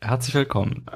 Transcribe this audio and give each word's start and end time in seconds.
Herzlich 0.00 0.34
willkommen 0.34 0.86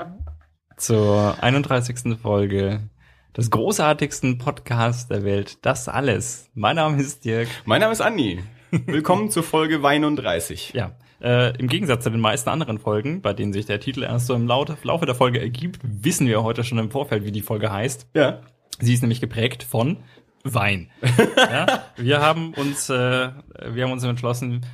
zur 0.77 1.43
31. 1.43 2.17
Folge 2.23 2.89
des 3.37 3.51
großartigsten 3.51 4.39
Podcasts 4.39 5.09
der 5.09 5.25
Welt. 5.25 5.59
Das 5.67 5.89
alles. 5.89 6.53
Mein 6.55 6.77
Name 6.77 7.01
ist 7.03 7.25
Dirk. 7.25 7.49
mein 7.65 7.81
Name 7.81 7.95
ist 7.95 8.01
Andi. 8.01 8.45
Willkommen 8.71 9.29
zur 9.29 9.43
Folge 9.43 9.85
31. 9.85 10.73
Ja, 10.75 10.93
äh, 11.21 11.59
im 11.59 11.67
Gegensatz 11.67 12.05
zu 12.05 12.11
den 12.11 12.21
meisten 12.21 12.49
anderen 12.49 12.79
Folgen, 12.79 13.23
bei 13.23 13.33
denen 13.33 13.53
sich 13.53 13.67
der 13.67 13.81
Titel 13.81 14.05
erst 14.05 14.27
so 14.27 14.35
im 14.35 14.47
Laufe 14.47 14.77
der 15.05 15.17
Folge 15.17 15.41
ergibt, 15.41 15.81
wissen 15.83 16.29
wir 16.29 16.45
heute 16.45 16.63
schon 16.63 16.79
im 16.79 16.93
Vorfeld, 16.93 17.25
wie 17.25 17.33
die 17.33 17.43
Folge 17.43 17.73
heißt. 17.73 18.09
Ja. 18.15 18.41
Sie 18.79 18.95
ist 18.95 19.01
nämlich 19.01 19.21
geprägt 19.21 19.65
von 19.65 20.05
Wein. 20.55 20.91
ja, 21.37 21.85
wir 21.97 22.21
haben 22.21 22.53
uns, 22.55 22.89
äh, 22.91 23.31
wir 23.71 23.85
haben 23.85 23.93
uns 23.93 24.05
entschlossen, 24.05 24.65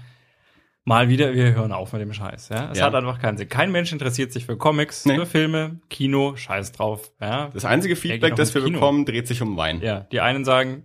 mal 0.84 1.08
wieder, 1.08 1.32
wir 1.34 1.54
hören 1.54 1.72
auf 1.72 1.92
mit 1.92 2.02
dem 2.02 2.12
Scheiß. 2.12 2.48
Ja, 2.48 2.70
es 2.72 2.78
Ja. 2.78 2.86
hat 2.86 2.94
einfach 2.94 3.20
keinen 3.20 3.38
Sinn. 3.38 3.48
Kein 3.48 3.70
Mensch 3.70 3.92
interessiert 3.92 4.32
sich 4.32 4.46
für 4.46 4.56
Comics, 4.56 5.04
Nee. 5.04 5.16
für 5.16 5.26
Filme, 5.26 5.80
Kino, 5.90 6.34
Scheiß 6.36 6.72
drauf. 6.72 7.12
Ja, 7.20 7.50
Das 7.54 7.64
einzige 7.64 7.94
Feedback, 7.96 8.34
das 8.36 8.54
wir 8.54 8.62
Kino. 8.64 8.78
bekommen, 8.80 9.04
dreht 9.04 9.28
sich 9.28 9.42
um 9.42 9.56
Wein. 9.56 9.80
ja. 9.80 10.00
Die 10.12 10.20
einen 10.20 10.44
sagen, 10.44 10.84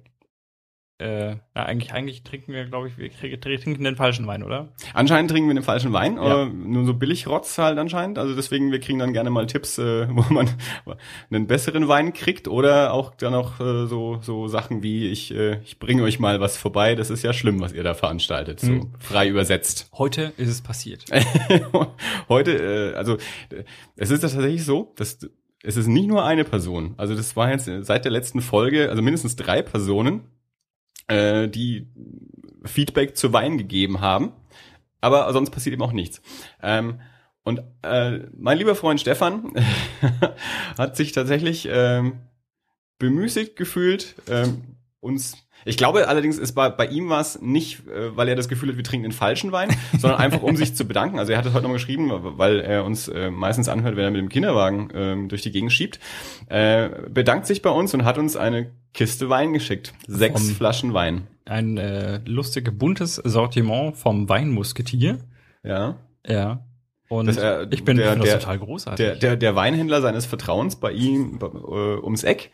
äh, 0.99 1.35
na, 1.53 1.63
eigentlich, 1.65 1.93
eigentlich 1.93 2.23
trinken 2.23 2.53
wir, 2.53 2.65
glaube 2.65 2.87
ich, 2.87 2.97
wir 2.97 3.39
trinken 3.39 3.83
den 3.83 3.95
falschen 3.95 4.25
Wein, 4.25 4.41
oder? 4.41 4.69
Anscheinend 4.95 5.29
trinken 5.29 5.47
wir 5.47 5.53
den 5.53 5.63
falschen 5.63 5.93
Wein, 5.93 6.15
Ja. 6.17 6.45
nur 6.45 6.85
so 6.85 6.95
Billigrotz 6.95 7.57
halt 7.59 7.77
anscheinend. 7.77 8.17
Also 8.17 8.35
deswegen, 8.35 8.71
wir 8.71 8.79
kriegen 8.79 8.97
dann 8.97 9.13
gerne 9.13 9.29
mal 9.29 9.45
Tipps, 9.45 9.77
äh, 9.77 10.07
wo 10.09 10.33
man 10.33 10.49
einen 11.29 11.45
besseren 11.45 11.87
Wein 11.87 12.13
kriegt 12.13 12.47
oder 12.47 12.93
auch 12.93 13.13
dann 13.13 13.35
auch 13.35 13.59
äh, 13.59 13.85
so 13.85 14.17
so 14.21 14.47
Sachen 14.47 14.81
wie 14.81 15.07
ich 15.09 15.31
äh, 15.35 15.59
ich 15.63 15.77
bringe 15.77 16.01
euch 16.01 16.19
mal 16.19 16.39
was 16.39 16.57
vorbei. 16.57 16.95
Das 16.95 17.09
ist 17.11 17.21
ja 17.23 17.31
schlimm, 17.31 17.59
was 17.61 17.73
ihr 17.73 17.83
da 17.83 17.93
veranstaltet, 17.93 18.59
so 18.59 18.71
Mhm. 18.71 18.93
frei 18.99 19.27
übersetzt. 19.27 19.89
Heute 19.93 20.33
ist 20.37 20.49
es 20.49 20.61
passiert. 20.63 21.05
Heute, 22.29 22.51
äh, 22.93 22.95
also 22.95 23.15
äh, 23.51 23.63
es 23.95 24.11
ist 24.11 24.21
tatsächlich 24.21 24.65
so, 24.65 24.93
dass 24.95 25.19
es 25.63 25.75
ist 25.77 25.87
nicht 25.87 26.07
nur 26.07 26.23
eine 26.25 26.43
Person. 26.43 26.93
Also 26.97 27.15
das 27.15 27.35
war 27.35 27.51
jetzt 27.51 27.67
äh, 27.67 27.83
seit 27.83 28.05
der 28.05 28.11
letzten 28.11 28.41
Folge, 28.41 28.89
also 28.89 29.01
mindestens 29.01 29.35
drei 29.35 29.61
Personen, 29.61 30.21
äh, 31.07 31.47
die 31.47 31.87
Feedback 32.65 33.17
zu 33.17 33.33
Wein 33.33 33.57
gegeben 33.57 34.01
haben. 34.01 34.33
Aber 35.01 35.31
sonst 35.33 35.51
passiert 35.51 35.73
eben 35.73 35.83
auch 35.83 35.91
nichts. 35.91 36.21
Ähm, 36.61 36.99
und 37.43 37.61
äh, 37.81 38.19
mein 38.35 38.57
lieber 38.57 38.75
Freund 38.75 38.99
Stefan 38.99 39.53
hat 40.77 40.97
sich 40.97 41.13
tatsächlich 41.13 41.67
ähm, 41.71 42.19
bemüßigt 42.99 43.55
gefühlt, 43.55 44.15
ähm, 44.29 44.75
uns. 44.99 45.46
Ich 45.67 45.77
glaube 45.77 46.07
allerdings, 46.07 46.37
ist 46.37 46.53
bei, 46.53 46.69
bei 46.69 46.85
ihm 46.87 47.09
war 47.09 47.19
es 47.21 47.41
nicht, 47.41 47.87
äh, 47.87 48.15
weil 48.15 48.27
er 48.29 48.35
das 48.35 48.47
Gefühl 48.47 48.69
hat, 48.69 48.77
wir 48.77 48.83
trinken 48.83 49.03
den 49.03 49.11
falschen 49.11 49.51
Wein, 49.51 49.69
sondern 49.99 50.19
einfach 50.19 50.41
um 50.41 50.55
sich 50.55 50.75
zu 50.75 50.85
bedanken. 50.85 51.19
Also 51.19 51.31
er 51.33 51.37
hat 51.37 51.45
es 51.45 51.53
heute 51.53 51.65
noch 51.67 51.73
geschrieben, 51.73 52.09
weil 52.37 52.59
er 52.61 52.85
uns 52.85 53.07
äh, 53.07 53.29
meistens 53.29 53.69
anhört, 53.69 53.95
wenn 53.95 54.05
er 54.05 54.11
mit 54.11 54.21
dem 54.21 54.29
Kinderwagen 54.29 54.89
ähm, 54.93 55.29
durch 55.29 55.41
die 55.41 55.51
Gegend 55.51 55.71
schiebt. 55.71 55.99
Äh, 56.47 56.89
bedankt 57.09 57.45
sich 57.47 57.61
bei 57.61 57.69
uns 57.69 57.93
und 57.93 58.05
hat 58.05 58.17
uns 58.17 58.35
eine 58.35 58.71
Kiste 58.93 59.29
Wein 59.29 59.53
geschickt. 59.53 59.93
Sechs 60.07 60.41
Vom- 60.47 60.55
Flaschen 60.55 60.93
Wein. 60.93 61.27
Ein 61.45 61.77
äh, 61.77 62.19
lustiges, 62.25 62.73
buntes 62.77 63.15
Sortiment 63.15 63.95
vom 63.95 64.27
Weinmusketier. 64.27 65.19
Ja. 65.63 65.97
Ja. 66.25 66.63
Und 67.09 67.27
Das, 67.27 67.37
äh, 67.37 67.67
ich 67.71 67.85
bin 67.85 67.95
der- 67.95 68.15
der- 68.17 68.39
total 68.39 68.59
großartig. 68.59 69.05
Der, 69.05 69.15
der, 69.15 69.35
der 69.37 69.55
Weinhändler 69.55 70.01
seines 70.01 70.25
Vertrauens 70.25 70.75
bei 70.75 70.91
ihm 70.91 71.39
äh, 71.41 71.45
ums 72.03 72.23
Eck. 72.25 72.51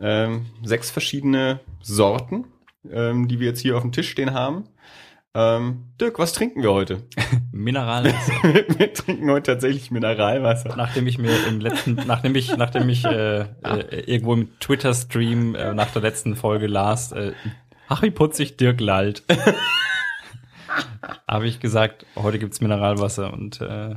Ähm, 0.00 0.46
sechs 0.62 0.90
verschiedene 0.90 1.60
Sorten, 1.82 2.46
ähm, 2.90 3.28
die 3.28 3.40
wir 3.40 3.48
jetzt 3.48 3.60
hier 3.60 3.76
auf 3.76 3.82
dem 3.82 3.92
Tisch 3.92 4.10
stehen 4.10 4.32
haben. 4.32 4.64
Ähm, 5.34 5.92
Dirk, 6.00 6.18
was 6.18 6.32
trinken 6.32 6.62
wir 6.62 6.72
heute? 6.72 7.02
Mineralwasser. 7.52 8.32
wir 8.42 8.92
trinken 8.92 9.30
heute 9.30 9.52
tatsächlich 9.52 9.90
Mineralwasser. 9.90 10.74
nachdem 10.76 11.06
ich 11.06 11.18
mir 11.18 11.32
im 11.46 11.60
letzten, 11.60 11.94
nachdem 12.06 12.34
ich, 12.34 12.56
nachdem 12.56 12.88
ich 12.88 13.04
äh, 13.04 13.40
äh, 13.40 13.46
irgendwo 14.06 14.34
im 14.34 14.58
Twitter-Stream 14.58 15.54
äh, 15.54 15.74
nach 15.74 15.92
der 15.92 16.02
letzten 16.02 16.34
Folge 16.34 16.66
las, 16.66 17.12
äh, 17.12 17.32
Harry 17.88 18.10
putzig, 18.10 18.56
Dirk 18.56 18.80
lallt, 18.80 19.22
habe 21.28 21.46
ich 21.46 21.60
gesagt, 21.60 22.06
heute 22.16 22.38
gibt's 22.38 22.60
Mineralwasser 22.60 23.32
und 23.32 23.60
äh, 23.60 23.96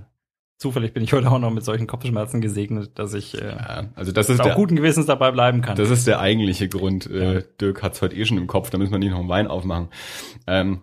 zufällig 0.62 0.94
bin 0.94 1.04
ich 1.04 1.12
heute 1.14 1.30
auch 1.32 1.40
noch 1.40 1.50
mit 1.52 1.66
solchen 1.66 1.88
Kopfschmerzen 1.88 2.40
gesegnet, 2.40 2.92
dass 3.00 3.14
ich 3.16 3.42
äh, 3.42 3.48
Ja, 3.50 3.86
also 3.96 4.12
das 4.12 4.30
ist 4.30 4.40
auch 4.40 4.46
der, 4.46 4.56
guten 4.56 4.76
Gewissens 4.76 5.08
dabei 5.08 5.32
bleiben 5.32 5.62
kann. 5.62 5.76
das 5.76 5.90
ist 5.90 6.06
der 6.08 6.20
eigentliche 6.20 6.70
Grund. 6.70 7.10
Äh, 7.10 7.34
Ja. 7.34 7.42
Dirk 7.60 7.82
hat's 7.84 8.02
heute 8.02 8.16
eh 8.16 8.26
schon 8.26 8.38
im 8.38 8.48
Kopf, 8.48 8.70
da 8.70 8.78
müssen 8.78 8.92
wir 8.92 9.00
nicht 9.00 9.12
noch 9.12 9.20
einen 9.20 9.30
Wein 9.30 9.48
aufmachen. 9.48 9.90
Ähm, 10.48 10.82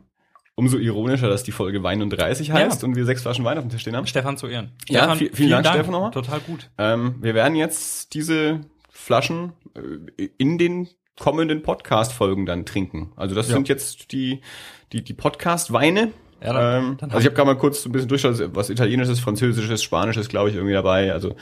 umso 0.57 0.77
ironischer, 0.79 1.29
dass 1.29 1.45
die 1.45 1.53
Folge 1.53 1.83
Wein 1.85 2.03
und 2.03 2.11
30 2.11 2.51
heißt 2.51 2.83
Ja. 2.83 2.89
und 2.89 2.97
wir 2.97 3.05
sechs 3.05 3.23
Flaschen 3.23 3.45
Wein 3.45 3.57
auf 3.59 3.65
dem 3.65 3.71
Tisch 3.71 3.83
stehen 3.83 3.95
haben. 3.97 4.07
Stefan 4.09 4.37
zu 4.37 4.49
Ehren. 4.49 4.73
Ja, 4.89 5.03
Stefan, 5.05 5.19
vi- 5.19 5.31
vielen 5.37 5.51
Dank, 5.51 5.67
Stefan, 5.69 5.93
nochmal. 5.93 6.11
Total 6.11 6.41
gut. 6.41 6.69
Ähm, 6.79 7.15
wir 7.21 7.35
werden 7.35 7.55
jetzt 7.55 8.15
diese 8.15 8.63
Flaschen 8.91 9.53
äh, 10.19 10.29
in 10.39 10.59
den 10.59 10.89
kommenden 11.19 11.63
Podcast-Folgen 11.63 12.47
dann 12.47 12.67
trinken. 12.67 13.13
Also 13.17 13.35
das 13.37 13.47
sind 13.49 13.69
jetzt 13.69 14.11
die, 14.13 14.41
die, 14.93 15.03
die 15.05 15.15
Podcast-Weine. 15.15 16.11
Ja, 16.41 16.53
dann- 16.53 16.85
ähm, 16.85 16.97
dann 16.99 17.11
also 17.11 17.21
ich 17.21 17.27
habe 17.27 17.35
gerade 17.35 17.47
mal 17.47 17.59
kurz 17.59 17.85
ein 17.85 17.93
bisschen 17.93 18.09
durchgeschaut, 18.09 18.55
was 18.55 18.71
Italienisches, 18.71 19.19
Französisches, 19.21 19.83
Spanisches, 19.83 20.29
glaube 20.29 20.51
ich, 20.51 20.55
irgendwie 20.55 20.75
dabei. 20.75 21.13
Also 21.13 21.35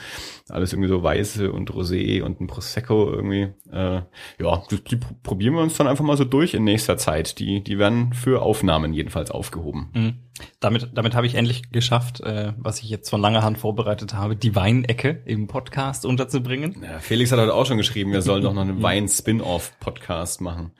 alles 0.49 0.73
irgendwie 0.73 0.89
so 0.89 1.03
Weiße 1.03 1.51
und 1.51 1.71
Rosé 1.71 2.21
und 2.23 2.41
ein 2.41 2.47
Prosecco 2.47 3.09
irgendwie. 3.11 3.49
Äh, 3.71 4.01
ja, 4.39 4.63
die, 4.71 4.83
die 4.83 4.95
pr- 4.97 5.15
probieren 5.23 5.53
wir 5.53 5.61
uns 5.61 5.77
dann 5.77 5.87
einfach 5.87 6.03
mal 6.03 6.17
so 6.17 6.23
durch 6.25 6.53
in 6.53 6.63
nächster 6.63 6.97
Zeit. 6.97 7.37
Die, 7.39 7.63
die 7.63 7.77
werden 7.77 8.13
für 8.13 8.41
Aufnahmen 8.41 8.93
jedenfalls 8.93 9.29
aufgehoben. 9.31 9.89
Mhm. 9.93 10.13
Damit, 10.59 10.89
damit 10.93 11.15
habe 11.15 11.25
ich 11.25 11.33
endlich 11.35 11.71
geschafft, 11.71 12.21
äh, 12.21 12.53
was 12.57 12.79
ich 12.83 12.89
jetzt 12.89 13.09
von 13.09 13.19
langer 13.21 13.41
Hand 13.43 13.57
vorbereitet 13.57 14.13
habe, 14.13 14.35
die 14.35 14.55
Weinecke 14.55 15.21
im 15.25 15.47
Podcast 15.47 16.05
unterzubringen. 16.05 16.75
Ja, 16.83 16.99
Felix 16.99 17.31
hat 17.31 17.39
heute 17.39 17.53
auch 17.55 17.65
schon 17.65 17.77
geschrieben, 17.77 18.11
wir 18.11 18.21
sollen 18.21 18.43
doch 18.43 18.53
noch 18.53 18.61
einen 18.61 18.81
Wein-Spin-Off-Podcast 19.47 20.41
machen. 20.41 20.71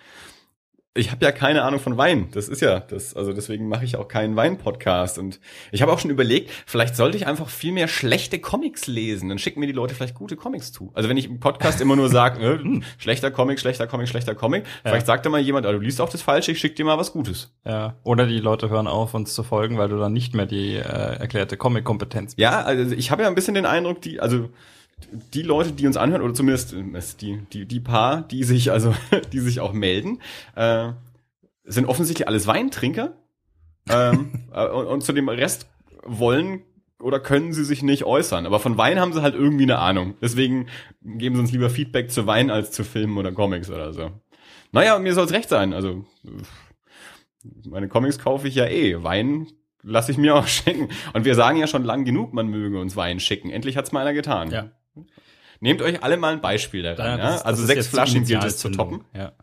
Ich 0.97 1.11
habe 1.11 1.23
ja 1.23 1.31
keine 1.31 1.61
Ahnung 1.61 1.79
von 1.79 1.95
Wein. 1.97 2.29
Das 2.31 2.49
ist 2.49 2.61
ja 2.61 2.79
das, 2.79 3.15
also 3.15 3.31
deswegen 3.31 3.67
mache 3.69 3.85
ich 3.85 3.95
auch 3.97 4.07
keinen 4.07 4.35
Wein-Podcast. 4.35 5.19
Und 5.19 5.39
ich 5.71 5.81
habe 5.83 5.91
auch 5.91 5.99
schon 5.99 6.09
überlegt, 6.09 6.49
vielleicht 6.65 6.95
sollte 6.95 7.17
ich 7.17 7.27
einfach 7.27 7.49
viel 7.49 7.71
mehr 7.71 7.87
schlechte 7.87 8.39
Comics 8.39 8.87
lesen. 8.87 9.29
Dann 9.29 9.37
schicken 9.37 9.59
mir 9.59 9.67
die 9.67 9.73
Leute 9.73 9.93
vielleicht 9.93 10.15
gute 10.15 10.35
Comics 10.35 10.71
zu. 10.71 10.91
Also 10.95 11.07
wenn 11.07 11.17
ich 11.17 11.25
im 11.25 11.39
Podcast 11.39 11.81
immer 11.81 11.95
nur 11.95 12.09
sage, 12.09 12.43
äh, 12.63 12.81
schlechter 12.97 13.29
Comic, 13.29 13.59
schlechter 13.59 13.85
Comic, 13.85 14.09
schlechter 14.09 14.33
Comic, 14.33 14.65
vielleicht 14.83 15.05
sagt 15.05 15.25
da 15.25 15.29
mal 15.29 15.39
jemand, 15.39 15.65
ah, 15.67 15.71
du 15.71 15.79
liest 15.79 16.01
auch 16.01 16.09
das 16.09 16.23
Falsche, 16.23 16.51
ich 16.51 16.59
schick 16.59 16.75
dir 16.75 16.85
mal 16.85 16.97
was 16.97 17.13
Gutes. 17.13 17.53
Ja. 17.63 17.95
Oder 18.03 18.25
die 18.25 18.39
Leute 18.39 18.69
hören 18.69 18.87
auf, 18.87 19.13
uns 19.13 19.35
zu 19.35 19.43
folgen, 19.43 19.77
weil 19.77 19.89
du 19.89 19.99
dann 19.99 20.13
nicht 20.13 20.33
mehr 20.33 20.47
die 20.47 20.75
äh, 20.75 20.79
erklärte 20.79 21.57
Comic-Kompetenz 21.57 22.35
bist. 22.35 22.41
Ja, 22.41 22.61
also 22.61 22.95
ich 22.95 23.11
habe 23.11 23.21
ja 23.21 23.27
ein 23.27 23.35
bisschen 23.35 23.53
den 23.53 23.67
Eindruck, 23.67 24.01
die, 24.01 24.19
also 24.19 24.49
die 25.33 25.41
Leute, 25.43 25.71
die 25.71 25.85
uns 25.87 25.97
anhören, 25.97 26.21
oder 26.21 26.33
zumindest 26.33 26.73
äh, 26.73 26.83
es- 26.93 27.17
die, 27.17 27.39
die, 27.53 27.65
die 27.65 27.79
paar, 27.79 28.21
die 28.23 28.43
sich, 28.43 28.71
also, 28.71 28.93
die 29.33 29.39
sich 29.39 29.59
auch 29.59 29.73
melden, 29.73 30.19
äh, 30.55 30.89
sind 31.63 31.85
offensichtlich 31.87 32.27
alles 32.27 32.47
Weintrinker. 32.47 33.15
ähm, 33.89 34.31
äh, 34.53 34.67
und, 34.67 34.85
und 34.87 35.01
zu 35.03 35.13
dem 35.13 35.29
Rest 35.29 35.67
wollen 36.03 36.61
oder 36.99 37.19
können 37.19 37.53
sie 37.53 37.63
sich 37.63 37.83
nicht 37.83 38.05
äußern. 38.05 38.45
Aber 38.47 38.59
von 38.59 38.77
Wein 38.77 38.99
haben 38.99 39.13
sie 39.13 39.21
halt 39.21 39.35
irgendwie 39.35 39.63
eine 39.65 39.77
Ahnung. 39.77 40.15
Deswegen 40.21 40.67
geben 41.01 41.35
sie 41.35 41.41
uns 41.41 41.51
lieber 41.51 41.69
Feedback 41.69 42.09
zu 42.09 42.25
Wein 42.25 42.49
als 42.49 42.71
zu 42.71 42.83
Filmen 42.83 43.17
oder 43.17 43.31
Comics 43.31 43.69
oder 43.69 43.93
so. 43.93 44.09
Naja, 44.71 44.97
mir 44.97 45.13
soll's 45.13 45.31
recht 45.31 45.47
sein. 45.47 45.73
Also, 45.73 46.05
meine 47.65 47.87
Comics 47.87 48.17
kaufe 48.19 48.47
ich 48.47 48.55
ja 48.55 48.65
eh. 48.65 49.03
Wein 49.03 49.47
lasse 49.83 50.11
ich 50.11 50.17
mir 50.17 50.35
auch 50.35 50.47
schenken. 50.47 50.89
Und 51.13 51.23
wir 51.25 51.35
sagen 51.35 51.57
ja 51.57 51.67
schon 51.67 51.83
lang 51.83 52.03
genug, 52.03 52.33
man 52.33 52.47
möge 52.47 52.79
uns 52.79 52.95
Wein 52.95 53.19
schicken. 53.19 53.49
Endlich 53.51 53.77
hat's 53.77 53.91
mal 53.91 54.01
einer 54.01 54.13
getan. 54.13 54.49
Ja. 54.51 54.71
Nehmt 55.59 55.81
euch 55.81 56.03
alle 56.03 56.17
mal 56.17 56.33
ein 56.33 56.41
Beispiel 56.41 56.83
daran. 56.83 57.05
Ja, 57.05 57.17
Ja, 57.17 57.31
das- 57.31 57.41
also 57.43 57.61
das 57.63 57.69
ist 57.69 57.75
sechs 57.75 57.87
Flaschen 57.87 58.25
gilt 58.25 58.43
es 58.43 58.57
zu 58.57 58.69
toppen. 58.69 59.03
Ja. 59.13 59.33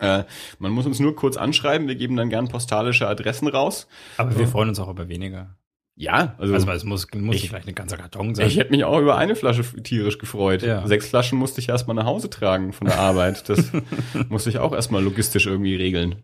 Äh, 0.00 0.24
man 0.58 0.72
muss 0.72 0.84
uns 0.86 0.98
nur 0.98 1.14
kurz 1.14 1.36
anschreiben. 1.36 1.86
Wir 1.86 1.94
geben 1.94 2.16
dann 2.16 2.28
gern 2.28 2.48
postalische 2.48 3.06
Adressen 3.06 3.46
raus. 3.48 3.86
Aber 4.16 4.36
wir 4.36 4.48
freuen 4.48 4.68
uns 4.70 4.80
auch 4.80 4.88
über 4.88 5.08
weniger. 5.08 5.56
Ja, 5.98 6.34
also, 6.36 6.52
Also 6.52 6.68
es 6.70 6.84
muss, 6.84 7.06
muss 7.14 7.36
Ich- 7.36 7.48
vielleicht 7.48 7.68
ein 7.68 7.74
ganzer 7.74 7.96
Karton 7.96 8.34
sein. 8.34 8.46
ich 8.48 8.58
hätte 8.58 8.70
mich 8.72 8.84
auch 8.84 8.98
über 9.00 9.16
eine 9.16 9.34
Flasche 9.36 9.62
tierisch 9.82 10.18
gefreut. 10.18 10.62
Ja. 10.62 10.86
Sechs 10.86 11.08
Flaschen 11.08 11.38
musste 11.38 11.60
ich 11.60 11.68
erstmal 11.70 11.94
nach 11.96 12.04
Hause 12.04 12.28
tragen 12.28 12.72
von 12.74 12.86
der 12.88 12.98
Arbeit. 12.98 13.48
Das 13.48 13.70
musste 14.28 14.50
ich 14.50 14.58
auch 14.58 14.72
erstmal 14.74 15.02
logistisch 15.02 15.46
irgendwie 15.46 15.76
regeln. 15.76 16.22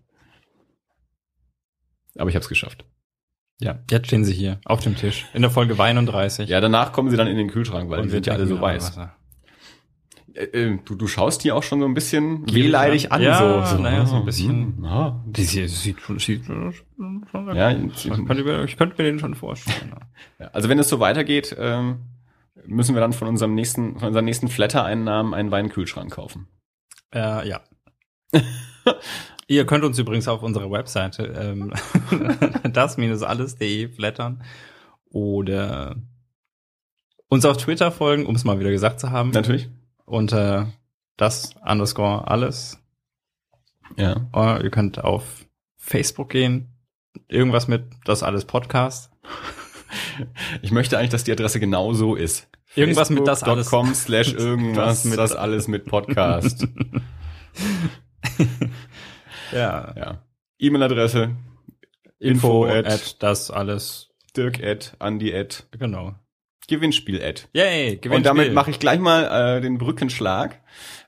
Aber 2.19 2.28
ich 2.28 2.34
habe 2.36 2.42
es 2.42 2.48
geschafft. 2.48 2.84
Ja, 3.62 3.78
jetzt 3.90 4.08
stehen 4.08 4.24
sie 4.24 4.32
hier 4.34 4.60
auf 4.64 4.80
dem 4.80 4.96
Tisch 4.96 5.26
in 5.34 5.42
der 5.42 5.50
Folge 5.50 5.78
Wein 5.78 5.98
und 5.98 6.06
30. 6.06 6.48
Ja, 6.48 6.60
danach 6.60 6.92
kommen 6.92 7.10
sie 7.10 7.16
dann 7.16 7.28
in 7.28 7.36
den 7.36 7.48
Kühlschrank, 7.48 7.90
weil 7.90 8.00
und 8.00 8.06
die 8.06 8.10
sind 8.10 8.26
ja 8.26 8.34
alle 8.34 8.46
so 8.46 8.60
weiß. 8.60 8.98
Äh, 10.34 10.44
äh, 10.44 10.78
du, 10.84 10.94
du 10.94 11.06
schaust 11.06 11.44
die 11.44 11.52
auch 11.52 11.62
schon 11.62 11.80
so 11.80 11.86
ein 11.86 11.94
bisschen 11.94 12.52
wehleidig 12.52 13.12
an. 13.12 13.22
Ja, 13.22 13.64
so, 13.66 13.76
so, 13.76 13.82
naja, 13.82 14.06
so 14.06 14.16
ein 14.16 14.22
ah, 14.22 14.24
bisschen. 14.24 14.76
hm, 14.76 14.84
ah. 14.84 15.22
Die 15.26 15.44
sieht, 15.44 16.00
schon, 16.00 16.18
sieht 16.18 16.44
schon, 16.44 16.72
schon 16.72 17.54
Ja, 17.54 17.70
ich, 17.70 18.10
könnte 18.10 18.44
mir, 18.44 18.64
ich 18.64 18.76
könnte 18.76 19.00
mir 19.00 19.10
den 19.10 19.18
schon 19.18 19.34
vorstellen. 19.34 19.94
Ja, 20.38 20.48
Also 20.48 20.68
wenn 20.68 20.78
es 20.78 20.88
so 20.88 20.98
weitergeht, 21.00 21.54
ähm, 21.58 22.00
müssen 22.66 22.94
wir 22.94 23.00
dann 23.00 23.12
von 23.12 23.28
unserem 23.28 23.54
nächsten, 23.54 23.98
von 23.98 24.08
unseren 24.08 24.24
nächsten 24.24 24.48
Flatter-Einnahmen 24.48 25.34
einen 25.34 25.50
Weinkühlschrank 25.50 26.12
kaufen. 26.12 26.48
Äh, 27.14 27.48
ja. 27.48 27.60
Ihr 29.52 29.66
könnt 29.66 29.84
uns 29.84 29.99
übrigens 29.99 30.28
auf 30.28 30.43
unserer 30.43 30.70
Webseite 30.70 31.25
ähm, 31.25 31.75
das-alles.de 32.72 33.88
flattern 33.88 34.43
oder 35.10 35.96
uns 37.28 37.44
auf 37.44 37.58
Twitter 37.58 37.93
folgen, 37.93 38.25
um 38.25 38.34
es 38.34 38.44
mal 38.44 38.58
wieder 38.60 38.70
gesagt 38.70 38.99
zu 38.99 39.10
haben. 39.10 39.28
Natürlich. 39.28 39.69
Unter 40.06 40.72
das 41.19 41.54
underscore 41.66 42.28
alles. 42.28 42.78
Ja. 43.99 44.26
Oder 44.32 44.64
ihr 44.64 44.70
könnt 44.70 45.04
auf 45.04 45.44
Facebook 45.76 46.31
gehen. 46.31 46.69
Irgendwas 47.28 47.69
mit 47.69 47.84
das 48.06 48.22
alles 48.22 48.46
Podcast. 48.46 49.10
Ich 50.62 50.72
möchte 50.72 50.96
eigentlich, 50.96 51.10
dass 51.10 51.25
die 51.25 51.32
Adresse 51.32 51.60
genau 51.60 51.93
so 51.93 52.14
ist. 52.14 52.48
Irgendwas 52.75 53.10
mit 53.10 53.26
das 53.28 53.43
alles. 53.43 53.69
Facebook.com 53.69 53.94
slash 53.94 54.32
irgendwas, 54.32 55.02
Das 55.02 55.05
mit- 55.05 55.19
das 55.19 55.32
alles 55.34 55.69
mit 55.69 55.84
Podcast. 55.84 56.66
Ja. 59.52 59.93
ja. 59.96 60.22
E-Mail-Adresse 60.58 61.31
Info 62.19 62.64
Info 62.64 62.66
at- 62.66 62.87
at 62.87 63.22
das 63.22 63.50
alles. 63.50 64.08
Dirk 64.37 64.62
at, 64.62 64.94
Andi 64.99 65.34
at, 65.34 65.66
Genau. 65.78 66.14
Gewinnspiel 66.69 67.22
at. 67.22 67.49
Yay, 67.52 67.96
Gewinnspiel. 67.96 68.12
Und 68.12 68.25
damit 68.25 68.54
mache 68.54 68.70
ich 68.70 68.78
gleich 68.78 68.99
mal 69.00 69.56
äh, 69.58 69.60
den 69.60 69.76
Brückenschlag 69.78 70.60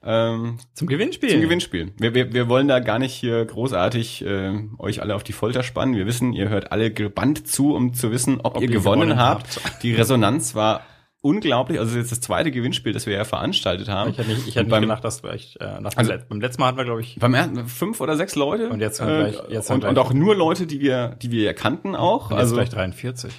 ähm, 0.03 0.59
zum 0.75 0.89
Gewinnspiel. 0.89 1.31
zum 1.31 1.41
Gewinnspiel. 1.41 1.93
Wir, 1.99 2.13
wir, 2.13 2.33
wir 2.35 2.49
wollen 2.49 2.67
da 2.69 2.81
gar 2.81 2.99
nicht 2.99 3.15
hier 3.15 3.43
großartig 3.45 4.25
äh, 4.27 4.53
euch 4.79 5.01
alle 5.01 5.15
auf 5.15 5.23
die 5.23 5.33
Folter 5.33 5.63
spannen. 5.63 5.95
Wir 5.95 6.07
wissen, 6.07 6.33
ihr 6.33 6.49
hört 6.49 6.73
alle 6.73 6.91
gebannt 6.91 7.47
zu, 7.49 7.73
um 7.75 7.95
zu 7.95 8.11
wissen, 8.11 8.41
ob, 8.41 8.57
Ob 8.57 8.63
ihr, 8.63 8.69
gewonnen, 8.69 9.03
gewonnen 9.09 9.19
habt. 9.19 9.61
Die 9.83 9.95
Resonanz 9.95 10.55
war 10.57 10.85
unglaublich. 11.25 11.79
Also 11.79 11.91
das 11.95 11.97
ist 12.05 12.11
jetzt 12.11 12.13
das 12.13 12.21
zweite 12.27 12.51
Gewinnspiel, 12.51 12.93
das 12.93 13.07
wir 13.07 13.15
ja 13.15 13.25
veranstaltet 13.25 13.89
haben. 13.89 14.11
Ich 14.11 14.19
hätte 14.19 14.29
nicht, 14.31 14.47
ich 14.47 14.55
hätte 14.55 14.61
Und 14.61 14.67
nicht 14.67 14.71
beim- 14.73 14.83
gedacht, 14.83 15.03
dass 15.05 15.23
du 15.23 15.29
echt, 15.29 15.57
äh, 15.61 15.81
nach 15.81 15.97
Also- 15.97 16.13
beim 16.29 16.41
letzten 16.41 16.61
Mal 16.61 16.69
hatten 16.69 16.77
wir, 16.79 16.85
glaube 16.85 17.01
ich, 17.01 17.17
Beim 17.19 17.35
ersten 17.35 17.67
fünf 17.67 18.01
oder 18.01 18.17
sechs 18.17 18.35
Leute. 18.37 18.69
Und 18.69 18.81
jetzt 18.81 19.01
haben 19.01 19.31
gleich- 19.31 19.41
jetzt 19.51 19.71
und, 19.71 19.85
und 19.85 19.99
auch 19.99 20.13
nur 20.13 20.37
Leute, 20.37 20.67
die 20.67 20.81
wir, 20.81 21.17
die 21.21 21.31
wir 21.31 21.43
ja 21.43 21.53
kannten 21.55 21.97
auch. 21.97 22.31
jetzt 22.31 22.39
also 22.41 22.55
gleich 22.57 22.69
43. 22.71 23.33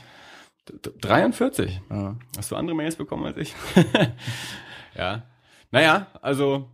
d- 0.70 0.90
43. 1.02 1.82
Ja. 1.90 2.16
Hast 2.38 2.52
du 2.52 2.56
andere 2.56 2.76
Mails 2.76 2.96
bekommen 2.96 3.26
als 3.26 3.38
ich? 3.38 3.54
ja. 4.98 5.24
Naja, 5.72 6.08
also 6.22 6.70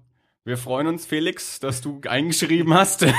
wir 0.45 0.57
freuen 0.57 0.87
uns, 0.87 1.05
Felix, 1.05 1.59
dass 1.59 1.81
du 1.81 2.01
eingeschrieben 2.07 2.73
hast. 2.73 3.01
ja, 3.01 3.11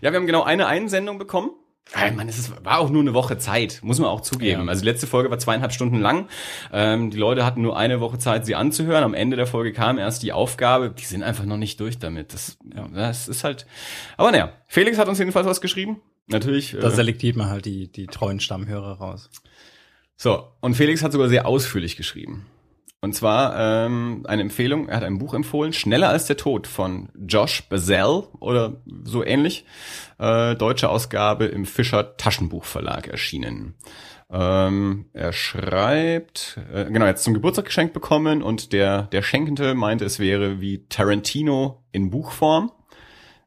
wir 0.00 0.14
haben 0.14 0.26
genau 0.26 0.42
eine 0.42 0.66
Einsendung 0.66 1.18
bekommen. 1.18 1.50
Ey, 1.92 2.12
Mann, 2.12 2.28
es 2.28 2.38
ist, 2.38 2.64
war 2.64 2.78
auch 2.78 2.88
nur 2.88 3.02
eine 3.02 3.14
Woche 3.14 3.36
Zeit, 3.38 3.80
muss 3.82 3.98
man 3.98 4.08
auch 4.08 4.20
zugeben. 4.20 4.62
Ja. 4.62 4.68
Also 4.68 4.82
die 4.82 4.88
letzte 4.88 5.08
Folge 5.08 5.30
war 5.30 5.38
zweieinhalb 5.38 5.72
Stunden 5.72 5.98
lang. 5.98 6.28
Ähm, 6.72 7.10
die 7.10 7.16
Leute 7.16 7.44
hatten 7.44 7.62
nur 7.62 7.76
eine 7.76 8.00
Woche 8.00 8.18
Zeit, 8.18 8.46
sie 8.46 8.54
anzuhören. 8.54 9.02
Am 9.02 9.14
Ende 9.14 9.36
der 9.36 9.46
Folge 9.46 9.72
kam 9.72 9.98
erst 9.98 10.22
die 10.22 10.32
Aufgabe. 10.32 10.90
Die 10.90 11.04
sind 11.04 11.24
einfach 11.24 11.44
noch 11.44 11.56
nicht 11.56 11.80
durch 11.80 11.98
damit. 11.98 12.32
Das, 12.32 12.58
ja, 12.74 12.86
das 12.94 13.26
ist 13.26 13.42
halt. 13.42 13.66
Aber 14.16 14.30
naja, 14.30 14.52
Felix 14.68 14.98
hat 14.98 15.08
uns 15.08 15.18
jedenfalls 15.18 15.46
was 15.46 15.60
geschrieben. 15.60 16.00
Natürlich. 16.28 16.76
Da 16.80 16.88
äh, 16.88 16.90
selektiert 16.90 17.36
man 17.36 17.50
halt 17.50 17.64
die, 17.64 17.90
die 17.90 18.06
treuen 18.06 18.38
Stammhörer 18.38 18.98
raus. 18.98 19.28
so, 20.16 20.46
und 20.60 20.74
Felix 20.74 21.02
hat 21.02 21.10
sogar 21.10 21.28
sehr 21.28 21.46
ausführlich 21.46 21.96
geschrieben. 21.96 22.46
Und 23.02 23.14
zwar 23.14 23.86
ähm, 23.86 24.24
eine 24.28 24.42
Empfehlung, 24.42 24.88
er 24.88 24.98
hat 24.98 25.04
ein 25.04 25.18
Buch 25.18 25.32
empfohlen, 25.32 25.72
Schneller 25.72 26.10
als 26.10 26.26
der 26.26 26.36
Tod 26.36 26.66
von 26.66 27.08
Josh 27.18 27.62
Bazell 27.68 28.24
oder 28.40 28.82
so 29.04 29.24
ähnlich. 29.24 29.64
Äh, 30.18 30.54
deutsche 30.54 30.90
Ausgabe 30.90 31.46
im 31.46 31.64
Fischer 31.64 32.18
Taschenbuchverlag 32.18 33.08
erschienen. 33.08 33.74
Ähm, 34.30 35.06
er 35.14 35.32
schreibt, 35.32 36.58
äh, 36.72 36.84
genau, 36.84 37.06
jetzt 37.06 37.24
zum 37.24 37.32
Geburtstag 37.32 37.64
geschenkt 37.64 37.94
bekommen 37.94 38.42
und 38.42 38.72
der, 38.74 39.04
der 39.04 39.22
Schenkende 39.22 39.74
meinte, 39.74 40.04
es 40.04 40.18
wäre 40.18 40.60
wie 40.60 40.86
Tarantino 40.88 41.82
in 41.92 42.10
Buchform. 42.10 42.70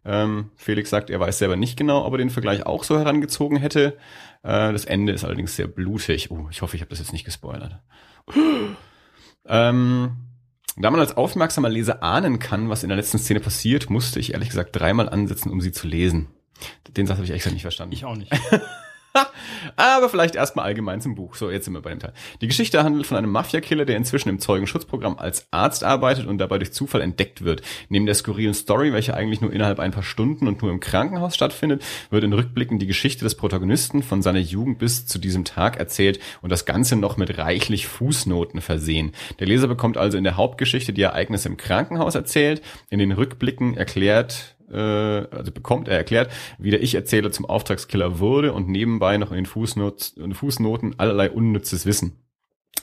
Ähm, 0.03 0.49
Felix 0.55 0.89
sagt, 0.89 1.11
er 1.11 1.19
weiß 1.19 1.37
selber 1.37 1.55
nicht 1.55 1.77
genau, 1.77 2.05
ob 2.05 2.13
er 2.13 2.17
den 2.17 2.31
Vergleich 2.31 2.65
auch 2.65 2.83
so 2.83 2.97
herangezogen 2.97 3.57
hätte. 3.57 3.97
Äh, 4.41 4.73
das 4.73 4.85
Ende 4.85 5.13
ist 5.13 5.23
allerdings 5.23 5.55
sehr 5.55 5.67
blutig. 5.67 6.31
Oh, 6.31 6.47
ich 6.49 6.63
hoffe, 6.63 6.75
ich 6.75 6.81
habe 6.81 6.89
das 6.89 6.99
jetzt 6.99 7.13
nicht 7.13 7.23
gespoilert. 7.23 7.79
ähm, 9.47 10.17
da 10.77 10.89
man 10.89 10.99
als 10.99 11.15
aufmerksamer 11.15 11.69
Leser 11.69 12.01
ahnen 12.01 12.39
kann, 12.39 12.69
was 12.69 12.83
in 12.83 12.89
der 12.89 12.95
letzten 12.95 13.19
Szene 13.19 13.39
passiert, 13.39 13.89
musste 13.89 14.19
ich 14.19 14.33
ehrlich 14.33 14.49
gesagt 14.49 14.75
dreimal 14.75 15.09
ansetzen, 15.09 15.51
um 15.51 15.61
sie 15.61 15.71
zu 15.71 15.87
lesen. 15.87 16.27
Den 16.95 17.07
Satz 17.07 17.17
habe 17.17 17.25
ich 17.25 17.31
extra 17.31 17.51
nicht 17.51 17.61
verstanden. 17.61 17.93
Ich 17.93 18.05
auch 18.05 18.15
nicht. 18.15 18.31
Aber 19.75 20.09
vielleicht 20.09 20.35
erstmal 20.35 20.65
allgemein 20.65 21.01
zum 21.01 21.15
Buch. 21.15 21.35
So, 21.35 21.51
jetzt 21.51 21.65
sind 21.65 21.73
wir 21.73 21.81
bei 21.81 21.91
dem 21.91 21.99
Teil. 21.99 22.13
Die 22.41 22.47
Geschichte 22.47 22.83
handelt 22.83 23.05
von 23.05 23.17
einem 23.17 23.31
Mafia-Killer, 23.31 23.85
der 23.85 23.97
inzwischen 23.97 24.29
im 24.29 24.39
Zeugenschutzprogramm 24.39 25.17
als 25.17 25.47
Arzt 25.51 25.83
arbeitet 25.83 26.25
und 26.25 26.39
dabei 26.39 26.57
durch 26.57 26.73
Zufall 26.73 27.01
entdeckt 27.01 27.43
wird. 27.43 27.61
Neben 27.89 28.05
der 28.05 28.15
skurrilen 28.15 28.53
Story, 28.53 28.91
welche 28.93 29.13
eigentlich 29.13 29.41
nur 29.41 29.53
innerhalb 29.53 29.79
ein 29.79 29.91
paar 29.91 30.03
Stunden 30.03 30.47
und 30.47 30.61
nur 30.61 30.71
im 30.71 30.79
Krankenhaus 30.79 31.35
stattfindet, 31.35 31.83
wird 32.09 32.23
in 32.23 32.33
Rückblicken 32.33 32.79
die 32.79 32.87
Geschichte 32.87 33.23
des 33.23 33.35
Protagonisten 33.35 34.03
von 34.03 34.21
seiner 34.21 34.39
Jugend 34.39 34.79
bis 34.79 35.05
zu 35.05 35.19
diesem 35.19 35.45
Tag 35.45 35.77
erzählt 35.77 36.19
und 36.41 36.51
das 36.51 36.65
Ganze 36.65 36.95
noch 36.95 37.17
mit 37.17 37.37
reichlich 37.37 37.87
Fußnoten 37.87 38.61
versehen. 38.61 39.11
Der 39.39 39.47
Leser 39.47 39.67
bekommt 39.67 39.97
also 39.97 40.17
in 40.17 40.23
der 40.23 40.37
Hauptgeschichte 40.37 40.93
die 40.93 41.03
Ereignisse 41.03 41.49
im 41.49 41.57
Krankenhaus 41.57 42.15
erzählt, 42.15 42.61
in 42.89 42.99
den 42.99 43.11
Rückblicken 43.11 43.77
erklärt, 43.77 44.55
äh, 44.73 45.35
also 45.35 45.51
bekommt 45.51 45.87
er 45.87 45.97
erklärt, 45.97 46.31
wie 46.57 46.71
der 46.71 46.81
Ich-Erzähler 46.81 47.31
zum 47.31 47.45
Auftragskiller 47.45 48.19
wurde 48.19 48.53
und 48.53 48.67
nebenbei 48.67 49.17
noch 49.17 49.31
in 49.31 49.35
den 49.35 49.45
Fußnot 49.45 50.15
Fußnoten 50.33 50.99
allerlei 50.99 51.31
unnützes 51.31 51.85
Wissen. 51.85 52.23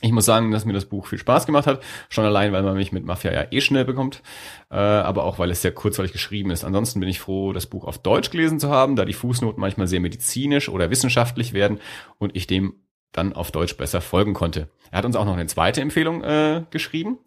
Ich 0.02 0.12
muss 0.12 0.24
sagen, 0.24 0.50
dass 0.50 0.64
mir 0.64 0.72
das 0.72 0.86
Buch 0.86 1.06
viel 1.06 1.18
Spaß 1.18 1.44
gemacht 1.44 1.66
hat. 1.66 1.82
Schon 2.08 2.24
allein, 2.24 2.52
weil 2.52 2.62
man 2.62 2.74
mich 2.74 2.92
mit 2.92 3.04
Mafia 3.04 3.32
ja 3.32 3.46
eh 3.50 3.60
schnell 3.60 3.84
bekommt, 3.84 4.22
äh, 4.70 4.76
aber 4.76 5.24
auch, 5.24 5.38
weil 5.38 5.50
es 5.50 5.60
sehr 5.60 5.72
kurzweilig 5.72 6.12
geschrieben 6.12 6.50
ist. 6.50 6.64
Ansonsten 6.64 7.00
bin 7.00 7.08
ich 7.08 7.20
froh, 7.20 7.52
das 7.52 7.66
Buch 7.66 7.84
auf 7.84 7.98
Deutsch 7.98 8.30
gelesen 8.30 8.58
zu 8.60 8.70
haben, 8.70 8.96
da 8.96 9.04
die 9.04 9.12
Fußnoten 9.12 9.60
manchmal 9.60 9.88
sehr 9.88 10.00
medizinisch 10.00 10.70
oder 10.70 10.90
wissenschaftlich 10.90 11.52
werden 11.52 11.80
und 12.18 12.34
ich 12.34 12.46
dem 12.46 12.74
dann 13.12 13.34
auf 13.34 13.50
Deutsch 13.50 13.76
besser 13.76 14.00
folgen 14.00 14.32
konnte. 14.32 14.68
Er 14.90 14.98
hat 14.98 15.04
uns 15.04 15.16
auch 15.16 15.24
noch 15.24 15.34
eine 15.34 15.46
zweite 15.46 15.80
Empfehlung 15.82 16.22
äh, 16.22 16.62
geschrieben. 16.70 17.18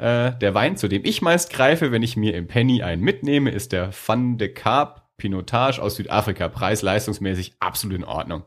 Äh, 0.00 0.38
der 0.38 0.54
Wein, 0.54 0.76
zu 0.78 0.88
dem 0.88 1.04
ich 1.04 1.20
meist 1.20 1.52
greife, 1.52 1.92
wenn 1.92 2.02
ich 2.02 2.16
mir 2.16 2.34
im 2.34 2.46
Penny 2.46 2.82
einen 2.82 3.02
mitnehme, 3.02 3.50
ist 3.50 3.72
der 3.72 3.90
Van 4.06 4.38
de 4.38 4.48
Kaap 4.48 5.10
Pinotage 5.18 5.80
aus 5.82 5.96
Südafrika. 5.96 6.48
Preis-leistungsmäßig 6.48 7.52
absolut 7.60 7.96
in 7.98 8.04
Ordnung. 8.04 8.44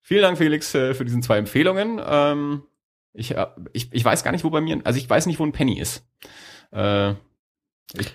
Vielen 0.00 0.22
Dank, 0.22 0.38
Felix, 0.38 0.72
äh, 0.74 0.94
für 0.94 1.04
diesen 1.04 1.22
zwei 1.22 1.38
Empfehlungen. 1.38 2.00
Ähm, 2.04 2.62
ich, 3.12 3.32
äh, 3.36 3.46
ich, 3.72 3.92
ich 3.92 4.04
weiß 4.04 4.22
gar 4.22 4.30
nicht, 4.30 4.44
wo 4.44 4.50
bei 4.50 4.60
mir, 4.60 4.80
also 4.84 4.98
ich 4.98 5.10
weiß 5.10 5.26
nicht, 5.26 5.40
wo 5.40 5.44
ein 5.44 5.50
Penny 5.52 5.80
ist. 5.80 6.06
Äh, 6.70 7.14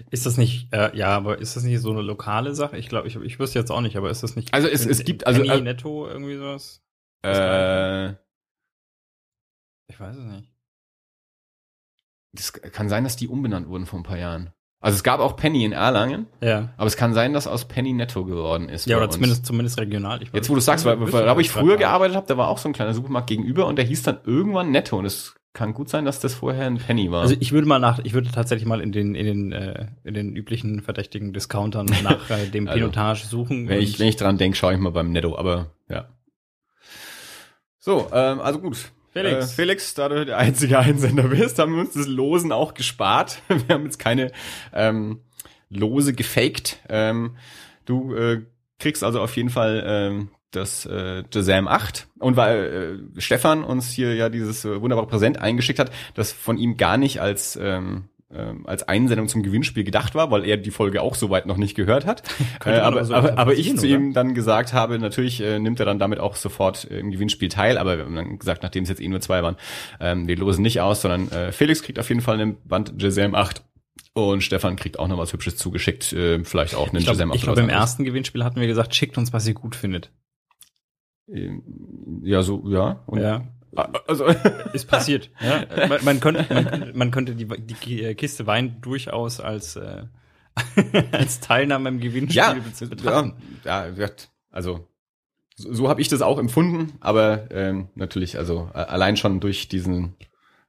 Ist 0.09 0.25
das 0.25 0.37
nicht, 0.37 0.71
äh, 0.73 0.95
ja, 0.95 1.09
aber 1.09 1.39
ist 1.39 1.57
das 1.57 1.63
nicht 1.63 1.81
so 1.81 1.91
eine 1.91 2.01
lokale 2.01 2.55
Sache? 2.55 2.77
Ich 2.77 2.87
glaube, 2.87 3.09
ich, 3.09 3.17
ich 3.17 3.37
wüsste 3.39 3.59
jetzt 3.59 3.71
auch 3.71 3.81
nicht, 3.81 3.97
aber 3.97 4.09
ist 4.09 4.23
das 4.23 4.37
nicht. 4.37 4.53
Also 4.53 4.69
es- 4.69 4.85
es 4.85 5.03
gibt- 5.03 5.27
also- 5.27 5.41
Penny 5.41 5.57
äh, 5.57 5.61
Netto 5.61 6.07
irgendwie 6.07 6.37
sowas? 6.37 6.81
äh, 7.25 8.11
Ich 9.87 9.99
weiß 9.99 10.15
es 10.15 10.23
nicht. 10.25 10.49
Das 12.35 12.53
kann 12.53 12.89
sein, 12.89 13.03
dass 13.03 13.15
die 13.15 13.27
umbenannt 13.27 13.67
wurden 13.67 13.85
vor 13.85 13.99
ein 13.99 14.03
paar 14.03 14.17
Jahren. 14.17 14.51
Also 14.81 14.97
es 14.97 15.03
gab 15.03 15.19
auch 15.19 15.35
Penny 15.35 15.65
in 15.65 15.71
Erlangen, 15.71 16.27
Ja. 16.41 16.69
aber 16.77 16.85
es 16.85 16.95
kann 16.95 17.13
sein, 17.15 17.33
dass 17.33 17.47
aus 17.47 17.65
Penny 17.65 17.93
Netto 17.93 18.23
geworden 18.23 18.69
ist. 18.69 18.85
Ja, 18.85 18.97
oder 18.97 19.05
uns. 19.05 19.15
zumindest, 19.15 19.45
zumindest 19.45 19.79
regional. 19.79 20.21
Ich 20.21 20.31
Jetzt, 20.31 20.47
wo 20.49 20.53
du 20.53 20.61
sagst, 20.61 20.85
weil, 20.85 20.99
weil 21.11 21.25
da 21.25 21.35
wo 21.35 21.39
ich 21.39 21.49
früher 21.49 21.77
gearbeitet 21.77 22.15
habe, 22.15 22.27
da 22.27 22.37
war 22.37 22.49
auch 22.49 22.59
so 22.59 22.69
ein 22.69 22.73
kleiner 22.73 22.93
Supermarkt 22.93 23.27
gegenüber 23.27 23.65
und 23.65 23.77
der 23.77 23.85
hieß 23.85 24.03
dann 24.03 24.19
irgendwann 24.25 24.69
Netto 24.71 24.99
und 24.99 25.05
es 25.05 25.33
kann 25.53 25.73
gut 25.73 25.87
sein, 25.89 26.03
dass 26.05 26.19
das 26.19 26.33
vorher 26.35 26.67
ein 26.67 26.77
Penny 26.77 27.09
war. 27.09 27.21
Also 27.21 27.35
ich 27.39 27.51
würde 27.53 27.65
mal 27.67 27.79
nach, 27.79 27.99
ich 28.03 28.13
würde 28.13 28.29
tatsächlich 28.29 28.67
mal 28.67 28.81
in 28.81 28.91
den 28.91 29.15
in 29.15 29.25
den 29.25 29.51
äh, 29.53 29.87
in 30.03 30.13
den 30.13 30.35
üblichen 30.35 30.81
verdächtigen 30.81 31.31
Discountern 31.33 31.85
nach 32.03 32.29
äh, 32.29 32.47
dem 32.49 32.67
Also, 32.67 32.77
Pinotage 32.77 33.25
suchen. 33.25 33.67
wenn, 33.69 33.79
ich, 33.81 33.97
wenn 33.97 34.07
ich 34.09 34.17
dran 34.17 34.37
denke, 34.37 34.57
schaue 34.57 34.73
ich 34.73 34.79
mal 34.79 34.91
beim 34.91 35.11
Netto, 35.11 35.35
aber 35.37 35.71
ja. 35.89 36.09
So, 37.79 38.07
ähm, 38.11 38.39
also 38.41 38.59
gut. 38.59 38.91
Felix. 39.15 39.45
Äh, 39.45 39.55
Felix, 39.55 39.93
da 39.93 40.09
du 40.09 40.25
der 40.25 40.37
einzige 40.37 40.77
Einsender 40.77 41.23
bist, 41.23 41.57
haben 41.57 41.73
wir 41.73 41.81
uns 41.81 41.93
das 41.93 42.07
Losen 42.07 42.51
auch 42.51 42.73
gespart. 42.73 43.41
Wir 43.47 43.75
haben 43.75 43.85
jetzt 43.85 43.99
keine 43.99 44.31
ähm, 44.73 45.21
Lose 45.69 46.13
gefaked. 46.13 46.79
Ähm, 46.89 47.37
du 47.85 48.13
äh, 48.13 48.41
kriegst 48.77 49.03
also 49.03 49.21
auf 49.21 49.35
jeden 49.37 49.49
Fall 49.49 49.83
ähm, 49.87 50.29
das 50.51 50.85
äh, 50.85 51.23
Jazam 51.31 51.69
8. 51.69 52.07
Und 52.19 52.35
weil 52.35 53.07
äh, 53.15 53.21
Stefan 53.21 53.63
uns 53.63 53.89
hier 53.89 54.15
ja 54.15 54.27
dieses 54.27 54.65
äh, 54.65 54.81
wunderbare 54.81 55.07
Präsent 55.07 55.39
eingeschickt 55.39 55.79
hat, 55.79 55.91
das 56.15 56.33
von 56.33 56.57
ihm 56.57 56.75
gar 56.75 56.97
nicht 56.97 57.21
als 57.21 57.57
ähm, 57.61 58.09
ähm, 58.37 58.67
als 58.67 58.87
Einsendung 58.87 59.27
zum 59.27 59.43
Gewinnspiel 59.43 59.83
gedacht 59.83 60.15
war, 60.15 60.31
weil 60.31 60.45
er 60.45 60.57
die 60.57 60.71
Folge 60.71 61.01
auch 61.01 61.15
soweit 61.15 61.45
noch 61.45 61.57
nicht 61.57 61.75
gehört 61.75 62.05
hat. 62.05 62.23
Äh, 62.65 62.79
aber, 62.79 62.97
aber 62.97 63.05
so 63.05 63.13
aber, 63.13 63.37
aber 63.37 63.53
ich 63.53 63.77
zu 63.77 63.85
ihm 63.85 64.13
dann 64.13 64.33
gesagt 64.33 64.73
habe, 64.73 64.97
natürlich 64.97 65.39
äh, 65.39 65.59
nimmt 65.59 65.79
er 65.79 65.85
dann 65.85 65.99
damit 65.99 66.19
auch 66.19 66.35
sofort 66.35 66.89
äh, 66.89 66.99
im 66.99 67.11
Gewinnspiel 67.11 67.49
teil, 67.49 67.77
aber 67.77 67.97
wir 67.97 68.05
haben 68.05 68.15
dann 68.15 68.39
gesagt, 68.39 68.63
nachdem 68.63 68.83
es 68.83 68.89
jetzt 68.89 69.01
eh 69.01 69.07
nur 69.07 69.21
zwei 69.21 69.43
waren, 69.43 69.55
ähm, 69.99 70.27
wir 70.27 70.35
losen 70.35 70.63
nicht 70.63 70.81
aus, 70.81 71.01
sondern 71.01 71.29
äh, 71.29 71.51
Felix 71.51 71.83
kriegt 71.83 71.99
auf 71.99 72.09
jeden 72.09 72.21
Fall 72.21 72.35
einen 72.39 72.57
Band 72.65 72.93
Jazam 72.97 73.35
8 73.35 73.61
und 74.13 74.41
Stefan 74.41 74.77
kriegt 74.77 74.97
auch 74.97 75.07
noch 75.07 75.17
was 75.17 75.31
Hübsches 75.33 75.57
zugeschickt, 75.57 76.11
äh, 76.13 76.43
vielleicht 76.43 76.73
auch 76.73 76.87
einen 76.87 76.97
ich 76.97 77.03
glaube, 77.03 77.17
Jazam 77.17 77.31
8 77.31 77.35
ich 77.35 77.43
glaub, 77.43 77.53
oder 77.53 77.63
im 77.63 77.69
ersten 77.69 78.03
Gewinnspiel 78.03 78.43
hatten 78.43 78.59
wir 78.59 78.67
gesagt, 78.67 78.95
schickt 78.95 79.17
uns, 79.17 79.31
was 79.31 79.47
ihr 79.47 79.53
gut 79.53 79.75
findet. 79.75 80.11
Ähm, 81.31 81.61
Ja, 82.23 82.41
so, 82.41 82.63
ja. 82.67 83.03
Und, 83.05 83.21
ja, 83.21 83.43
Also, 84.07 84.25
ist 84.73 84.85
passiert. 84.87 85.29
ja, 85.41 85.65
man, 85.87 86.03
man 86.05 86.19
könnte 86.19 86.45
man, 86.53 86.91
man 86.95 87.11
könnte 87.11 87.35
die, 87.35 87.45
die 87.47 88.13
Kiste 88.15 88.47
Wein 88.47 88.77
durchaus 88.81 89.39
als 89.39 89.75
äh, 89.75 90.03
als 91.11 91.39
Teilnahme 91.41 91.89
im 91.89 91.99
Gewinnspiel 91.99 92.37
Ja, 92.37 92.53
ja, 92.55 92.87
betrachten. 92.87 93.33
ja, 93.65 93.89
gesagt, 93.89 94.29
also 94.51 94.87
so, 95.55 95.73
so 95.73 95.89
habe 95.89 96.01
ich 96.01 96.07
das 96.07 96.21
auch 96.21 96.37
empfunden, 96.39 96.93
aber 97.01 97.49
ähm, 97.51 97.89
natürlich, 97.95 98.37
also 98.37 98.69
äh, 98.73 98.77
allein 98.77 99.17
schon 99.17 99.39
durch 99.39 99.67
diesen, 99.67 100.15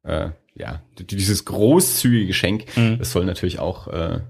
äh, 0.03 0.31
ja, 0.55 0.83
dieses 0.99 1.45
großzügige 1.45 2.27
Geschenk, 2.29 2.65
Mhm. 2.77 2.99
das 2.99 3.13
soll 3.13 3.25
natürlich 3.25 3.59
auch 3.59 3.89
äh, 3.89 4.21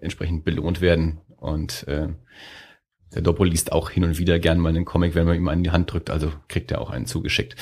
entsprechend 0.00 0.44
belohnt 0.44 0.80
werden 0.80 1.20
und 1.38 1.86
äh, 1.88 2.08
der 3.14 3.22
Doppel 3.22 3.48
liest 3.48 3.72
auch 3.72 3.90
hin 3.90 4.04
und 4.04 4.18
wieder 4.18 4.38
gern 4.38 4.58
mal 4.58 4.70
einen 4.70 4.84
Comic, 4.84 5.14
wenn 5.14 5.26
man 5.26 5.36
ihm 5.36 5.48
einen 5.48 5.60
in 5.60 5.64
die 5.64 5.70
Hand 5.70 5.92
drückt, 5.92 6.10
also 6.10 6.32
kriegt 6.48 6.70
er 6.70 6.80
auch 6.80 6.90
einen 6.90 7.06
zugeschickt. 7.06 7.56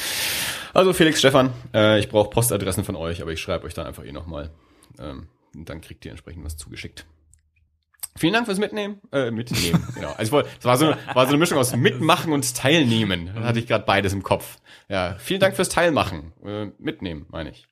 Also 0.74 0.92
Felix, 0.92 1.18
Stefan, 1.18 1.50
äh, 1.72 1.98
ich 1.98 2.08
brauche 2.08 2.30
Postadressen 2.30 2.84
von 2.84 2.96
euch, 2.96 3.22
aber 3.22 3.32
ich 3.32 3.40
schreibe 3.40 3.64
euch 3.64 3.74
dann 3.74 3.86
einfach 3.86 4.04
eh 4.04 4.12
nochmal. 4.12 4.50
Ähm, 4.98 5.28
und 5.54 5.68
dann 5.68 5.80
kriegt 5.80 6.04
ihr 6.04 6.10
entsprechend 6.10 6.44
was 6.44 6.56
zugeschickt. 6.56 7.06
Vielen 8.16 8.32
Dank 8.32 8.46
fürs 8.46 8.58
Mitnehmen. 8.58 9.00
Äh, 9.12 9.30
mitnehmen, 9.30 9.86
genau. 9.94 10.10
Also 10.10 10.22
ich 10.22 10.32
wollte, 10.32 10.48
es 10.58 10.64
war 10.64 10.76
so, 10.76 10.86
war 10.86 11.26
so 11.26 11.28
eine 11.28 11.38
Mischung 11.38 11.58
aus 11.58 11.76
Mitmachen 11.76 12.32
und 12.32 12.54
Teilnehmen. 12.56 13.30
Da 13.34 13.42
hatte 13.42 13.58
ich 13.58 13.66
gerade 13.66 13.84
beides 13.84 14.12
im 14.12 14.22
Kopf. 14.22 14.58
Ja, 14.88 15.16
vielen 15.18 15.40
Dank 15.40 15.54
fürs 15.54 15.68
Teilmachen. 15.68 16.32
Äh, 16.44 16.66
mitnehmen, 16.78 17.26
meine 17.28 17.50
ich. 17.50 17.68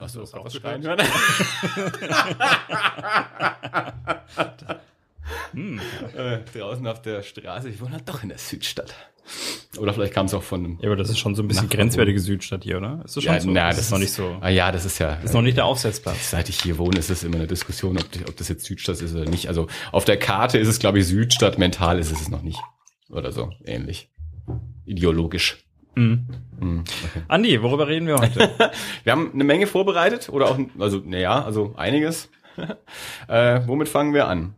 Hast 0.00 0.16
du 0.16 0.20
das 0.20 0.32
auch 0.34 0.50
schreien 0.50 0.82
hören? 0.82 0.98
Hm. 5.52 5.80
äh, 6.16 6.38
draußen 6.52 6.86
auf 6.86 7.02
der 7.02 7.22
Straße. 7.22 7.68
Ich 7.68 7.80
wohne 7.80 7.92
halt 7.92 8.08
doch 8.08 8.22
in 8.22 8.30
der 8.30 8.38
Südstadt. 8.38 8.94
Oder 9.78 9.92
vielleicht 9.92 10.14
kam 10.14 10.26
es 10.26 10.34
auch 10.34 10.42
von 10.42 10.64
einem. 10.64 10.78
Ja, 10.80 10.88
aber 10.88 10.96
das 10.96 11.10
ist 11.10 11.18
schon 11.18 11.34
so 11.34 11.42
ein 11.42 11.48
bisschen 11.48 11.68
grenzwertige 11.68 12.18
Südstadt 12.18 12.64
hier, 12.64 12.78
oder? 12.78 13.02
Ist 13.04 13.16
das 13.16 13.24
schon 13.24 13.34
Ja, 13.34 13.40
so? 13.40 13.50
na, 13.50 13.68
das, 13.68 13.76
das 13.76 13.84
ist 13.86 13.90
noch 13.92 13.98
nicht 13.98 14.12
so. 14.12 14.38
Ah 14.40 14.48
ja, 14.48 14.72
das 14.72 14.84
ist 14.84 14.98
ja. 14.98 15.16
Das 15.16 15.26
ist 15.26 15.34
noch 15.34 15.42
nicht 15.42 15.56
der 15.56 15.66
Aufsetzplatz. 15.66 16.30
Seit 16.30 16.48
ich 16.48 16.60
hier 16.60 16.78
wohne, 16.78 16.98
ist 16.98 17.10
es 17.10 17.22
immer 17.22 17.36
eine 17.36 17.46
Diskussion, 17.46 17.96
ob, 17.98 18.06
ob 18.28 18.36
das 18.36 18.48
jetzt 18.48 18.64
Südstadt 18.64 19.00
ist 19.00 19.14
oder 19.14 19.26
nicht. 19.28 19.46
Also 19.48 19.68
auf 19.92 20.04
der 20.04 20.16
Karte 20.18 20.58
ist 20.58 20.66
es, 20.68 20.78
glaube 20.78 20.98
ich, 20.98 21.06
Südstadt, 21.06 21.58
mental 21.58 21.98
ist 21.98 22.10
es 22.10 22.22
es 22.22 22.28
noch 22.28 22.42
nicht. 22.42 22.58
Oder 23.08 23.30
so, 23.32 23.52
ähnlich. 23.64 24.08
Ideologisch. 24.84 25.58
Mhm. 26.00 26.26
Hm, 26.58 26.84
okay. 27.04 27.22
Andi, 27.28 27.62
worüber 27.62 27.88
reden 27.88 28.06
wir 28.06 28.16
heute? 28.16 28.50
Wir 29.04 29.12
haben 29.12 29.32
eine 29.32 29.44
Menge 29.44 29.66
vorbereitet, 29.66 30.28
oder 30.30 30.46
auch, 30.48 30.58
also, 30.78 31.02
naja, 31.04 31.42
also 31.42 31.74
einiges. 31.76 32.30
äh, 33.28 33.60
womit 33.66 33.88
fangen 33.88 34.12
wir 34.12 34.26
an? 34.26 34.54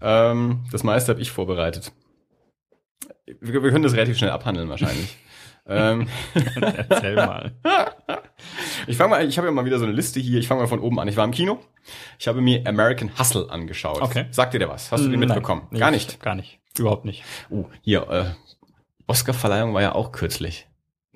Ähm, 0.00 0.64
das 0.70 0.84
meiste 0.84 1.10
habe 1.10 1.20
ich 1.20 1.30
vorbereitet. 1.30 1.92
Wir, 3.40 3.62
wir 3.62 3.70
können 3.70 3.82
das 3.82 3.94
relativ 3.94 4.18
schnell 4.18 4.30
abhandeln 4.30 4.68
wahrscheinlich. 4.68 5.16
ähm, 5.66 6.06
Erzähl 6.54 7.16
mal. 7.16 7.52
ich 8.86 8.96
fange 8.96 9.10
mal, 9.10 9.26
ich 9.26 9.36
habe 9.38 9.48
ja 9.48 9.52
mal 9.52 9.64
wieder 9.64 9.78
so 9.78 9.84
eine 9.84 9.94
Liste 9.94 10.20
hier. 10.20 10.38
Ich 10.38 10.46
fange 10.46 10.60
mal 10.60 10.68
von 10.68 10.80
oben 10.80 11.00
an. 11.00 11.08
Ich 11.08 11.16
war 11.16 11.24
im 11.24 11.32
Kino. 11.32 11.58
Ich 12.18 12.28
habe 12.28 12.40
mir 12.40 12.64
American 12.66 13.18
Hustle 13.18 13.50
angeschaut. 13.50 14.00
Okay. 14.00 14.26
Sagt 14.30 14.54
dir 14.54 14.58
der 14.58 14.68
was? 14.68 14.92
Hast 14.92 15.04
du 15.04 15.08
den 15.08 15.18
Nein, 15.18 15.28
mitbekommen? 15.28 15.66
Gar 15.76 15.90
nicht. 15.90 16.20
Gar 16.20 16.36
nicht. 16.36 16.60
Überhaupt 16.78 17.04
nicht. 17.04 17.24
Uh, 17.50 17.64
hier, 17.82 18.08
äh, 18.08 18.24
Oscar-Verleihung 19.06 19.74
war 19.74 19.82
ja 19.82 19.94
auch 19.94 20.12
kürzlich. 20.12 20.68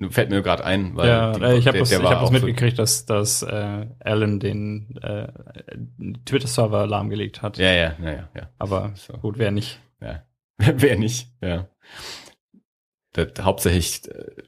Fällt 0.09 0.31
mir 0.31 0.41
gerade 0.41 0.65
ein, 0.65 0.95
weil 0.95 1.07
ja, 1.09 1.31
die- 1.33 1.43
äh, 1.43 1.57
ich 1.57 1.67
habe 1.67 1.77
der- 1.77 1.81
das, 1.83 1.91
ich 1.91 2.03
hab 2.03 2.21
das 2.21 2.31
mitgekriegt, 2.31 2.79
dass, 2.79 3.05
dass 3.05 3.43
äh, 3.43 3.85
Alan 3.99 4.39
den 4.39 4.97
äh, 5.03 5.31
Twitter-Server 6.25 6.87
lahmgelegt 6.87 7.41
hat. 7.43 7.57
Ja, 7.59 7.71
ja, 7.71 7.95
ja, 8.01 8.11
ja, 8.11 8.29
ja. 8.35 8.49
Aber 8.57 8.93
So. 8.95 9.13
gut, 9.13 9.37
wer 9.37 9.51
nicht. 9.51 9.79
Ja. 10.01 10.23
Wer 10.57 10.97
nicht, 10.97 11.31
ja. 11.41 11.67
Das, 13.13 13.27
hauptsächlich 13.41 14.07
äh, 14.09 14.43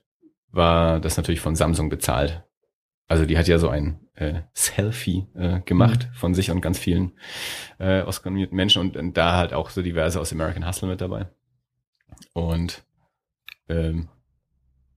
war 0.52 1.00
das 1.00 1.18
natürlich 1.18 1.40
von 1.42 1.56
Samsung 1.56 1.90
bezahlt. 1.90 2.44
Also 3.08 3.26
die 3.26 3.38
hat 3.38 3.48
ja 3.48 3.58
so 3.60 3.70
ein 3.70 4.00
äh, 4.16 4.42
Selfie 4.54 5.28
äh, 5.36 5.60
gemacht 5.62 6.10
von 6.14 6.34
sich 6.36 6.50
und 6.52 6.62
ganz 6.62 6.78
vielen 6.80 7.14
äh, 7.80 8.02
Oscar-nominierten 8.04 8.56
Menschen 8.56 8.80
und, 8.82 8.96
und 8.96 9.18
da 9.18 9.36
halt 9.38 9.54
auch 9.54 9.70
so 9.72 9.82
diverse 9.82 10.20
aus 10.20 10.32
American 10.32 10.68
Hustle 10.68 10.88
mit 10.88 11.02
dabei. 11.02 11.28
Und 12.34 12.84
ähm, 13.70 14.10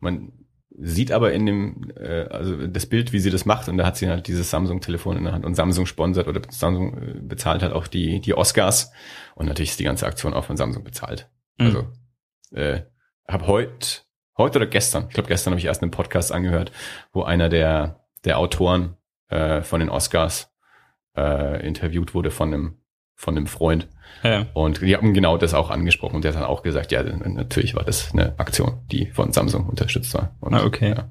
man 0.01 0.33
sieht 0.79 1.11
aber 1.11 1.33
in 1.33 1.47
dem, 1.47 1.91
äh, 1.97 2.25
also 2.25 2.67
das 2.67 2.87
Bild, 2.87 3.13
wie 3.13 3.19
sie 3.19 3.31
das 3.31 3.47
macht, 3.47 3.69
und 3.69 3.79
da 3.79 3.87
hat 3.87 3.97
sie 3.97 4.09
halt 4.09 4.27
dieses 4.27 4.51
Samsung-Telefon 4.51 5.17
in 5.17 5.25
der 5.25 5.33
Hand 5.33 5.45
und 5.45 5.55
Samsung 5.55 5.87
sponsert 5.87 6.29
oder 6.29 6.43
Samsung 6.51 6.99
äh, 6.99 7.21
bezahlt 7.21 7.63
halt 7.63 7.73
auch 7.73 7.87
die, 7.87 8.21
die 8.21 8.35
Oscars. 8.35 8.93
Und 9.35 9.47
natürlich 9.47 9.71
ist 9.71 9.81
die 9.81 9.85
ganze 9.85 10.07
Aktion 10.07 10.35
auch 10.35 10.45
von 10.45 10.57
Samsung 10.57 10.85
bezahlt. 10.85 11.31
Mhm. 11.59 11.67
Also, 11.67 11.87
äh, 12.53 12.83
habe 13.27 13.47
heute, 13.47 14.03
heute 14.37 14.59
oder 14.59 14.67
gestern, 14.67 15.07
ich 15.09 15.15
glaube 15.15 15.29
gestern 15.29 15.53
habe 15.53 15.59
ich 15.59 15.67
erst 15.67 15.83
einen 15.83 15.91
Podcast 15.91 16.33
angehört, 16.33 16.73
wo 17.13 17.23
einer 17.23 17.49
der, 17.49 18.05
der 18.25 18.39
Autoren 18.39 18.97
äh, 19.29 19.63
von 19.63 19.81
den 19.81 19.89
Oscars 19.89 20.53
äh, 21.17 21.67
interviewt 21.67 22.15
wurde 22.15 22.31
von 22.31 22.53
einem, 22.53 22.79
von 23.17 23.37
einem 23.37 23.47
Freund. 23.47 23.89
Ja. 24.23 24.47
Und 24.55 24.81
die 24.83 24.95
haben 24.97 25.13
genau 25.15 25.37
das 25.37 25.53
auch 25.55 25.71
angesprochen 25.71 26.17
und 26.17 26.25
der 26.25 26.33
hat 26.33 26.41
dann 26.41 26.47
auch 26.49 26.63
gesagt, 26.63 26.93
ja, 26.93 27.03
natürlich 27.03 27.75
war 27.75 27.83
das 27.85 28.13
eine 28.13 28.39
Aktion, 28.39 28.79
die 28.93 29.07
von 29.07 29.33
Samsung 29.33 29.67
unterstützt 29.67 30.15
war. 30.15 30.35
Und, 30.41 30.55
Ah, 30.55 30.65
okay. 30.65 30.91
Ja. 30.97 31.11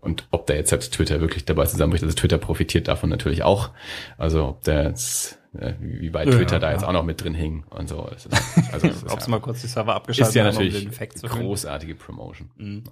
Und 0.00 0.26
ob 0.30 0.46
da 0.46 0.54
jetzt 0.54 0.70
selbst 0.70 0.94
Twitter 0.94 1.20
wirklich 1.20 1.44
dabei 1.44 1.66
zusammenbricht, 1.66 2.04
also 2.04 2.14
Twitter 2.14 2.38
profitiert 2.38 2.86
davon 2.88 3.10
natürlich 3.10 3.42
auch. 3.42 3.70
Also 4.16 4.46
ob 4.46 4.62
der 4.62 4.84
jetzt, 4.84 5.38
äh, 5.58 5.72
wie 5.80 6.14
weit 6.14 6.28
Ja, 6.28 6.34
Twitter 6.36 6.58
da 6.60 6.68
ja. 6.68 6.74
jetzt 6.74 6.84
auch 6.84 6.92
noch 6.92 7.02
mit 7.04 7.22
drin 7.22 7.34
hing 7.34 7.64
und 7.70 7.88
so. 7.88 8.06
Ist, 8.14 8.28
also 8.72 8.86
Ob 9.10 9.20
sie 9.20 9.26
ja- 9.26 9.28
mal 9.28 9.40
kurz 9.40 9.60
die 9.60 9.66
Server 9.66 9.94
abgeschaltet 9.96 10.28
ist 10.30 10.34
ja 10.36 10.42
um 10.44 10.50
natürlich 10.54 10.78
den 10.80 10.88
Effekt 10.88 11.18
zu 11.18 11.28
hören. 11.28 11.40
großartige 11.40 11.94
Promotion. 11.96 12.50
Mhm. 12.56 12.84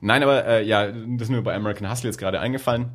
Nein, 0.00 0.22
aber 0.22 0.44
äh, 0.46 0.64
ja, 0.66 0.86
das 0.88 1.22
ist 1.22 1.30
mir 1.30 1.40
bei 1.42 1.54
American 1.54 1.90
Hustle 1.90 2.08
jetzt 2.10 2.18
gerade 2.18 2.40
eingefallen, 2.40 2.90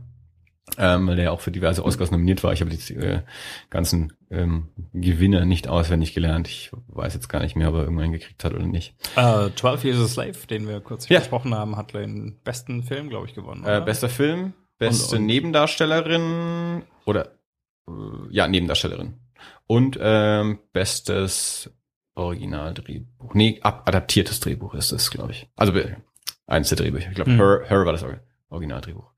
ähm, 0.77 1.07
weil 1.07 1.15
der 1.17 1.25
ja 1.25 1.31
auch 1.31 1.41
für 1.41 1.51
diverse 1.51 1.83
Oscars 1.85 2.09
nominiert 2.11 2.43
war. 2.43 2.53
Ich 2.53 2.61
habe 2.61 2.71
die 2.71 2.93
äh, 2.95 3.21
ganzen 3.69 4.13
ähm, 4.31 4.69
Gewinner 4.93 5.45
nicht 5.45 5.67
auswendig 5.67 6.13
gelernt. 6.13 6.47
Ich 6.47 6.71
weiß 6.87 7.13
jetzt 7.13 7.27
gar 7.29 7.41
nicht 7.41 7.55
mehr, 7.55 7.69
ob 7.69 7.75
er 7.75 7.83
irgendwann 7.83 8.11
gekriegt 8.11 8.43
hat 8.43 8.53
oder 8.53 8.65
nicht. 8.65 8.95
Äh, 9.15 9.49
12 9.55 9.83
Years 9.83 9.99
a 9.99 10.07
Slave, 10.07 10.47
den 10.49 10.67
wir 10.67 10.79
kurz 10.79 11.09
Ja. 11.09 11.19
besprochen 11.19 11.53
haben, 11.53 11.75
hat 11.75 11.93
den 11.93 12.39
besten 12.43 12.83
Film, 12.83 13.09
glaube 13.09 13.27
ich, 13.27 13.33
gewonnen. 13.35 13.63
Äh, 13.65 13.81
bester 13.85 14.09
Film, 14.09 14.53
beste 14.79 15.15
Und- 15.15 15.21
und- 15.21 15.25
Nebendarstellerin 15.27 16.83
oder 17.05 17.27
äh, 17.87 17.91
ja, 18.31 18.47
Nebendarstellerin. 18.47 19.15
Und 19.67 19.97
ähm, 20.01 20.59
bestes 20.71 21.69
Originaldrehbuch. 22.15 23.33
Nee, 23.33 23.59
ab, 23.61 23.83
adaptiertes 23.85 24.39
Drehbuch 24.39 24.73
ist 24.73 24.91
es, 24.91 25.11
glaube 25.11 25.31
ich. 25.31 25.47
Also 25.55 25.73
eins 26.47 26.69
der 26.69 26.77
Drehbücher. 26.77 27.09
Ich 27.09 27.15
glaube, 27.15 27.31
Mhm. 27.31 27.37
Her, 27.37 27.61
Her 27.67 27.85
war 27.85 27.91
das 27.93 28.03
Or- 28.03 28.19
Originaldrehbuch. 28.49 29.12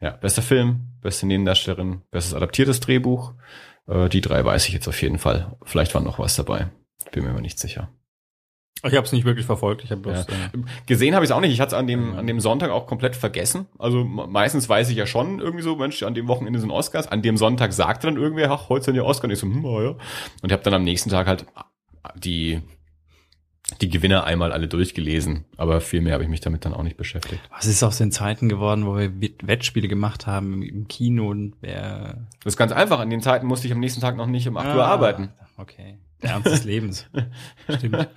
Ja, 0.00 0.10
bester 0.12 0.42
Film, 0.42 0.88
beste 1.02 1.26
Nebendarstellerin, 1.26 2.02
bestes 2.10 2.34
adaptiertes 2.34 2.80
Drehbuch. 2.80 3.34
Äh, 3.86 4.08
die 4.08 4.20
drei 4.20 4.44
weiß 4.44 4.66
ich 4.68 4.74
jetzt 4.74 4.88
auf 4.88 5.00
jeden 5.02 5.18
Fall. 5.18 5.56
Vielleicht 5.64 5.94
war 5.94 6.00
noch 6.02 6.18
was 6.18 6.36
dabei. 6.36 6.70
Bin 7.12 7.24
mir 7.24 7.30
aber 7.30 7.40
nicht 7.42 7.58
sicher. 7.58 7.90
ich 8.82 8.94
habe 8.94 9.04
es 9.04 9.12
nicht 9.12 9.24
wirklich 9.26 9.44
verfolgt. 9.44 9.84
Ich 9.84 9.90
habe 9.90 10.00
bloß. 10.00 10.26
Ja. 10.26 10.34
Äh, 10.54 10.62
Gesehen 10.86 11.14
habe 11.14 11.24
ich 11.24 11.30
es 11.30 11.36
auch 11.36 11.40
nicht. 11.40 11.52
Ich 11.52 11.60
hatte 11.60 11.74
es 11.74 11.78
an 11.78 11.86
dem, 11.86 12.14
an 12.14 12.26
dem 12.26 12.40
Sonntag 12.40 12.70
auch 12.70 12.86
komplett 12.86 13.14
vergessen. 13.16 13.66
Also 13.78 14.04
me- 14.04 14.26
meistens 14.26 14.68
weiß 14.70 14.88
ich 14.88 14.96
ja 14.96 15.06
schon 15.06 15.38
irgendwie 15.38 15.62
so, 15.62 15.76
Mensch, 15.76 16.02
an 16.02 16.14
dem 16.14 16.28
Wochenende 16.28 16.60
sind 16.60 16.70
Oscars. 16.70 17.06
An 17.08 17.20
dem 17.20 17.36
Sonntag 17.36 17.72
sagte 17.74 18.06
dann 18.06 18.16
irgendwer, 18.16 18.50
ach, 18.50 18.68
heute 18.70 18.86
sind 18.86 18.94
ja 18.94 19.02
Oscars. 19.02 19.24
Und 19.24 19.30
ich 19.32 19.38
so, 19.38 19.46
hm, 19.48 19.64
oh 19.66 19.82
ja. 19.82 19.90
Und 19.90 19.98
ich 20.46 20.52
habe 20.52 20.62
dann 20.62 20.74
am 20.74 20.84
nächsten 20.84 21.10
Tag 21.10 21.26
halt 21.26 21.44
die, 22.16 22.62
die 23.80 23.88
Gewinner 23.88 24.24
einmal 24.24 24.52
alle 24.52 24.68
durchgelesen. 24.68 25.44
Aber 25.56 25.80
viel 25.80 26.00
mehr 26.00 26.14
habe 26.14 26.22
ich 26.24 26.28
mich 26.30 26.40
damit 26.40 26.64
dann 26.64 26.74
auch 26.74 26.82
nicht 26.82 26.96
beschäftigt. 26.96 27.40
was 27.50 27.66
ist 27.66 27.82
aus 27.82 27.98
den 27.98 28.10
Zeiten 28.12 28.48
geworden, 28.48 28.86
wo 28.86 28.96
wir 28.96 29.20
Wett- 29.20 29.46
Wettspiele 29.46 29.88
gemacht 29.88 30.26
haben 30.26 30.62
im- 30.62 30.88
Kino 30.88 31.28
und 31.30 31.54
wer. 31.60 32.26
Das 32.44 32.54
ist 32.54 32.56
ganz 32.56 32.72
einfach. 32.72 32.98
An 33.00 33.10
den 33.10 33.20
Zeiten 33.22 33.46
musste 33.46 33.66
ich 33.66 33.72
am 33.72 33.80
nächsten 33.80 34.00
Tag 34.00 34.16
noch 34.16 34.26
nicht 34.26 34.48
um 34.48 34.56
8 34.56 34.74
Uhr 34.76 34.84
Ah, 34.84 34.88
arbeiten. 34.88 35.30
Okay. 35.56 35.98
Der 36.22 36.30
Ernst 36.30 36.46
des 36.48 36.64
Lebens. 36.64 37.06
Stimmt. 37.78 38.08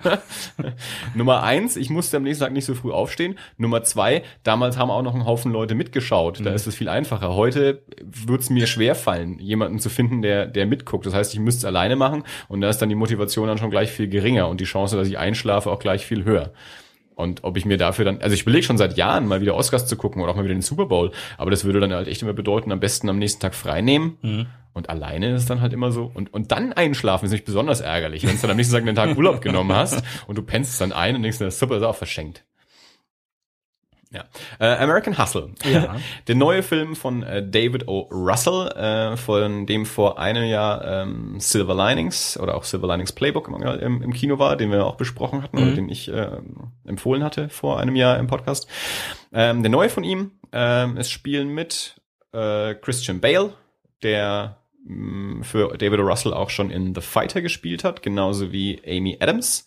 Nummer 1.14 1.42
eins, 1.42 1.76
ich 1.76 1.90
musste 1.90 2.16
am 2.18 2.22
nächsten 2.22 2.44
Tag 2.44 2.52
nicht 2.52 2.64
so 2.64 2.74
früh 2.74 2.92
aufstehen. 2.92 3.38
Nummer 3.56 3.82
zwei, 3.82 4.22
damals 4.42 4.76
haben 4.76 4.90
auch 4.90 5.02
noch 5.02 5.14
ein 5.14 5.24
Haufen 5.24 5.52
Leute 5.52 5.74
mitgeschaut. 5.74 6.40
Da 6.44 6.50
Mhm. 6.50 6.56
ist 6.56 6.66
es 6.66 6.74
viel 6.74 6.88
einfacher. 6.88 7.34
Heute 7.34 7.82
wird 8.02 8.42
es 8.42 8.50
mir 8.50 8.66
schwer 8.66 8.94
fallen, 8.94 9.38
jemanden 9.38 9.78
zu 9.78 9.88
finden, 9.88 10.22
der, 10.22 10.46
der 10.46 10.66
mitguckt. 10.66 11.06
Das 11.06 11.14
heißt, 11.14 11.32
ich 11.34 11.40
müsste 11.40 11.60
es 11.60 11.64
alleine 11.64 11.96
machen 11.96 12.24
und 12.48 12.60
da 12.60 12.68
ist 12.68 12.78
dann 12.78 12.88
die 12.88 12.94
Motivation 12.94 13.48
dann 13.48 13.58
schon 13.58 13.70
gleich 13.70 13.90
viel 13.90 14.08
geringer 14.08 14.48
und 14.48 14.60
die 14.60 14.64
Chance, 14.64 14.96
dass 14.96 15.08
ich 15.08 15.18
einschlafe, 15.18 15.70
auch 15.70 15.78
gleich 15.78 16.04
viel 16.06 16.24
höher. 16.24 16.52
Und 17.14 17.44
ob 17.44 17.56
ich 17.56 17.64
mir 17.64 17.76
dafür 17.76 18.04
dann, 18.04 18.20
also 18.20 18.34
ich 18.34 18.42
überlege 18.42 18.64
schon 18.64 18.78
seit 18.78 18.96
Jahren 18.96 19.26
mal 19.26 19.40
wieder 19.40 19.54
Oscars 19.54 19.86
zu 19.86 19.96
gucken 19.96 20.22
oder 20.22 20.32
auch 20.32 20.36
mal 20.36 20.44
wieder 20.44 20.54
den 20.54 20.62
Super 20.62 20.86
Bowl, 20.86 21.12
aber 21.38 21.50
das 21.50 21.64
würde 21.64 21.80
dann 21.80 21.92
halt 21.92 22.08
echt 22.08 22.22
immer 22.22 22.32
bedeuten, 22.32 22.72
am 22.72 22.80
besten 22.80 23.08
am 23.08 23.18
nächsten 23.18 23.40
Tag 23.40 23.54
frei 23.54 23.80
nehmen. 23.80 24.18
Mhm. 24.22 24.46
Und 24.72 24.90
alleine 24.90 25.34
ist 25.34 25.48
dann 25.48 25.60
halt 25.60 25.72
immer 25.72 25.92
so. 25.92 26.10
Und, 26.12 26.34
und 26.34 26.50
dann 26.50 26.72
einschlafen 26.72 27.26
ist 27.26 27.30
nicht 27.32 27.44
besonders 27.44 27.80
ärgerlich, 27.80 28.26
wenn 28.26 28.34
du 28.34 28.42
dann 28.42 28.50
am 28.50 28.56
nächsten 28.56 28.74
Tag 28.74 28.82
einen 28.82 28.96
Tag 28.96 29.16
Urlaub 29.16 29.40
genommen 29.40 29.72
hast 29.72 30.02
und 30.26 30.36
du 30.36 30.42
pennst 30.42 30.80
dann 30.80 30.92
ein 30.92 31.14
und 31.14 31.22
denkst, 31.22 31.38
super, 31.50 31.76
ist 31.76 31.84
auch 31.84 31.94
verschenkt. 31.94 32.44
Ja. 34.14 34.24
Äh, 34.60 34.76
American 34.82 35.18
Hustle. 35.18 35.50
Ja. 35.64 35.96
Der 36.28 36.34
neue 36.36 36.62
Film 36.62 36.94
von 36.94 37.22
äh, 37.24 37.46
David 37.46 37.88
O. 37.88 38.08
Russell, 38.12 38.68
äh, 38.68 39.16
von 39.16 39.66
dem 39.66 39.84
vor 39.86 40.18
einem 40.18 40.44
Jahr 40.44 40.84
ähm, 40.86 41.40
Silver 41.40 41.74
Linings 41.74 42.38
oder 42.38 42.54
auch 42.54 42.64
Silver 42.64 42.86
Linings 42.86 43.12
Playbook 43.12 43.48
im, 43.48 43.54
im, 43.62 44.02
im 44.02 44.12
Kino 44.12 44.38
war, 44.38 44.56
den 44.56 44.70
wir 44.70 44.86
auch 44.86 44.96
besprochen 44.96 45.42
hatten 45.42 45.56
oder 45.58 45.66
Mhm. 45.66 45.74
den 45.74 45.88
ich 45.88 46.08
äh, 46.12 46.28
empfohlen 46.86 47.24
hatte 47.24 47.48
vor 47.48 47.80
einem 47.80 47.96
Jahr 47.96 48.18
im 48.18 48.26
Podcast. 48.28 48.68
Ähm, 49.32 49.62
der 49.62 49.70
neue 49.70 49.88
von 49.88 50.04
ihm, 50.04 50.30
ähm, 50.52 50.96
es 50.96 51.10
spielen 51.10 51.48
mit 51.48 52.00
äh, 52.32 52.74
Christian 52.76 53.20
Bale, 53.20 53.52
der 54.02 54.58
mh, 54.86 55.42
für 55.44 55.76
David 55.76 55.98
O. 56.00 56.02
Russell 56.04 56.32
auch 56.34 56.50
schon 56.50 56.70
in 56.70 56.94
The 56.94 57.00
Fighter 57.00 57.42
gespielt 57.42 57.82
hat, 57.84 58.02
genauso 58.02 58.52
wie 58.52 58.80
Amy 58.86 59.16
Adams. 59.20 59.66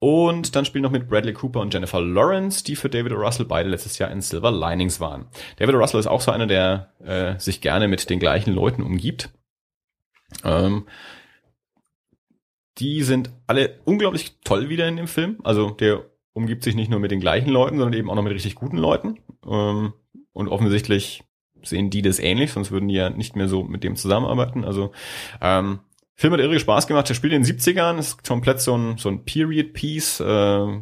Und 0.00 0.54
dann 0.54 0.64
spielen 0.64 0.82
noch 0.82 0.92
mit 0.92 1.08
Bradley 1.08 1.32
Cooper 1.32 1.60
und 1.60 1.74
Jennifer 1.74 2.00
Lawrence, 2.00 2.62
die 2.62 2.76
für 2.76 2.88
David. 2.88 3.12
Russell 3.12 3.46
beide 3.46 3.68
letztes 3.68 3.98
Jahr 3.98 4.10
in 4.10 4.20
Silver 4.20 4.52
Linings 4.52 5.00
waren. 5.00 5.26
David. 5.56 5.74
Russell 5.74 5.98
ist 5.98 6.06
auch 6.06 6.20
so 6.20 6.30
einer, 6.30 6.46
der 6.46 6.92
äh, 7.04 7.38
sich 7.38 7.60
gerne 7.60 7.88
mit 7.88 8.08
den 8.08 8.20
gleichen 8.20 8.52
Leuten 8.52 8.82
umgibt. 8.82 9.30
Ähm, 10.44 10.86
die 12.78 13.02
sind 13.02 13.30
alle 13.46 13.80
unglaublich 13.84 14.36
toll 14.44 14.68
wieder 14.68 14.86
in 14.86 14.96
dem 14.96 15.08
Film. 15.08 15.38
Also 15.42 15.70
der 15.70 16.04
umgibt 16.32 16.62
sich 16.62 16.76
nicht 16.76 16.90
nur 16.90 17.00
mit 17.00 17.10
den 17.10 17.20
gleichen 17.20 17.50
Leuten, 17.50 17.78
sondern 17.78 17.98
eben 17.98 18.08
auch 18.08 18.14
noch 18.14 18.22
mit 18.22 18.32
richtig 18.32 18.54
guten 18.54 18.78
Leuten. 18.78 19.18
Ähm, 19.44 19.94
und 20.32 20.48
offensichtlich 20.48 21.24
sehen 21.64 21.90
die 21.90 22.02
das 22.02 22.20
ähnlich, 22.20 22.52
sonst 22.52 22.70
würden 22.70 22.88
die 22.88 22.94
ja 22.94 23.10
nicht 23.10 23.34
mehr 23.34 23.48
so 23.48 23.64
mit 23.64 23.82
dem 23.82 23.96
zusammenarbeiten. 23.96 24.64
Also 24.64 24.92
ähm, 25.40 25.80
Film 26.18 26.32
hat 26.32 26.40
irre 26.40 26.58
Spaß 26.58 26.88
gemacht. 26.88 27.08
Der 27.08 27.14
spielt 27.14 27.32
in 27.32 27.44
den 27.44 27.56
70ern, 27.56 27.96
ist 27.96 28.26
komplett 28.26 28.60
so 28.60 28.76
ein, 28.76 28.98
so 28.98 29.08
ein 29.08 29.24
Period-Piece. 29.24 30.18
Äh, 30.18 30.80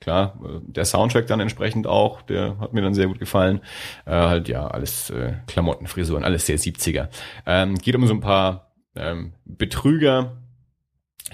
klar, 0.00 0.40
der 0.62 0.84
Soundtrack 0.84 1.28
dann 1.28 1.38
entsprechend 1.38 1.86
auch, 1.86 2.22
der 2.22 2.58
hat 2.58 2.72
mir 2.72 2.82
dann 2.82 2.92
sehr 2.92 3.06
gut 3.06 3.20
gefallen. 3.20 3.60
Äh, 4.04 4.10
halt 4.10 4.48
ja, 4.48 4.66
alles 4.66 5.10
äh, 5.10 5.34
Klamotten, 5.46 5.86
Frisuren, 5.86 6.24
alles 6.24 6.46
sehr 6.46 6.58
70er. 6.58 7.08
Ähm, 7.46 7.76
geht 7.76 7.94
um 7.94 8.04
so 8.08 8.14
ein 8.14 8.20
paar 8.20 8.72
ähm, 8.96 9.34
Betrüger, 9.44 10.42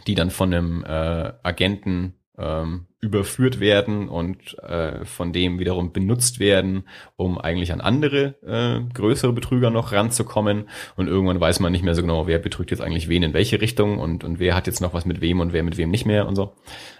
die 0.07 0.15
dann 0.15 0.31
von 0.31 0.53
einem 0.53 0.85
äh, 0.85 1.33
Agenten 1.43 2.17
ähm, 2.37 2.89
überführt 3.05 3.61
werden 3.61 4.09
und 4.09 4.59
äh, 4.61 5.05
von 5.05 5.33
dem 5.33 5.59
wiederum 5.59 5.93
benutzt 5.93 6.41
werden, 6.41 6.89
um 7.17 7.39
eigentlich 7.39 7.73
an 7.73 7.83
andere 7.83 8.35
äh, 8.43 8.81
größere 8.95 9.33
Betrüger 9.35 9.71
noch 9.71 9.93
ranzukommen. 9.93 10.69
Und 10.97 11.09
irgendwann 11.09 11.41
weiß 11.41 11.61
man 11.61 11.71
nicht 11.71 11.85
mehr 11.85 11.95
so 11.95 12.01
genau, 12.01 12.27
wer 12.27 12.39
betrügt 12.39 12.71
jetzt 12.71 12.81
eigentlich 12.81 13.09
wen 13.09 13.23
in 13.23 13.35
welche 13.35 13.61
Richtung 13.61 13.99
und, 13.99 14.25
und 14.25 14.39
wer 14.39 14.55
hat 14.55 14.67
jetzt 14.67 14.81
noch 14.81 14.95
was 14.95 15.05
mit 15.05 15.21
wem 15.21 15.41
und 15.41 15.53
wer 15.53 15.63
mit 15.63 15.77
wem 15.77 15.91
nicht 15.91 16.07
mehr 16.07 16.27
und 16.27 16.35
so. 16.35 16.55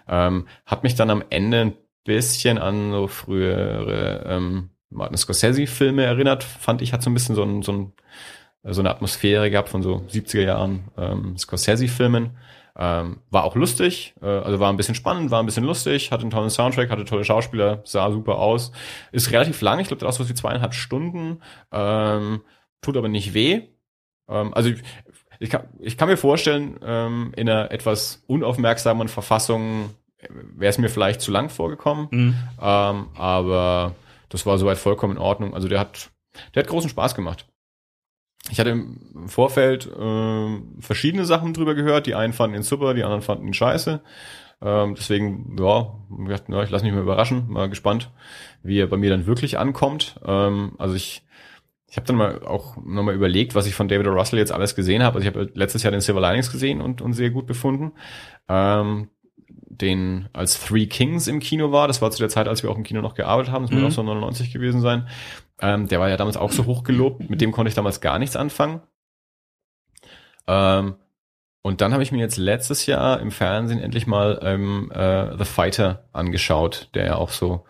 Ähm, 0.07 0.47
hat 0.67 0.83
mich 0.83 0.95
dann 0.95 1.11
am 1.11 1.25
Ende 1.31 1.61
ein 1.61 1.75
bisschen 2.05 2.59
an 2.59 2.93
so 2.93 3.07
frühere 3.07 4.27
ähm, 4.29 4.71
Martin 4.91 5.17
Scorsese-Filme 5.17 6.05
erinnert, 6.05 6.45
fand 6.45 6.83
ich, 6.83 6.93
hat 6.93 7.03
so 7.03 7.11
ein 7.11 7.15
bisschen 7.15 7.35
so, 7.35 7.43
ein, 7.43 7.63
so, 7.63 7.73
ein, 7.73 7.93
so 8.63 8.81
eine 8.81 8.91
Atmosphäre 8.91 9.51
gehabt 9.51 9.71
von 9.71 9.83
so 9.83 10.05
70er 10.11 10.43
Jahren 10.43 10.85
ähm, 10.99 11.39
Scorsese-Filmen. 11.39 12.37
Ähm, 12.77 13.21
war 13.31 13.45
auch 13.45 13.55
lustig, 13.55 14.15
äh, 14.21 14.27
also 14.27 14.59
war 14.59 14.73
ein 14.73 14.77
bisschen 14.77 14.97
spannend, 14.97 15.31
war 15.31 15.41
ein 15.41 15.47
bisschen 15.47 15.65
lustig, 15.65 16.11
hatte 16.11 16.23
einen 16.23 16.33
tollen 16.33 16.51
Soundtrack, 16.51 16.91
hatte 16.91 17.05
tolle 17.05 17.25
Schauspieler, 17.25 17.83
sah 17.85 18.11
super 18.11 18.39
aus. 18.39 18.73
Ist 19.13 19.31
relativ 19.31 19.61
lang, 19.61 19.79
ich 19.79 19.87
glaube, 19.87 20.01
der 20.01 20.11
so 20.11 20.29
wie 20.29 20.35
zweieinhalb 20.35 20.75
Stunden, 20.75 21.41
ähm, 21.71 22.43
tut 22.81 22.97
aber 22.97 23.09
nicht 23.09 23.33
weh. 23.33 23.63
Ähm, 24.29 24.53
also 24.55 24.71
ich, 24.71 24.83
ich, 25.39 25.51
kann, 25.51 25.69
ich 25.79 25.97
kann 25.97 26.09
mir 26.09 26.17
vorstellen, 26.17 26.81
ähm, 26.85 27.33
in 27.37 27.49
einer 27.49 27.71
etwas 27.71 28.25
unaufmerksamen 28.27 29.07
Verfassung 29.07 29.91
wäre 30.57 30.71
es 30.71 30.79
mir 30.79 30.89
vielleicht 30.89 31.21
zu 31.21 31.31
lang 31.31 31.51
vorgekommen, 31.51 32.09
mhm. 32.11 32.35
ähm, 32.61 33.09
aber 33.15 33.95
das 34.31 34.47
war 34.47 34.59
soweit 34.59 34.79
vollkommen 34.79 35.17
in 35.17 35.23
Ordnung. 35.23 35.55
Also 35.55 35.69
der 35.69 35.79
hat, 35.79 36.11
der 36.55 36.65
hat 36.65 36.71
großen 36.71 36.91
Spaß 36.91 37.15
gemacht 37.15 37.47
ich 38.51 38.61
hatte 38.61 38.71
im 38.71 39.29
Vorfeld 39.29 39.87
äh, 39.87 40.61
verschiedene 40.81 41.25
Sachen 41.25 41.55
drüber 41.55 41.75
gehört. 41.75 42.07
Die 42.07 42.15
einen 42.15 42.33
fanden 42.33 42.57
ihn 42.57 42.63
super, 42.63 42.95
die 42.95 43.03
anderen 43.03 43.23
fanden 43.23 43.47
ihn 43.47 43.55
scheiße. 43.55 44.03
Ähm, 44.63 44.95
deswegen, 44.97 45.57
ja, 45.59 45.95
ja 46.49 46.63
ich 46.63 46.71
lasse 46.71 46.85
mich 46.85 46.95
mal 46.95 47.03
überraschen, 47.03 47.47
mal 47.49 47.69
gespannt, 47.69 48.11
wie 48.63 48.79
er 48.79 48.87
bei 48.87 48.97
mir 48.97 49.11
dann 49.11 49.27
wirklich 49.27 49.59
ankommt. 49.59 50.21
Ähm, 50.25 50.73
also 50.79 50.95
ich, 50.95 51.23
ich 51.89 51.97
habe 51.97 52.07
dann 52.07 52.17
mal 52.17 52.43
auch 52.45 52.77
nochmal 52.77 53.15
überlegt, 53.15 53.55
was 53.55 53.67
ich 53.67 53.75
von 53.75 53.89
David 53.89 54.07
o. 54.07 54.13
Russell 54.13 54.39
jetzt 54.39 54.53
alles 54.53 54.75
gesehen 54.75 55.03
habe. 55.03 55.17
Also 55.17 55.29
ich 55.29 55.35
habe 55.35 55.51
letztes 55.55 55.83
Jahr 55.83 55.93
den 55.93 56.01
Silver 56.01 56.21
Linings 56.21 56.53
gesehen 56.53 56.81
und, 56.81 57.01
und 57.01 57.15
sehr 57.15 57.31
gut 57.31 57.47
befunden. 57.47 57.93
Ähm, 58.49 59.09
den 59.49 60.29
als 60.33 60.65
Three 60.65 60.87
Kings 60.87 61.27
im 61.27 61.41
Kino 61.41 61.73
war. 61.73 61.89
Das 61.89 62.01
war 62.01 62.11
zu 62.11 62.19
der 62.19 62.29
Zeit, 62.29 62.49
als 62.49 62.63
wir 62.63 62.71
auch 62.71 62.77
im 62.77 62.85
Kino 62.85 63.01
noch 63.01 63.15
gearbeitet 63.15 63.53
haben. 63.53 63.63
Das 63.63 63.71
mhm. 63.71 63.83
muss 63.83 63.93
auch 63.93 63.97
so 63.97 64.03
99 64.03 64.53
gewesen 64.53 64.81
sein. 64.81 65.09
Ähm, 65.61 65.89
der 65.89 66.01
war 66.01 66.09
ja 66.09 66.17
damals 66.17 66.37
auch 66.37 66.53
so 66.53 66.67
hoch 66.67 66.85
gelobt. 66.85 67.31
Mit 67.31 67.41
dem 67.41 67.53
konnte 67.53 67.69
ich 67.69 67.75
damals 67.75 68.01
gar 68.01 68.19
nichts 68.19 68.37
anfangen. 68.37 68.83
Ähm, 70.47 70.97
und 71.63 71.81
dann 71.81 71.93
habe 71.93 72.03
ich 72.03 72.13
mir 72.13 72.19
jetzt 72.19 72.37
letztes 72.37 72.85
Jahr 72.87 73.21
im 73.21 73.31
Fernsehen 73.31 73.81
endlich 73.81 74.07
mal 74.07 74.39
ähm, 74.43 74.91
äh, 74.93 75.37
The 75.39 75.45
Fighter 75.45 76.09
angeschaut, 76.13 76.91
der 76.95 77.07
ja 77.07 77.17
auch 77.17 77.31
so 77.31 77.65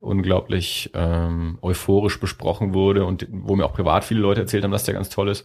unglaublich 0.00 0.90
ähm, 0.94 1.58
euphorisch 1.60 2.20
besprochen 2.20 2.74
wurde 2.74 3.04
und 3.04 3.26
wo 3.30 3.56
mir 3.56 3.64
auch 3.64 3.74
privat 3.74 4.04
viele 4.04 4.20
Leute 4.20 4.42
erzählt 4.42 4.64
haben, 4.64 4.70
dass 4.70 4.84
der 4.84 4.94
ganz 4.94 5.08
toll 5.08 5.28
ist. 5.28 5.44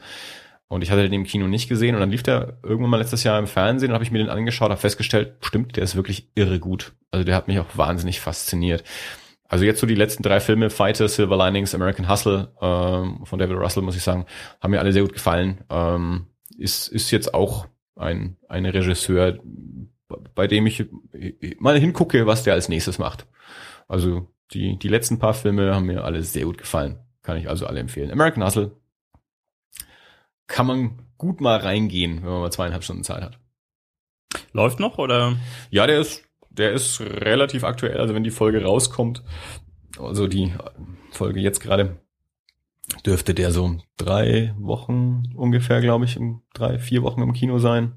Und 0.67 0.83
ich 0.83 0.91
hatte 0.91 1.01
den 1.01 1.13
im 1.13 1.23
Kino 1.23 1.47
nicht 1.47 1.67
gesehen 1.67 1.95
und 1.95 2.01
dann 2.01 2.11
lief 2.11 2.21
der 2.21 2.59
irgendwann 2.61 2.91
mal 2.91 2.97
letztes 2.97 3.23
Jahr 3.23 3.39
im 3.39 3.47
Fernsehen 3.47 3.89
und 3.89 3.95
habe 3.95 4.03
ich 4.03 4.11
mir 4.11 4.19
den 4.19 4.29
angeschaut, 4.29 4.69
habe 4.69 4.79
festgestellt, 4.79 5.33
stimmt, 5.41 5.75
der 5.75 5.83
ist 5.83 5.95
wirklich 5.95 6.29
irre 6.35 6.59
gut. 6.59 6.93
Also 7.09 7.25
der 7.25 7.35
hat 7.35 7.47
mich 7.47 7.59
auch 7.59 7.65
wahnsinnig 7.75 8.19
fasziniert. 8.19 8.83
Also 9.49 9.65
jetzt 9.65 9.81
so 9.81 9.87
die 9.87 9.95
letzten 9.95 10.21
drei 10.21 10.39
Filme, 10.39 10.69
Fighter, 10.69 11.09
Silver 11.09 11.35
Linings, 11.35 11.73
American 11.73 12.07
Hustle 12.07 12.53
ähm, 12.61 13.25
von 13.25 13.39
David 13.39 13.57
Russell, 13.57 13.81
muss 13.81 13.95
ich 13.95 14.03
sagen, 14.03 14.25
haben 14.61 14.71
mir 14.71 14.79
alle 14.79 14.93
sehr 14.93 15.01
gut 15.01 15.13
gefallen. 15.13 15.65
Ähm, 15.71 16.27
ist, 16.55 16.87
ist 16.87 17.09
jetzt 17.09 17.33
auch 17.33 17.67
ein, 17.95 18.37
ein 18.47 18.65
Regisseur, 18.67 19.39
bei 20.35 20.45
dem 20.45 20.67
ich 20.67 20.85
mal 21.57 21.79
hingucke, 21.79 22.27
was 22.27 22.43
der 22.43 22.53
als 22.53 22.69
nächstes 22.69 22.99
macht. 22.99 23.25
Also 23.87 24.27
die, 24.51 24.77
die 24.77 24.87
letzten 24.87 25.17
paar 25.17 25.33
Filme 25.33 25.73
haben 25.73 25.87
mir 25.87 26.03
alle 26.03 26.21
sehr 26.21 26.45
gut 26.45 26.59
gefallen. 26.59 26.99
Kann 27.23 27.37
ich 27.37 27.49
also 27.49 27.65
alle 27.65 27.79
empfehlen. 27.79 28.11
American 28.11 28.45
Hustle 28.45 28.77
kann 30.45 30.67
man 30.67 31.01
gut 31.17 31.41
mal 31.41 31.57
reingehen, 31.57 32.17
wenn 32.17 32.29
man 32.29 32.41
mal 32.41 32.51
zweieinhalb 32.51 32.83
Stunden 32.83 33.03
Zeit 33.03 33.23
hat. 33.23 33.39
Läuft 34.53 34.79
noch 34.79 34.99
oder? 34.99 35.37
Ja, 35.71 35.87
der 35.87 35.99
ist 35.99 36.28
der 36.59 36.73
ist 36.73 37.01
relativ 37.01 37.63
aktuell, 37.63 37.97
also 37.97 38.13
wenn 38.13 38.23
die 38.23 38.31
Folge 38.31 38.63
rauskommt, 38.63 39.23
also 39.99 40.27
die 40.27 40.53
Folge 41.11 41.39
jetzt 41.39 41.59
gerade, 41.59 41.97
dürfte 43.05 43.33
der 43.33 43.51
so 43.51 43.77
drei 43.97 44.53
Wochen 44.57 45.23
ungefähr, 45.35 45.81
glaube 45.81 46.05
ich, 46.05 46.19
drei, 46.53 46.79
vier 46.79 47.03
Wochen 47.03 47.21
im 47.21 47.33
Kino 47.33 47.59
sein. 47.59 47.93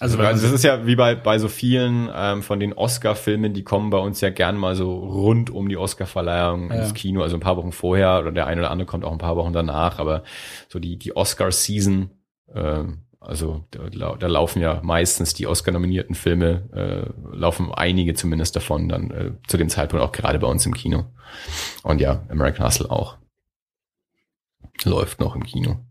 Also, 0.00 0.18
also 0.18 0.42
das 0.42 0.52
ist 0.52 0.64
ja 0.64 0.84
wie 0.84 0.96
bei, 0.96 1.14
bei 1.14 1.38
so 1.38 1.46
vielen 1.46 2.10
ähm, 2.12 2.42
von 2.42 2.58
den 2.58 2.72
Oscar-Filmen, 2.72 3.54
die 3.54 3.62
kommen 3.62 3.90
bei 3.90 3.98
uns 3.98 4.20
ja 4.20 4.30
gern 4.30 4.56
mal 4.56 4.74
so 4.74 4.92
rund 4.92 5.48
um 5.48 5.68
die 5.68 5.76
Oscar-Verleihung 5.76 6.70
ja. 6.70 6.82
ins 6.82 6.94
Kino, 6.94 7.22
also 7.22 7.36
ein 7.36 7.40
paar 7.40 7.56
Wochen 7.56 7.70
vorher 7.70 8.18
oder 8.18 8.32
der 8.32 8.48
eine 8.48 8.62
oder 8.62 8.72
andere 8.72 8.86
kommt 8.86 9.04
auch 9.04 9.12
ein 9.12 9.18
paar 9.18 9.36
Wochen 9.36 9.52
danach, 9.52 10.00
aber 10.00 10.24
so 10.68 10.80
die, 10.80 10.98
die 10.98 11.14
Oscar-Season 11.14 12.10
ähm, 12.52 13.02
also 13.22 13.64
da, 13.70 14.16
da 14.16 14.26
laufen 14.26 14.60
ja 14.60 14.80
meistens 14.82 15.34
die 15.34 15.46
Oscar-nominierten 15.46 16.14
Filme, 16.14 16.68
äh, 16.72 17.36
laufen 17.36 17.72
einige 17.72 18.14
zumindest 18.14 18.56
davon 18.56 18.88
dann 18.88 19.10
äh, 19.10 19.32
zu 19.46 19.56
dem 19.56 19.68
Zeitpunkt 19.68 20.04
auch 20.04 20.12
gerade 20.12 20.38
bei 20.38 20.46
uns 20.46 20.66
im 20.66 20.74
Kino. 20.74 21.06
Und 21.82 22.00
ja, 22.00 22.24
American 22.28 22.66
Hustle 22.66 22.90
auch. 22.90 23.18
Läuft 24.84 25.20
noch 25.20 25.36
im 25.36 25.44
Kino. 25.44 25.84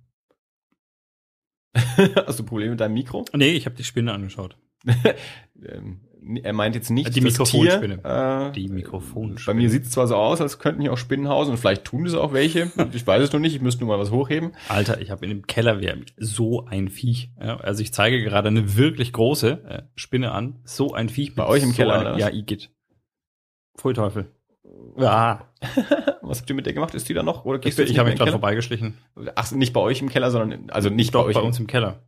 Hast 1.76 2.40
du 2.40 2.44
Probleme 2.44 2.72
mit 2.72 2.80
deinem 2.80 2.94
Mikro? 2.94 3.26
Nee, 3.34 3.52
ich 3.52 3.66
habe 3.66 3.76
die 3.76 3.84
Spinne 3.84 4.14
angeschaut. 4.14 4.58
ähm, 5.66 6.02
er 6.44 6.54
meint 6.54 6.76
jetzt 6.76 6.90
nicht 6.90 7.16
die 7.16 7.22
Mikrofonspinne. 7.22 8.04
Äh, 8.04 8.52
die 8.54 8.68
Mikrofonspinne. 8.68 9.46
Bei 9.46 9.54
mir 9.54 9.70
sieht 9.70 9.84
es 9.84 9.92
zwar 9.92 10.08
so 10.08 10.16
aus, 10.16 10.40
als 10.40 10.60
könnten 10.60 10.82
hier 10.82 10.94
auch 10.94 10.98
Spinnen 10.98 11.28
hausen 11.28 11.52
und 11.52 11.58
vielleicht 11.58 11.84
tun 11.84 12.06
es 12.06 12.14
auch 12.14 12.34
welche. 12.34 12.72
ich 12.94 13.06
weiß 13.06 13.24
es 13.24 13.34
noch 13.34 13.40
nicht, 13.40 13.56
ich 13.56 13.62
müsste 13.62 13.84
nur 13.84 13.96
mal 13.96 14.02
was 14.02 14.12
hochheben. 14.12 14.52
Alter, 14.70 15.02
ich 15.02 15.10
habe 15.10 15.26
in 15.26 15.32
dem 15.32 15.48
Keller 15.48 15.82
so 16.18 16.66
ein 16.66 16.90
Viech. 16.90 17.32
Ja, 17.40 17.58
also 17.58 17.82
ich 17.82 17.94
zeige 17.94 18.24
gerade 18.24 18.50
eine 18.50 18.76
wirklich 18.78 19.14
große 19.14 19.64
äh, 19.68 19.82
Spinne 19.96 20.32
an. 20.32 20.60
So 20.64 20.94
ein 20.94 21.10
Viech. 21.10 21.36
Bei 21.36 21.46
euch 21.46 21.64
im 21.64 21.72
so 21.72 21.76
Keller, 21.76 22.12
eine, 22.12 22.20
Ja, 22.20 22.30
Igitt. 22.30 22.70
Pfui 23.78 23.94
Teufel. 23.94 24.32
Ja. 24.98 25.48
Was 26.22 26.40
habt 26.40 26.50
ihr 26.50 26.56
mit 26.56 26.66
der 26.66 26.74
gemacht? 26.74 26.94
Ist 26.94 27.10
die 27.10 27.14
da 27.14 27.24
noch? 27.24 27.46
Oder 27.46 27.66
ich, 27.66 27.78
ich 27.78 28.00
habe 28.00 28.10
mich 28.10 28.18
gerade 28.18 28.32
vorbeigeschlichen. 28.32 28.98
Ach, 29.36 29.52
nicht 29.52 29.74
bei 29.74 29.80
euch 29.80 30.02
im 30.02 30.10
Keller, 30.10 30.32
sondern 30.32 30.70
also 30.70 30.90
nicht 30.90 31.14
Doch, 31.14 31.24
bei 31.24 31.30
euch. 31.30 31.36
bei 31.36 31.42
uns 31.42 31.60
im 31.60 31.68
Keller. 31.68 32.04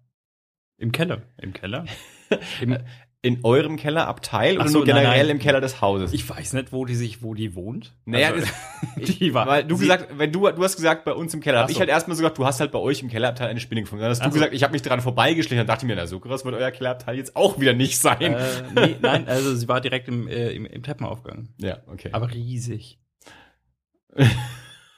Im 0.78 0.92
Keller. 0.92 1.22
Im 1.38 1.54
Keller? 1.54 1.86
Im, 2.62 2.78
in 3.24 3.40
eurem 3.44 3.78
Kellerabteil 3.78 4.58
oder 4.60 4.68
so, 4.68 4.80
nur 4.80 4.86
generell 4.86 5.08
nein, 5.08 5.20
nein. 5.20 5.30
im 5.30 5.40
Keller 5.40 5.62
des 5.62 5.80
Hauses? 5.80 6.12
Ich 6.12 6.30
weiß 6.30 6.54
nicht, 6.54 6.74
wo 6.74 6.84
die 6.84 6.94
sich, 6.94 7.24
wo 7.24 7.34
die 7.34 7.56
wohnt. 7.56 7.94
Naja, 8.04 8.32
also, 8.32 8.46
die 8.98 9.34
war, 9.34 9.48
weil 9.48 9.64
du 9.64 9.78
gesagt, 9.78 10.10
wenn 10.18 10.32
du, 10.32 10.52
du 10.52 10.62
hast 10.62 10.76
gesagt, 10.76 11.06
bei 11.06 11.14
uns 11.14 11.34
im 11.34 11.40
Keller. 11.40 11.60
Hab 11.60 11.70
so. 11.70 11.72
ich 11.72 11.80
halt 11.80 11.90
erstmal 11.90 12.18
so 12.18 12.22
gesagt, 12.22 12.38
du 12.38 12.46
hast 12.46 12.60
halt 12.60 12.74
bei 12.74 12.80
euch 12.80 13.02
im 13.02 13.10
Kellerabteil 13.10 13.48
eine 13.48 13.62
Spinne 13.62 13.82
gefunden. 13.82 14.02
Dann 14.02 14.12
hast 14.12 14.20
Ach 14.20 14.26
du 14.26 14.32
so. 14.32 14.40
gesagt, 14.40 14.54
ich 14.54 14.62
habe 14.62 14.74
mich 14.74 14.82
dran 14.82 15.00
vorbeigeschlichen 15.00 15.62
und 15.62 15.68
dachte 15.68 15.86
mir, 15.86 15.96
na 15.96 16.06
so 16.06 16.20
groß 16.20 16.44
wird 16.44 16.56
euer 16.56 16.72
Kellerabteil 16.72 17.16
jetzt 17.16 17.38
auch 17.38 17.58
wieder 17.62 17.72
nicht 17.72 17.98
sein. 17.98 18.34
Äh, 18.34 18.46
nee, 18.76 18.96
nein, 19.02 19.26
also 19.30 19.56
sie 19.56 19.70
war 19.70 19.80
direkt 19.80 20.10
im, 20.10 20.28
äh, 20.28 20.50
im, 20.50 20.66
im 20.66 20.84
Treppenaufgang. 20.84 21.48
Ja, 21.60 21.78
okay. 21.88 22.10
Aber 22.12 22.30
riesig. 22.30 23.00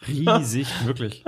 riesig, 0.08 0.68
wirklich. 0.86 1.24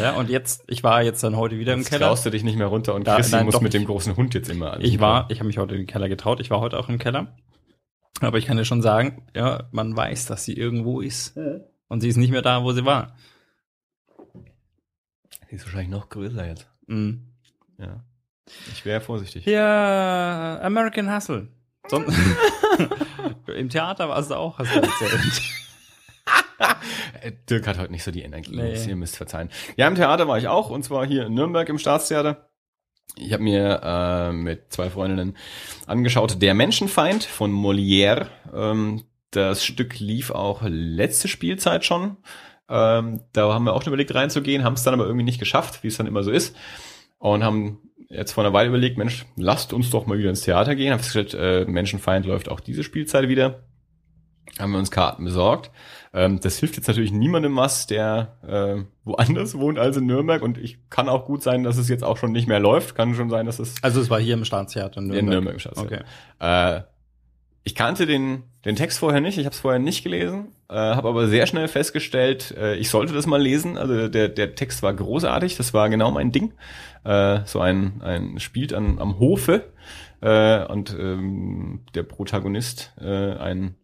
Ja, 0.00 0.12
und 0.12 0.30
jetzt, 0.30 0.64
ich 0.68 0.84
war 0.84 1.02
jetzt 1.02 1.22
dann 1.22 1.36
heute 1.36 1.58
wieder 1.58 1.76
jetzt 1.76 1.86
im 1.86 1.90
Keller. 1.90 2.06
traust 2.06 2.24
du 2.24 2.30
dich 2.30 2.44
nicht 2.44 2.56
mehr 2.56 2.68
runter 2.68 2.94
und 2.94 3.04
Chrissy 3.04 3.32
nein, 3.32 3.46
muss 3.46 3.60
mit 3.60 3.74
dem 3.74 3.84
großen 3.84 4.16
Hund 4.16 4.34
jetzt 4.34 4.48
immer 4.48 4.74
an. 4.74 4.80
Ich 4.80 5.00
war, 5.00 5.30
ich 5.30 5.38
habe 5.38 5.48
mich 5.48 5.58
heute 5.58 5.74
in 5.74 5.82
den 5.82 5.86
Keller 5.86 6.08
getraut, 6.08 6.40
ich 6.40 6.50
war 6.50 6.60
heute 6.60 6.78
auch 6.78 6.88
im 6.88 6.98
Keller. 6.98 7.36
Aber 8.20 8.38
ich 8.38 8.46
kann 8.46 8.56
dir 8.56 8.64
schon 8.64 8.82
sagen, 8.82 9.26
ja, 9.34 9.68
man 9.72 9.96
weiß, 9.96 10.26
dass 10.26 10.44
sie 10.44 10.52
irgendwo 10.52 11.00
ist. 11.00 11.36
Und 11.88 12.00
sie 12.00 12.08
ist 12.08 12.16
nicht 12.16 12.30
mehr 12.30 12.42
da, 12.42 12.62
wo 12.62 12.72
sie 12.72 12.84
war. 12.84 13.16
Die 15.50 15.56
ist 15.56 15.64
wahrscheinlich 15.64 15.90
noch 15.90 16.08
größer 16.08 16.46
jetzt. 16.46 16.68
Mhm. 16.86 17.32
Ja. 17.78 18.04
Ich 18.72 18.84
wäre 18.84 19.00
vorsichtig. 19.00 19.44
Ja, 19.46 20.60
American 20.62 21.12
Hustle. 21.12 21.48
Son 21.88 22.04
Im 23.46 23.68
Theater 23.68 24.08
warst 24.08 24.30
du 24.30 24.36
auch, 24.36 24.58
hast 24.58 24.74
du 24.74 24.80
erzählt. 24.80 25.42
Äh, 27.20 27.32
Dirk 27.48 27.66
hat 27.66 27.78
heute 27.78 27.92
nicht 27.92 28.04
so 28.04 28.10
die 28.10 28.22
Energie. 28.22 28.56
Nee. 28.56 28.84
Ihr 28.84 28.96
müsst 28.96 29.16
verzeihen. 29.16 29.50
Ja, 29.76 29.86
im 29.88 29.94
Theater 29.94 30.28
war 30.28 30.38
ich 30.38 30.48
auch 30.48 30.70
und 30.70 30.84
zwar 30.84 31.06
hier 31.06 31.26
in 31.26 31.34
Nürnberg 31.34 31.68
im 31.68 31.78
Staatstheater. 31.78 32.48
Ich 33.16 33.32
habe 33.32 33.42
mir 33.42 33.80
äh, 33.82 34.32
mit 34.32 34.72
zwei 34.72 34.88
Freundinnen 34.88 35.36
angeschaut 35.86 36.40
Der 36.40 36.54
Menschenfeind 36.54 37.24
von 37.24 37.52
Molière. 37.52 38.28
Ähm, 38.54 39.04
das 39.30 39.64
Stück 39.64 39.98
lief 39.98 40.30
auch 40.30 40.62
letzte 40.64 41.28
Spielzeit 41.28 41.84
schon. 41.84 42.16
Ähm, 42.68 43.20
da 43.32 43.52
haben 43.52 43.64
wir 43.64 43.74
auch 43.74 43.82
schon 43.82 43.92
überlegt 43.92 44.14
reinzugehen, 44.14 44.64
haben 44.64 44.74
es 44.74 44.82
dann 44.82 44.94
aber 44.94 45.04
irgendwie 45.04 45.24
nicht 45.24 45.38
geschafft, 45.38 45.82
wie 45.82 45.88
es 45.88 45.96
dann 45.96 46.06
immer 46.06 46.22
so 46.22 46.30
ist. 46.30 46.56
Und 47.18 47.44
haben 47.44 47.90
jetzt 48.08 48.32
vor 48.32 48.44
einer 48.44 48.52
Weile 48.52 48.68
überlegt, 48.68 48.98
Mensch, 48.98 49.26
lasst 49.36 49.72
uns 49.72 49.90
doch 49.90 50.06
mal 50.06 50.18
wieder 50.18 50.30
ins 50.30 50.42
Theater 50.42 50.74
gehen. 50.74 50.92
Haben 50.92 51.00
festgestellt, 51.00 51.34
äh, 51.34 51.70
Menschenfeind 51.70 52.26
läuft 52.26 52.48
auch 52.48 52.60
diese 52.60 52.82
Spielzeit 52.82 53.28
wieder. 53.28 53.64
Haben 54.58 54.72
wir 54.72 54.78
uns 54.78 54.90
Karten 54.90 55.24
besorgt. 55.24 55.70
Ähm, 56.14 56.40
das 56.40 56.58
hilft 56.58 56.76
jetzt 56.76 56.88
natürlich 56.88 57.12
niemandem 57.12 57.56
was, 57.56 57.86
der 57.86 58.36
äh, 58.46 58.84
woanders 59.04 59.56
wohnt 59.56 59.78
als 59.78 59.96
in 59.96 60.06
Nürnberg. 60.06 60.42
Und 60.42 60.58
ich 60.58 60.78
kann 60.90 61.08
auch 61.08 61.24
gut 61.24 61.42
sein, 61.42 61.62
dass 61.62 61.78
es 61.78 61.88
jetzt 61.88 62.04
auch 62.04 62.16
schon 62.16 62.32
nicht 62.32 62.48
mehr 62.48 62.60
läuft. 62.60 62.94
Kann 62.94 63.14
schon 63.14 63.30
sein, 63.30 63.46
dass 63.46 63.58
es 63.58 63.82
Also 63.82 64.00
es 64.00 64.10
war 64.10 64.20
hier 64.20 64.34
im 64.34 64.44
Staatstheater 64.44 64.98
in 64.98 65.06
Nürnberg. 65.06 65.22
in 65.22 65.28
Nürnberg 65.30 65.54
im 65.54 65.60
Staatstheater. 65.60 66.04
Okay. 66.38 66.76
Äh, 66.78 66.82
ich 67.64 67.74
kannte 67.74 68.06
den, 68.06 68.42
den 68.64 68.74
Text 68.74 68.98
vorher 68.98 69.20
nicht, 69.20 69.38
ich 69.38 69.44
habe 69.44 69.54
es 69.54 69.60
vorher 69.60 69.78
nicht 69.78 70.02
gelesen, 70.02 70.48
äh, 70.68 70.74
habe 70.74 71.08
aber 71.08 71.28
sehr 71.28 71.46
schnell 71.46 71.68
festgestellt, 71.68 72.52
äh, 72.58 72.74
ich 72.74 72.90
sollte 72.90 73.12
das 73.12 73.26
mal 73.26 73.40
lesen. 73.40 73.78
Also 73.78 74.08
der, 74.08 74.28
der 74.28 74.54
Text 74.56 74.82
war 74.82 74.92
großartig, 74.92 75.56
das 75.56 75.72
war 75.72 75.88
genau 75.88 76.10
mein 76.10 76.32
Ding. 76.32 76.54
Äh, 77.04 77.40
so 77.44 77.60
ein, 77.60 78.02
ein 78.02 78.40
spielt 78.40 78.74
an, 78.74 78.98
am 78.98 79.20
Hofe 79.20 79.72
äh, 80.20 80.64
und 80.66 80.96
ähm, 80.98 81.80
der 81.94 82.02
Protagonist, 82.02 82.94
äh, 83.00 83.34
ein, 83.34 83.76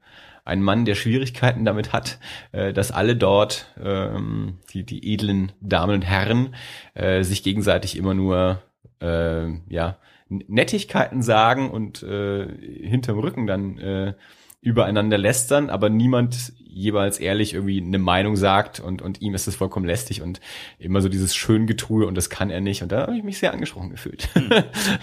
ein 0.49 0.63
Mann, 0.63 0.85
der 0.85 0.95
Schwierigkeiten 0.95 1.65
damit 1.65 1.93
hat, 1.93 2.19
äh, 2.53 2.73
dass 2.73 2.91
alle 2.91 3.17
dort, 3.17 3.73
ähm, 3.83 4.59
die, 4.73 4.85
die 4.85 5.13
edlen 5.13 5.53
Damen 5.61 5.95
und 5.95 6.03
Herren, 6.03 6.55
äh, 6.95 7.23
sich 7.23 7.43
gegenseitig 7.43 7.97
immer 7.97 8.15
nur 8.15 8.63
äh, 9.01 9.49
ja, 9.69 9.99
Nettigkeiten 10.29 11.23
sagen 11.23 11.71
und 11.71 12.03
äh, 12.03 12.49
hinterm 12.83 13.19
Rücken 13.19 13.47
dann 13.47 13.79
äh, 13.79 14.15
übereinander 14.61 15.19
lästern, 15.19 15.71
aber 15.71 15.89
niemand 15.89 16.53
jeweils 16.59 17.19
ehrlich 17.19 17.55
irgendwie 17.55 17.81
eine 17.81 17.99
Meinung 17.99 18.37
sagt 18.37 18.81
und, 18.81 19.03
und 19.03 19.21
ihm 19.23 19.35
ist 19.35 19.47
es 19.47 19.57
vollkommen 19.57 19.87
lästig 19.87 20.21
und 20.21 20.41
immer 20.79 21.01
so 21.01 21.09
dieses 21.09 21.35
Schöngetue 21.35 22.07
und 22.07 22.17
das 22.17 22.29
kann 22.29 22.51
er 22.51 22.61
nicht 22.61 22.83
und 22.83 22.93
da 22.93 23.03
habe 23.03 23.17
ich 23.17 23.23
mich 23.23 23.39
sehr 23.39 23.53
angesprochen 23.53 23.91
gefühlt. 23.91 24.29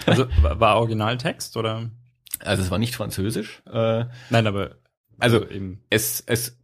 Also 0.06 0.26
war 0.42 0.60
war 0.60 0.76
Originaltext 0.76 1.56
oder? 1.56 1.90
Also 2.40 2.62
es 2.62 2.70
war 2.70 2.78
nicht 2.78 2.94
französisch. 2.94 3.62
Äh, 3.66 4.04
Nein, 4.30 4.46
aber 4.46 4.76
also 5.18 5.48
eben. 5.48 5.82
es, 5.90 6.22
es 6.26 6.58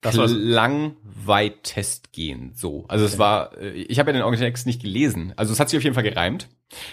Das 0.00 0.14
klang 0.14 0.96
weitestgehend 1.02 2.58
so. 2.58 2.84
Also 2.88 3.04
es 3.04 3.18
war, 3.18 3.56
äh, 3.58 3.70
ich 3.70 3.98
habe 3.98 4.10
ja 4.10 4.14
den 4.14 4.22
Originaltext 4.22 4.66
nicht 4.66 4.82
gelesen. 4.82 5.32
Also 5.36 5.52
es 5.52 5.60
hat 5.60 5.68
sich 5.68 5.76
auf 5.78 5.84
jeden 5.84 5.94
Fall 5.94 6.04
gereimt. 6.04 6.48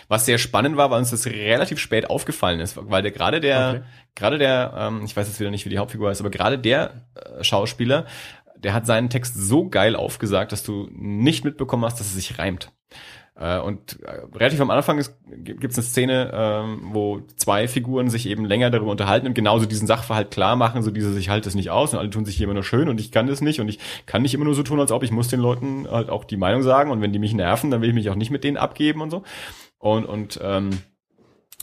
Was 0.07 0.25
sehr 0.25 0.37
spannend 0.39 0.75
war, 0.75 0.89
weil 0.89 0.99
uns 0.99 1.11
das 1.11 1.27
relativ 1.27 1.77
spät 1.79 2.09
aufgefallen 2.09 2.59
ist, 2.59 2.77
weil 2.89 3.03
der 3.03 3.11
gerade 3.11 3.39
der, 3.39 3.69
Okay. 3.69 3.81
gerade 4.15 4.37
der, 4.39 4.73
ähm, 4.77 5.03
ich 5.05 5.15
weiß 5.15 5.27
jetzt 5.27 5.39
wieder 5.39 5.51
nicht, 5.51 5.65
wie 5.65 5.69
die 5.69 5.77
Hauptfigur 5.77 6.09
heißt, 6.09 6.19
aber 6.21 6.31
gerade 6.31 6.57
der 6.57 7.05
äh, 7.15 7.43
Schauspieler, 7.43 8.05
der 8.57 8.73
hat 8.73 8.87
seinen 8.87 9.09
Text 9.11 9.35
so 9.35 9.69
geil 9.69 9.95
aufgesagt, 9.95 10.51
dass 10.51 10.63
du 10.63 10.89
nicht 10.91 11.45
mitbekommen 11.45 11.85
hast, 11.85 11.99
dass 11.99 12.07
es 12.07 12.15
sich 12.15 12.39
reimt. 12.39 12.71
Äh, 13.39 13.59
Und 13.59 14.01
äh, 14.03 14.21
relativ 14.35 14.59
am 14.61 14.71
Anfang 14.71 14.97
gibt 15.27 15.71
es 15.71 15.77
eine 15.77 15.83
Szene, 15.85 16.31
ähm, 16.33 16.79
wo 16.91 17.21
zwei 17.35 17.67
Figuren 17.67 18.09
sich 18.09 18.27
eben 18.27 18.45
länger 18.45 18.71
darüber 18.71 18.91
unterhalten 18.91 19.27
und 19.27 19.35
genauso 19.35 19.67
diesen 19.67 19.85
Sachverhalt 19.85 20.31
klar 20.31 20.55
machen, 20.55 20.81
so 20.81 20.89
dieses, 20.89 21.15
ich 21.17 21.29
halte 21.29 21.47
es 21.47 21.53
nicht 21.53 21.69
aus 21.69 21.93
und 21.93 21.99
alle 21.99 22.09
tun 22.09 22.25
sich 22.25 22.35
hier 22.35 22.45
immer 22.45 22.55
nur 22.55 22.63
schön 22.63 22.89
und 22.89 22.99
ich 22.99 23.11
kann 23.11 23.27
das 23.27 23.41
nicht 23.41 23.59
und 23.59 23.69
ich 23.69 23.79
kann 24.07 24.23
nicht 24.23 24.33
immer 24.33 24.45
nur 24.45 24.55
so 24.55 24.63
tun, 24.63 24.79
als 24.79 24.91
ob 24.91 25.03
ich 25.03 25.11
muss 25.11 25.27
den 25.27 25.39
Leuten 25.39 25.87
halt 25.89 26.09
auch 26.09 26.23
die 26.23 26.37
Meinung 26.37 26.63
sagen 26.63 26.89
und 26.89 27.01
wenn 27.01 27.13
die 27.13 27.19
mich 27.19 27.33
nerven, 27.33 27.69
dann 27.69 27.81
will 27.81 27.89
ich 27.89 27.95
mich 27.95 28.09
auch 28.09 28.15
nicht 28.15 28.31
mit 28.31 28.43
denen 28.43 28.57
abgeben 28.57 29.01
und 29.01 29.11
so. 29.11 29.23
Und, 29.77 30.05
und, 30.05 30.39
ähm, 30.41 30.71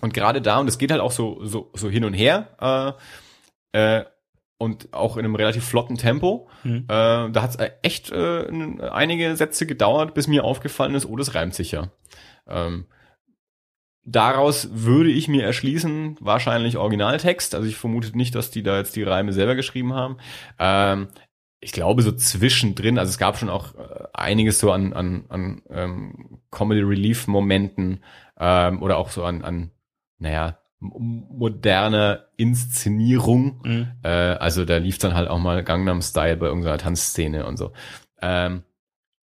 und 0.00 0.14
gerade 0.14 0.40
da, 0.40 0.60
und 0.60 0.68
es 0.68 0.78
geht 0.78 0.92
halt 0.92 1.00
auch 1.00 1.12
so, 1.12 1.44
so, 1.44 1.70
so 1.74 1.90
hin 1.90 2.04
und 2.04 2.14
her, 2.14 2.96
äh, 3.72 3.98
äh, 3.98 4.04
und 4.58 4.92
auch 4.92 5.16
in 5.16 5.24
einem 5.24 5.34
relativ 5.34 5.64
flotten 5.64 5.96
Tempo. 5.96 6.48
Hm. 6.62 6.84
Äh, 6.84 6.86
da 6.88 7.42
hat 7.42 7.50
es 7.50 7.70
echt 7.82 8.12
äh, 8.12 8.46
einige 8.90 9.36
Sätze 9.36 9.66
gedauert, 9.66 10.14
bis 10.14 10.26
mir 10.26 10.44
aufgefallen 10.44 10.94
ist, 10.94 11.06
oh, 11.06 11.16
das 11.16 11.34
reimt 11.34 11.54
sich 11.54 11.72
ja. 11.72 11.90
Ähm, 12.46 12.86
daraus 14.04 14.68
würde 14.72 15.10
ich 15.10 15.28
mir 15.28 15.44
erschließen, 15.44 16.16
wahrscheinlich 16.20 16.76
Originaltext. 16.76 17.54
Also 17.54 17.66
ich 17.66 17.76
vermute 17.76 18.16
nicht, 18.16 18.34
dass 18.34 18.50
die 18.50 18.62
da 18.62 18.78
jetzt 18.78 18.96
die 18.96 19.02
Reime 19.02 19.32
selber 19.32 19.54
geschrieben 19.54 19.94
haben. 19.94 20.18
Ähm, 20.58 21.08
ich 21.60 21.72
glaube 21.72 22.02
so 22.02 22.12
zwischendrin, 22.12 22.98
also 22.98 23.08
es 23.08 23.18
gab 23.18 23.38
schon 23.38 23.48
auch 23.48 23.74
äh, 23.74 24.04
einiges 24.12 24.58
so 24.58 24.70
an, 24.70 24.92
an, 24.92 25.24
an 25.30 25.62
ähm, 25.70 26.40
Comedy 26.50 26.82
Relief 26.82 27.26
Momenten 27.26 28.04
ähm, 28.38 28.82
oder 28.82 28.98
auch 28.98 29.10
so 29.10 29.24
an, 29.24 29.42
an 29.42 29.70
naja, 30.18 30.58
moderne 30.92 32.24
Inszenierung. 32.36 33.60
Mhm. 33.64 33.88
Äh, 34.02 34.08
also 34.08 34.64
da 34.64 34.76
lief 34.76 34.98
dann 34.98 35.14
halt 35.14 35.28
auch 35.28 35.38
mal 35.38 35.64
Gangnam 35.64 36.02
Style 36.02 36.36
bei 36.36 36.46
irgendeiner 36.46 36.78
Tanzszene 36.78 37.46
und 37.46 37.56
so. 37.56 37.72
Ähm, 38.20 38.62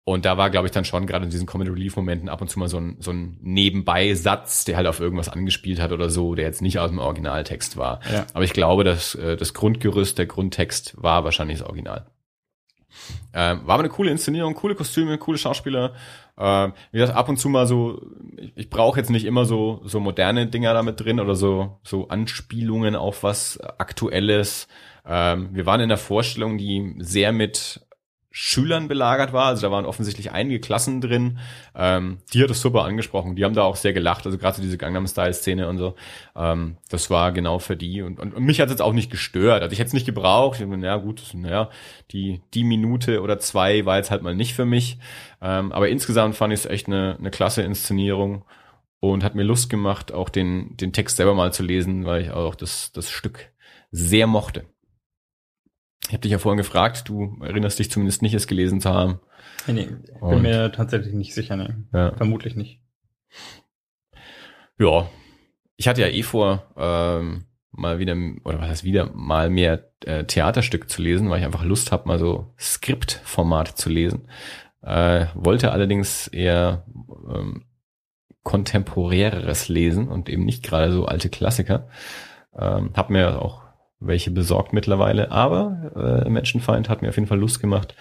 und 0.05 0.25
da 0.25 0.37
war, 0.37 0.49
glaube 0.49 0.67
ich, 0.67 0.73
dann 0.73 0.83
schon 0.83 1.07
gerade 1.07 1.23
in 1.23 1.31
diesen 1.31 1.47
Comedy 1.47 1.71
Relief 1.71 1.95
Momenten 1.95 2.27
ab 2.27 2.41
und 2.41 2.49
zu 2.49 2.59
mal 2.59 2.67
so 2.67 2.77
ein, 2.77 2.97
so 2.99 3.11
ein 3.11 3.37
Nebenbei-Satz, 3.41 4.65
der 4.65 4.75
halt 4.75 4.87
auf 4.87 4.99
irgendwas 4.99 5.29
angespielt 5.29 5.79
hat 5.79 5.93
oder 5.93 6.09
so, 6.09 6.35
der 6.35 6.45
jetzt 6.45 6.61
nicht 6.61 6.79
aus 6.79 6.89
dem 6.89 6.99
Originaltext 6.99 7.77
war. 7.77 8.01
Ja. 8.11 8.25
Aber 8.33 8.43
ich 8.43 8.51
glaube, 8.51 8.83
dass 8.83 9.15
äh, 9.15 9.37
das 9.37 9.53
Grundgerüst, 9.53 10.17
der 10.17 10.25
Grundtext 10.25 11.01
war 11.01 11.23
wahrscheinlich 11.23 11.59
das 11.59 11.67
Original. 11.67 12.05
Ähm, 13.33 13.61
war 13.65 13.75
aber 13.75 13.83
eine 13.83 13.89
coole 13.89 14.11
Inszenierung, 14.11 14.53
coole 14.53 14.75
Kostüme, 14.75 15.17
coole 15.17 15.37
Schauspieler. 15.37 15.93
Ähm, 16.37 16.73
wie 16.91 16.99
gesagt, 16.99 17.17
ab 17.17 17.29
und 17.29 17.37
zu 17.37 17.49
mal 17.49 17.67
so, 17.67 18.01
ich, 18.37 18.53
ich 18.55 18.69
brauche 18.69 18.99
jetzt 18.99 19.09
nicht 19.09 19.25
immer 19.25 19.45
so 19.45 19.81
so 19.85 19.99
moderne 19.99 20.47
Dinger 20.47 20.73
damit 20.73 20.99
drin 20.99 21.19
oder 21.19 21.35
so 21.35 21.79
so 21.83 22.07
Anspielungen 22.07 22.95
auf 22.95 23.23
was 23.23 23.59
Aktuelles. 23.59 24.67
Ähm, 25.05 25.49
wir 25.51 25.65
waren 25.65 25.81
in 25.81 25.89
der 25.89 25.97
Vorstellung, 25.97 26.57
die 26.57 26.95
sehr 26.99 27.31
mit 27.31 27.81
Schülern 28.35 28.87
belagert 28.87 29.31
war. 29.31 29.45
Also 29.45 29.61
da 29.61 29.71
waren 29.71 29.85
offensichtlich 29.85 30.31
einige 30.31 30.59
Klassen 30.59 31.01
drin. 31.01 31.37
Ähm, 31.75 32.17
die 32.33 32.41
hat 32.41 32.49
es 32.49 32.61
super 32.61 32.83
angesprochen. 32.83 33.35
Die 33.35 33.45
haben 33.45 33.53
da 33.53 33.61
auch 33.61 33.75
sehr 33.75 33.93
gelacht. 33.93 34.25
Also 34.25 34.39
gerade 34.39 34.55
so 34.55 34.63
diese 34.63 34.79
Gangnam 34.79 35.05
Style 35.05 35.35
Szene 35.35 35.69
und 35.69 35.77
so. 35.77 35.93
Ähm, 36.35 36.77
das 36.89 37.11
war 37.11 37.31
genau 37.31 37.59
für 37.59 37.77
die. 37.77 38.01
Und, 38.01 38.19
und, 38.19 38.33
und 38.33 38.43
mich 38.43 38.59
hat 38.59 38.69
es 38.69 38.73
jetzt 38.73 38.81
auch 38.81 38.93
nicht 38.93 39.11
gestört. 39.11 39.61
Also 39.61 39.71
ich 39.71 39.77
hätte 39.77 39.89
es 39.89 39.93
nicht 39.93 40.07
gebraucht. 40.07 40.59
Ich 40.59 40.65
dachte, 40.65 40.75
naja, 40.75 40.97
gut, 40.97 41.21
naja, 41.35 41.69
die, 42.09 42.41
die 42.55 42.63
Minute 42.63 43.21
oder 43.21 43.37
zwei 43.37 43.85
war 43.85 43.97
jetzt 43.97 44.09
halt 44.09 44.23
mal 44.23 44.33
nicht 44.33 44.55
für 44.55 44.65
mich. 44.65 44.97
Ähm, 45.39 45.71
aber 45.71 45.89
insgesamt 45.89 46.35
fand 46.35 46.53
ich 46.53 46.61
es 46.61 46.65
echt 46.65 46.87
eine, 46.87 47.17
eine 47.19 47.29
klasse 47.29 47.61
Inszenierung 47.61 48.45
und 48.99 49.23
hat 49.23 49.35
mir 49.35 49.43
Lust 49.43 49.69
gemacht, 49.69 50.11
auch 50.11 50.29
den, 50.29 50.75
den 50.77 50.91
Text 50.91 51.17
selber 51.17 51.35
mal 51.35 51.53
zu 51.53 51.61
lesen, 51.61 52.05
weil 52.05 52.23
ich 52.23 52.31
auch 52.31 52.55
das, 52.55 52.91
das 52.93 53.11
Stück 53.11 53.51
sehr 53.91 54.25
mochte. 54.25 54.65
Ich 56.07 56.13
habe 56.13 56.21
dich 56.21 56.31
ja 56.31 56.37
vorhin 56.37 56.57
gefragt, 56.57 57.07
du 57.07 57.37
erinnerst 57.41 57.79
dich 57.79 57.89
zumindest 57.89 58.21
nicht, 58.21 58.33
es 58.33 58.47
gelesen 58.47 58.81
zu 58.81 58.89
haben. 58.89 59.19
Nee, 59.67 59.73
nee, 59.73 59.85
bin 59.85 60.17
Und- 60.19 60.41
mir 60.41 60.71
tatsächlich 60.71 61.13
nicht 61.13 61.33
sicher, 61.33 61.55
nee. 61.55 61.69
Ja. 61.93 62.13
Vermutlich 62.15 62.55
nicht. 62.55 62.81
Ja, 64.79 65.07
ich 65.77 65.87
hatte 65.87 66.01
ja 66.01 66.07
eh 66.07 66.23
vor, 66.23 66.63
ähm, 66.77 67.45
mal 67.71 67.99
wieder, 67.99 68.15
oder 68.43 68.59
was 68.59 68.69
heißt 68.69 68.83
wieder, 68.83 69.09
mal 69.13 69.49
mehr 69.49 69.91
äh, 70.05 70.25
Theaterstücke 70.25 70.87
zu 70.87 71.01
lesen, 71.01 71.29
weil 71.29 71.39
ich 71.39 71.45
einfach 71.45 71.63
Lust 71.63 71.91
habe, 71.91 72.07
mal 72.07 72.19
so 72.19 72.53
Skriptformat 72.59 73.69
zu 73.77 73.89
lesen. 73.89 74.27
Äh, 74.81 75.27
wollte 75.33 75.71
allerdings 75.71 76.27
eher 76.27 76.85
ähm, 77.29 77.65
kontemporäreres 78.43 79.69
lesen 79.69 80.09
und 80.09 80.27
eben 80.29 80.43
nicht 80.45 80.63
gerade 80.63 80.91
so 80.91 81.05
alte 81.05 81.29
Klassiker. 81.29 81.87
Ähm, 82.55 82.91
hab 82.93 83.09
mir 83.09 83.41
auch 83.41 83.62
welche 84.05 84.31
besorgt 84.31 84.73
mittlerweile, 84.73 85.31
aber 85.31 86.23
äh, 86.25 86.29
Menschenfeind 86.29 86.89
hat 86.89 87.01
mir 87.01 87.09
auf 87.09 87.15
jeden 87.15 87.27
Fall 87.27 87.39
Lust 87.39 87.59
gemacht, 87.59 87.95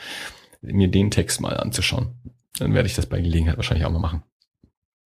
mir 0.60 0.88
den 0.88 1.10
Text 1.10 1.40
mal 1.40 1.56
anzuschauen. 1.56 2.14
Dann 2.58 2.74
werde 2.74 2.86
ich 2.86 2.94
das 2.94 3.06
bei 3.06 3.20
Gelegenheit 3.20 3.56
wahrscheinlich 3.56 3.86
auch 3.86 3.90
mal 3.92 3.98
machen. 3.98 4.22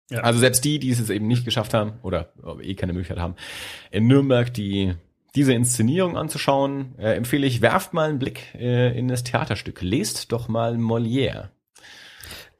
Ja. 0.10 0.20
Also 0.22 0.40
selbst 0.40 0.64
die, 0.66 0.80
die 0.80 0.90
es 0.90 1.10
eben 1.10 1.28
nicht 1.28 1.46
geschafft 1.46 1.74
haben 1.74 1.94
oder 2.04 2.34
eh 2.62 2.76
keine 2.76 2.94
Möglichkeit 2.94 3.20
haben, 3.20 3.36
in 3.92 4.08
Nürnberg 4.08 4.54
die 4.54 4.94
diese 5.36 5.54
Inszenierung 5.54 6.18
anzuschauen, 6.18 6.96
äh, 6.98 7.14
empfehle 7.14 7.48
ich, 7.48 7.62
werft 7.62 7.94
mal 7.94 8.10
einen 8.10 8.20
Blick 8.20 8.54
äh, 8.56 8.98
in 8.98 9.08
das 9.08 9.24
Theaterstück. 9.24 9.82
Lest 9.82 10.32
doch 10.32 10.50
mal 10.50 10.76
Molière. 10.76 11.50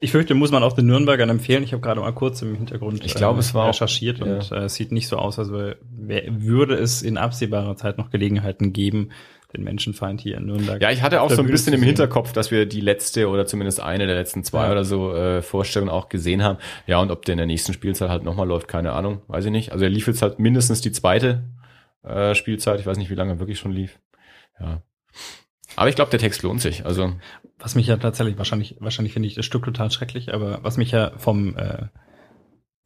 Ich 0.02 0.10
fürchte, 0.10 0.34
muss 0.34 0.50
man 0.50 0.62
auch 0.62 0.72
den 0.72 0.86
Nürnbergern 0.86 1.30
empfehlen. 1.30 1.62
Ich 1.62 1.72
habe 1.72 1.80
gerade 1.80 2.00
mal 2.00 2.12
kurz 2.12 2.42
im 2.42 2.54
Hintergrund 2.56 3.04
Ich 3.04 3.14
glaube, 3.14 3.38
es 3.40 3.54
war 3.54 3.64
auch- 3.64 3.68
recherchiert 3.68 4.20
und 4.20 4.50
äh, 4.52 4.64
es 4.64 4.74
sieht 4.74 4.90
nicht 4.92 5.06
so 5.08 5.16
aus, 5.16 5.38
als 5.38 5.48
würde 5.50 6.74
es 6.74 7.02
in 7.02 7.16
absehbarer 7.16 7.76
Zeit 7.76 7.98
noch 7.98 8.10
Gelegenheiten 8.10 8.72
geben, 8.72 9.10
den 9.54 9.62
Menschenfeind 9.64 10.20
hier 10.20 10.38
in 10.38 10.46
Nürnberg. 10.46 10.80
Ja, 10.82 10.90
ich 10.90 11.02
hatte 11.02 11.20
auch 11.22 11.28
so 11.30 11.36
ein 11.36 11.44
Bühne 11.44 11.52
bisschen 11.52 11.74
im. 11.74 11.82
Hinterkopf, 11.82 12.32
dass 12.32 12.50
wir 12.50 12.66
die 12.66 12.80
letzte 12.80 13.28
oder 13.28 13.46
zumindest 13.46 13.80
eine 13.80 14.06
der 14.06 14.16
letzten 14.16 14.42
zwei 14.44 14.64
Ja. 14.66 14.72
oder 14.72 14.84
so 14.84 15.14
äh, 15.14 15.40
Vorstellungen 15.42 15.90
auch 15.92 16.08
gesehen 16.08 16.42
haben. 16.42 16.58
Ja, 16.86 17.00
und 17.00 17.10
ob 17.10 17.24
der 17.24 17.34
in 17.34 17.38
der 17.38 17.46
nächsten 17.46 17.72
Spielzeit 17.72 18.08
halt 18.08 18.24
nochmal 18.24 18.48
läuft, 18.48 18.66
keine 18.66 18.92
Ahnung, 18.92 19.22
weiß 19.28 19.44
ich 19.44 19.50
nicht. 19.52 19.70
Also 19.72 19.84
er 19.84 19.90
lief 19.90 20.06
jetzt 20.08 20.22
halt 20.22 20.38
mindestens 20.38 20.80
die 20.80 20.90
zweite 20.90 21.44
äh, 22.02 22.34
Spielzeit. 22.34 22.80
Ich 22.80 22.86
weiß 22.86 22.96
nicht, 22.98 23.10
wie 23.10 23.14
lange 23.14 23.34
er 23.34 23.38
wirklich 23.40 23.58
schon 23.60 23.72
lief. 23.72 23.98
Ja. 24.58 24.82
Aber 25.76 25.88
ich 25.88 25.94
glaube, 25.94 26.10
der 26.10 26.20
Text 26.20 26.42
lohnt 26.42 26.60
sich. 26.60 26.84
Also 26.84 27.12
Was 27.58 27.74
mich 27.74 27.86
ja 27.86 27.96
tatsächlich, 27.96 28.38
wahrscheinlich, 28.38 28.76
wahrscheinlich 28.80 29.12
finde 29.12 29.28
ich 29.28 29.34
das 29.34 29.46
Stück 29.46 29.64
total 29.64 29.90
schrecklich, 29.90 30.32
aber 30.34 30.60
was 30.62 30.76
mich 30.76 30.90
ja 30.90 31.12
vom, 31.16 31.56
äh, 31.56 31.86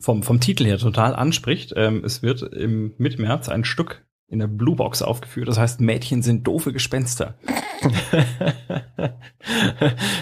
vom, 0.00 0.22
vom 0.22 0.40
Titel 0.40 0.64
her 0.64 0.78
total 0.78 1.14
anspricht, 1.14 1.72
ähm, 1.76 2.04
es 2.04 2.22
wird 2.22 2.42
im 2.42 2.94
Mitte 2.98 3.20
März 3.20 3.48
ein 3.48 3.64
Stück 3.64 4.04
in 4.28 4.40
der 4.40 4.48
Blue 4.48 4.74
Box 4.74 5.02
aufgeführt, 5.02 5.46
das 5.48 5.56
heißt 5.56 5.80
Mädchen 5.80 6.20
sind 6.20 6.46
doofe 6.46 6.72
Gespenster. 6.72 7.38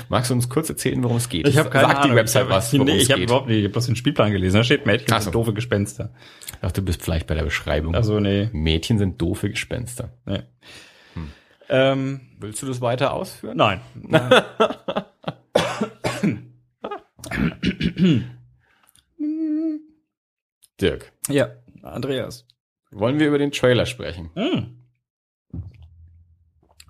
magst 0.09 0.31
du 0.31 0.35
uns 0.35 0.51
kurz 0.51 0.69
erzählen, 0.69 1.03
worum 1.03 1.17
es 1.17 1.29
geht? 1.31 1.49
Ich 1.49 1.57
habe 1.57 1.71
keine 1.71 1.87
Sag 1.89 1.99
Ahnung. 1.99 2.11
die 2.11 2.17
Website 2.17 2.45
ich 2.45 2.51
was, 2.51 2.73
Nee, 2.73 2.97
ich 2.97 3.11
habe 3.11 3.23
überhaupt 3.23 3.49
nicht, 3.49 3.59
ich 3.59 3.65
habe 3.65 3.73
bloß 3.73 3.87
den 3.87 3.97
Spielplan 3.97 4.31
gelesen, 4.33 4.59
da 4.59 4.65
steht 4.65 4.85
Mädchen 4.85 5.13
Ach 5.13 5.21
so. 5.21 5.25
sind 5.25 5.35
doofe 5.35 5.55
Gespenster. 5.55 6.13
Dachte, 6.61 6.83
du 6.83 6.85
bist 6.85 7.03
vielleicht 7.03 7.27
bei 7.27 7.35
der 7.35 7.45
Beschreibung. 7.45 7.95
Also 7.95 8.21
nee. 8.21 8.51
Mädchen 8.53 8.99
sind 8.99 9.21
doofe 9.21 9.49
Gespenster. 9.49 10.13
nee. 10.27 10.43
Hm. 11.75 11.99
Ähm, 11.99 12.21
Willst 12.39 12.63
du 12.63 12.67
das 12.67 12.81
weiter 12.81 13.13
ausführen? 13.13 13.57
nein. 13.57 13.81
nein. 13.95 14.31
Dirk, 20.81 21.13
ja, 21.29 21.49
Andreas. 21.83 22.47
wollen 22.91 23.19
wir 23.19 23.29
über 23.29 23.39
den 23.39 23.53
Trailer 23.53 23.87
sprechen? 23.87 24.31
Hm. 24.35 24.81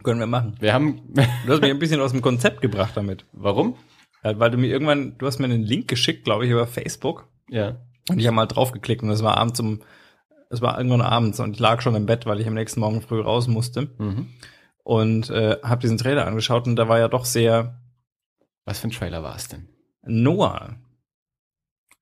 Können 0.02 0.20
wir 0.20 0.26
machen. 0.26 0.56
Wir 0.60 0.74
haben, 0.74 1.00
Du 1.14 1.52
hast 1.52 1.60
mich 1.62 1.70
ein 1.70 1.78
bisschen 1.78 2.00
aus 2.00 2.12
dem 2.12 2.20
Konzept 2.22 2.60
gebracht 2.60 2.92
damit. 2.96 3.24
warum? 3.32 3.76
Ja, 4.22 4.38
Weil 4.38 4.50
du 4.50 4.58
mir 4.58 4.66
irgendwann, 4.68 5.16
du 5.18 5.26
hast 5.26 5.38
mir 5.38 5.46
einen 5.46 5.62
Link 5.62 5.88
geschickt, 5.88 6.24
glaube 6.24 6.44
ich, 6.44 6.50
über 6.50 6.66
Facebook. 6.66 7.28
Ja. 7.48 7.76
Und 8.10 8.18
ich 8.18 8.26
habe 8.26 8.34
mal 8.36 8.46
draufgeklickt 8.46 9.02
und 9.02 9.10
es 9.10 9.22
war 9.22 9.36
abends 9.38 9.60
um, 9.60 9.80
es 10.50 10.60
war 10.60 10.76
irgendwann 10.76 11.00
abends 11.00 11.40
und 11.40 11.52
ich 11.54 11.58
lag 11.58 11.80
schon 11.80 11.94
im 11.94 12.04
Bett, 12.06 12.26
weil 12.26 12.40
ich 12.40 12.46
am 12.46 12.54
nächsten 12.54 12.80
Morgen 12.80 13.00
früh 13.00 13.20
raus 13.20 13.48
musste. 13.48 13.88
Mhm. 13.98 14.28
Und 14.84 15.30
äh, 15.30 15.56
habe 15.62 15.80
diesen 15.80 15.98
Trailer 15.98 16.26
angeschaut 16.26 16.66
und 16.66 16.76
da 16.76 16.88
war 16.88 16.98
ja 16.98 17.08
doch 17.08 17.24
sehr 17.24 17.80
Was 18.66 18.78
für 18.80 18.88
ein 18.88 18.92
Trailer 18.92 19.22
war 19.22 19.34
es 19.34 19.48
denn? 19.48 19.68
Noah. 20.02 20.76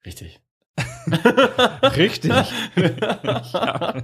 Richtig. 0.05 0.41
Richtig. 1.97 2.33
ja, 2.33 3.95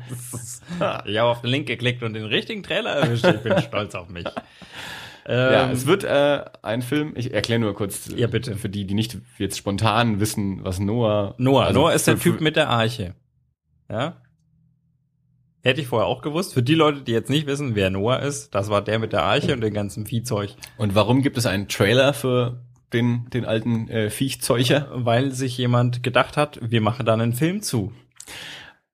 ich 1.05 1.19
habe 1.19 1.23
auf 1.31 1.41
den 1.41 1.51
Link 1.51 1.67
geklickt 1.67 2.03
und 2.03 2.14
den 2.14 2.25
richtigen 2.25 2.62
Trailer 2.62 2.91
erwischt. 2.93 3.25
Ich 3.25 3.43
bin 3.43 3.59
stolz 3.62 3.95
auf 3.95 4.09
mich. 4.09 4.25
Ja, 5.27 5.64
Ähm, 5.64 5.71
es 5.73 5.87
wird 5.87 6.05
äh, 6.05 6.45
ein 6.62 6.81
Film, 6.83 7.12
ich 7.17 7.35
erkläre 7.35 7.61
nur 7.61 7.75
kurz 7.75 8.09
Ja, 8.17 8.29
bitte. 8.29 8.57
für 8.57 8.69
die, 8.71 8.87
die 8.87 8.95
nicht 8.95 9.19
jetzt 9.38 9.59
spontan 9.59 10.21
wissen, 10.21 10.64
was 10.64 10.79
Noah 10.79 11.35
Noah. 11.38 11.67
also 11.67 11.81
Noah 11.81 11.93
ist 11.93 12.07
der 12.07 12.19
Typ 12.19 12.41
mit 12.41 12.57
der 12.57 12.71
Arche. 12.71 13.14
Ja? 13.91 14.23
Hätte 15.62 15.81
ich 15.81 15.88
vorher 15.88 16.07
auch 16.07 16.23
gewusst. 16.23 16.55
Für 16.55 16.62
die 16.62 16.75
Leute, 16.75 17.03
die 17.03 17.12
jetzt 17.12 17.31
nicht 17.31 17.47
wissen, 17.47 17.75
wer 17.75 17.90
Noah 17.90 18.21
ist, 18.21 18.55
das 18.55 18.71
war 18.71 18.83
der 18.83 18.99
mit 18.99 19.12
der 19.12 19.25
Arche 19.25 19.53
und 19.53 19.61
dem 19.61 19.75
ganzen 19.75 20.07
Viehzeug. 20.07 20.55
Und 20.77 20.94
warum 20.94 21.23
gibt 21.23 21.37
es 21.37 21.47
einen 21.47 21.68
Trailer 21.68 22.14
für 22.14 22.62
den, 22.92 23.29
den 23.31 23.44
alten 23.44 23.88
äh, 23.88 24.09
Viechzeucher? 24.09 24.88
Weil 24.92 25.33
sich 25.33 25.59
jemand 25.59 26.03
gedacht 26.03 26.37
hat, 26.37 26.59
wir 26.62 26.81
machen 26.81 27.05
da 27.05 27.12
einen 27.14 27.33
Film 27.33 27.61
zu. 27.61 27.92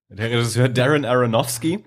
Der 0.08 0.30
Regisseur 0.30 0.68
Darren 0.68 1.04
Aronofsky 1.04 1.84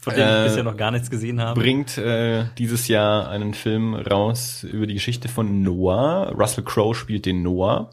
Von 0.00 0.14
dem 0.14 0.22
Äh, 0.22 0.38
ich 0.38 0.48
bisher 0.48 0.62
noch 0.62 0.76
gar 0.76 0.90
nichts 0.92 1.10
gesehen 1.10 1.40
habe. 1.40 1.60
bringt 1.60 1.98
äh, 1.98 2.44
dieses 2.58 2.88
Jahr 2.88 3.28
einen 3.28 3.54
Film 3.54 3.94
raus 3.94 4.64
über 4.64 4.86
die 4.86 4.94
Geschichte 4.94 5.28
von 5.28 5.62
Noah. 5.62 6.32
Russell 6.38 6.64
Crowe 6.64 6.94
spielt 6.94 7.26
den 7.26 7.42
Noah. 7.42 7.90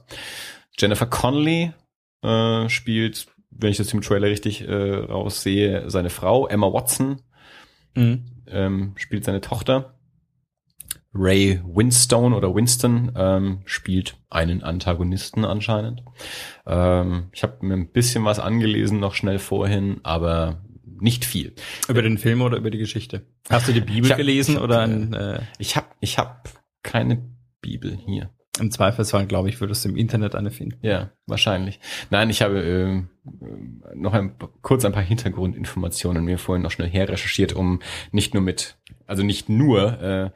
Jennifer 0.80 1.08
Connelly 1.08 1.74
äh, 2.24 2.70
spielt, 2.70 3.28
wenn 3.60 3.72
ich 3.72 3.78
das 3.78 3.94
im 3.94 4.02
Trailer 4.02 4.28
richtig 4.28 4.68
äh, 4.68 4.74
raussehe, 4.96 5.90
seine 5.90 6.10
Frau. 6.10 6.48
Emma 6.48 6.72
Watson 6.72 7.22
Mhm. 7.96 8.26
ähm, 8.48 8.94
spielt 8.98 9.26
seine 9.26 9.42
Tochter. 9.42 9.94
Ray 11.14 11.60
Winstone 11.66 12.36
oder 12.36 12.54
Winston 12.54 13.12
ähm, 13.16 13.62
spielt 13.66 14.18
einen 14.30 14.62
Antagonisten 14.62 15.46
anscheinend. 15.46 16.04
Ähm, 16.68 17.30
ich 17.32 17.42
habe 17.42 17.66
mir 17.66 17.74
ein 17.74 17.92
bisschen 17.92 18.24
was 18.26 18.40
angelesen 18.40 19.00
noch 19.00 19.16
schnell 19.16 19.40
vorhin, 19.40 20.00
aber 20.04 20.62
nicht 21.00 21.26
viel. 21.26 21.54
Über 21.88 22.02
den 22.04 22.18
Film 22.20 22.42
oder 22.42 22.58
über 22.58 22.70
die 22.70 22.78
Geschichte? 22.78 23.26
Hast 23.50 23.68
du 23.68 23.74
die 23.74 23.82
Bibel 23.82 24.12
hab- 24.12 24.18
gelesen 24.18 24.52
ich 24.52 24.58
hab, 24.58 24.64
oder 24.64 24.80
äh, 24.82 24.84
ein, 24.84 25.14
äh, 25.14 25.40
Ich 25.58 25.76
habe 25.76 25.88
ich 26.02 26.20
hab 26.20 26.50
keine 26.84 27.28
Bibel 27.62 27.98
hier. 28.06 28.30
Im 28.60 28.72
Zweifelsfall, 28.72 29.26
glaube 29.26 29.50
ich, 29.50 29.60
würdest 29.62 29.86
du 29.86 29.90
im 29.90 29.96
Internet 29.96 30.36
eine 30.36 30.52
finden. 30.52 30.78
Ja, 30.82 31.12
wahrscheinlich. 31.26 31.80
Nein, 32.10 32.30
ich 32.30 32.42
habe 32.42 32.60
äh, 32.62 33.04
noch 33.96 34.14
ein, 34.14 34.36
kurz 34.62 34.86
ein 34.86 34.92
paar 34.92 35.04
Hintergrundinformationen 35.04 36.24
mir 36.24 36.38
vorhin 36.38 36.64
noch 36.64 36.72
schnell 36.72 36.90
her 36.90 37.10
recherchiert, 37.10 37.54
um 37.54 37.80
nicht 38.12 38.34
nur 38.34 38.44
mit, 38.44 38.78
also 39.06 39.24
nicht 39.24 39.50
nur 39.50 40.02
äh, 40.02 40.30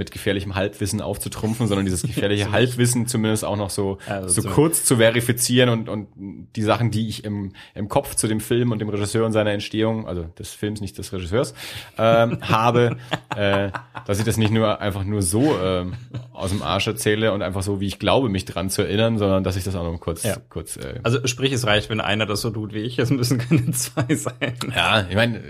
mit 0.00 0.10
gefährlichem 0.10 0.56
Halbwissen 0.56 1.00
aufzutrumpfen, 1.00 1.68
sondern 1.68 1.84
dieses 1.84 2.02
gefährliche 2.10 2.50
Halbwissen 2.50 3.06
zumindest 3.06 3.44
auch 3.44 3.56
noch 3.56 3.70
so, 3.70 3.98
Also 4.08 4.40
so 4.42 4.48
kurz 4.48 4.84
zu 4.84 4.96
verifizieren 4.96 5.68
und, 5.68 5.88
und 5.88 6.08
die 6.56 6.62
Sachen, 6.62 6.90
die 6.90 7.08
ich 7.08 7.22
im, 7.24 7.52
im 7.76 7.88
Kopf 7.88 8.16
zu 8.16 8.26
dem 8.26 8.40
Film 8.40 8.72
und 8.72 8.80
dem 8.80 8.88
Regisseur 8.88 9.24
und 9.26 9.32
seiner 9.32 9.52
Entstehung, 9.52 10.08
also 10.08 10.24
des 10.38 10.50
Films, 10.52 10.80
nicht 10.80 10.98
des 10.98 11.12
Regisseurs, 11.12 11.54
ähm, 11.98 12.38
habe, 12.48 12.96
äh, 13.36 13.70
dass 14.06 14.18
ich 14.18 14.24
das 14.24 14.36
nicht 14.38 14.50
nur 14.50 14.80
einfach 14.80 15.04
nur 15.04 15.22
so 15.22 15.56
ähm, 15.62 15.92
aus 16.32 16.50
dem 16.50 16.62
Arsch 16.62 16.86
erzähle 16.88 17.32
und 17.32 17.42
einfach 17.42 17.62
so, 17.62 17.80
wie 17.80 17.86
ich 17.86 17.98
glaube, 17.98 18.28
mich 18.30 18.46
dran 18.46 18.70
zu 18.70 18.82
erinnern, 18.82 19.18
sondern 19.18 19.44
dass 19.44 19.56
ich 19.56 19.64
das 19.64 19.76
auch 19.76 19.84
noch 19.84 20.00
kurz, 20.00 20.24
Ja. 20.24 20.36
kurz 20.48 20.76
äh, 20.78 20.94
Also 21.02 21.26
sprich, 21.26 21.52
es 21.52 21.66
reicht, 21.66 21.90
wenn 21.90 22.00
einer 22.00 22.24
das 22.26 22.40
so 22.40 22.48
tut 22.50 22.72
wie 22.72 22.78
ich. 22.80 22.98
Es 22.98 23.10
müssen 23.10 23.38
keine 23.38 23.70
zwei 23.72 24.14
sein. 24.14 24.54
ja, 24.74 25.04
ich 25.08 25.14
meine, 25.14 25.40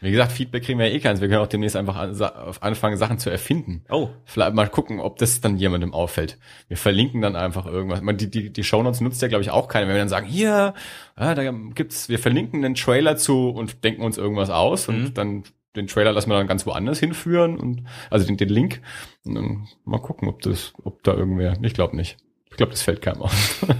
wie 0.00 0.10
gesagt, 0.10 0.32
Feedback 0.32 0.64
kriegen 0.64 0.78
wir 0.78 0.88
ja 0.88 0.94
eh 0.94 1.00
keins. 1.00 1.20
Wir 1.20 1.28
können 1.28 1.40
auch 1.40 1.46
demnächst 1.48 1.76
einfach 1.76 1.96
an, 1.96 2.14
anfangen, 2.60 2.96
Sachen 2.96 3.18
zu 3.18 3.30
erfinden. 3.30 3.84
Oh, 3.90 4.10
Vielleicht 4.24 4.54
mal 4.54 4.68
gucken, 4.68 5.00
ob 5.00 5.18
das 5.18 5.40
dann 5.40 5.56
jemandem 5.56 5.92
auffällt. 5.94 6.38
Wir 6.68 6.76
verlinken 6.76 7.20
dann 7.20 7.36
einfach 7.36 7.66
irgendwas. 7.66 8.00
Man, 8.00 8.16
die, 8.16 8.30
die, 8.30 8.50
die 8.52 8.64
Shownotes 8.64 9.00
nutzt 9.00 9.20
ja, 9.22 9.28
glaube 9.28 9.42
ich, 9.42 9.50
auch 9.50 9.68
keiner. 9.68 9.86
Wenn 9.88 9.94
wir 9.94 10.00
dann 10.00 10.08
sagen, 10.08 10.26
hier, 10.26 10.74
ja, 11.18 11.34
da 11.34 11.50
gibt's, 11.74 12.08
wir 12.08 12.18
verlinken 12.18 12.64
einen 12.64 12.74
Trailer 12.74 13.16
zu 13.16 13.48
und 13.50 13.84
denken 13.84 14.02
uns 14.02 14.18
irgendwas 14.18 14.50
aus 14.50 14.88
und 14.88 14.98
Mhm. 15.02 15.14
dann 15.14 15.42
den 15.76 15.86
Trailer 15.86 16.12
lassen 16.12 16.30
wir 16.30 16.36
dann 16.38 16.46
ganz 16.48 16.66
woanders 16.66 16.98
hinführen 16.98 17.56
und 17.58 17.84
also 18.10 18.26
den, 18.26 18.36
den 18.36 18.48
Link. 18.48 18.80
Und 19.24 19.34
dann 19.34 19.68
mal 19.84 20.00
gucken, 20.00 20.28
ob 20.28 20.42
das, 20.42 20.72
ob 20.82 21.02
da 21.04 21.14
irgendwer. 21.14 21.56
Ich 21.62 21.74
glaube 21.74 21.94
nicht. 21.96 22.16
Ich 22.50 22.56
glaube, 22.56 22.70
das 22.72 22.82
fällt 22.82 23.02
keinem 23.02 23.22
auf. 23.22 23.64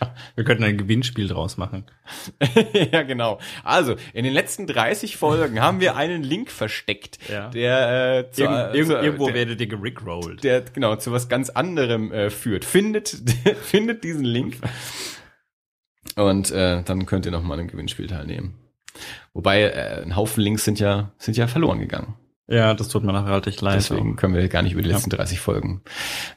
wir 0.36 0.44
könnten 0.44 0.64
ein 0.64 0.76
Gewinnspiel 0.78 1.28
draus 1.28 1.56
machen. 1.56 1.84
ja, 2.92 3.02
genau. 3.02 3.38
Also, 3.64 3.96
in 4.12 4.24
den 4.24 4.32
letzten 4.32 4.66
30 4.66 5.16
Folgen 5.16 5.60
haben 5.60 5.80
wir 5.80 5.96
einen 5.96 6.22
Link 6.22 6.50
versteckt, 6.50 7.18
Ja. 7.30 7.48
der 7.50 8.18
äh, 8.18 8.30
zu, 8.30 8.42
Irgend, 8.42 8.56
äh, 8.58 8.72
irgendwo 8.76 8.92
zu, 8.94 9.02
irgendwo 9.04 9.26
der, 9.26 9.34
werdet 9.34 9.60
ihr 9.60 9.66
gerickrollt. 9.66 10.44
der 10.44 10.60
genau 10.62 10.96
zu 10.96 11.12
was 11.12 11.28
ganz 11.28 11.50
anderem 11.50 12.12
äh, 12.12 12.30
führt. 12.30 12.64
Findet 12.64 13.08
findet 13.62 14.04
diesen 14.04 14.24
Link 14.24 14.56
und 16.16 16.50
äh, 16.50 16.82
dann 16.82 17.06
könnt 17.06 17.26
ihr 17.26 17.32
noch 17.32 17.42
mal 17.42 17.54
an 17.54 17.60
einem 17.60 17.68
Gewinnspiel 17.68 18.06
teilnehmen. 18.06 18.54
Wobei 19.34 19.62
äh, 19.62 20.02
ein 20.02 20.16
Haufen 20.16 20.42
Links 20.42 20.64
sind 20.64 20.80
ja 20.80 21.12
sind 21.18 21.36
ja 21.36 21.46
verloren 21.46 21.78
gegangen. 21.80 22.14
Ja, 22.48 22.74
das 22.74 22.88
tut 22.88 23.02
mir 23.02 23.12
nachhaltig 23.12 23.60
leid. 23.60 23.76
Deswegen 23.76 24.14
können 24.14 24.34
wir 24.34 24.48
gar 24.48 24.62
nicht 24.62 24.72
über 24.72 24.82
die 24.82 24.88
Ja. 24.88 24.94
letzten 24.94 25.10
30 25.10 25.40
Folgen. 25.40 25.82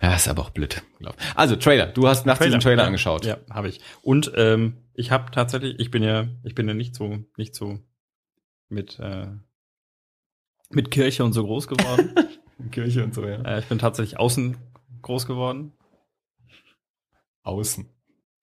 Ja, 0.02 0.16
ist 0.16 0.28
aber 0.28 0.42
auch 0.42 0.50
blöd. 0.50 0.82
glaub. 0.98 1.16
Also 1.36 1.56
Trailer. 1.56 1.86
Du 1.88 2.08
hast 2.08 2.26
nach 2.26 2.40
diesem 2.40 2.60
Trailer 2.60 2.82
ja. 2.84 2.88
angeschaut. 2.88 3.26
Ja, 3.26 3.38
habe 3.52 3.70
ich. 3.70 3.80
Und 4.02 4.32
ähm, 4.36 4.78
ich 4.94 5.12
habe 5.12 5.30
tatsächlich, 5.32 5.80
ich 5.80 5.92
bin 5.92 6.02
ja, 6.02 6.28
ich 6.44 6.56
bin 6.56 6.68
ja 6.68 6.74
nicht 6.74 6.96
so, 6.96 7.20
nicht 7.38 7.54
so 7.54 7.80
mit 8.70 8.98
äh, 9.00 9.28
mit 10.72 10.92
Kirche 10.92 11.24
und 11.24 11.34
so 11.34 11.44
groß 11.44 11.68
geworden. 11.68 12.16
Kirche 12.72 13.04
und 13.04 13.14
so 13.14 13.26
ja. 13.26 13.42
äh, 13.44 13.60
ich 13.60 13.66
bin 13.66 13.78
tatsächlich 13.80 14.20
außen 14.20 14.58
groß 15.02 15.26
geworden. 15.28 15.74
Außen. 17.44 17.88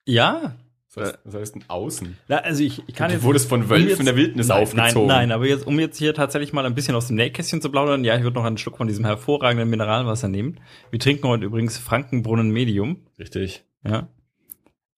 Ja. 0.06 0.56
Was 0.96 1.08
heißt, 1.10 1.18
was 1.24 1.34
heißt 1.34 1.54
denn 1.54 1.64
außen? 1.68 2.16
Na, 2.28 2.38
also 2.38 2.62
ich, 2.64 2.82
ich 2.88 2.94
kann 2.94 3.08
Du 3.10 3.14
jetzt 3.14 3.22
wurdest 3.22 3.48
von 3.48 3.62
um 3.62 3.68
Wölfen 3.68 3.88
jetzt- 3.88 4.00
in 4.00 4.06
der 4.06 4.16
Wildnis 4.16 4.48
nein, 4.48 4.62
aufgezogen. 4.62 5.06
Nein, 5.06 5.28
nein, 5.28 5.32
aber 5.32 5.46
jetzt, 5.46 5.66
um 5.66 5.78
jetzt 5.78 5.98
hier 5.98 6.14
tatsächlich 6.14 6.52
mal 6.52 6.66
ein 6.66 6.74
bisschen 6.74 6.94
aus 6.96 7.06
dem 7.06 7.16
Nähkästchen 7.16 7.60
zu 7.62 7.70
plaudern, 7.70 8.02
ja, 8.02 8.16
ich 8.16 8.22
würde 8.22 8.36
noch 8.36 8.44
einen 8.44 8.58
Schluck 8.58 8.76
von 8.78 8.88
diesem 8.88 9.04
hervorragenden 9.04 9.68
Mineralwasser 9.70 10.28
nehmen. 10.28 10.58
Wir 10.90 10.98
trinken 10.98 11.28
heute 11.28 11.44
übrigens 11.44 11.78
Frankenbrunnen 11.78 12.50
Medium, 12.50 13.02
Richtig. 13.18 13.64
ja. 13.86 14.08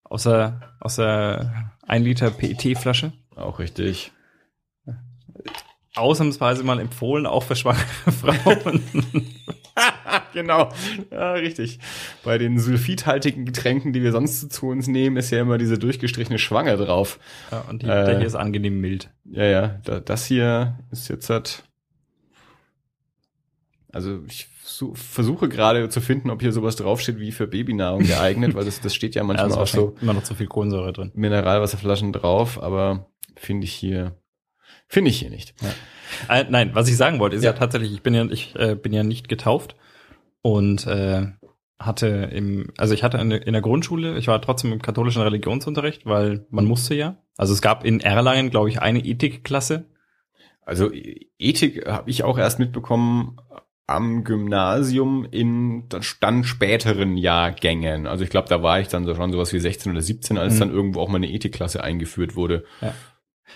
Aus 0.04 0.22
der, 0.22 0.74
aus 0.80 0.96
der 0.96 1.72
1 1.86 2.02
Liter 2.04 2.30
PET-Flasche. 2.30 3.12
Auch 3.36 3.58
richtig. 3.58 4.10
Ausnahmsweise 5.98 6.64
mal 6.64 6.80
empfohlen, 6.80 7.26
auch 7.26 7.42
für 7.42 7.56
schwangere 7.56 7.84
Frauen. 8.20 8.82
genau. 10.32 10.70
Ja, 11.10 11.32
richtig. 11.32 11.78
Bei 12.24 12.38
den 12.38 12.58
sulfidhaltigen 12.58 13.44
Getränken, 13.44 13.92
die 13.92 14.02
wir 14.02 14.12
sonst 14.12 14.52
zu 14.52 14.66
uns 14.68 14.86
nehmen, 14.88 15.16
ist 15.16 15.30
ja 15.30 15.40
immer 15.40 15.58
diese 15.58 15.78
durchgestrichene 15.78 16.38
Schwange 16.38 16.76
drauf. 16.76 17.18
ja, 17.50 17.60
und 17.68 17.82
die, 17.82 17.86
Äh. 17.86 18.04
der 18.04 18.18
hier 18.18 18.26
ist 18.26 18.34
angenehm 18.34 18.80
mild. 18.80 19.10
Ja, 19.24 19.44
ja. 19.44 19.80
Da, 19.84 20.00
das 20.00 20.26
hier 20.26 20.78
ist 20.90 21.08
jetzt 21.08 21.30
halt 21.30 21.62
Also 23.92 24.20
ich 24.28 24.48
so, 24.64 24.94
versuche 24.94 25.48
gerade 25.48 25.88
zu 25.88 26.00
finden, 26.00 26.30
ob 26.30 26.40
hier 26.42 26.52
sowas 26.52 26.76
draufsteht 26.76 27.18
wie 27.18 27.32
für 27.32 27.46
Babynahrung 27.46 28.02
geeignet, 28.04 28.54
weil 28.54 28.64
das, 28.64 28.80
das 28.80 28.94
steht 28.94 29.14
ja 29.14 29.24
manchmal 29.24 29.46
Also 29.46 29.60
auch 29.60 29.66
so 29.66 29.96
immer 30.00 30.12
noch 30.12 30.22
zu 30.22 30.34
viel 30.34 30.46
Kohlensäure 30.46 30.92
drin. 30.92 31.10
Mineralwasserflaschen 31.14 32.12
drauf, 32.12 32.62
aber 32.62 33.06
finde 33.36 33.64
ich 33.64 33.72
hier, 33.72 34.16
finde 34.88 35.10
ich 35.10 35.18
hier 35.18 35.30
nicht. 35.30 35.54
Äh, 36.28 36.44
nein, 36.48 36.70
was 36.74 36.88
ich 36.88 36.96
sagen 36.96 37.18
wollte, 37.18 37.36
ist 37.36 37.44
ja, 37.44 37.50
Ja. 37.52 37.56
tatsächlich, 37.56 37.92
ich 37.92 38.02
bin 38.02 38.14
ja, 38.14 38.24
ich 38.24 38.54
äh, 38.56 38.74
bin 38.74 38.92
ja 38.92 39.02
nicht 39.02 39.28
getauft 39.28 39.76
und 40.42 40.86
äh, 40.86 41.26
hatte 41.78 42.06
im, 42.32 42.72
also 42.76 42.92
ich 42.94 43.04
hatte 43.04 43.18
in, 43.18 43.30
der- 43.30 43.46
in 43.46 43.52
der 43.52 43.62
Grundschule, 43.62 44.18
ich 44.18 44.26
war 44.26 44.40
trotzdem 44.42 44.72
im 44.72 44.82
katholischen 44.82 45.22
Religionsunterricht, 45.22 46.06
weil 46.06 46.46
man 46.50 46.64
musste 46.64 46.94
ja. 46.94 47.16
Also 47.36 47.52
es 47.52 47.62
gab 47.62 47.84
in 47.84 48.00
Erlangen, 48.00 48.50
glaube 48.50 48.68
ich, 48.68 48.80
eine 48.82 49.04
Ethikklasse. 49.04 49.84
Also 50.62 50.90
Ethik 51.38 51.86
habe 51.86 52.10
ich 52.10 52.24
auch 52.24 52.36
erst 52.38 52.58
mitbekommen 52.58 53.36
am 53.86 54.22
Gymnasium 54.24 55.26
in 55.30 55.88
dann 56.20 56.44
späteren 56.44 57.16
Jahrgängen. 57.16 58.06
Also 58.06 58.22
ich 58.24 58.28
glaube, 58.28 58.48
da 58.48 58.62
war 58.62 58.80
ich 58.80 58.88
dann 58.88 59.06
so 59.06 59.14
schon 59.14 59.32
sowas 59.32 59.52
wie 59.54 59.60
16 59.60 59.92
oder 59.92 60.02
17, 60.02 60.36
als 60.36 60.54
Mhm. 60.56 60.58
dann 60.58 60.70
irgendwo 60.72 61.00
auch 61.00 61.08
mal 61.08 61.16
eine 61.16 61.30
Ethikklasse 61.30 61.82
eingeführt 61.82 62.36
wurde. 62.36 62.64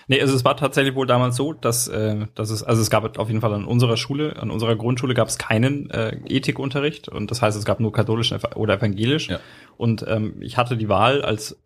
Nee, 0.07 0.21
also 0.21 0.35
es 0.35 0.43
war 0.43 0.57
tatsächlich 0.57 0.95
wohl 0.95 1.07
damals 1.07 1.35
so, 1.35 1.53
dass, 1.53 1.87
äh, 1.87 2.25
dass 2.35 2.49
es, 2.49 2.63
also 2.63 2.81
es 2.81 2.89
gab 2.89 3.17
auf 3.17 3.27
jeden 3.27 3.41
Fall 3.41 3.53
an 3.53 3.65
unserer 3.65 3.97
Schule, 3.97 4.35
an 4.41 4.51
unserer 4.51 4.75
Grundschule 4.75 5.13
gab 5.13 5.27
es 5.27 5.37
keinen 5.37 5.89
äh, 5.89 6.17
Ethikunterricht 6.27 7.09
und 7.09 7.31
das 7.31 7.41
heißt, 7.41 7.57
es 7.57 7.65
gab 7.65 7.79
nur 7.79 7.91
katholisch 7.91 8.33
oder 8.55 8.75
evangelisch. 8.75 9.29
Ja. 9.29 9.39
Und 9.77 10.05
ähm, 10.07 10.35
ich 10.41 10.57
hatte 10.57 10.77
die 10.77 10.89
Wahl, 10.89 11.21
als 11.23 11.61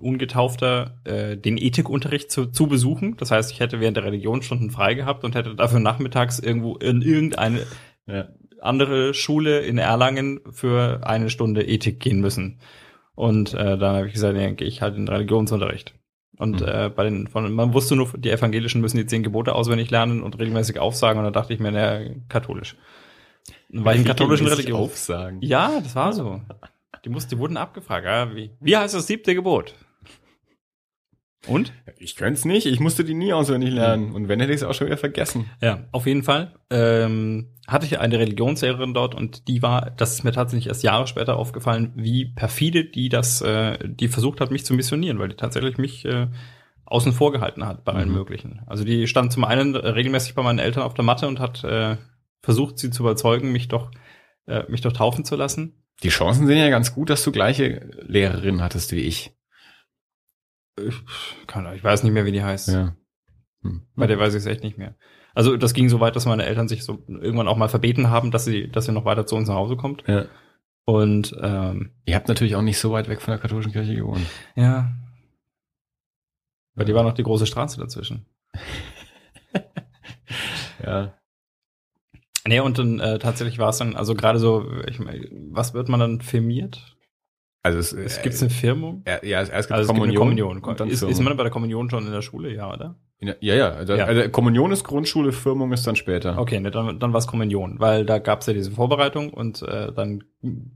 Ungetaufter 0.00 0.98
äh, 1.04 1.36
den 1.36 1.58
Ethikunterricht 1.58 2.30
zu, 2.30 2.46
zu 2.46 2.66
besuchen. 2.66 3.16
Das 3.18 3.30
heißt, 3.30 3.52
ich 3.52 3.60
hätte 3.60 3.80
während 3.80 3.96
der 3.96 4.04
Religionsstunden 4.04 4.70
frei 4.70 4.94
gehabt 4.94 5.24
und 5.24 5.34
hätte 5.34 5.54
dafür 5.54 5.80
nachmittags 5.80 6.38
irgendwo 6.38 6.76
in 6.76 7.02
irgendeine 7.02 7.60
Ja. 8.06 8.28
andere 8.60 9.14
Schule 9.14 9.60
in 9.60 9.78
Erlangen 9.78 10.40
für 10.50 11.06
eine 11.06 11.30
Stunde 11.30 11.62
Ethik 11.62 12.00
gehen 12.00 12.20
müssen. 12.20 12.58
Und 13.14 13.54
äh, 13.54 13.78
dann 13.78 13.96
habe 13.96 14.06
ich 14.08 14.14
gesagt, 14.14 14.36
ja, 14.36 14.50
gehe 14.50 14.66
ich 14.66 14.82
halt 14.82 14.96
in 14.96 15.06
den 15.06 15.14
Religionsunterricht. 15.14 15.94
Und 16.38 16.60
Mhm. 16.60 16.66
äh, 16.66 16.90
bei 16.94 17.04
den 17.04 17.26
von 17.28 17.52
man 17.52 17.74
wusste 17.74 17.94
nur, 17.94 18.10
die 18.16 18.30
Evangelischen 18.30 18.80
müssen 18.80 18.96
die 18.96 19.06
zehn 19.06 19.22
Gebote 19.22 19.54
auswendig 19.54 19.90
lernen 19.90 20.22
und 20.22 20.38
regelmäßig 20.38 20.78
aufsagen. 20.78 21.18
Und 21.18 21.24
da 21.24 21.30
dachte 21.30 21.52
ich 21.52 21.60
mir, 21.60 21.70
na, 21.72 22.00
katholisch. 22.28 22.76
Ich 23.68 23.78
in 23.78 24.04
katholischen 24.04 24.46
Religion. 24.46 24.80
Aufsagen. 24.80 25.38
Ja, 25.42 25.80
das 25.82 25.94
war 25.94 26.12
so. 26.12 26.40
Die 27.04 27.08
mussten, 27.08 27.30
die 27.30 27.38
wurden 27.38 27.56
abgefragt. 27.56 28.04
Ja, 28.04 28.34
wie, 28.34 28.50
wie 28.60 28.76
heißt 28.76 28.94
das 28.94 29.06
siebte 29.06 29.34
Gebot? 29.34 29.74
Und? 31.48 31.72
Ich 31.98 32.14
könnte 32.16 32.34
es 32.34 32.44
nicht, 32.44 32.66
ich 32.66 32.78
musste 32.78 33.04
die 33.04 33.14
nie 33.14 33.32
auswendig 33.32 33.70
lernen. 33.70 34.12
Und 34.12 34.28
wenn, 34.28 34.38
hätte 34.40 34.52
ich 34.52 34.58
es 34.58 34.62
auch 34.64 34.74
schon 34.74 34.86
wieder 34.86 34.96
vergessen. 34.96 35.50
Ja, 35.60 35.84
auf 35.90 36.06
jeden 36.06 36.22
Fall. 36.22 36.54
Ähm, 36.70 37.48
hatte 37.66 37.86
ich 37.86 37.98
eine 37.98 38.18
Religionslehrerin 38.18 38.94
dort 38.94 39.14
und 39.14 39.48
die 39.48 39.62
war, 39.62 39.90
das 39.96 40.12
ist 40.14 40.24
mir 40.24 40.32
tatsächlich 40.32 40.68
erst 40.68 40.82
Jahre 40.82 41.06
später 41.06 41.36
aufgefallen, 41.36 41.92
wie 41.96 42.26
perfide 42.26 42.84
die 42.84 43.08
das, 43.08 43.40
äh, 43.40 43.78
die 43.88 44.08
versucht 44.08 44.40
hat, 44.40 44.50
mich 44.50 44.64
zu 44.64 44.74
missionieren, 44.74 45.18
weil 45.18 45.28
die 45.28 45.36
tatsächlich 45.36 45.78
mich 45.78 46.04
äh, 46.04 46.28
außen 46.84 47.12
vor 47.12 47.32
gehalten 47.32 47.66
hat 47.66 47.84
bei 47.84 47.92
allen 47.92 48.08
Mhm. 48.08 48.14
möglichen. 48.14 48.60
Also 48.66 48.84
die 48.84 49.06
stand 49.06 49.32
zum 49.32 49.44
einen 49.44 49.74
regelmäßig 49.74 50.34
bei 50.34 50.42
meinen 50.42 50.58
Eltern 50.58 50.82
auf 50.82 50.94
der 50.94 51.04
Matte 51.04 51.26
und 51.26 51.40
hat 51.40 51.64
äh, 51.64 51.96
versucht, 52.40 52.78
sie 52.78 52.90
zu 52.90 53.02
überzeugen, 53.02 53.52
mich 53.52 53.68
doch, 53.68 53.90
äh, 54.46 54.64
mich 54.68 54.80
doch 54.80 54.92
taufen 54.92 55.24
zu 55.24 55.36
lassen. 55.36 55.82
Die 56.02 56.08
Chancen 56.08 56.46
sind 56.46 56.58
ja 56.58 56.68
ganz 56.68 56.94
gut, 56.94 57.10
dass 57.10 57.22
du 57.24 57.32
gleiche 57.32 57.88
Lehrerin 58.06 58.60
hattest 58.62 58.92
wie 58.92 59.00
ich. 59.00 59.32
Ich, 60.80 61.02
keine 61.46 61.68
Ahnung, 61.68 61.78
ich 61.78 61.84
weiß 61.84 62.02
nicht 62.02 62.12
mehr, 62.12 62.24
wie 62.24 62.32
die 62.32 62.42
heißt. 62.42 62.68
Ja. 62.68 62.96
Hm. 63.62 63.82
Bei 63.94 64.06
der 64.06 64.18
weiß 64.18 64.34
ich 64.34 64.38
es 64.40 64.46
echt 64.46 64.62
nicht 64.62 64.78
mehr. 64.78 64.96
Also 65.34 65.56
das 65.56 65.74
ging 65.74 65.88
so 65.88 66.00
weit, 66.00 66.16
dass 66.16 66.26
meine 66.26 66.44
Eltern 66.44 66.68
sich 66.68 66.84
so 66.84 67.04
irgendwann 67.08 67.48
auch 67.48 67.56
mal 67.56 67.68
verbeten 67.68 68.10
haben, 68.10 68.30
dass 68.30 68.44
sie, 68.44 68.68
dass 68.68 68.86
sie 68.86 68.92
noch 68.92 69.04
weiter 69.04 69.26
zu 69.26 69.36
uns 69.36 69.48
nach 69.48 69.54
Hause 69.56 69.76
kommt. 69.76 70.04
ja. 70.06 70.26
Und 70.84 71.36
ähm, 71.40 71.92
Ihr 72.06 72.16
habt 72.16 72.26
natürlich 72.26 72.56
auch 72.56 72.62
nicht 72.62 72.78
so 72.78 72.90
weit 72.90 73.08
weg 73.08 73.20
von 73.22 73.30
der 73.32 73.38
katholischen 73.40 73.72
Kirche 73.72 73.94
gewohnt. 73.94 74.26
ja. 74.56 74.92
Bei 76.74 76.84
dir 76.84 76.94
war 76.94 77.04
noch 77.04 77.12
die 77.14 77.22
große 77.22 77.46
Straße 77.46 77.78
dazwischen. 77.78 78.26
Ja. 80.84 81.14
Nee, 82.46 82.60
und 82.60 82.78
dann 82.78 82.98
äh, 82.98 83.18
tatsächlich 83.18 83.58
war 83.58 83.68
es 83.68 83.78
dann, 83.78 83.94
also 83.94 84.14
gerade 84.14 84.38
so, 84.38 84.66
ich 84.88 84.98
meine, 84.98 85.28
was 85.50 85.74
wird 85.74 85.88
man 85.88 86.00
dann 86.00 86.20
firmiert? 86.20 86.96
Also 87.64 87.78
es, 87.78 87.92
Es 87.92 88.18
äh, 88.18 88.22
gibt 88.22 88.40
eine 88.40 88.50
Firmung? 88.50 89.04
ja, 89.06 89.24
ja, 89.24 89.38
erst 89.40 89.50
gibt 89.50 89.72
Also 89.72 89.82
es 89.92 89.94
gibt 89.94 90.02
eine 90.04 90.14
Kommunion. 90.14 90.48
Kommunion. 90.60 90.64
und 90.64 90.80
dann 90.80 90.88
Ist, 90.88 91.02
ist 91.02 91.20
man 91.20 91.36
bei 91.36 91.44
der 91.44 91.52
Kommunion 91.52 91.88
schon 91.90 92.04
in 92.06 92.12
der 92.12 92.22
Schule, 92.22 92.52
ja, 92.52 92.72
oder? 92.72 92.96
Der- 93.20 93.36
ja, 93.40 93.54
ja, 93.54 93.70
also, 93.70 93.94
Ja. 93.94 94.06
also 94.06 94.28
Kommunion 94.30 94.72
ist 94.72 94.82
Grundschule, 94.82 95.30
Firmung 95.30 95.72
ist 95.72 95.86
dann 95.86 95.94
später. 95.94 96.36
Okay, 96.38 96.58
ne, 96.58 96.72
dann, 96.72 96.98
dann 96.98 97.12
war 97.12 97.18
es 97.18 97.28
Kommunion, 97.28 97.78
weil 97.78 98.04
da 98.04 98.18
gab 98.18 98.40
es 98.40 98.46
ja 98.48 98.52
diese 98.52 98.72
Vorbereitung 98.72 99.32
und 99.32 99.62
äh, 99.62 99.92
dann 99.92 100.24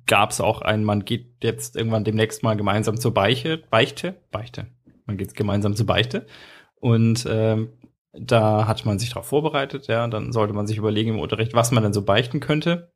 gab 0.07 0.31
es 0.31 0.41
auch 0.41 0.63
ein, 0.63 0.85
man 0.85 1.05
geht 1.05 1.43
jetzt 1.43 1.75
irgendwann 1.77 2.05
demnächst 2.05 2.45
mal 2.45 2.57
gemeinsam 2.57 2.99
zur 3.01 3.13
Beiche, 3.13 3.59
Beichte, 3.69 4.15
Beichte. 4.31 4.69
Man 5.07 5.17
geht 5.17 5.35
gemeinsam 5.35 5.75
zur 5.75 5.87
Beichte 5.87 6.27
und 6.77 7.27
ähm, 7.29 7.71
da 8.13 8.67
hat 8.69 8.87
man 8.87 8.99
sich 9.01 9.11
darauf 9.11 9.27
vorbereitet, 9.27 9.89
ja, 9.89 10.07
dann 10.07 10.33
sollte 10.33 10.55
man 10.55 10.67
sich 10.69 10.79
überlegen 10.79 11.15
im 11.15 11.19
Unterricht, 11.21 11.53
was 11.53 11.73
man 11.73 11.83
denn 11.83 11.93
so 11.93 12.03
beichten 12.03 12.39
könnte. 12.41 12.93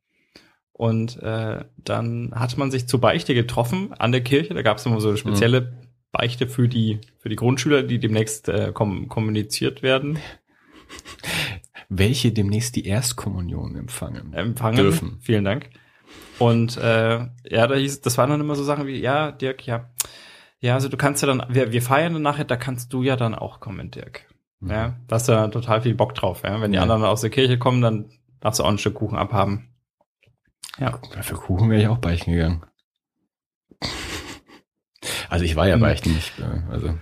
Und 0.81 1.21
äh, 1.21 1.63
dann 1.77 2.31
hat 2.33 2.57
man 2.57 2.71
sich 2.71 2.87
zur 2.87 2.99
Beichte 2.99 3.35
getroffen 3.35 3.93
an 3.99 4.11
der 4.11 4.21
Kirche. 4.21 4.55
Da 4.55 4.63
gab 4.63 4.77
es 4.77 4.85
immer 4.87 4.99
so 4.99 5.09
eine 5.09 5.17
spezielle 5.17 5.73
Beichte 6.11 6.47
für 6.47 6.67
die 6.67 6.97
für 7.19 7.29
die 7.29 7.35
Grundschüler, 7.35 7.83
die 7.83 7.99
demnächst 7.99 8.49
äh, 8.49 8.71
kom 8.73 9.07
kommuniziert 9.07 9.83
werden. 9.83 10.17
Welche 11.87 12.31
demnächst 12.31 12.75
die 12.75 12.87
Erstkommunion 12.87 13.75
empfangen. 13.75 14.33
empfangen. 14.33 14.77
Dürfen. 14.77 15.17
Vielen 15.21 15.45
Dank. 15.45 15.69
Und 16.39 16.77
äh, 16.77 17.27
ja, 17.47 17.67
da 17.67 17.75
hieß, 17.75 18.01
das 18.01 18.17
waren 18.17 18.31
dann 18.31 18.41
immer 18.41 18.55
so 18.55 18.63
Sachen 18.63 18.87
wie, 18.87 18.99
ja, 18.99 19.31
Dirk, 19.31 19.67
ja, 19.67 19.91
ja, 20.61 20.73
also 20.73 20.89
du 20.89 20.97
kannst 20.97 21.21
ja 21.21 21.27
dann, 21.27 21.43
wir, 21.53 21.71
wir 21.71 21.83
feiern 21.83 22.13
dann 22.13 22.23
nachher, 22.23 22.45
da 22.45 22.55
kannst 22.55 22.91
du 22.91 23.03
ja 23.03 23.15
dann 23.15 23.35
auch 23.35 23.59
kommen, 23.59 23.91
Dirk. 23.91 24.25
Ja, 24.61 24.95
da 25.07 25.15
hast 25.15 25.27
du 25.27 25.33
ja 25.33 25.47
total 25.49 25.83
viel 25.83 25.93
Bock 25.93 26.15
drauf. 26.15 26.41
Ja? 26.43 26.59
Wenn 26.59 26.71
die 26.71 26.77
Ja. 26.77 26.81
anderen 26.81 27.03
aus 27.03 27.21
der 27.21 27.29
Kirche 27.29 27.59
kommen, 27.59 27.83
dann 27.83 28.09
darfst 28.39 28.59
du 28.59 28.63
auch 28.63 28.69
ein 28.69 28.79
Stück 28.79 28.95
Kuchen 28.95 29.19
abhaben. 29.19 29.67
Ja. 30.79 30.99
Für 31.21 31.35
Kuchen 31.35 31.69
wäre 31.69 31.81
ich 31.81 31.87
auch 31.87 31.97
beichten 31.99 32.31
gegangen. 32.31 32.63
Also 35.29 35.45
ich 35.45 35.55
war 35.55 35.67
ja 35.67 35.75
Hm. 35.75 35.81
beichten 35.81 36.13
nicht. 36.13 36.37
äh, 36.39 36.43
Also 36.71 36.97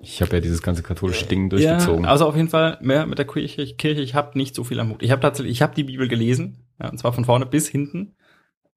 ich 0.00 0.22
habe 0.22 0.36
ja 0.36 0.40
dieses 0.40 0.62
ganze 0.62 0.82
katholische 0.82 1.26
Ding 1.26 1.50
durchgezogen. 1.50 2.04
Ja, 2.04 2.10
also 2.10 2.26
auf 2.26 2.36
jeden 2.36 2.48
Fall 2.48 2.78
mehr 2.80 3.06
mit 3.06 3.18
der 3.18 3.26
Kirche. 3.26 3.66
Kirche 3.74 4.00
ich 4.00 4.14
habe 4.14 4.38
nicht 4.38 4.54
so 4.54 4.64
viel 4.64 4.78
am 4.80 4.90
Hut. 4.90 5.02
Ich 5.02 5.10
habe 5.10 5.20
tatsächlich, 5.20 5.52
ich 5.52 5.62
habe 5.62 5.74
die 5.74 5.84
Bibel 5.84 6.08
gelesen, 6.08 6.64
ja, 6.80 6.88
und 6.88 6.98
zwar 6.98 7.12
von 7.12 7.24
vorne 7.24 7.46
bis 7.46 7.68
hinten. 7.68 8.14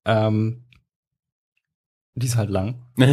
Ähm, 0.06 0.65
die 2.15 2.26
ist 2.26 2.36
halt 2.38 2.50
lang. 2.50 2.82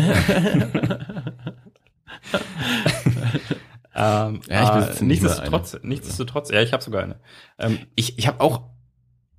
Ähm, 3.94 4.40
Ja, 4.48 4.62
ich 4.62 4.70
besitze 4.86 5.04
nichtsdestotrotz, 5.06 5.76
nichtsdestotrotz, 5.82 6.50
ja, 6.50 6.62
ich 6.62 6.72
habe 6.72 6.82
sogar 6.84 7.02
eine. 7.02 7.18
Ähm, 7.58 7.78
ich 7.96 8.16
ich 8.16 8.28
habe 8.28 8.40
auch 8.40 8.70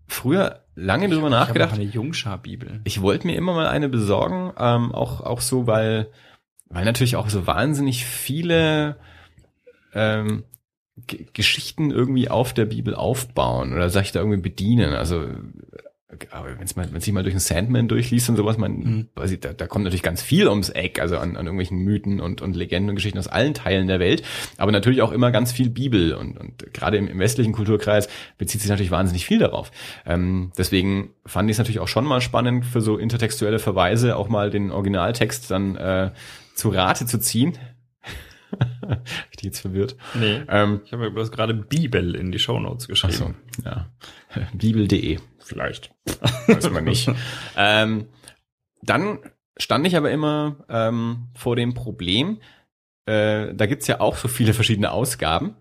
früher 0.10 0.64
lange 0.76 1.08
drüber 1.08 1.28
Ich 1.30 1.34
habe 1.34 1.46
nachgedacht. 1.46 1.72
auch 1.72 1.76
eine 1.76 1.84
Jungschar-Bibel. 1.86 2.82
Ich 2.84 3.02
wollte 3.02 3.28
mir 3.28 3.36
immer 3.36 3.54
mal 3.54 3.68
eine 3.68 3.90
besorgen, 3.90 4.52
ähm, 4.58 4.94
auch 4.94 5.22
auch 5.22 5.42
so, 5.42 5.68
weil 5.68 6.08
weil 6.68 6.86
natürlich 6.86 7.16
auch 7.16 7.30
so 7.30 7.48
wahnsinnig 7.48 8.06
viele 8.06 8.98
ähm, 9.94 10.44
G 11.08 11.26
Geschichten 11.34 11.92
irgendwie 11.92 12.30
auf 12.30 12.54
der 12.54 12.66
Bibel 12.66 12.94
aufbauen 12.96 13.74
oder 13.74 13.90
sag 13.90 14.04
ich 14.04 14.12
da 14.12 14.20
irgendwie 14.20 14.42
bedienen. 14.42 14.94
Also 14.94 15.28
aber 16.32 16.58
wenn's 16.60 16.76
mal, 16.76 16.88
wenn 16.92 17.02
sich 17.02 17.14
mal 17.14 17.22
durch 17.22 17.36
den 17.36 17.40
Sandman 17.40 17.88
durchliest 17.88 18.30
und 18.30 18.36
sowas, 18.36 18.58
man, 18.58 18.72
Mhm. 18.80 19.08
ich, 19.26 19.40
da, 19.40 19.54
da 19.54 19.68
kommt 19.68 19.84
natürlich 19.84 20.02
ganz 20.02 20.24
viel 20.24 20.48
ums 20.48 20.70
Eck, 20.70 21.00
also 21.00 21.18
an, 21.20 21.38
an 21.38 21.46
irgendwelchen 21.46 21.78
Mythen 21.80 22.20
und, 22.20 22.42
und 22.42 22.56
Legenden 22.56 22.90
und 22.90 22.96
Geschichten 22.96 23.20
aus 23.20 23.28
allen 23.28 23.54
Teilen 23.54 23.88
der 23.88 24.00
Welt, 24.00 24.24
aber 24.58 24.72
natürlich 24.72 25.04
auch 25.04 25.12
immer 25.12 25.30
ganz 25.32 25.52
viel 25.52 25.70
Bibel 25.70 26.16
und, 26.16 26.36
und 26.38 26.74
gerade 26.74 26.98
im, 26.98 27.08
im 27.08 27.20
westlichen 27.20 27.54
Kulturkreis 27.54 28.10
bezieht 28.40 28.62
sich 28.62 28.70
natürlich 28.72 28.90
wahnsinnig 28.92 29.26
viel 29.26 29.38
darauf. 29.38 29.72
Ähm, 30.06 30.52
deswegen 30.58 31.12
fand 31.28 31.48
ich 31.50 31.54
es 31.54 31.58
natürlich 31.60 31.80
auch 31.80 31.88
schon 31.88 32.06
mal 32.06 32.22
spannend, 32.22 32.66
für 32.66 32.82
so 32.82 32.98
intertextuelle 32.98 33.60
Verweise 33.60 34.16
auch 34.18 34.30
mal 34.30 34.50
den 34.50 34.72
Originaltext 34.72 35.52
dann 35.52 35.76
äh, 35.76 36.12
zu 36.56 36.70
Rate 36.70 37.06
zu 37.06 37.20
ziehen. 37.20 37.54
Hab 38.82 39.00
ich 39.30 39.38
die 39.38 39.46
jetzt 39.46 39.60
verwirrt? 39.60 39.96
Nee. 40.16 40.42
Ähm, 40.50 40.82
Ich 40.86 40.92
habe 40.92 41.04
mir 41.04 41.12
bloß 41.12 41.32
gerade 41.32 41.54
Bibel 41.54 42.16
in 42.16 42.32
die 42.32 42.40
Shownotes 42.40 42.86
Ach 42.92 42.98
so, 42.98 43.08
geschrieben. 43.08 43.36
ja. 43.64 43.86
Bibel.de. 44.54 45.20
Vielleicht. 45.50 45.92
Weiß 46.48 46.70
man 46.70 46.84
nicht. 46.84 47.10
ähm, 47.58 48.06
dann 48.84 49.18
stand 49.58 49.88
ich 49.88 49.98
aber 49.98 50.12
immer 50.12 50.58
ähm, 50.70 51.30
vor 51.34 51.56
dem 51.56 51.74
Problem, 51.74 52.40
äh, 53.08 53.56
da 53.56 53.66
gibt's 53.66 53.88
ja 53.88 54.00
auch 54.00 54.16
so 54.16 54.28
viele 54.28 54.54
verschiedene 54.54 54.92
Ausgaben. 54.92 55.56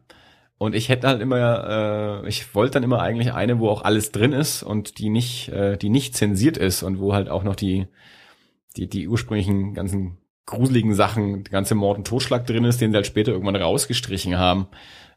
Und 0.59 0.75
ich 0.75 0.91
hätte 0.91 1.09
halt 1.09 1.23
immer, 1.23 2.23
äh, 2.23 2.29
ich 2.29 2.55
wollte 2.55 2.75
dann 2.75 2.83
immer 2.83 3.01
eigentlich 3.01 3.33
eine, 3.33 3.61
wo 3.61 3.71
auch 3.71 3.83
alles 3.83 4.13
drin 4.13 4.35
ist 4.35 4.63
und 4.63 4.99
die 4.99 5.09
nicht, 5.09 5.49
äh, 5.49 5.79
die 5.79 5.89
nicht 5.89 6.15
zensiert 6.15 6.59
ist 6.59 6.83
und 6.83 6.99
wo 6.99 7.15
halt 7.15 7.31
auch 7.31 7.45
noch 7.45 7.57
die, 7.57 7.87
die, 8.77 8.91
die 8.91 9.09
ursprünglichen 9.09 9.73
ganzen 9.73 10.19
gruseligen 10.45 10.95
Sachen, 10.95 11.45
der 11.45 11.53
ganze 11.53 11.75
Mord 11.75 11.97
und 11.97 12.07
Totschlag 12.07 12.47
drin 12.47 12.65
ist, 12.65 12.83
den 12.83 12.91
sie 12.91 12.97
halt 12.97 13.07
später 13.07 13.33
irgendwann 13.33 13.57
rausgestrichen 13.57 14.37
haben, 14.37 14.67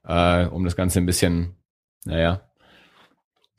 äh, 0.05 0.45
um 0.45 0.63
das 0.63 0.78
Ganze 0.78 0.99
ein 0.99 1.05
bisschen, 1.05 1.57
naja, 2.05 2.51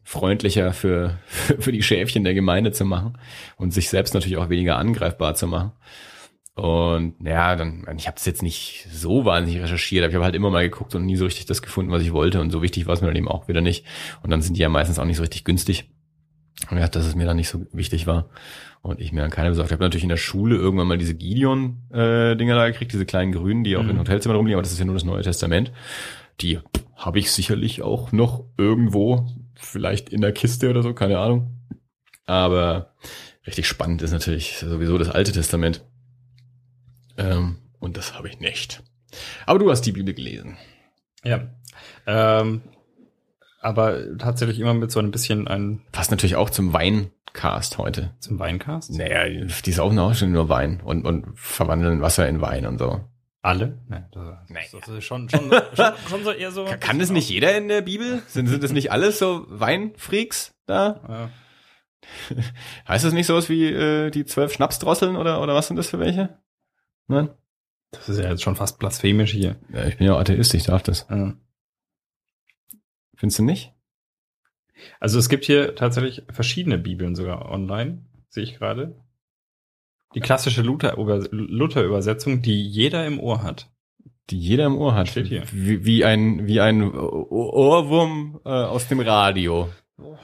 freundlicher 0.05 0.73
für, 0.73 1.19
für 1.59 1.73
die 1.73 1.83
Schäfchen 1.83 2.25
der 2.25 2.35
Gemeinde 2.35 2.73
zu 2.73 2.85
machen 2.85 3.19
und 3.57 3.73
sich 3.73 3.89
selbst 3.89 4.15
natürlich 4.15 4.37
auch 4.37 4.49
weniger 4.49 4.77
angreifbar 4.77 5.35
zu 5.35 5.47
machen. 5.47 5.73
Und 6.55 7.15
ja, 7.25 7.57
dann, 7.57 7.87
ich 7.97 8.07
habe 8.07 8.19
es 8.19 8.27
jetzt 8.27 8.43
nicht 8.43 8.87
so 8.91 9.25
wahnsinnig 9.25 9.63
recherchiert, 9.63 10.05
aber 10.05 10.11
ich 10.11 10.15
habe 10.17 10.25
halt 10.27 10.35
immer 10.35 10.51
mal 10.51 10.69
geguckt 10.69 10.95
und 10.95 11.07
nie 11.07 11.17
so 11.17 11.25
richtig 11.25 11.47
das 11.47 11.63
gefunden, 11.63 11.91
was 11.91 12.03
ich 12.03 12.13
wollte. 12.13 12.41
Und 12.41 12.51
so 12.51 12.61
wichtig 12.61 12.87
war 12.87 12.95
es 12.95 13.01
mir 13.01 13.07
dann 13.07 13.17
eben 13.17 13.29
auch 13.29 13.49
wieder 13.49 13.63
nicht. 13.63 13.87
Und 14.23 14.31
dann 14.31 14.43
sind 14.43 14.57
die 14.57 14.61
ja 14.61 14.69
meistens 14.69 14.99
auch 14.99 15.07
nicht 15.07 15.17
so 15.17 15.23
richtig 15.23 15.45
günstig. 15.45 15.91
Und 16.71 16.79
ja, 16.79 16.89
dass 16.89 17.07
es 17.07 17.15
mir 17.15 17.25
dann 17.25 17.37
nicht 17.37 17.49
so 17.49 17.65
wichtig 17.73 18.07
war. 18.07 18.29
Und 18.83 19.01
ich 19.01 19.13
mir 19.13 19.23
dann 19.23 19.31
keine 19.31 19.49
besorgt. 19.49 19.71
Ich 19.71 19.73
habe 19.73 19.85
natürlich 19.85 20.03
in 20.03 20.11
der 20.11 20.17
Schule 20.17 20.57
irgendwann 20.57 20.89
mal 20.89 20.99
diese 20.99 21.15
Gideon-Dinger 21.15 22.53
äh, 22.53 22.57
da 22.57 22.67
gekriegt, 22.69 22.93
diese 22.93 23.07
kleinen 23.07 23.33
Grünen, 23.33 23.65
die 23.65 23.77
auch 23.77 23.85
mhm. 23.85 23.91
in 23.91 23.99
Hotelzimmern 24.01 24.37
rumliegen, 24.37 24.57
aber 24.57 24.63
das 24.63 24.73
ist 24.73 24.79
ja 24.79 24.85
nur 24.85 24.95
das 24.95 25.05
Neue 25.05 25.23
Testament. 25.23 25.73
Die 26.41 26.59
habe 26.97 27.19
ich 27.19 27.31
sicherlich 27.31 27.83
auch 27.83 28.13
noch 28.13 28.45
irgendwo, 28.59 29.27
vielleicht 29.55 30.09
in 30.11 30.21
der 30.21 30.33
Kiste 30.33 30.71
oder 30.71 30.83
so, 30.83 30.95
keine 30.95 31.19
Ahnung. 31.19 31.59
Aber 32.27 32.95
richtig 33.47 33.67
spannend 33.67 34.03
ist 34.03 34.13
natürlich 34.13 34.59
sowieso 34.59 34.99
das 34.99 35.11
Alte 35.11 35.33
Testament. 35.33 35.85
Ähm, 37.17 37.59
und 37.79 37.97
das 37.97 38.15
habe 38.15 38.29
ich 38.29 38.41
nicht. 38.41 38.83
Aber 39.47 39.59
du 39.59 39.71
hast 39.71 39.83
die 39.83 39.93
Bibel 39.93 40.15
gelesen. 40.15 40.57
Ja. 41.25 41.49
Ähm, 42.07 42.63
aber 43.61 44.19
tatsächlich 44.19 44.59
immer 44.59 44.75
mit 44.75 44.91
so 44.91 44.99
ein 44.99 45.11
bisschen 45.11 45.47
ein. 45.47 45.83
Passt 45.93 46.11
natürlich 46.11 46.37
auch 46.37 46.51
zum 46.51 46.73
Weincast 46.73 47.79
heute. 47.79 48.15
Zum 48.19 48.39
Weincast? 48.39 48.91
Naja, 48.93 49.29
die 49.29 49.73
saugen 49.73 49.99
auch 49.99 50.15
schon 50.15 50.33
nur 50.33 50.49
Wein 50.49 50.81
und, 50.81 51.05
und 51.05 51.27
verwandeln 51.39 52.01
Wasser 52.01 52.29
in 52.29 52.41
Wein 52.41 52.67
und 52.67 52.79
so. 52.79 53.01
Alle? 53.43 53.79
Nein, 53.89 54.07
das, 54.13 54.23
naja. 54.49 54.67
das 54.73 54.89
ist 54.89 55.05
schon, 55.05 55.29
schon, 55.29 55.51
schon, 55.75 55.93
schon 56.09 56.25
so 56.25 56.31
eher 56.31 56.53
so. 56.53 56.65
Kann, 56.65 56.79
kann 56.79 56.99
das 57.01 57.11
nicht 57.11 57.29
jeder 57.29 57.57
in 57.57 57.67
der 57.67 57.83
Bibel? 57.83 58.23
Sind, 58.29 58.47
sind 58.47 58.63
das 58.63 58.71
nicht 58.71 58.93
alles 58.93 59.19
so 59.19 59.45
Weinfreaks 59.49 60.55
da? 60.67 61.01
Ja. 61.09 61.31
Heißt 62.89 63.05
das 63.05 63.13
nicht 63.13 63.27
sowas 63.27 63.49
wie 63.49 63.67
äh, 63.67 64.11
die 64.11 64.25
zwölf 64.25 64.53
Schnapsdrosseln 64.53 65.17
oder, 65.17 65.43
oder 65.43 65.55
was 65.55 65.67
sind 65.67 65.77
das 65.77 65.91
für 65.91 65.99
welche? 65.99 66.39
Nein? 67.09 67.31
Das 67.91 68.09
ist 68.09 68.19
ja 68.19 68.31
jetzt 68.31 68.43
schon 68.43 68.57
fast 68.57 68.79
blasphemisch 68.79 69.33
hier. 69.33 69.57
Ja, 69.73 69.87
ich 69.87 69.99
bin 69.99 70.07
ja 70.07 70.17
Atheist, 70.17 70.55
ich 70.55 70.65
darf 70.65 70.85
das. 70.85 71.07
Ja. 71.11 71.35
Findest 73.17 73.41
du 73.41 73.45
nicht? 73.45 73.73
Also 75.01 75.19
es 75.19 75.29
gibt 75.29 75.45
hier 75.45 75.75
tatsächlich 75.75 76.23
verschiedene 76.31 76.79
Bibeln 76.79 77.15
sogar 77.15 77.51
online, 77.51 78.05
sehe 78.29 78.45
ich 78.45 78.57
gerade. 78.57 79.02
Die 80.15 80.21
klassische 80.21 80.63
Luther-Übersetzung, 80.63 82.43
die 82.43 82.63
jeder 82.63 83.07
im 83.07 83.19
Ohr 83.19 83.43
hat. 83.43 83.71
Die 84.31 84.39
jeder 84.39 84.67
im 84.67 84.77
Ohr 84.77 84.95
hat. 84.95 85.09
Steht 85.09 85.27
hier. 85.27 85.43
Wie, 85.53 85.85
wie 85.85 86.05
ein, 86.05 86.47
wie 86.47 86.61
ein 86.61 86.95
Ohrwurm 86.95 88.41
äh, 88.45 88.49
aus 88.49 88.89
dem 88.89 89.01
Radio. 89.01 89.69
Oh, 89.99 90.17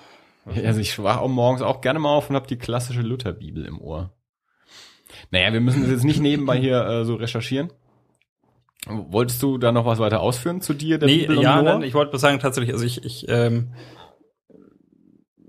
also 0.64 0.80
ich 0.80 0.98
war 0.98 1.20
auch 1.20 1.28
morgens 1.28 1.62
auch 1.62 1.80
gerne 1.80 1.98
mal 1.98 2.14
auf 2.14 2.30
und 2.30 2.36
habe 2.36 2.46
die 2.46 2.56
klassische 2.56 3.02
Luther-Bibel 3.02 3.64
im 3.64 3.80
Ohr. 3.80 4.12
Naja, 5.30 5.52
wir 5.52 5.60
müssen 5.60 5.82
das 5.82 5.90
jetzt 5.90 6.04
nicht 6.04 6.20
nebenbei 6.20 6.58
hier 6.58 6.84
äh, 6.84 7.04
so 7.04 7.14
recherchieren. 7.16 7.72
Wolltest 8.86 9.42
du 9.42 9.58
da 9.58 9.72
noch 9.72 9.84
was 9.84 9.98
weiter 9.98 10.20
ausführen 10.20 10.60
zu 10.60 10.72
dir, 10.72 10.98
der 10.98 11.08
nee, 11.08 11.18
Bibel 11.18 11.42
ja, 11.42 11.60
nein, 11.60 11.82
ich 11.82 11.94
wollte 11.94 12.16
sagen, 12.18 12.38
tatsächlich, 12.38 12.72
also 12.72 12.86
ich, 12.86 13.04
ich, 13.04 13.28
ähm, 13.28 13.74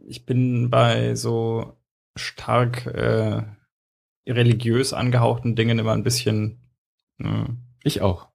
ich 0.08 0.26
bin 0.26 0.70
bei 0.70 1.16
so 1.16 1.78
stark 2.16 2.88
äh, 2.88 3.44
religiös 4.30 4.94
angehauchten 4.94 5.56
Dingen 5.56 5.80
immer 5.80 5.94
ein 5.94 6.04
bisschen. 6.04 6.60
Äh, 7.20 7.46
ich 7.84 8.02
auch. 8.02 8.30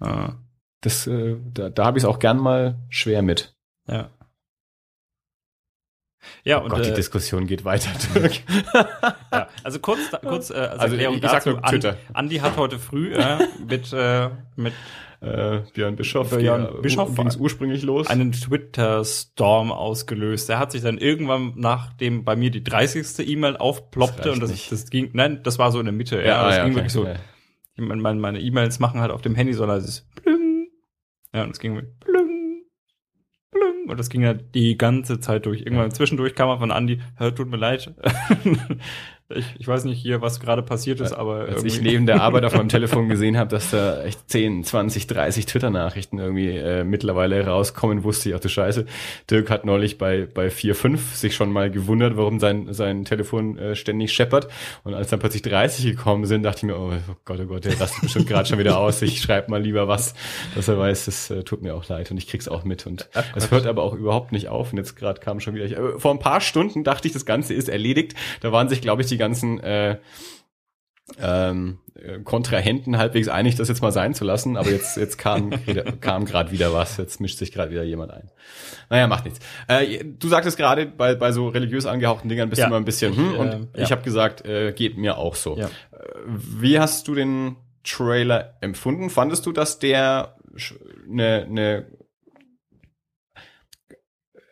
Äh, 0.00 0.28
das, 0.80 1.06
äh, 1.06 1.36
da, 1.52 1.70
da 1.70 1.84
habe 1.84 1.98
ich 1.98 2.04
es 2.04 2.08
auch 2.08 2.18
gern 2.18 2.38
mal 2.38 2.78
schwer 2.88 3.22
mit. 3.22 3.54
Ja. 3.86 4.10
Ja, 6.44 6.60
oh 6.60 6.64
und 6.64 6.70
Gott, 6.70 6.84
die 6.84 6.90
äh, 6.90 6.94
Diskussion 6.94 7.46
geht 7.46 7.64
weiter, 7.64 7.90
Dirk. 8.14 8.42
ja, 9.32 9.48
also 9.62 9.78
kurz, 9.78 10.00
kurz 10.22 10.50
äh, 10.50 10.54
als 10.54 10.80
also 10.80 10.94
Erklärung 10.94 11.16
ich, 11.16 11.24
ich 11.24 11.30
dazu, 11.30 11.56
Andi, 11.56 11.92
Andi 12.12 12.36
hat 12.38 12.56
heute 12.56 12.78
früh 12.78 13.14
äh, 13.14 13.38
mit, 13.66 13.92
äh, 13.92 14.28
mit 14.56 14.74
äh, 15.20 15.60
Björn 15.74 15.96
Bischof, 15.96 16.30
Björn 16.30 16.80
Bischof 16.80 17.14
ging 17.14 17.26
es 17.26 17.36
ursprünglich 17.36 17.82
los. 17.82 18.06
Einen 18.06 18.32
Twitter-Storm 18.32 19.70
ausgelöst. 19.70 20.48
Der 20.48 20.58
hat 20.58 20.72
sich 20.72 20.82
dann 20.82 20.98
irgendwann, 20.98 21.52
nachdem 21.56 22.24
bei 22.24 22.36
mir 22.36 22.50
die 22.50 22.64
30. 22.64 23.28
E-Mail 23.28 23.56
aufploppte 23.56 24.28
das 24.28 24.34
und 24.34 24.40
das, 24.42 24.68
das 24.68 24.90
ging, 24.90 25.10
nein, 25.12 25.42
das 25.42 25.58
war 25.58 25.72
so 25.72 25.78
in 25.78 25.86
der 25.86 25.92
Mitte, 25.92 26.16
ja, 26.16 26.24
ja 26.24 26.44
das 26.44 26.54
ah, 26.54 26.56
ja, 26.56 26.64
ging 26.64 26.72
okay, 26.72 26.76
wirklich 26.76 26.92
so. 26.92 27.06
Ja. 27.06 27.16
Meine, 27.76 28.20
meine 28.20 28.40
E-Mails 28.40 28.78
machen 28.78 29.00
halt 29.00 29.10
auf 29.10 29.22
dem 29.22 29.34
Handy 29.34 29.52
so 29.52 29.64
leises 29.64 30.08
Plüm. 30.14 30.68
Ja, 31.34 31.44
und 31.44 31.50
es 31.50 31.60
ging 31.60 31.74
mit 31.74 32.00
Plüm 32.00 32.20
und 33.90 33.98
das 33.98 34.08
ging 34.08 34.22
ja 34.22 34.34
die 34.34 34.78
ganze 34.78 35.20
Zeit 35.20 35.46
durch. 35.46 35.60
Irgendwann 35.60 35.90
zwischendurch 35.90 36.34
kam 36.34 36.48
er 36.48 36.58
von 36.58 36.70
Andi, 36.70 37.00
tut 37.36 37.50
mir 37.50 37.56
leid. 37.56 37.92
Ich, 39.32 39.46
ich 39.60 39.68
weiß 39.68 39.84
nicht 39.84 40.02
hier, 40.02 40.20
was 40.20 40.40
gerade 40.40 40.62
passiert 40.62 41.00
ist, 41.00 41.12
aber. 41.12 41.40
Als 41.40 41.50
irgendwie. 41.50 41.68
ich 41.68 41.80
neben 41.80 42.06
der 42.06 42.20
Arbeit 42.22 42.44
auf 42.44 42.54
meinem 42.54 42.68
Telefon 42.68 43.08
gesehen 43.08 43.36
habe, 43.36 43.48
dass 43.48 43.70
da 43.70 44.02
echt 44.02 44.28
10, 44.28 44.64
20, 44.64 45.06
30 45.06 45.46
Twitter-Nachrichten 45.46 46.18
irgendwie 46.18 46.48
äh, 46.48 46.82
mittlerweile 46.82 47.46
rauskommen, 47.46 48.02
wusste 48.02 48.28
ich, 48.28 48.34
auch 48.34 48.40
du 48.40 48.48
Scheiße. 48.48 48.86
Dirk 49.30 49.48
hat 49.50 49.64
neulich 49.64 49.98
bei, 49.98 50.26
bei 50.26 50.50
4, 50.50 50.74
5 50.74 51.14
sich 51.14 51.34
schon 51.36 51.52
mal 51.52 51.70
gewundert, 51.70 52.16
warum 52.16 52.40
sein, 52.40 52.72
sein 52.72 53.04
Telefon 53.04 53.56
äh, 53.56 53.76
ständig 53.76 54.12
scheppert. 54.12 54.48
Und 54.82 54.94
als 54.94 55.10
dann 55.10 55.20
plötzlich 55.20 55.42
30 55.42 55.84
gekommen 55.84 56.26
sind, 56.26 56.42
dachte 56.42 56.58
ich 56.58 56.62
mir, 56.64 56.76
oh, 56.76 56.92
oh 56.92 57.14
Gott, 57.24 57.38
oh 57.40 57.46
Gott, 57.46 57.64
der 57.64 57.80
rastet 57.80 58.02
bestimmt 58.02 58.26
gerade 58.26 58.48
schon 58.48 58.58
wieder 58.58 58.78
aus. 58.78 59.00
Ich 59.02 59.20
schreibe 59.20 59.50
mal 59.50 59.62
lieber 59.62 59.86
was, 59.86 60.14
dass 60.56 60.66
er 60.66 60.76
weiß, 60.76 61.04
das 61.04 61.30
äh, 61.30 61.44
tut 61.44 61.62
mir 61.62 61.76
auch 61.76 61.88
leid 61.88 62.10
und 62.10 62.16
ich 62.16 62.26
krieg's 62.26 62.48
auch 62.48 62.64
mit. 62.64 62.84
Und 62.86 63.08
es 63.36 63.50
hört 63.52 63.66
aber 63.66 63.84
auch 63.84 63.94
überhaupt 63.94 64.32
nicht 64.32 64.48
auf. 64.48 64.72
Und 64.72 64.78
jetzt 64.78 64.96
gerade 64.96 65.20
kam 65.20 65.38
schon 65.38 65.54
wieder. 65.54 65.66
Ich, 65.66 65.76
äh, 65.76 65.98
vor 65.98 66.10
ein 66.10 66.18
paar 66.18 66.40
Stunden 66.40 66.82
dachte 66.82 67.06
ich, 67.06 67.14
das 67.14 67.24
Ganze 67.24 67.54
ist 67.54 67.68
erledigt. 67.68 68.14
Da 68.40 68.50
waren 68.50 68.68
sich, 68.68 68.80
glaube 68.80 69.02
ich, 69.02 69.08
die 69.08 69.19
ganzen 69.20 69.60
äh, 69.60 69.98
ähm, 71.20 71.78
Kontrahenten 72.24 72.98
halbwegs 72.98 73.28
einig, 73.28 73.56
das 73.56 73.68
jetzt 73.68 73.82
mal 73.82 73.92
sein 73.92 74.14
zu 74.14 74.24
lassen, 74.24 74.56
aber 74.56 74.70
jetzt, 74.70 74.96
jetzt 74.96 75.18
kam, 75.18 75.52
kam 76.00 76.24
gerade 76.24 76.50
wieder 76.50 76.72
was, 76.72 76.96
jetzt 76.96 77.20
mischt 77.20 77.38
sich 77.38 77.52
gerade 77.52 77.70
wieder 77.70 77.82
jemand 77.82 78.12
ein. 78.12 78.30
Naja, 78.88 79.06
macht 79.06 79.24
nichts. 79.24 79.40
Äh, 79.68 80.04
du 80.04 80.28
sagtest 80.28 80.56
gerade, 80.56 80.86
bei, 80.86 81.14
bei 81.14 81.32
so 81.32 81.48
religiös 81.48 81.86
angehauchten 81.86 82.28
Dingern 82.28 82.48
bist 82.48 82.60
ja. 82.60 82.66
du 82.66 82.70
immer 82.70 82.78
ein 82.78 82.84
bisschen, 82.84 83.16
hm, 83.16 83.36
und 83.36 83.48
äh, 83.48 83.58
ja. 83.78 83.84
ich 83.84 83.92
habe 83.92 84.02
gesagt, 84.02 84.44
äh, 84.46 84.72
geht 84.72 84.96
mir 84.96 85.18
auch 85.18 85.34
so. 85.34 85.56
Ja. 85.58 85.66
Äh, 85.66 85.70
wie 86.26 86.78
hast 86.78 87.06
du 87.08 87.14
den 87.14 87.56
Trailer 87.84 88.56
empfunden? 88.60 89.10
Fandest 89.10 89.46
du, 89.46 89.52
dass 89.52 89.78
der 89.78 90.36
eine, 91.10 91.46
eine 91.48 91.86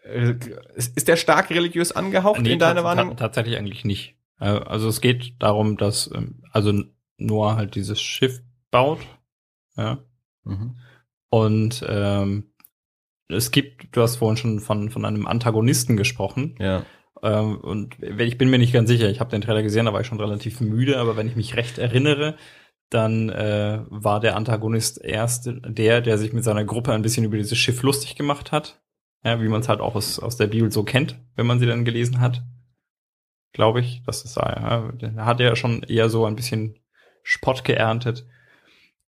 äh, 0.05 0.35
ist 0.77 1.09
der 1.09 1.17
stark 1.17 1.51
religiös 1.51 1.93
angehaucht 1.93 2.41
nee, 2.41 2.53
in 2.53 2.59
deiner 2.59 2.85
Wahrnehmung? 2.85 3.17
Tatsächlich 3.17 3.57
eigentlich 3.57 3.85
nicht. 3.85 4.18
Äh, 4.41 4.47
also 4.47 4.89
es 4.89 5.01
geht 5.01 5.35
darum, 5.43 5.77
dass 5.77 6.11
ähm, 6.15 6.43
also 6.53 6.73
Noah 7.19 7.57
halt 7.57 7.75
dieses 7.75 8.01
Schiff 8.01 8.41
baut, 8.71 9.01
ja. 9.77 9.99
Mhm. 10.45 10.77
Und 11.31 11.85
ähm, 11.87 12.53
es 13.29 13.51
gibt, 13.51 13.95
du 13.95 14.03
hast 14.03 14.17
vorhin 14.17 14.37
schon 14.37 14.61
von 14.61 14.91
von 14.91 15.05
einem 15.05 15.27
Antagonisten 15.27 15.97
gesprochen. 15.97 16.55
Ja. 16.59 16.85
Ähm, 17.23 17.59
und 17.59 17.97
ich 18.01 18.39
bin 18.39 18.49
mir 18.49 18.59
nicht 18.59 18.73
ganz 18.73 18.89
sicher. 18.89 19.11
Ich 19.11 19.21
habe 19.21 19.31
den 19.31 19.43
Trailer 19.43 19.63
gesehen, 19.63 19.87
da 19.87 19.93
war 19.93 20.01
ich 20.01 20.07
schon 20.07 20.21
relativ 20.21 20.61
müde. 20.61 20.99
Aber 20.99 21.17
wenn 21.17 21.29
ich 21.29 21.37
mich 21.37 21.57
recht 21.57 21.79
erinnere, 21.79 22.37
dann 22.89 23.29
äh, 23.29 23.81
war 23.91 24.21
der 24.21 24.37
Antagonist 24.37 25.05
erst 25.05 25.51
der, 25.53 26.01
der 26.01 26.17
sich 26.17 26.33
mit 26.33 26.45
seiner 26.45 26.65
Gruppe 26.65 26.93
ein 26.93 27.03
bisschen 27.03 27.25
über 27.25 27.37
dieses 27.37 27.59
Schiff 27.59 27.83
lustig 27.83 28.17
gemacht 28.17 28.53
hat. 28.53 28.81
Ja, 29.25 29.43
wie 29.43 29.49
man 29.49 29.61
es 29.61 29.69
halt 29.69 29.81
auch 29.81 29.97
aus, 29.97 30.19
aus 30.19 30.37
der 30.37 30.47
Bibel 30.47 30.71
so 30.73 30.85
kennt, 30.85 31.19
wenn 31.35 31.47
man 31.47 31.59
sie 31.59 31.67
dann 31.67 31.85
gelesen 31.85 32.21
hat 32.21 32.43
glaube 33.53 33.81
ich. 33.81 34.03
Das 34.05 34.25
ist 34.25 34.37
ja, 34.37 34.91
da 34.93 35.25
hat 35.25 35.41
er 35.41 35.57
schon 35.57 35.83
eher 35.83 36.09
so 36.09 36.25
ein 36.27 36.37
bisschen 36.37 36.79
Spott 37.23 37.65
geerntet. 37.65 38.27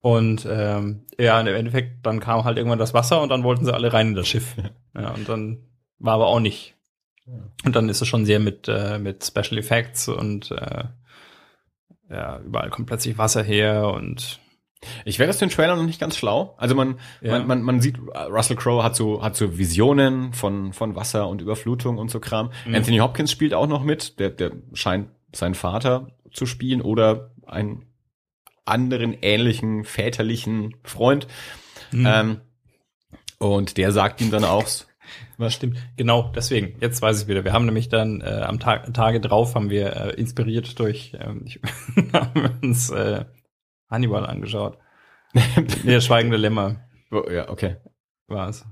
Und 0.01 0.47
ähm, 0.49 1.05
ja, 1.19 1.39
im 1.39 1.47
Endeffekt, 1.47 2.05
dann 2.05 2.19
kam 2.19 2.43
halt 2.43 2.57
irgendwann 2.57 2.79
das 2.79 2.93
Wasser 2.93 3.21
und 3.21 3.29
dann 3.29 3.43
wollten 3.43 3.65
sie 3.65 3.73
alle 3.73 3.93
rein 3.93 4.09
in 4.09 4.15
das 4.15 4.27
Schiff. 4.27 4.55
Ja, 4.93 5.11
und 5.11 5.29
dann 5.29 5.59
war 5.99 6.15
aber 6.15 6.27
auch 6.27 6.41
nicht. 6.41 6.75
Und 7.63 7.75
dann 7.77 7.87
ist 7.87 8.01
es 8.01 8.07
schon 8.09 8.25
sehr 8.25 8.39
mit, 8.39 8.67
äh, 8.67 8.97
mit 8.99 9.23
Special 9.23 9.57
Effects 9.57 10.09
und 10.09 10.51
äh, 10.51 10.83
ja, 12.09 12.39
überall 12.39 12.69
kommt 12.69 12.87
plötzlich 12.87 13.17
Wasser 13.17 13.41
her 13.41 13.87
und 13.87 14.39
ich 15.05 15.19
werde 15.19 15.29
aus 15.29 15.37
den 15.37 15.49
Trailern 15.49 15.77
noch 15.77 15.85
nicht 15.85 15.99
ganz 15.99 16.17
schlau. 16.17 16.55
Also 16.57 16.75
man, 16.75 16.99
ja. 17.21 17.31
man, 17.31 17.47
man, 17.47 17.61
man 17.61 17.81
sieht, 17.81 17.97
Russell 17.99 18.55
Crowe 18.55 18.83
hat 18.83 18.95
so, 18.95 19.21
hat 19.21 19.35
so 19.35 19.57
Visionen 19.57 20.33
von, 20.33 20.73
von 20.73 20.95
Wasser 20.95 21.27
und 21.27 21.41
Überflutung 21.41 21.97
und 21.97 22.09
so 22.09 22.19
Kram. 22.19 22.51
Mhm. 22.65 22.75
Anthony 22.75 22.97
Hopkins 22.97 23.31
spielt 23.31 23.53
auch 23.53 23.67
noch 23.67 23.83
mit. 23.83 24.19
Der, 24.19 24.29
der 24.29 24.51
scheint 24.73 25.09
seinen 25.33 25.55
Vater 25.55 26.07
zu 26.31 26.45
spielen 26.45 26.81
oder 26.81 27.31
einen 27.45 27.85
anderen 28.65 29.13
ähnlichen 29.21 29.83
väterlichen 29.83 30.75
Freund. 30.83 31.27
Mhm. 31.91 32.07
Ähm, 32.07 32.41
und 33.37 33.77
der 33.77 33.91
sagt 33.91 34.21
ihm 34.21 34.31
dann 34.31 34.43
auch, 34.43 34.65
was 35.37 35.53
stimmt. 35.53 35.77
Genau, 35.97 36.31
deswegen, 36.35 36.75
jetzt 36.79 37.01
weiß 37.01 37.23
ich 37.23 37.27
wieder. 37.27 37.43
Wir 37.43 37.53
haben 37.53 37.65
nämlich 37.65 37.89
dann 37.89 38.21
äh, 38.21 38.43
am 38.45 38.59
Tag, 38.59 38.93
Tage 38.93 39.19
drauf 39.19 39.55
haben 39.55 39.69
wir 39.69 39.95
äh, 39.95 40.13
inspiriert 40.13 40.79
durch 40.79 41.13
ähm, 41.19 41.43
ich, 41.45 41.59
haben 42.13 42.51
uns 42.61 42.89
äh, 42.91 43.25
Hannibal 43.91 44.25
angeschaut. 44.25 44.77
Der 45.83 46.01
schweigende 46.01 46.37
Lämmer. 46.37 46.77
Ja, 47.31 47.49
okay. 47.49 47.77
War 48.27 48.49
es. 48.49 48.65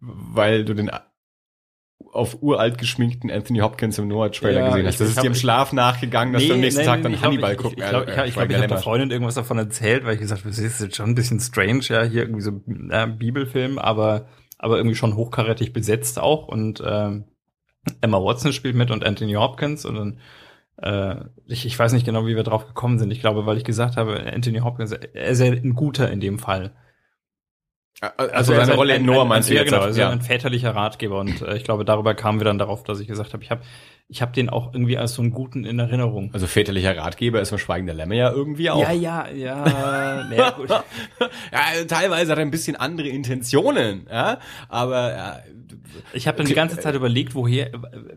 Weil 0.00 0.64
du 0.64 0.74
den 0.74 0.90
auf 2.12 2.42
uralt 2.42 2.78
geschminkten 2.78 3.30
Anthony 3.30 3.58
Hopkins 3.60 3.98
im 3.98 4.08
Noah-Trailer 4.08 4.60
Ja, 4.60 4.66
gesehen 4.68 4.80
ich- 4.82 4.86
hast. 4.88 5.00
Das 5.00 5.08
ich 5.10 5.16
ist 5.16 5.22
dir 5.22 5.26
im 5.26 5.32
ich- 5.32 5.40
Schlaf 5.40 5.72
nachgegangen, 5.72 6.32
dass 6.32 6.46
du 6.46 6.54
am 6.54 6.60
nächsten 6.60 6.84
Tag 6.84 7.02
dann 7.02 7.14
ich 7.14 7.22
Hannibal 7.22 7.52
ich, 7.52 7.58
gucken. 7.58 7.78
Ich, 7.78 7.84
ich 7.84 7.90
glaube, 7.90 8.10
ich, 8.10 8.16
äh, 8.16 8.26
ich, 8.28 8.34
Schweigen 8.34 8.48
glaub, 8.48 8.50
ich 8.50 8.56
habe 8.62 8.68
der. 8.68 8.78
Freundin 8.78 9.10
irgendwas 9.10 9.34
davon 9.34 9.58
erzählt, 9.58 10.04
weil 10.04 10.14
ich 10.14 10.20
gesagt 10.20 10.42
habe, 10.42 10.50
das 10.50 10.58
ist 10.58 10.80
jetzt 10.80 10.96
schon 10.96 11.10
ein 11.10 11.14
bisschen 11.14 11.40
strange, 11.40 11.80
ja, 11.88 12.02
hier 12.02 12.22
irgendwie 12.22 12.40
so 12.42 12.62
äh, 12.90 13.06
Bibelfilm, 13.06 13.78
aber 13.78 14.26
aber 14.58 14.76
irgendwie 14.78 14.96
schon 14.96 15.16
hochkarätig 15.16 15.72
besetzt 15.72 16.18
auch 16.18 16.46
und 16.48 16.82
ähm, 16.86 17.24
Emma 18.00 18.18
Watson 18.18 18.52
spielt 18.52 18.76
mit 18.76 18.90
und 18.90 19.04
Anthony 19.04 19.34
Hopkins 19.34 19.84
und 19.84 19.94
dann 19.96 20.18
äh, 20.78 21.16
ich, 21.46 21.66
ich 21.66 21.78
weiß 21.78 21.92
nicht 21.92 22.06
genau, 22.06 22.26
wie 22.26 22.36
wir 22.36 22.42
drauf 22.42 22.66
gekommen 22.66 22.98
sind. 22.98 23.10
Ich 23.10 23.20
glaube, 23.20 23.46
weil 23.46 23.56
ich 23.56 23.64
gesagt 23.64 23.96
habe, 23.96 24.32
Anthony 24.32 24.58
Hopkins, 24.58 24.92
er 24.92 25.26
ist 25.28 25.40
ein 25.40 25.74
guter 25.74 26.10
in 26.10 26.20
dem 26.20 26.38
Fall. 26.38 26.72
Also 28.16 28.52
er 28.52 28.60
ist 28.60 28.66
seine 28.66 28.72
ein- 28.72 28.78
Rolle 28.78 28.94
in 28.96 29.02
ein- 29.02 29.06
Noah 29.06 29.22
ein- 29.22 29.28
meinst 29.28 29.50
du 29.50 29.54
ja, 29.54 29.60
jetzt? 29.60 29.70
genau, 29.70 29.82
also 29.82 30.00
ja. 30.00 30.10
ein 30.10 30.20
väterlicher 30.20 30.74
Ratgeber 30.74 31.20
und 31.20 31.42
äh, 31.42 31.56
ich 31.56 31.64
glaube, 31.64 31.84
darüber 31.84 32.14
kamen 32.14 32.40
wir 32.40 32.44
dann 32.44 32.58
darauf, 32.58 32.82
dass 32.84 33.00
ich 33.00 33.06
gesagt 33.08 33.32
habe, 33.32 33.42
ich 33.42 33.50
habe 33.50 33.62
ich 34.08 34.20
habe 34.20 34.32
den 34.32 34.50
auch 34.50 34.74
irgendwie 34.74 34.98
als 34.98 35.14
so 35.14 35.22
einen 35.22 35.30
guten 35.30 35.64
in 35.64 35.78
Erinnerung. 35.78 36.30
Also 36.34 36.46
väterlicher 36.46 36.94
Ratgeber 36.96 37.40
ist 37.40 37.50
beim 37.50 37.58
Schweigen 37.58 37.86
der 37.86 37.94
Lämmer 37.94 38.14
ja 38.14 38.30
irgendwie 38.30 38.68
auch. 38.68 38.78
Ja, 38.82 38.92
ja, 38.92 39.28
ja, 39.30 39.64
naja, 40.30 40.50
gut. 40.50 40.68
ja, 40.68 40.84
teilweise 41.88 42.32
hat 42.32 42.38
er 42.38 42.42
ein 42.44 42.50
bisschen 42.50 42.76
andere 42.76 43.08
Intentionen, 43.08 44.06
ja, 44.10 44.38
aber 44.68 45.12
ja, 45.12 45.38
Ich 46.12 46.26
habe 46.28 46.36
dann 46.36 46.46
die 46.46 46.54
ganze 46.54 46.78
Zeit 46.78 46.94
überlegt, 46.94 47.34
woher, 47.34 47.70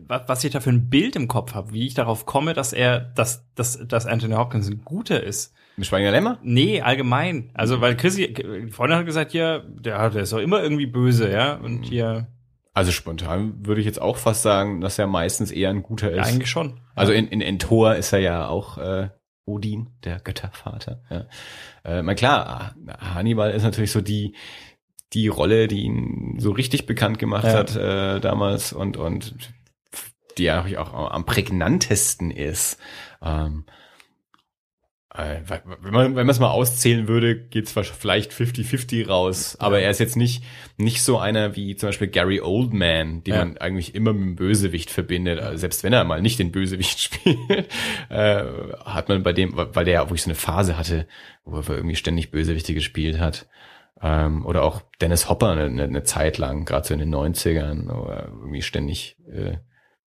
wa- 0.06 0.24
was 0.26 0.44
ich 0.44 0.52
da 0.52 0.60
für 0.60 0.70
ein 0.70 0.90
Bild 0.90 1.16
im 1.16 1.26
Kopf 1.26 1.54
habe, 1.54 1.72
wie 1.72 1.86
ich 1.86 1.94
darauf 1.94 2.26
komme, 2.26 2.52
dass 2.52 2.72
er, 2.74 3.00
dass, 3.00 3.44
dass, 3.54 3.78
dass 3.88 4.04
Anthony 4.06 4.34
Hopkins 4.34 4.68
ein 4.68 4.82
guter 4.84 5.22
ist. 5.22 5.54
Im 5.78 5.84
Schweigen 5.84 6.02
der 6.04 6.12
Lämmer? 6.12 6.38
Nee, 6.42 6.82
allgemein. 6.82 7.50
Also, 7.54 7.80
weil 7.80 7.96
Chrissy, 7.96 8.34
die 8.34 8.70
Freundin 8.70 8.98
hat 8.98 9.06
gesagt, 9.06 9.32
ja, 9.32 9.60
der, 9.60 10.10
der 10.10 10.22
ist 10.22 10.32
doch 10.32 10.38
immer 10.40 10.62
irgendwie 10.62 10.86
böse, 10.86 11.30
ja, 11.32 11.54
und 11.54 11.84
hier, 11.84 12.26
Also 12.74 12.92
spontan 12.92 13.64
würde 13.64 13.80
ich 13.80 13.86
jetzt 13.86 14.02
auch 14.02 14.16
fast 14.18 14.42
sagen, 14.42 14.80
dass 14.82 14.98
er 14.98 15.06
meistens 15.06 15.50
eher 15.50 15.70
ein 15.70 15.82
guter 15.82 16.14
ja, 16.14 16.22
ist. 16.22 16.28
eigentlich 16.28 16.50
schon. 16.50 16.80
Also 16.94 17.12
in, 17.12 17.28
in 17.28 17.40
Entor 17.40 17.94
ist 17.94 18.12
er 18.12 18.18
ja 18.18 18.48
auch 18.48 18.76
äh, 18.78 19.08
Odin, 19.46 19.88
der 20.04 20.20
Göttervater. 20.20 21.00
Ja. 21.08 21.26
Äh, 21.84 22.02
mal 22.02 22.14
klar, 22.14 22.74
Hannibal 23.14 23.50
ist 23.52 23.62
natürlich 23.62 23.92
so 23.92 24.00
die 24.00 24.34
die 25.14 25.28
Rolle, 25.28 25.68
die 25.68 25.84
ihn 25.84 26.36
so 26.38 26.50
richtig 26.50 26.84
bekannt 26.84 27.18
gemacht 27.18 27.44
Ja. 27.44 27.52
hat 27.54 27.74
äh, 27.74 28.20
damals 28.20 28.74
und 28.74 28.96
und 28.98 29.34
die 30.36 30.42
ja 30.44 30.64
auch, 30.76 31.10
am 31.12 31.24
prägnantesten 31.24 32.30
ist. 32.30 32.78
Ähm, 33.22 33.64
äh, 33.66 33.72
wenn 35.14 35.92
man 35.92 36.06
wenn 36.16 36.26
man 36.26 36.28
es 36.28 36.38
mal 36.38 36.50
auszählen 36.50 37.08
würde, 37.08 37.34
geht's 37.40 37.72
vielleicht 37.72 38.30
50-50 38.32 39.08
raus. 39.08 39.56
Aber 39.58 39.80
er 39.80 39.90
ist 39.90 40.00
jetzt 40.00 40.16
nicht 40.16 40.44
nicht 40.76 41.02
so 41.02 41.18
einer 41.18 41.56
wie 41.56 41.74
zum 41.76 41.88
Beispiel 41.88 42.08
Gary 42.08 42.40
Oldman, 42.40 43.24
den 43.24 43.34
Ja. 43.34 43.44
man 43.44 43.56
eigentlich 43.58 43.94
immer 43.94 44.12
mit 44.12 44.22
dem 44.22 44.36
Bösewicht 44.36 44.90
verbindet. 44.90 45.40
Also 45.40 45.56
selbst 45.58 45.82
wenn 45.82 45.92
er 45.92 46.04
mal 46.04 46.20
nicht 46.20 46.38
den 46.38 46.52
Bösewicht 46.52 47.00
spielt, 47.00 47.68
äh, 48.10 48.44
hat 48.84 49.08
man 49.08 49.22
bei 49.22 49.32
dem, 49.32 49.52
weil 49.56 49.84
der 49.84 49.94
ja 49.94 50.00
wirklich 50.02 50.22
so 50.22 50.28
eine 50.30 50.34
Phase 50.34 50.76
hatte, 50.76 51.08
wo 51.44 51.58
er 51.58 51.68
irgendwie 51.70 51.96
ständig 51.96 52.30
Bösewichte 52.30 52.74
gespielt 52.74 53.18
hat. 53.18 53.48
Ähm, 54.00 54.46
oder 54.46 54.62
auch 54.62 54.82
Dennis 55.00 55.28
Hopper 55.28 55.50
eine, 55.52 55.82
eine, 55.82 56.02
Zeit 56.04 56.38
lang, 56.38 56.64
gerade 56.66 56.86
so 56.86 56.94
in 56.94 57.00
den 57.00 57.12
90ern, 57.12 57.88
wo 57.88 58.04
er 58.08 58.26
irgendwie 58.28 58.62
ständig, 58.62 59.16
äh, 59.28 59.56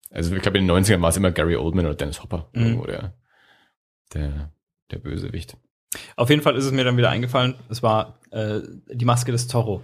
also 0.10 0.34
ich 0.34 0.42
glaube 0.42 0.60
in 0.60 0.66
den 0.68 0.78
90ern 0.78 1.02
war 1.02 1.10
es 1.10 1.18
immer 1.18 1.32
Gary 1.32 1.58
Oldman 1.58 1.86
oder 1.88 1.96
Dennis 1.96 2.24
Hopper, 2.24 2.50
Mhm. 2.54 2.62
irgendwo 2.64 2.86
der, 2.86 3.14
der, 4.92 5.00
Bösewicht. 5.00 5.58
Auf 6.16 6.30
jeden 6.30 6.42
Fall 6.42 6.56
ist 6.56 6.66
es 6.66 6.72
mir 6.72 6.84
dann 6.84 6.98
wieder 6.98 7.10
eingefallen, 7.10 7.56
es 7.70 7.84
war 7.84 8.20
äh, 8.32 8.60
die 8.92 9.06
Maske 9.06 9.32
des 9.32 9.48
Zorro. 9.48 9.82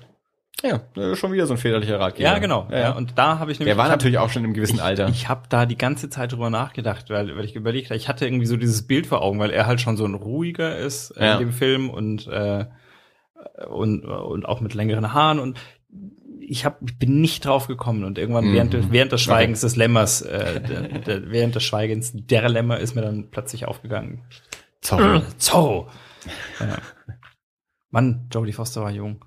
Ja, 0.63 0.81
äh, 0.95 1.15
schon 1.15 1.31
wieder 1.33 1.45
so 1.45 1.53
ein 1.53 1.57
väterlicher 1.59 1.99
Ratgeber. 1.99 2.29
Ja, 2.29 2.39
genau. 2.39 2.67
Ja, 2.71 2.79
Ja, 2.79 2.91
Und 2.93 3.17
da 3.17 3.37
habe 3.39 3.51
ich 3.51 3.59
nämlich 3.59 3.73
der 3.73 3.77
war 3.77 3.85
hab- 3.85 3.91
natürlich 3.91 4.17
auch 4.17 4.29
schon 4.31 4.43
im 4.43 4.53
gewissen 4.53 4.77
ich, 4.77 4.81
Alter. 4.81 5.07
Ich 5.09 5.29
habe 5.29 5.43
da 5.49 5.65
die 5.67 5.77
ganze 5.77 6.09
Zeit 6.09 6.31
drüber 6.31 6.49
nachgedacht, 6.49 7.09
weil, 7.11 7.35
weil 7.37 7.45
ich 7.45 7.55
überlegt 7.55 7.89
habe, 7.89 7.97
ich 7.97 8.07
hatte 8.09 8.25
irgendwie 8.25 8.47
so 8.47 8.57
dieses 8.57 8.87
Bild 8.87 9.05
vor 9.05 9.21
Augen, 9.21 9.37
weil 9.39 9.51
er 9.51 9.67
halt 9.67 9.81
schon 9.81 9.97
so 9.97 10.05
ein 10.05 10.15
ruhiger 10.15 10.75
ist 10.77 11.13
Ja. 11.19 11.33
in 11.33 11.39
dem 11.39 11.51
Film 11.51 11.89
und 11.91 12.25
äh, 12.27 12.65
und 13.69 14.03
und 14.05 14.45
auch 14.47 14.61
mit 14.61 14.73
längeren 14.73 15.13
Haaren 15.13 15.39
und 15.39 15.59
ich 16.39 16.63
hab, 16.65 16.79
ich 16.81 16.97
bin 16.97 17.19
nicht 17.21 17.45
drauf 17.45 17.67
gekommen 17.67 18.03
und 18.05 18.17
irgendwann 18.17 18.45
Mhm. 18.45 18.53
während, 18.53 18.73
des- 18.73 18.91
während 18.91 19.11
des 19.11 19.21
Schweigens 19.21 19.61
des 19.61 19.75
Lämmers, 19.75 20.21
äh, 20.21 20.61
der, 20.61 20.81
der, 20.99 21.29
während 21.31 21.55
des 21.55 21.63
Schweigens 21.63 22.13
der 22.15 22.47
Lämmer 22.49 22.79
ist 22.79 22.95
mir 22.95 23.01
dann 23.01 23.29
plötzlich 23.29 23.67
aufgegangen. 23.67 24.21
Zorro. 24.87 25.21
Zorro. 25.37 25.89
Ja. 26.59 26.77
Mann, 27.89 28.29
Jodie 28.33 28.53
Foster 28.53 28.81
war 28.81 28.91
jung. 28.91 29.23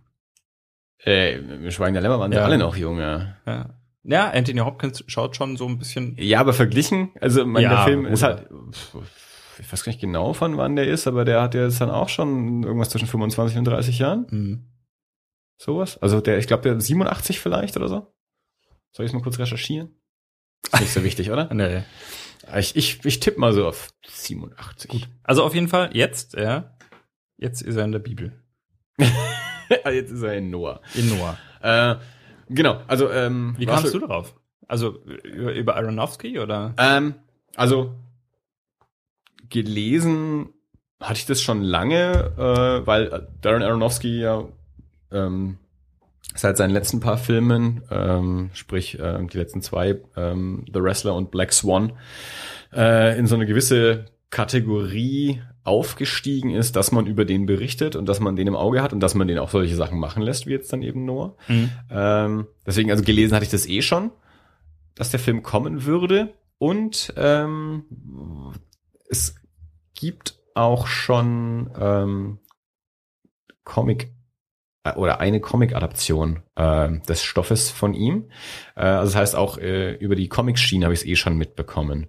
Äh, 1.04 1.36
im 1.38 1.70
Schweigen 1.70 1.94
der 1.94 2.02
Lämmer 2.02 2.18
waren 2.18 2.32
Ja. 2.32 2.44
alle 2.44 2.58
noch 2.58 2.76
jung, 2.76 2.98
ja. 2.98 3.36
Ja. 3.46 3.74
ja, 4.02 4.30
Anthony 4.30 4.60
Hopkins 4.60 5.02
schaut 5.06 5.34
schon 5.36 5.56
so 5.56 5.66
ein 5.66 5.78
bisschen. 5.78 6.14
Ja, 6.18 6.40
aber 6.40 6.52
verglichen, 6.52 7.10
also 7.20 7.46
mein, 7.46 7.62
Ja, 7.62 7.70
der 7.70 7.84
Film 7.84 8.04
gut. 8.04 8.12
ist 8.12 8.22
halt, 8.22 8.48
ich 9.58 9.72
weiß 9.72 9.84
gar 9.84 9.90
nicht 9.92 10.00
genau 10.00 10.32
von 10.34 10.56
wann 10.58 10.76
der 10.76 10.86
ist, 10.86 11.06
aber 11.06 11.24
der 11.24 11.40
hat 11.42 11.54
ja 11.54 11.62
jetzt 11.64 11.80
dann 11.80 11.90
auch 11.90 12.08
schon 12.10 12.62
irgendwas 12.62 12.90
zwischen 12.90 13.08
25 13.08 13.56
und 13.58 13.64
30 13.64 13.98
Jahren, 13.98 14.26
Hm. 14.30 14.70
sowas. 15.58 15.96
Also 16.02 16.20
der, 16.20 16.38
ich 16.38 16.46
glaube 16.46 16.62
der 16.64 16.80
87 16.80 17.40
vielleicht 17.40 17.76
oder 17.76 17.88
so. 17.88 18.14
Soll 18.92 19.06
ich 19.06 19.10
es 19.10 19.14
mal 19.14 19.22
kurz 19.22 19.38
recherchieren? 19.38 19.94
Ist 20.72 20.80
nicht 20.80 20.92
so 20.92 21.02
wichtig, 21.04 21.30
oder? 21.30 21.48
Nee. 21.54 21.82
Ich, 22.56 22.76
ich, 22.76 23.04
ich 23.04 23.20
tippe 23.20 23.38
mal 23.38 23.52
so 23.52 23.66
auf 23.66 23.90
87. 24.06 24.90
Gut. 24.90 25.08
Also 25.22 25.44
auf 25.44 25.54
jeden 25.54 25.68
Fall 25.68 25.90
jetzt, 25.92 26.34
ja. 26.34 26.76
Jetzt 27.36 27.62
ist 27.62 27.76
er 27.76 27.84
in 27.84 27.92
der 27.92 27.98
Bibel. 28.00 28.32
Jetzt 29.86 30.10
ist 30.10 30.22
er 30.22 30.34
in 30.34 30.50
Noah. 30.50 30.80
In 30.94 31.08
Noah. 31.08 31.38
Äh, 31.62 31.96
genau, 32.48 32.82
also 32.86 33.10
ähm, 33.10 33.54
Wie 33.56 33.66
kamst 33.66 33.94
du 33.94 33.98
darauf? 33.98 34.34
Also 34.66 35.02
über, 35.04 35.54
über 35.54 35.76
Aronofsky 35.76 36.38
oder? 36.38 36.74
Ähm, 36.76 37.14
also 37.56 37.94
gelesen 39.48 40.50
hatte 41.00 41.18
ich 41.18 41.26
das 41.26 41.40
schon 41.40 41.62
lange, 41.62 42.32
äh, 42.36 42.86
weil 42.86 43.28
Darren 43.40 43.62
Aronofsky 43.62 44.20
ja 44.20 44.44
ähm, 45.10 45.58
seit 46.34 46.56
seinen 46.56 46.70
letzten 46.70 47.00
paar 47.00 47.18
Filmen, 47.18 47.82
ähm, 47.90 48.50
sprich 48.52 48.98
ähm, 49.00 49.28
die 49.28 49.38
letzten 49.38 49.62
zwei, 49.62 50.00
ähm, 50.16 50.64
The 50.72 50.80
Wrestler 50.80 51.14
und 51.14 51.30
Black 51.30 51.52
Swan, 51.52 51.92
äh, 52.72 53.18
in 53.18 53.26
so 53.26 53.34
eine 53.34 53.46
gewisse 53.46 54.06
Kategorie 54.30 55.42
aufgestiegen 55.64 56.50
ist, 56.50 56.76
dass 56.76 56.92
man 56.92 57.06
über 57.06 57.24
den 57.24 57.46
berichtet 57.46 57.96
und 57.96 58.08
dass 58.08 58.20
man 58.20 58.36
den 58.36 58.46
im 58.46 58.56
Auge 58.56 58.82
hat 58.82 58.92
und 58.92 59.00
dass 59.00 59.14
man 59.14 59.28
den 59.28 59.38
auch 59.38 59.50
solche 59.50 59.76
Sachen 59.76 59.98
machen 59.98 60.22
lässt, 60.22 60.46
wie 60.46 60.52
jetzt 60.52 60.72
dann 60.72 60.82
eben 60.82 61.04
Noah. 61.04 61.36
Hm. 61.46 61.70
Ähm, 61.90 62.46
deswegen, 62.64 62.90
also 62.90 63.02
gelesen 63.02 63.34
hatte 63.34 63.44
ich 63.44 63.50
das 63.50 63.68
eh 63.68 63.82
schon, 63.82 64.10
dass 64.94 65.10
der 65.10 65.20
Film 65.20 65.42
kommen 65.42 65.84
würde. 65.84 66.32
Und 66.58 67.12
ähm, 67.16 67.84
es 69.08 69.34
gibt 69.94 70.38
auch 70.54 70.86
schon 70.86 71.70
ähm, 71.78 72.38
Comic 73.64 74.04
äh, 74.04 74.19
oder 74.96 75.20
eine 75.20 75.40
Comic-Adaption 75.40 76.40
äh, 76.56 76.88
des 77.08 77.22
Stoffes 77.22 77.70
von 77.70 77.94
ihm. 77.94 78.30
Äh, 78.76 78.80
also 78.80 79.12
das 79.12 79.16
heißt 79.16 79.36
auch 79.36 79.58
äh, 79.58 79.92
über 79.94 80.16
die 80.16 80.28
Comic-Schiene 80.28 80.84
habe 80.86 80.94
ich 80.94 81.00
es 81.00 81.06
eh 81.06 81.16
schon 81.16 81.36
mitbekommen. 81.36 82.06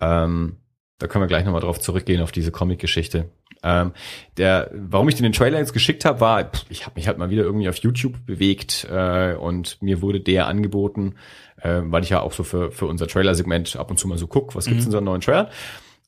Ähm, 0.00 0.56
da 0.98 1.08
können 1.08 1.24
wir 1.24 1.28
gleich 1.28 1.44
nochmal 1.44 1.60
drauf 1.60 1.80
zurückgehen 1.80 2.22
auf 2.22 2.30
diese 2.30 2.52
Comic-Geschichte. 2.52 3.30
Ähm, 3.64 3.92
der, 4.36 4.70
warum 4.74 5.08
ich 5.08 5.16
dir 5.16 5.22
den 5.22 5.32
Trailer 5.32 5.58
jetzt 5.58 5.72
geschickt 5.72 6.04
habe, 6.04 6.20
war, 6.20 6.44
pff, 6.44 6.66
ich 6.68 6.84
habe 6.86 6.94
mich 6.96 7.08
halt 7.08 7.18
mal 7.18 7.30
wieder 7.30 7.42
irgendwie 7.42 7.68
auf 7.68 7.76
YouTube 7.78 8.24
bewegt 8.26 8.86
äh, 8.90 9.34
und 9.34 9.80
mir 9.82 10.02
wurde 10.02 10.20
der 10.20 10.46
angeboten, 10.46 11.16
äh, 11.60 11.80
weil 11.82 12.04
ich 12.04 12.10
ja 12.10 12.20
auch 12.20 12.32
so 12.32 12.44
für, 12.44 12.70
für 12.70 12.86
unser 12.86 13.08
Trailer-Segment 13.08 13.74
ab 13.76 13.90
und 13.90 13.98
zu 13.98 14.06
mal 14.06 14.18
so 14.18 14.26
guck, 14.28 14.54
was 14.54 14.66
gibt's 14.66 14.82
Mhm. 14.82 14.88
in 14.88 14.92
so 14.92 14.96
einem 14.98 15.06
neuen 15.06 15.20
Trailer. 15.20 15.50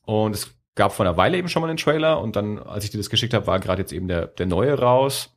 Und 0.05 0.35
es 0.35 0.55
gab 0.75 0.93
vor 0.93 1.05
einer 1.05 1.17
Weile 1.17 1.37
eben 1.37 1.49
schon 1.49 1.61
mal 1.61 1.67
einen 1.67 1.77
Trailer 1.77 2.21
und 2.21 2.35
dann, 2.35 2.59
als 2.59 2.85
ich 2.85 2.91
dir 2.91 2.97
das 2.97 3.09
geschickt 3.09 3.33
habe, 3.33 3.47
war 3.47 3.59
gerade 3.59 3.81
jetzt 3.81 3.91
eben 3.91 4.07
der, 4.07 4.27
der 4.27 4.45
neue 4.45 4.77
raus. 4.79 5.33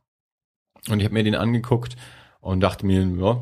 Und 0.89 1.01
ich 1.01 1.05
habe 1.05 1.15
mir 1.15 1.25
den 1.25 1.35
angeguckt 1.35 1.97
und 2.41 2.61
dachte 2.61 2.87
mir, 2.87 3.03
ja, 3.03 3.41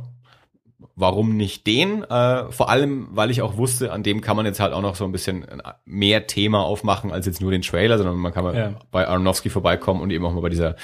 warum 0.96 1.36
nicht 1.36 1.66
den? 1.66 2.02
Äh, 2.02 2.50
vor 2.50 2.68
allem, 2.70 3.08
weil 3.12 3.30
ich 3.30 3.42
auch 3.42 3.56
wusste, 3.56 3.92
an 3.92 4.02
dem 4.02 4.20
kann 4.20 4.36
man 4.36 4.46
jetzt 4.46 4.58
halt 4.58 4.72
auch 4.72 4.82
noch 4.82 4.96
so 4.96 5.04
ein 5.04 5.12
bisschen 5.12 5.46
mehr 5.84 6.26
Thema 6.26 6.64
aufmachen 6.64 7.12
als 7.12 7.26
jetzt 7.26 7.40
nur 7.40 7.52
den 7.52 7.62
Trailer, 7.62 7.98
sondern 7.98 8.16
man 8.16 8.32
kann 8.32 8.42
mal 8.44 8.56
Ja. 8.56 8.72
bei 8.90 9.06
Aronofsky 9.06 9.50
vorbeikommen 9.50 10.00
und 10.00 10.10
eben 10.10 10.24
auch 10.26 10.32
mal 10.32 10.40
bei 10.40 10.48
dieser 10.48 10.74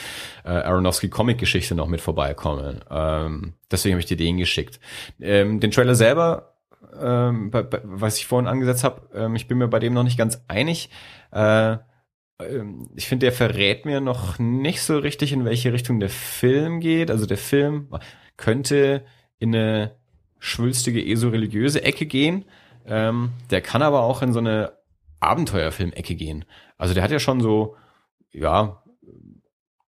äh, 0.45 0.49
Aronofsky 0.51 1.09
Comic-Geschichte 1.09 1.75
noch 1.75 1.89
mit 1.89 2.01
vorbeikommen. 2.01 2.81
Ähm, 2.91 3.55
deswegen 3.71 3.95
habe 3.95 4.01
ich 4.01 4.07
dir 4.07 4.17
den 4.17 4.37
geschickt. 4.39 4.79
Ähm, 5.21 5.59
den 5.59 5.73
Trailer 5.73 5.97
selber, 5.97 6.55
ähm, 7.01 7.51
bei, 7.51 7.63
bei, 7.63 7.81
was 7.83 8.17
ich 8.19 8.27
vorhin 8.27 8.47
angesetzt 8.47 8.85
habe, 8.85 9.03
ähm, 9.15 9.35
ich 9.35 9.49
bin 9.49 9.59
mir 9.59 9.67
bei 9.69 9.81
dem 9.81 9.95
noch 9.95 10.05
nicht 10.05 10.17
ganz 10.19 10.45
einig. 10.47 10.91
Äh, 11.33 11.79
ich 12.97 13.09
finde, 13.09 13.27
der 13.27 13.33
verrät 13.33 13.87
mir 13.87 14.01
noch 14.01 14.39
nicht 14.39 14.83
so 14.83 14.99
richtig, 14.99 15.33
in 15.33 15.45
welche 15.45 15.73
Richtung 15.73 16.01
der 16.01 16.11
Film 16.11 16.81
geht. 16.81 17.11
Also 17.11 17.27
der 17.27 17.39
Film 17.39 17.89
könnte 18.37 19.05
in 19.39 19.55
eine 19.55 19.97
schwülstige, 20.41 21.05
esorieligiöse 21.05 21.83
Ecke 21.85 22.07
gehen. 22.07 22.45
Ähm, 22.87 23.31
der 23.51 23.61
kann 23.61 23.83
aber 23.83 24.03
auch 24.03 24.21
in 24.23 24.33
so 24.33 24.41
eine 24.41 24.73
Abenteuerfilm-Ecke 25.21 26.17
gehen. 26.17 26.45
Also 26.77 26.93
der 26.93 27.03
hat 27.03 27.11
ja 27.11 27.21
schon 27.21 27.41
so, 27.41 27.77
ja, 28.33 28.83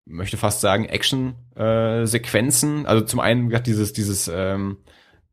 möchte 0.05 0.35
fast 0.35 0.61
sagen, 0.61 0.85
Action-Sequenzen. 0.85 2.85
also 2.85 3.05
zum 3.05 3.19
einen 3.19 3.53
hat 3.53 3.67
dieses, 3.67 3.93
dieses 3.93 4.29
ähm, 4.33 4.77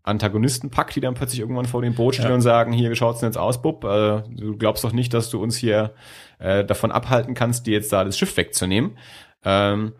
Antagonistenpack, 0.03 0.93
die 0.93 1.01
dann 1.01 1.15
plötzlich 1.15 1.41
irgendwann 1.41 1.67
vor 1.67 1.83
dem 1.83 1.95
Boot 1.95 2.15
stehen 2.15 2.29
Ja. 2.29 2.35
und 2.35 2.43
sagen, 2.43 2.73
hier, 2.73 2.91
wie 2.91 2.97
schaut's 2.97 3.21
denn 3.21 3.29
jetzt 3.29 3.39
aus, 3.39 3.61
Bub? 3.61 3.85
Äh, 3.85 4.23
du 4.31 4.57
glaubst 4.57 4.85
doch 4.85 4.93
nicht, 4.93 5.13
dass 5.15 5.31
du 5.31 5.43
uns 5.43 5.57
hier 5.57 5.95
äh, 6.39 6.65
davon 6.65 6.93
abhalten 6.93 7.35
kannst, 7.35 7.67
dir 7.67 7.75
jetzt 7.75 7.93
da 7.93 8.05
das 8.05 8.19
Schiff 8.19 8.37
wegzunehmen. 8.37 8.99
Ähm, 9.45 9.95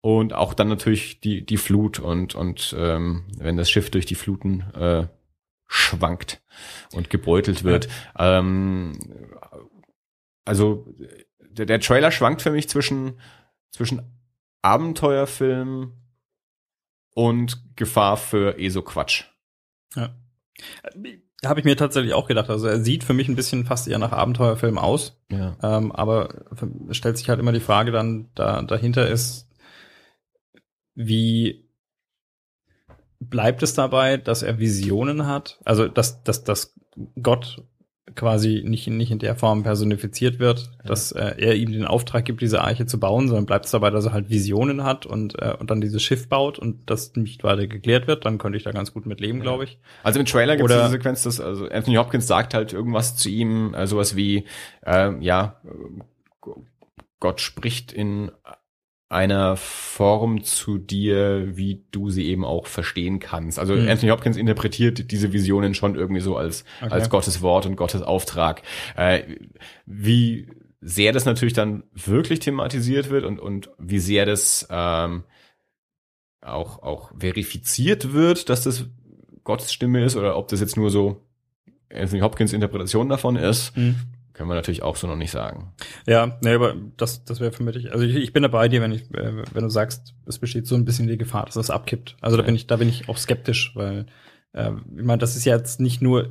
und 0.00 0.32
auch 0.32 0.54
dann 0.54 0.68
natürlich 0.68 1.20
die, 1.20 1.46
die 1.46 1.56
Flut 1.56 2.00
und, 2.00 2.34
und 2.34 2.74
ähm, 2.76 3.24
wenn 3.38 3.56
das 3.56 3.70
Schiff 3.70 3.90
durch 3.90 4.04
die 4.04 4.16
Fluten 4.16 4.62
äh, 4.74 5.06
schwankt 5.68 6.42
und 6.92 7.08
gebeutelt 7.08 7.64
wird. 7.64 7.88
Ähm, 8.18 8.98
also 10.44 10.86
der, 11.38 11.66
der 11.66 11.80
Trailer 11.80 12.10
schwankt 12.10 12.42
für 12.42 12.50
mich 12.50 12.68
zwischen, 12.68 13.20
zwischen 13.70 14.02
Abenteuerfilm 14.62 15.92
und 17.14 17.76
Gefahr 17.76 18.16
für 18.16 18.58
ESO-Quatsch. 18.58 19.24
Ja. 19.94 20.14
Habe 21.44 21.60
ich 21.60 21.64
mir 21.64 21.76
tatsächlich 21.76 22.14
auch 22.14 22.28
gedacht. 22.28 22.50
Also 22.50 22.68
er 22.68 22.80
sieht 22.80 23.02
für 23.02 23.14
mich 23.14 23.28
ein 23.28 23.34
bisschen 23.34 23.64
fast 23.64 23.88
eher 23.88 23.98
nach 23.98 24.12
Abenteuerfilm 24.12 24.78
aus. 24.78 25.20
Ja. 25.28 25.56
Ähm, 25.62 25.90
aber 25.90 26.28
es 26.88 26.96
stellt 26.96 27.18
sich 27.18 27.28
halt 27.28 27.40
immer 27.40 27.52
die 27.52 27.60
Frage 27.60 27.90
dann 27.90 28.28
da, 28.34 28.62
dahinter 28.62 29.08
ist, 29.08 29.48
wie 30.94 31.68
bleibt 33.18 33.62
es 33.62 33.74
dabei, 33.74 34.16
dass 34.16 34.42
er 34.42 34.58
Visionen 34.58 35.26
hat? 35.26 35.58
Also, 35.64 35.88
dass, 35.88 36.22
dass, 36.22 36.44
dass 36.44 36.74
Gott 37.20 37.64
quasi 38.14 38.62
nicht, 38.66 38.86
nicht 38.88 39.10
in 39.10 39.18
der 39.18 39.34
Form 39.36 39.62
personifiziert 39.62 40.38
wird, 40.38 40.70
Ja. 40.82 40.88
dass 40.88 41.12
äh, 41.12 41.34
er 41.38 41.54
ihm 41.56 41.72
den 41.72 41.84
Auftrag 41.84 42.24
gibt, 42.24 42.40
diese 42.42 42.60
Arche 42.62 42.86
zu 42.86 42.98
bauen, 43.00 43.28
sondern 43.28 43.46
bleibt 43.46 43.64
es 43.66 43.70
dabei, 43.70 43.90
dass 43.90 44.06
er 44.06 44.12
halt 44.12 44.30
Visionen 44.30 44.84
hat 44.84 45.06
und, 45.06 45.40
äh, 45.40 45.54
und 45.58 45.70
dann 45.70 45.80
dieses 45.80 46.02
Schiff 46.02 46.28
baut 46.28 46.58
und 46.58 46.88
das 46.90 47.14
nicht 47.16 47.44
weiter 47.44 47.66
geklärt 47.66 48.06
wird, 48.06 48.24
dann 48.24 48.38
könnte 48.38 48.56
ich 48.58 48.64
da 48.64 48.72
ganz 48.72 48.92
gut 48.92 49.06
mit 49.06 49.20
leben, 49.20 49.38
Ja. 49.38 49.44
glaube 49.44 49.64
ich. 49.64 49.78
Also 50.02 50.20
im 50.20 50.26
Trailer 50.26 50.56
gibt 50.56 50.70
es 50.70 50.76
diese 50.76 50.90
Sequenz, 50.90 51.22
dass 51.22 51.40
also 51.40 51.68
Anthony 51.68 51.96
Hopkins 51.96 52.26
sagt 52.26 52.54
halt 52.54 52.72
irgendwas 52.72 53.16
zu 53.16 53.28
ihm, 53.30 53.74
äh, 53.74 53.86
sowas 53.86 54.16
wie, 54.16 54.44
ähm, 54.84 55.22
ja, 55.22 55.60
äh, 55.64 56.48
Gott 57.20 57.40
spricht 57.40 57.92
in 57.92 58.32
einer 59.12 59.56
Form 59.56 60.42
zu 60.42 60.78
dir, 60.78 61.56
wie 61.56 61.84
du 61.90 62.10
sie 62.10 62.26
eben 62.26 62.44
auch 62.44 62.66
verstehen 62.66 63.18
kannst. 63.20 63.58
Also 63.58 63.74
Mhm. 63.74 63.88
Anthony 63.88 64.10
Hopkins 64.10 64.36
interpretiert 64.36 65.10
diese 65.10 65.32
Visionen 65.32 65.74
schon 65.74 65.94
irgendwie 65.94 66.20
so 66.22 66.36
als, 66.36 66.64
Okay. 66.80 66.92
als 66.92 67.10
Gottes 67.10 67.42
Wort 67.42 67.66
und 67.66 67.76
Gottes 67.76 68.02
Auftrag. 68.02 68.62
Äh, 68.96 69.22
wie 69.86 70.48
sehr 70.80 71.12
das 71.12 71.24
natürlich 71.26 71.54
dann 71.54 71.84
wirklich 71.94 72.40
thematisiert 72.40 73.10
wird 73.10 73.24
und, 73.24 73.38
und 73.38 73.70
wie 73.78 74.00
sehr 74.00 74.26
das 74.26 74.66
ähm, 74.70 75.22
auch, 76.40 76.82
auch 76.82 77.12
verifiziert 77.18 78.12
wird, 78.12 78.48
dass 78.48 78.62
das 78.64 78.86
Gottes 79.44 79.72
Stimme 79.72 80.04
ist 80.04 80.16
oder 80.16 80.36
ob 80.36 80.48
das 80.48 80.60
jetzt 80.60 80.76
nur 80.76 80.90
so 80.90 81.20
Anthony 81.92 82.20
Hopkins 82.20 82.52
Interpretation 82.52 83.08
davon 83.08 83.36
ist, 83.36 83.72
können 84.32 84.48
wir 84.48 84.54
natürlich 84.54 84.82
auch 84.82 84.96
so 84.96 85.06
noch 85.06 85.16
nicht 85.16 85.30
sagen. 85.30 85.72
Ja, 86.06 86.38
nee, 86.42 86.54
aber 86.54 86.74
das, 86.96 87.24
das 87.24 87.40
wäre 87.40 87.52
für 87.52 87.62
mich, 87.62 87.92
also 87.92 88.04
ich, 88.04 88.16
ich 88.16 88.32
bin 88.32 88.42
dabei 88.42 88.68
dir, 88.68 88.80
wenn 88.80 88.92
ich, 88.92 89.02
äh, 89.14 89.42
wenn 89.52 89.62
du 89.62 89.68
sagst, 89.68 90.14
es 90.26 90.38
besteht 90.38 90.66
so 90.66 90.74
ein 90.74 90.84
bisschen 90.84 91.08
die 91.08 91.18
Gefahr, 91.18 91.44
dass 91.44 91.54
das 91.54 91.70
abkippt. 91.70 92.16
Also 92.20 92.36
da 92.36 92.42
bin 92.42 92.54
ich, 92.54 92.66
da 92.66 92.76
bin 92.76 92.88
ich 92.88 93.08
auch 93.08 93.18
skeptisch, 93.18 93.72
weil, 93.74 94.06
äh, 94.52 94.70
ich 94.96 95.04
meine, 95.04 95.18
das 95.18 95.36
ist 95.36 95.44
ja 95.44 95.56
jetzt 95.56 95.80
nicht 95.80 96.00
nur, 96.00 96.30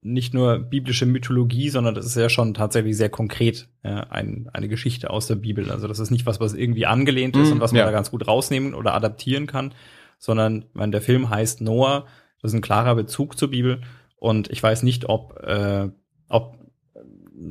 nicht 0.00 0.32
nur 0.32 0.58
biblische 0.58 1.06
Mythologie, 1.06 1.70
sondern 1.70 1.94
das 1.94 2.06
ist 2.06 2.16
ja 2.16 2.28
schon 2.28 2.54
tatsächlich 2.54 2.96
sehr 2.96 3.10
konkret 3.10 3.68
ja, 3.82 4.00
ein, 4.10 4.48
eine 4.52 4.68
Geschichte 4.68 5.10
aus 5.10 5.26
der 5.26 5.34
Bibel. 5.34 5.70
Also 5.70 5.88
das 5.88 5.98
ist 5.98 6.10
nicht 6.10 6.26
was, 6.26 6.40
was 6.40 6.54
irgendwie 6.54 6.86
angelehnt 6.86 7.36
ist 7.36 7.50
Mm, 7.50 7.54
und 7.54 7.60
was 7.60 7.72
man 7.72 7.80
ja. 7.80 7.86
da 7.86 7.90
ganz 7.90 8.10
gut 8.10 8.26
rausnehmen 8.26 8.74
oder 8.74 8.94
adaptieren 8.94 9.46
kann, 9.46 9.74
sondern, 10.18 10.62
ich 10.68 10.74
meine, 10.74 10.92
der 10.92 11.02
Film 11.02 11.30
heißt 11.30 11.60
Noah, 11.60 12.06
das 12.40 12.52
ist 12.52 12.56
ein 12.56 12.62
klarer 12.62 12.94
Bezug 12.94 13.38
zur 13.38 13.50
Bibel 13.50 13.80
und 14.16 14.50
ich 14.50 14.62
weiß 14.62 14.82
nicht, 14.84 15.08
ob, 15.08 15.36
äh, 15.42 15.88
ob 16.28 16.57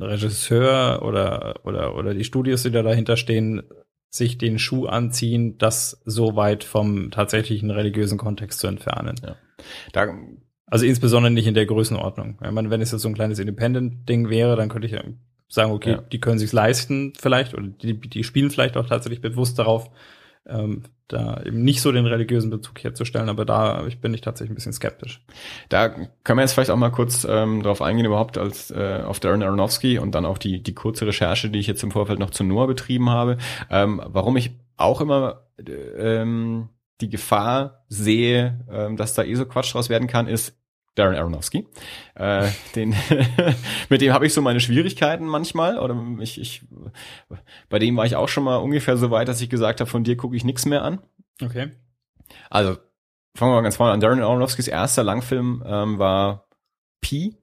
Regisseur 0.00 1.02
oder, 1.02 1.60
oder, 1.64 1.96
oder 1.96 2.14
die 2.14 2.24
Studios, 2.24 2.62
die 2.62 2.70
da 2.70 2.82
dahinter 2.82 3.16
stehen, 3.16 3.62
sich 4.10 4.38
den 4.38 4.58
Schuh 4.58 4.86
anziehen, 4.86 5.58
das 5.58 6.00
so 6.04 6.34
weit 6.36 6.64
vom 6.64 7.10
tatsächlichen 7.10 7.70
religiösen 7.70 8.18
Kontext 8.18 8.60
zu 8.60 8.66
entfernen. 8.66 9.16
Da, 9.22 9.36
Also 10.66 10.86
insbesondere 10.86 11.30
nicht 11.32 11.46
in 11.46 11.54
der 11.54 11.66
Größenordnung. 11.66 12.38
Ich 12.42 12.50
meine, 12.50 12.70
wenn 12.70 12.80
es 12.80 12.92
jetzt 12.92 13.02
so 13.02 13.08
ein 13.08 13.14
kleines 13.14 13.38
Independent-Ding 13.38 14.30
wäre, 14.30 14.56
dann 14.56 14.68
könnte 14.68 14.86
ich 14.86 14.92
ja 14.92 15.02
sagen, 15.48 15.72
okay, 15.72 15.92
Ja. 15.92 16.00
die 16.00 16.20
können 16.20 16.38
sich's 16.38 16.52
leisten 16.52 17.12
vielleicht 17.18 17.54
oder 17.54 17.66
die, 17.66 17.98
die 17.98 18.24
spielen 18.24 18.50
vielleicht 18.50 18.76
auch 18.76 18.86
tatsächlich 18.86 19.20
bewusst 19.20 19.58
darauf, 19.58 19.90
ähm, 20.48 20.82
da 21.08 21.42
eben 21.42 21.62
nicht 21.62 21.80
so 21.80 21.90
den 21.90 22.06
religiösen 22.06 22.50
Bezug 22.50 22.84
herzustellen, 22.84 23.28
aber 23.28 23.44
da 23.44 23.86
ich 23.86 24.00
bin 24.00 24.12
ich 24.12 24.20
tatsächlich 24.20 24.52
ein 24.52 24.54
bisschen 24.56 24.72
skeptisch. 24.74 25.24
da 25.68 25.88
können 25.88 26.38
wir 26.38 26.42
jetzt 26.42 26.52
vielleicht 26.52 26.70
auch 26.70 26.76
mal 26.76 26.90
kurz 26.90 27.26
ähm, 27.28 27.62
darauf 27.62 27.80
eingehen, 27.80 28.06
überhaupt 28.06 28.36
als 28.36 28.70
äh, 28.70 29.02
auf 29.04 29.18
Darren 29.18 29.42
Aronofsky 29.42 29.98
und 29.98 30.14
dann 30.14 30.26
auch 30.26 30.38
die, 30.38 30.62
die 30.62 30.74
kurze 30.74 31.06
Recherche, 31.06 31.48
die 31.48 31.58
ich 31.58 31.66
jetzt 31.66 31.82
im 31.82 31.90
Vorfeld 31.90 32.18
noch 32.18 32.30
zu 32.30 32.44
Noah 32.44 32.66
betrieben 32.66 33.08
habe, 33.08 33.38
ähm, 33.70 34.02
warum 34.04 34.36
ich 34.36 34.50
auch 34.76 35.00
immer 35.00 35.46
äh, 35.56 35.72
ähm, 35.72 36.68
die 37.00 37.08
Gefahr 37.08 37.84
sehe, 37.88 38.64
ähm, 38.70 38.96
dass 38.96 39.14
da 39.14 39.22
eh 39.22 39.34
so 39.34 39.46
Quatsch 39.46 39.74
draus 39.74 39.88
werden 39.88 40.08
kann, 40.08 40.26
ist 40.26 40.56
Darren 40.98 41.16
Aronofsky. 41.16 41.66
Äh, 42.14 42.48
den, 42.74 42.94
mit 43.88 44.00
dem 44.00 44.12
habe 44.12 44.26
ich 44.26 44.34
so 44.34 44.42
meine 44.42 44.60
Schwierigkeiten 44.60 45.26
manchmal. 45.26 45.78
Oder 45.78 45.96
ich, 46.20 46.40
ich, 46.40 46.62
bei 47.68 47.78
dem 47.78 47.96
war 47.96 48.06
ich 48.06 48.16
auch 48.16 48.28
schon 48.28 48.44
mal 48.44 48.56
ungefähr 48.56 48.96
so 48.96 49.10
weit, 49.10 49.28
dass 49.28 49.40
ich 49.40 49.48
gesagt 49.48 49.80
habe, 49.80 49.90
von 49.90 50.04
dir 50.04 50.16
gucke 50.16 50.36
ich 50.36 50.44
nichts 50.44 50.66
mehr 50.66 50.82
an. 50.82 51.00
Okay. 51.42 51.70
Also, 52.50 52.76
fangen 53.34 53.52
wir 53.52 53.56
mal 53.56 53.62
ganz 53.62 53.76
vorne 53.76 53.92
an. 53.92 54.00
Darren 54.00 54.20
Aronofskys 54.20 54.68
erster 54.68 55.04
Langfilm 55.04 55.62
ähm, 55.66 55.98
war 55.98 56.48
Pi, 57.00 57.36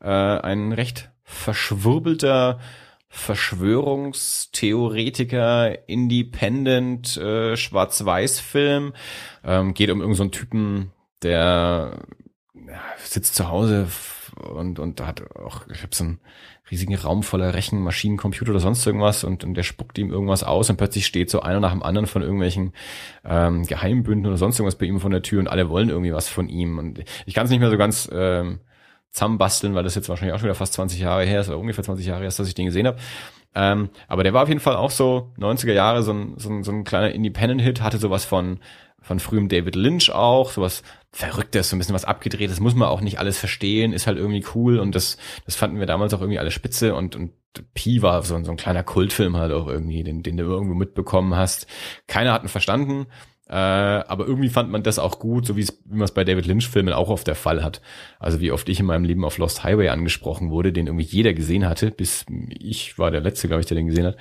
äh, 0.00 0.08
ein 0.08 0.72
recht 0.72 1.10
verschwurbelter 1.24 2.58
Verschwörungstheoretiker, 3.12 5.88
Independent, 5.88 7.16
äh, 7.16 7.56
Schwarz-Weiß-Film. 7.56 8.92
Ähm, 9.42 9.74
geht 9.74 9.90
um 9.90 10.00
irgendeinen 10.00 10.14
so 10.14 10.22
einen 10.22 10.30
Typen, 10.30 10.92
der 11.22 11.98
sitzt 12.98 13.34
zu 13.34 13.48
Hause 13.48 13.88
und, 14.36 14.78
und 14.78 15.00
hat 15.00 15.22
auch, 15.36 15.66
ich 15.68 15.82
habe 15.82 15.94
so 15.94 16.04
einen 16.04 16.20
riesigen 16.70 16.94
Raum 16.94 17.22
voller 17.22 17.52
Rechen, 17.52 17.80
Maschinen, 17.80 18.16
Computer 18.16 18.52
oder 18.52 18.60
sonst 18.60 18.86
irgendwas 18.86 19.24
und, 19.24 19.44
und 19.44 19.54
der 19.54 19.62
spuckt 19.62 19.98
ihm 19.98 20.10
irgendwas 20.10 20.44
aus 20.44 20.70
und 20.70 20.76
plötzlich 20.76 21.06
steht 21.06 21.30
so 21.30 21.40
einer 21.40 21.60
nach 21.60 21.72
dem 21.72 21.82
anderen 21.82 22.06
von 22.06 22.22
irgendwelchen 22.22 22.72
ähm, 23.24 23.66
Geheimbünden 23.66 24.26
oder 24.26 24.36
sonst 24.36 24.58
irgendwas 24.58 24.78
bei 24.78 24.86
ihm 24.86 25.00
von 25.00 25.10
der 25.10 25.22
Tür 25.22 25.40
und 25.40 25.48
alle 25.48 25.68
wollen 25.68 25.88
irgendwie 25.88 26.12
was 26.12 26.28
von 26.28 26.48
ihm 26.48 26.78
und 26.78 27.02
ich 27.26 27.34
kann 27.34 27.44
es 27.44 27.50
nicht 27.50 27.60
mehr 27.60 27.70
so 27.70 27.78
ganz 27.78 28.08
ähm, 28.12 28.60
zusammenbasteln, 29.10 29.74
weil 29.74 29.82
das 29.82 29.96
jetzt 29.96 30.08
wahrscheinlich 30.08 30.34
auch 30.34 30.38
schon 30.38 30.46
wieder 30.46 30.54
fast 30.54 30.74
20 30.74 31.00
Jahre 31.00 31.24
her 31.24 31.40
ist 31.40 31.48
oder 31.48 31.58
ungefähr 31.58 31.84
20 31.84 32.06
Jahre 32.06 32.20
her 32.20 32.28
ist, 32.28 32.38
dass 32.38 32.48
ich 32.48 32.54
den 32.54 32.66
gesehen 32.66 32.86
habe. 32.86 32.98
Ähm, 33.52 33.90
aber 34.06 34.22
der 34.22 34.32
war 34.32 34.44
auf 34.44 34.48
jeden 34.48 34.60
Fall 34.60 34.76
auch 34.76 34.92
so 34.92 35.32
90er 35.38 35.72
Jahre 35.72 36.04
so 36.04 36.12
ein, 36.12 36.34
so 36.36 36.48
ein, 36.48 36.62
so 36.62 36.70
ein 36.70 36.84
kleiner 36.84 37.10
Independent-Hit, 37.10 37.82
hatte 37.82 37.98
sowas 37.98 38.24
von 38.24 38.60
von 39.02 39.18
frühem 39.20 39.48
David 39.48 39.76
Lynch 39.76 40.10
auch, 40.12 40.50
sowas 40.52 40.82
Verrücktes, 41.12 41.70
so 41.70 41.76
ein 41.76 41.78
bisschen 41.78 41.94
was 41.94 42.04
abgedrehtes, 42.04 42.60
muss 42.60 42.74
man 42.74 42.88
auch 42.88 43.00
nicht 43.00 43.18
alles 43.18 43.36
verstehen, 43.38 43.92
ist 43.92 44.06
halt 44.06 44.16
irgendwie 44.18 44.44
cool 44.54 44.78
und 44.78 44.94
das, 44.94 45.16
das 45.44 45.56
fanden 45.56 45.78
wir 45.80 45.86
damals 45.86 46.14
auch 46.14 46.20
irgendwie 46.20 46.38
alle 46.38 46.50
spitze 46.52 46.94
und, 46.94 47.16
und 47.16 47.32
Pi 47.74 48.00
war 48.02 48.22
so, 48.22 48.36
ein- 48.36 48.44
so 48.44 48.52
ein 48.52 48.56
kleiner 48.56 48.84
Kultfilm 48.84 49.36
halt 49.36 49.52
auch 49.52 49.66
irgendwie, 49.66 50.04
den, 50.04 50.22
den 50.22 50.36
du 50.36 50.44
irgendwo 50.44 50.74
mitbekommen 50.74 51.34
hast. 51.34 51.66
Keiner 52.06 52.32
hat 52.32 52.44
ihn 52.44 52.48
verstanden, 52.48 53.06
äh, 53.48 53.54
aber 53.56 54.24
irgendwie 54.24 54.50
fand 54.50 54.70
man 54.70 54.84
das 54.84 55.00
auch 55.00 55.18
gut, 55.18 55.46
so 55.46 55.56
wie 55.56 55.62
es, 55.62 55.82
wie 55.84 55.96
man 55.96 56.04
es 56.04 56.14
bei 56.14 56.22
David 56.22 56.46
Lynch-Filmen 56.46 56.94
auch 56.94 57.08
oft 57.08 57.26
der 57.26 57.34
Fall 57.34 57.64
hat. 57.64 57.80
Also 58.20 58.40
wie 58.40 58.52
oft 58.52 58.68
ich 58.68 58.78
in 58.78 58.86
meinem 58.86 59.02
Leben 59.02 59.24
auf 59.24 59.38
Lost 59.38 59.64
Highway 59.64 59.88
angesprochen 59.88 60.50
wurde, 60.50 60.72
den 60.72 60.86
irgendwie 60.86 61.04
jeder 61.06 61.34
gesehen 61.34 61.66
hatte, 61.68 61.90
bis 61.90 62.24
ich 62.50 62.96
war 63.00 63.10
der 63.10 63.20
Letzte, 63.22 63.48
glaube 63.48 63.62
ich, 63.62 63.66
der 63.66 63.74
den 63.76 63.88
gesehen 63.88 64.06
hat. 64.06 64.16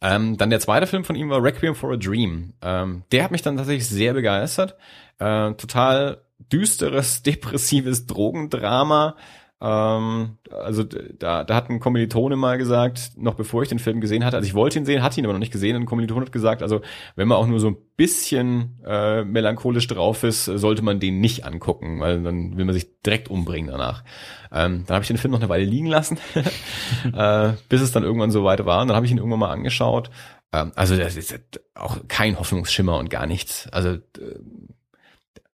Ähm, 0.00 0.36
dann 0.36 0.50
der 0.50 0.60
zweite 0.60 0.86
Film 0.86 1.04
von 1.04 1.16
ihm 1.16 1.30
war 1.30 1.42
Requiem 1.42 1.74
for 1.74 1.92
a 1.92 1.96
Dream. 1.96 2.52
Ähm, 2.62 3.04
der 3.12 3.24
hat 3.24 3.30
mich 3.30 3.42
dann 3.42 3.56
tatsächlich 3.56 3.88
sehr 3.88 4.14
begeistert. 4.14 4.76
Äh, 5.18 5.54
total 5.54 6.22
düsteres, 6.52 7.22
depressives 7.24 8.06
Drogendrama. 8.06 9.16
Ähm, 9.58 10.36
also 10.50 10.84
da, 10.84 11.42
da 11.42 11.54
hat 11.54 11.70
ein 11.70 11.80
Kommilitone 11.80 12.36
mal 12.36 12.58
gesagt, 12.58 13.12
noch 13.16 13.34
bevor 13.34 13.62
ich 13.62 13.70
den 13.70 13.78
Film 13.78 14.02
gesehen 14.02 14.22
hatte, 14.22 14.36
also 14.36 14.46
ich 14.46 14.54
wollte 14.54 14.78
ihn 14.78 14.84
sehen, 14.84 15.02
hatte 15.02 15.18
ihn 15.18 15.24
aber 15.24 15.32
noch 15.32 15.40
nicht 15.40 15.52
gesehen, 15.52 15.76
ein 15.76 15.86
Kommilitone 15.86 16.26
hat 16.26 16.32
gesagt, 16.32 16.62
also 16.62 16.82
wenn 17.14 17.26
man 17.26 17.38
auch 17.38 17.46
nur 17.46 17.58
so 17.58 17.68
ein 17.68 17.76
bisschen 17.96 18.78
äh, 18.84 19.24
melancholisch 19.24 19.86
drauf 19.86 20.24
ist, 20.24 20.44
sollte 20.44 20.82
man 20.82 21.00
den 21.00 21.20
nicht 21.20 21.46
angucken, 21.46 22.00
weil 22.00 22.22
dann 22.22 22.58
will 22.58 22.66
man 22.66 22.74
sich 22.74 23.00
direkt 23.00 23.30
umbringen 23.30 23.70
danach. 23.70 24.04
Ähm, 24.52 24.84
dann 24.86 24.94
habe 24.96 25.02
ich 25.02 25.08
den 25.08 25.16
Film 25.16 25.32
noch 25.32 25.40
eine 25.40 25.48
Weile 25.48 25.64
liegen 25.64 25.86
lassen, 25.86 26.18
äh, 27.14 27.52
bis 27.70 27.80
es 27.80 27.92
dann 27.92 28.02
irgendwann 28.02 28.30
so 28.30 28.44
weit 28.44 28.64
war 28.66 28.82
und 28.82 28.88
dann 28.88 28.96
habe 28.96 29.06
ich 29.06 29.12
ihn 29.12 29.18
irgendwann 29.18 29.40
mal 29.40 29.52
angeschaut. 29.52 30.10
Ähm, 30.52 30.72
also 30.74 30.98
das 30.98 31.16
ist 31.16 31.40
auch 31.74 31.96
kein 32.08 32.38
Hoffnungsschimmer 32.38 32.98
und 32.98 33.08
gar 33.08 33.26
nichts. 33.26 33.68
Also 33.72 33.90
äh, 33.90 34.00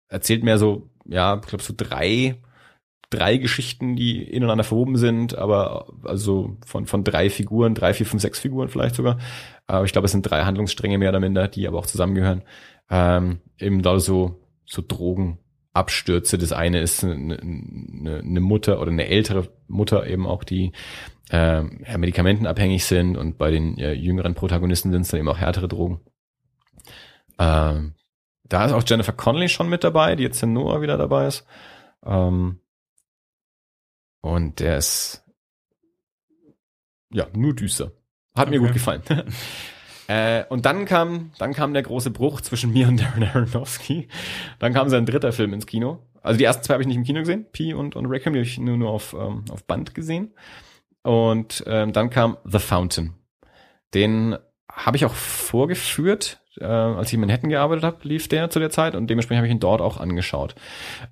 erzählt 0.09 0.43
mehr 0.43 0.57
so, 0.57 0.89
ja, 1.05 1.39
ich 1.39 1.47
glaube 1.47 1.63
so 1.63 1.75
drei 1.77 2.39
drei 3.11 3.37
Geschichten, 3.37 3.97
die 3.97 4.23
ineinander 4.23 4.65
verwoben 4.65 4.97
sind, 4.97 5.37
aber 5.37 5.93
also 6.05 6.57
von, 6.65 6.87
von 6.87 7.05
drei 7.05 7.29
Figuren, 7.29 7.75
drei, 7.75 7.93
vier, 7.93 8.07
fünf, 8.07 8.23
sechs 8.23 8.39
Figuren 8.39 8.69
vielleicht 8.69 8.95
sogar. 8.95 9.19
Aber 9.67 9.85
ich 9.85 9.93
glaube, 9.93 10.07
es 10.07 10.13
sind 10.13 10.23
drei 10.23 10.45
Handlungsstränge 10.45 10.99
mehr 10.99 11.11
oder 11.11 11.21
minder, 11.21 11.49
die 11.49 11.67
aber 11.67 11.79
auch 11.79 11.87
zusammengehören. 11.87 12.43
Ähm, 12.89 13.41
eben 13.59 13.83
da 13.83 13.99
so, 13.99 14.41
so 14.65 14.83
Drogen, 14.87 15.39
Abstürze. 15.73 16.39
Das 16.39 16.53
eine 16.53 16.81
ist 16.81 17.05
eine, 17.05 17.39
eine, 17.39 18.19
eine 18.19 18.41
Mutter 18.41 18.81
oder 18.81 18.91
eine 18.91 19.07
ältere 19.07 19.49
Mutter 19.69 20.07
eben 20.07 20.27
auch, 20.27 20.45
die 20.45 20.73
äh, 21.31 21.63
medikamentenabhängig 21.63 22.85
sind 22.85 23.17
und 23.17 23.39
bei 23.39 23.51
den 23.51 23.79
äh, 23.79 23.93
jüngeren 23.93 24.35
Protagonisten 24.35 24.91
sind 24.91 25.03
es 25.03 25.09
dann 25.09 25.21
eben 25.21 25.29
auch 25.29 25.39
härtere 25.39 25.69
Drogen. 25.69 26.01
Ähm, 27.39 27.95
da 28.45 28.65
ist 28.65 28.73
auch 28.73 28.83
Jennifer 28.85 29.13
Connelly 29.13 29.49
schon 29.49 29.69
mit 29.69 29.85
dabei, 29.85 30.17
die 30.17 30.25
jetzt 30.25 30.43
in 30.43 30.53
Noah 30.53 30.83
wieder 30.83 30.99
dabei 30.99 31.29
ist. 31.29 31.47
Ähm, 32.05 32.59
und 34.21 34.61
der 34.61 34.79
ist 34.79 35.25
ja 37.13 37.27
nur 37.35 37.55
düster. 37.55 37.93
Hat 38.35 38.49
okay. 38.49 38.59
mir 38.59 38.67
gut 38.67 38.73
gefallen. 38.73 39.03
Äh, 40.11 40.45
und 40.49 40.67
dann 40.67 40.87
kam, 40.87 41.31
dann 41.39 41.55
kam 41.55 41.73
der 41.73 41.85
große 41.85 42.11
Bruch 42.11 42.41
zwischen 42.41 42.73
mir 42.73 42.89
und 42.89 42.97
Darren 43.01 43.23
Aronofsky. 43.23 44.09
Dann 44.59 44.75
kam 44.75 44.89
sein 44.89 45.07
dritter 45.07 45.31
Film 45.31 45.53
ins 45.53 45.67
Kino. 45.67 46.01
Also 46.21 46.37
die 46.37 46.43
ersten 46.43 46.65
zwei 46.65 46.75
habe 46.75 46.83
ich 46.83 46.89
nicht 46.89 46.97
im 46.97 47.05
Kino 47.05 47.21
gesehen, 47.21 47.47
Pi 47.53 47.75
und, 47.75 47.95
und 47.95 48.07
Requiem, 48.07 48.33
die 48.33 48.41
habe 48.41 48.49
ich 48.49 48.59
nur, 48.59 48.77
nur 48.77 48.91
auf, 48.91 49.15
ähm, 49.15 49.45
auf 49.51 49.63
Band 49.63 49.95
gesehen. 49.95 50.35
Und 51.05 51.63
ähm, 51.69 51.93
dann 51.93 52.11
kam 52.11 52.39
The 52.45 52.59
Fountain. 52.59 53.15
Den 53.95 54.37
habe 54.69 54.97
ich 54.97 55.05
auch 55.05 55.15
vorgeführt, 55.15 56.41
äh, 56.59 56.65
als 56.65 57.11
ich 57.11 57.15
in 57.15 57.21
Manhattan 57.21 57.51
gearbeitet 57.51 57.85
habe, 57.85 57.99
lief 58.03 58.27
der 58.27 58.51
zu 58.51 58.59
der 58.59 58.71
Zeit 58.71 58.97
und 58.97 59.09
dementsprechend 59.09 59.39
habe 59.39 59.47
ich 59.47 59.55
ihn 59.55 59.61
dort 59.61 59.81
auch 59.81 59.97
angeschaut. 59.97 60.57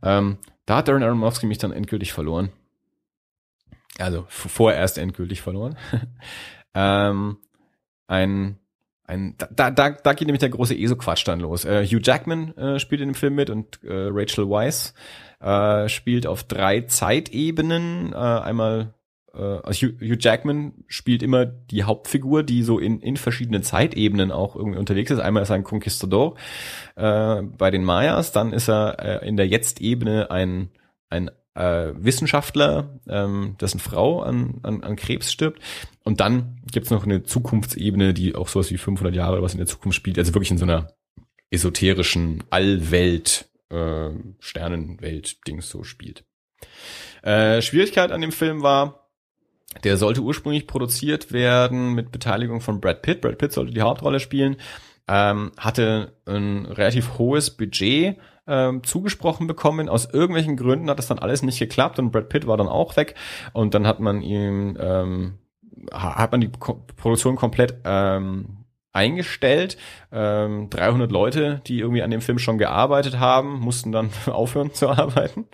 Ähm, 0.03 0.39
da 0.67 0.79
hat 0.79 0.89
Darren 0.89 1.05
Aronofsky 1.05 1.47
mich 1.47 1.59
dann 1.59 1.71
endgültig 1.71 2.13
verloren. 2.13 2.51
Also 3.99 4.25
vorerst 4.29 4.99
endgültig 4.99 5.43
verloren. 5.43 5.77
ähm, 6.75 7.39
ein 8.07 8.59
ein, 9.09 9.37
da, 9.39 9.71
da, 9.71 9.91
da 9.91 10.13
geht 10.13 10.29
nämlich 10.29 10.41
der 10.41 10.51
große 10.51 10.79
ESO-Quatsch 10.79 11.27
dann 11.27 11.41
los. 11.41 11.65
Äh, 11.65 11.87
Hugh 11.87 12.01
Jackman 12.03 12.55
äh, 12.59 12.79
spielt 12.79 13.01
in 13.01 13.09
dem 13.09 13.15
Film 13.15 13.37
mit 13.37 13.49
und 13.49 13.83
äh, 13.83 14.09
Rachel 14.11 14.51
Weisz 14.51 14.93
äh, 15.41 15.89
spielt 15.89 16.27
auf 16.27 16.45
drei 16.45 16.83
Zeitebenen. 16.83 18.13
Äh, 18.13 18.17
einmal 18.17 18.93
äh, 19.33 19.39
also 19.39 19.87
Hugh, 19.87 19.95
Hugh 20.03 20.19
Jackman 20.21 20.85
spielt 20.89 21.23
immer 21.23 21.47
die 21.47 21.85
Hauptfigur, 21.85 22.43
die 22.43 22.63
so 22.63 22.79
in, 22.79 23.01
in 23.01 23.17
verschiedenen 23.17 23.63
Zeitebenen 23.63 24.31
auch 24.31 24.55
irgendwie 24.55 24.79
unterwegs 24.79 25.11
ist. 25.11 25.21
Einmal 25.21 25.43
ist 25.43 25.49
er 25.49 25.57
ein 25.57 25.65
Conquistador 25.65 26.37
bei 26.95 27.71
den 27.71 27.85
Mayas, 27.85 28.33
dann 28.33 28.53
ist 28.53 28.69
er 28.69 29.23
in 29.23 29.37
der 29.37 29.47
Jetzt-Ebene 29.47 30.33
ein, 30.33 30.71
ein 31.09 31.31
äh, 31.59 31.93
Wissenschaftler, 31.97 33.01
ähm, 33.09 33.57
dessen 33.61 33.81
Frau 33.81 34.23
an, 34.23 34.61
an, 34.63 34.83
an 34.85 34.97
Krebs 34.97 35.33
stirbt. 35.33 35.61
Und 36.05 36.21
dann 36.21 36.61
gibt's 36.71 36.91
noch 36.91 37.05
eine 37.05 37.25
Zukunftsebene, 37.25 38.15
die 38.15 38.35
auch 38.37 38.49
sowas 38.49 38.71
wie 38.71 38.79
500 38.79 39.15
Jahre 39.15 39.35
oder 39.35 39.43
was 39.43 39.53
in 39.53 39.59
der 39.59 39.67
Zukunft 39.67 39.97
spielt. 39.97 40.19
Also 40.19 40.35
wirklich 40.35 40.53
in 40.53 40.59
so 40.59 40.65
einer 40.65 40.93
esoterischen 41.51 42.45
Allwelt, 42.51 43.49
äh, 43.71 44.11
Sternenwelt-Dings 44.39 45.69
so 45.69 45.83
spielt. 45.83 46.25
Äh, 47.23 47.61
Schwierigkeit 47.61 48.13
an 48.13 48.21
dem 48.21 48.33
Film 48.33 48.63
war, 48.63 49.09
der 49.83 49.97
sollte 49.97 50.21
ursprünglich 50.21 50.67
produziert 50.67 51.33
werden 51.33 51.95
mit 51.95 52.13
Beteiligung 52.13 52.61
von 52.61 52.81
Brad 52.81 53.03
Pitt. 53.03 53.21
Brad 53.21 53.39
Pitt 53.39 53.53
sollte 53.53 53.73
die 53.73 53.83
Hauptrolle 53.83 54.21
spielen, 54.21 54.57
ähm, 55.09 55.53
hatte 55.57 56.13
ein 56.27 56.67
relativ 56.67 57.19
hohes 57.19 57.51
Budget, 57.51 58.17
ähm, 58.49 58.83
zugesprochen 58.83 59.47
bekommen. 59.47 59.89
Aus 59.89 60.07
irgendwelchen 60.07 60.57
Gründen 60.57 60.91
hat 60.91 60.99
das 60.99 61.09
dann 61.09 61.19
alles 61.19 61.43
nicht 61.43 61.59
geklappt 61.59 61.99
und 61.99 62.11
Brad 62.11 62.29
Pitt 62.29 62.47
war 62.47 62.57
dann 62.57 62.69
auch 62.69 62.97
weg 62.97 63.15
und 63.53 63.75
dann 63.75 63.87
hat 63.87 64.01
man 64.01 64.23
ihm 64.23 64.77
ähm, 64.81 65.39
hat 65.93 66.33
man 66.33 66.41
die 66.41 66.49
Produktion 66.49 67.37
komplett 67.37 67.77
ähm, 67.85 68.65
eingestellt. 68.93 69.77
Ähm, 70.11 70.71
300 70.71 71.13
Leute, 71.13 71.63
die 71.67 71.79
irgendwie 71.79 72.03
an 72.03 72.11
dem 72.11 72.21
Film 72.21 72.39
schon 72.39 72.59
gearbeitet 72.59 73.19
haben, 73.19 73.61
mussten 73.61 73.93
dann 73.93 74.11
aufhören 74.27 74.73
zu 74.73 74.89
arbeiten. 74.89 75.47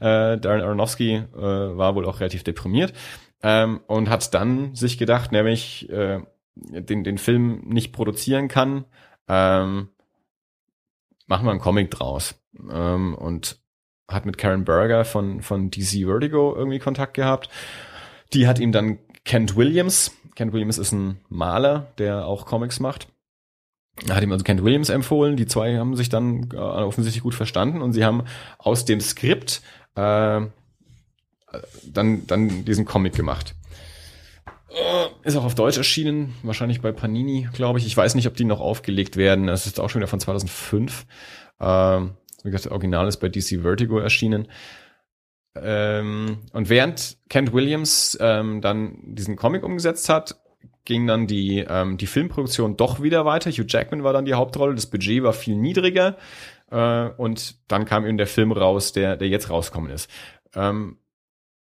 Äh, 0.00 0.38
Darren 0.38 0.60
Aronofsky 0.60 1.14
äh, 1.14 1.36
war 1.36 1.94
wohl 1.94 2.06
auch 2.06 2.20
relativ 2.20 2.44
deprimiert 2.44 2.92
ähm, 3.42 3.80
und 3.86 4.08
hat 4.08 4.32
dann 4.34 4.74
sich 4.74 4.98
gedacht, 4.98 5.32
nämlich 5.32 5.88
äh, 5.90 6.20
den, 6.54 7.04
den 7.04 7.18
Film 7.18 7.62
nicht 7.66 7.92
produzieren 7.92 8.48
kann, 8.48 8.84
ähm, 9.28 9.88
machen 11.26 11.46
wir 11.46 11.50
einen 11.50 11.60
Comic 11.60 11.90
draus. 11.90 12.34
Ähm, 12.70 13.14
und 13.14 13.58
hat 14.08 14.26
mit 14.26 14.38
Karen 14.38 14.64
Berger 14.64 15.04
von, 15.04 15.42
von 15.42 15.70
DC 15.70 16.04
Vertigo 16.04 16.54
irgendwie 16.54 16.78
Kontakt 16.78 17.14
gehabt. 17.14 17.48
Die 18.32 18.46
hat 18.46 18.58
ihm 18.58 18.72
dann 18.72 18.98
Kent 19.24 19.56
Williams, 19.56 20.12
Kent 20.34 20.52
Williams 20.52 20.78
ist 20.78 20.92
ein 20.92 21.20
Maler, 21.28 21.92
der 21.98 22.26
auch 22.26 22.44
Comics 22.44 22.80
macht, 22.80 23.08
hat 24.08 24.22
ihm 24.22 24.32
also 24.32 24.44
Kent 24.44 24.64
Williams 24.64 24.88
empfohlen. 24.88 25.36
Die 25.36 25.46
zwei 25.46 25.78
haben 25.78 25.96
sich 25.96 26.08
dann 26.08 26.50
äh, 26.52 26.56
offensichtlich 26.56 27.22
gut 27.22 27.34
verstanden 27.34 27.80
und 27.80 27.92
sie 27.92 28.04
haben 28.04 28.24
aus 28.58 28.84
dem 28.84 29.00
Skript 29.00 29.62
äh, 29.94 30.40
dann, 31.86 32.26
dann 32.26 32.64
diesen 32.64 32.84
Comic 32.84 33.14
gemacht. 33.14 33.54
Ist 35.22 35.36
auch 35.36 35.44
auf 35.44 35.54
Deutsch 35.54 35.78
erschienen, 35.78 36.34
wahrscheinlich 36.42 36.80
bei 36.80 36.92
Panini, 36.92 37.48
glaube 37.52 37.78
ich. 37.78 37.86
Ich 37.86 37.96
weiß 37.96 38.14
nicht, 38.14 38.26
ob 38.26 38.34
die 38.34 38.44
noch 38.44 38.60
aufgelegt 38.60 39.16
werden. 39.16 39.46
Das 39.46 39.66
ist 39.66 39.80
auch 39.80 39.88
schon 39.88 40.00
wieder 40.00 40.08
von 40.08 40.20
2005. 40.20 41.06
Ähm, 41.60 42.14
wie 42.42 42.50
gesagt, 42.50 42.66
das 42.66 42.72
Original 42.72 43.08
ist 43.08 43.18
bei 43.18 43.28
DC 43.28 43.62
Vertigo 43.62 43.98
erschienen. 43.98 44.48
Ähm, 45.56 46.38
und 46.52 46.68
während 46.68 47.16
Kent 47.28 47.52
Williams 47.52 48.18
ähm, 48.20 48.60
dann 48.60 48.98
diesen 49.14 49.36
Comic 49.36 49.62
umgesetzt 49.62 50.08
hat, 50.08 50.36
ging 50.84 51.06
dann 51.06 51.26
die, 51.26 51.64
ähm, 51.66 51.96
die 51.96 52.06
Filmproduktion 52.06 52.76
doch 52.76 53.02
wieder 53.02 53.24
weiter. 53.24 53.50
Hugh 53.50 53.66
Jackman 53.66 54.04
war 54.04 54.12
dann 54.12 54.24
die 54.24 54.34
Hauptrolle, 54.34 54.74
das 54.74 54.86
Budget 54.86 55.22
war 55.22 55.32
viel 55.32 55.56
niedriger 55.56 56.16
äh, 56.70 57.08
und 57.16 57.56
dann 57.68 57.84
kam 57.84 58.04
eben 58.04 58.18
der 58.18 58.26
Film 58.26 58.52
raus, 58.52 58.92
der, 58.92 59.16
der 59.16 59.28
jetzt 59.28 59.48
rauskommen 59.48 59.90
ist. 59.90 60.10
Ähm, 60.54 60.98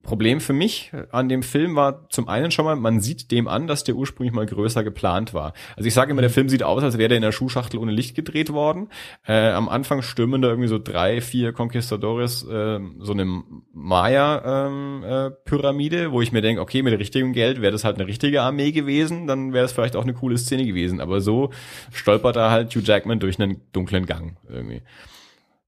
Problem 0.03 0.41
für 0.41 0.53
mich 0.53 0.91
an 1.11 1.29
dem 1.29 1.43
Film 1.43 1.75
war 1.75 2.09
zum 2.09 2.27
einen 2.27 2.49
schon 2.49 2.65
mal, 2.65 2.75
man 2.75 3.01
sieht 3.01 3.29
dem 3.29 3.47
an, 3.47 3.67
dass 3.67 3.83
der 3.83 3.93
ursprünglich 3.95 4.33
mal 4.33 4.47
größer 4.47 4.83
geplant 4.83 5.35
war. 5.35 5.53
Also 5.75 5.87
ich 5.87 5.93
sage 5.93 6.09
immer, 6.11 6.21
der 6.21 6.31
Film 6.31 6.49
sieht 6.49 6.63
aus, 6.63 6.83
als 6.83 6.97
wäre 6.97 7.09
der 7.09 7.17
in 7.17 7.21
der 7.21 7.31
Schuhschachtel 7.31 7.79
ohne 7.79 7.91
Licht 7.91 8.15
gedreht 8.15 8.51
worden. 8.51 8.89
Äh, 9.27 9.51
am 9.51 9.69
Anfang 9.69 10.01
stürmen 10.01 10.41
da 10.41 10.47
irgendwie 10.49 10.69
so 10.69 10.79
drei, 10.79 11.21
vier 11.21 11.53
Conquistadores 11.53 12.41
äh, 12.43 12.79
so 12.99 13.13
eine 13.13 13.43
Maya-Pyramide, 13.73 15.97
ähm, 15.97 16.07
äh, 16.07 16.11
wo 16.11 16.21
ich 16.21 16.31
mir 16.31 16.41
denke, 16.41 16.61
okay, 16.61 16.81
mit 16.81 16.97
richtigem 16.97 17.33
Geld 17.33 17.61
wäre 17.61 17.71
das 17.71 17.83
halt 17.83 17.97
eine 17.97 18.07
richtige 18.07 18.41
Armee 18.41 18.71
gewesen, 18.71 19.27
dann 19.27 19.53
wäre 19.53 19.65
es 19.65 19.71
vielleicht 19.71 19.95
auch 19.95 20.01
eine 20.03 20.15
coole 20.15 20.37
Szene 20.37 20.65
gewesen. 20.65 20.99
Aber 20.99 21.21
so 21.21 21.51
stolpert 21.91 22.35
da 22.35 22.49
halt 22.49 22.75
Hugh 22.75 22.83
Jackman 22.83 23.19
durch 23.19 23.39
einen 23.39 23.61
dunklen 23.71 24.07
Gang 24.07 24.37
irgendwie. 24.49 24.81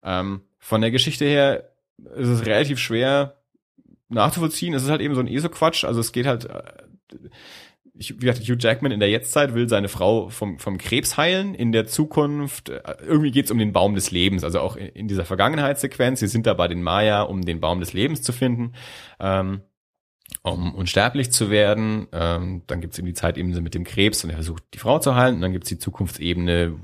Ähm, 0.03 0.41
von 0.57 0.81
der 0.81 0.89
Geschichte 0.91 1.25
her 1.25 1.69
ist 2.15 2.29
es 2.29 2.45
relativ 2.45 2.79
schwer, 2.79 3.35
nachzuvollziehen. 4.13 4.73
Es 4.73 4.83
ist 4.83 4.89
halt 4.89 5.01
eben 5.01 5.15
so 5.15 5.21
ein 5.21 5.27
ESO-Quatsch. 5.27 5.85
Also 5.85 5.99
es 5.99 6.11
geht 6.11 6.25
halt, 6.25 6.45
äh, 6.45 6.63
ich, 7.95 8.15
wie 8.15 8.25
gesagt, 8.25 8.47
Hugh 8.47 8.57
Jackman 8.59 8.91
in 8.91 8.99
der 8.99 9.09
Jetztzeit 9.09 9.53
will 9.53 9.69
seine 9.69 9.87
Frau 9.87 10.29
vom, 10.29 10.59
vom 10.59 10.77
Krebs 10.77 11.17
heilen. 11.17 11.53
In 11.53 11.71
der 11.71 11.85
Zukunft, 11.85 12.69
äh, 12.69 12.81
irgendwie 13.05 13.31
geht 13.31 13.45
es 13.45 13.51
um 13.51 13.59
den 13.59 13.73
Baum 13.73 13.95
des 13.95 14.11
Lebens. 14.11 14.43
Also 14.43 14.59
auch 14.59 14.75
in, 14.75 14.87
in, 14.87 15.07
dieser 15.07 15.25
Vergangenheitssequenz. 15.25 16.19
Sie 16.19 16.27
sind 16.27 16.47
da 16.47 16.53
bei 16.53 16.67
den 16.67 16.81
Maya, 16.81 17.23
um 17.23 17.41
den 17.41 17.59
Baum 17.59 17.79
des 17.79 17.93
Lebens 17.93 18.21
zu 18.21 18.31
finden. 18.33 18.73
Ähm, 19.19 19.61
um 20.41 20.73
unsterblich 20.73 21.31
zu 21.31 21.49
werden. 21.49 22.07
Ähm, 22.11 22.63
dann 22.67 22.81
gibt 22.81 22.93
es 22.93 22.99
eben 22.99 23.07
die 23.07 23.13
Zeitebene 23.13 23.61
mit 23.61 23.75
dem 23.75 23.83
Krebs 23.83 24.23
und 24.23 24.29
er 24.29 24.37
versucht, 24.37 24.63
die 24.73 24.79
Frau 24.79 24.99
zu 24.99 25.15
heilen. 25.15 25.35
Und 25.35 25.41
dann 25.41 25.53
gibt 25.53 25.65
es 25.65 25.69
die 25.69 25.77
Zukunftsebene, 25.77 26.79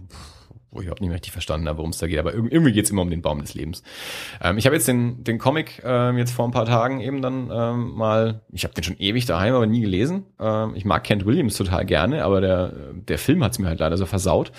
wo 0.72 0.80
ich 0.80 0.86
überhaupt 0.86 1.02
nicht 1.02 1.10
mehr 1.10 1.16
richtig 1.16 1.32
verstanden 1.32 1.68
habe, 1.68 1.80
worum 1.80 1.92
es 1.92 1.98
da 1.98 2.08
geht, 2.08 2.20
aber 2.20 2.34
irgendwie 2.34 2.72
geht 2.72 2.86
es 2.86 2.92
immer 2.92 3.02
um 3.02 3.10
den 3.10 3.22
Baum 3.22 3.42
des 3.42 3.54
Lebens. 3.54 3.84
Ähm, 4.42 4.58
ich 4.58 4.66
habe 4.66 4.76
jetzt 4.76 4.88
den, 4.88 5.24
den 5.24 5.40
Comic 5.40 5.82
ähm, 5.84 6.18
jetzt 6.18 6.32
vor 6.32 6.46
ein 6.46 6.52
paar 6.52 6.66
Tagen 6.66 7.00
eben 7.02 7.22
dann 7.22 7.50
ähm, 7.52 7.96
mal, 7.96 8.42
ich 8.52 8.64
habe 8.64 8.74
den 8.74 8.84
schon 8.84 8.98
ewig 8.98 9.26
daheim, 9.26 9.54
aber 9.54 9.66
nie 9.66 9.82
gelesen. 9.82 10.26
Ähm, 10.40 10.74
ich 10.76 10.86
mag 10.86 11.04
Kent 11.04 11.26
Williams 11.26 11.58
total 11.58 11.86
gerne, 11.86 12.24
aber 12.24 12.42
der, 12.42 12.74
der 12.94 13.18
Film 13.18 13.44
hat 13.44 13.54
es 13.54 13.60
mir 13.60 13.68
halt 13.68 13.80
leider 13.80 13.98
so 13.98 14.06
versaut. 14.06 14.52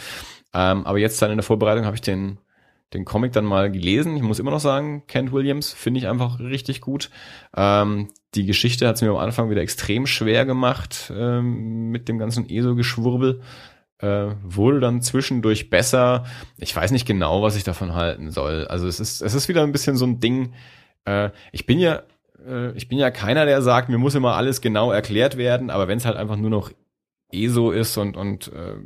Ähm, 0.53 0.87
aber 0.87 0.99
jetzt 0.99 1.21
dann 1.23 1.31
in 1.31 1.37
der 1.37 1.45
Vorbereitung 1.45 1.85
habe 1.85 1.95
ich 1.95 2.03
den, 2.03 2.39
den 2.93 3.05
Comic 3.05 3.33
dann 3.33 3.45
mal 3.45 3.71
gelesen. 3.71 4.17
Ich 4.17 4.23
muss 4.23 4.41
immer 4.41 4.51
noch 4.51 4.61
sagen, 4.61 5.05
Kent 5.07 5.33
Williams 5.33 5.73
finde 5.73 6.01
ich 6.01 6.09
einfach 6.09 6.41
richtig 6.41 6.81
gut. 6.81 7.11
Ähm, 7.57 8.09
die 8.35 8.47
Geschichte 8.47 8.87
hat 8.87 8.97
es 8.97 9.03
mir 9.03 9.11
am 9.11 9.17
Anfang 9.17 9.51
wieder 9.51 9.61
extrem 9.61 10.07
schwer 10.07 10.45
gemacht 10.45 11.13
ähm, 11.17 11.91
mit 11.91 12.09
dem 12.09 12.19
ganzen 12.19 12.49
ESO-Geschwurbel 12.49 13.41
äh, 14.01 14.35
wurde 14.43 14.81
dann 14.81 15.03
zwischendurch 15.03 15.71
besser. 15.71 16.25
Ich 16.59 16.75
weiß 16.75 16.91
nicht 16.91 17.07
genau, 17.07 17.43
was 17.43 17.57
ich 17.57 17.65
davon 17.65 17.95
halten 17.95 18.31
soll. 18.31 18.67
Also 18.67 18.87
es 18.87 19.01
ist, 19.01 19.21
es 19.21 19.35
ist 19.35 19.49
wieder 19.49 19.63
ein 19.63 19.73
bisschen 19.73 19.97
so 19.97 20.07
ein 20.07 20.21
Ding. 20.21 20.55
Äh, 21.05 21.31
ich 21.53 21.67
bin 21.67 21.79
ja, 21.79 22.03
äh, 22.47 22.73
ich 22.73 22.89
bin 22.89 22.99
ja 22.99 23.11
keiner, 23.11 23.45
der 23.45 23.63
sagt, 23.63 23.89
mir 23.89 23.99
muss 23.99 24.15
immer 24.15 24.35
alles 24.35 24.61
genau 24.61 24.93
erklärt 24.93 25.37
werden, 25.37 25.71
aber 25.71 25.89
wenn 25.89 25.99
es 25.99 26.07
halt 26.07 26.17
einfach 26.17 26.37
nur 26.37 26.51
noch 26.51 26.71
eh 27.33 27.49
so 27.49 27.71
ist 27.71 27.97
und, 27.97 28.17
und 28.17 28.53
äh, 28.53 28.77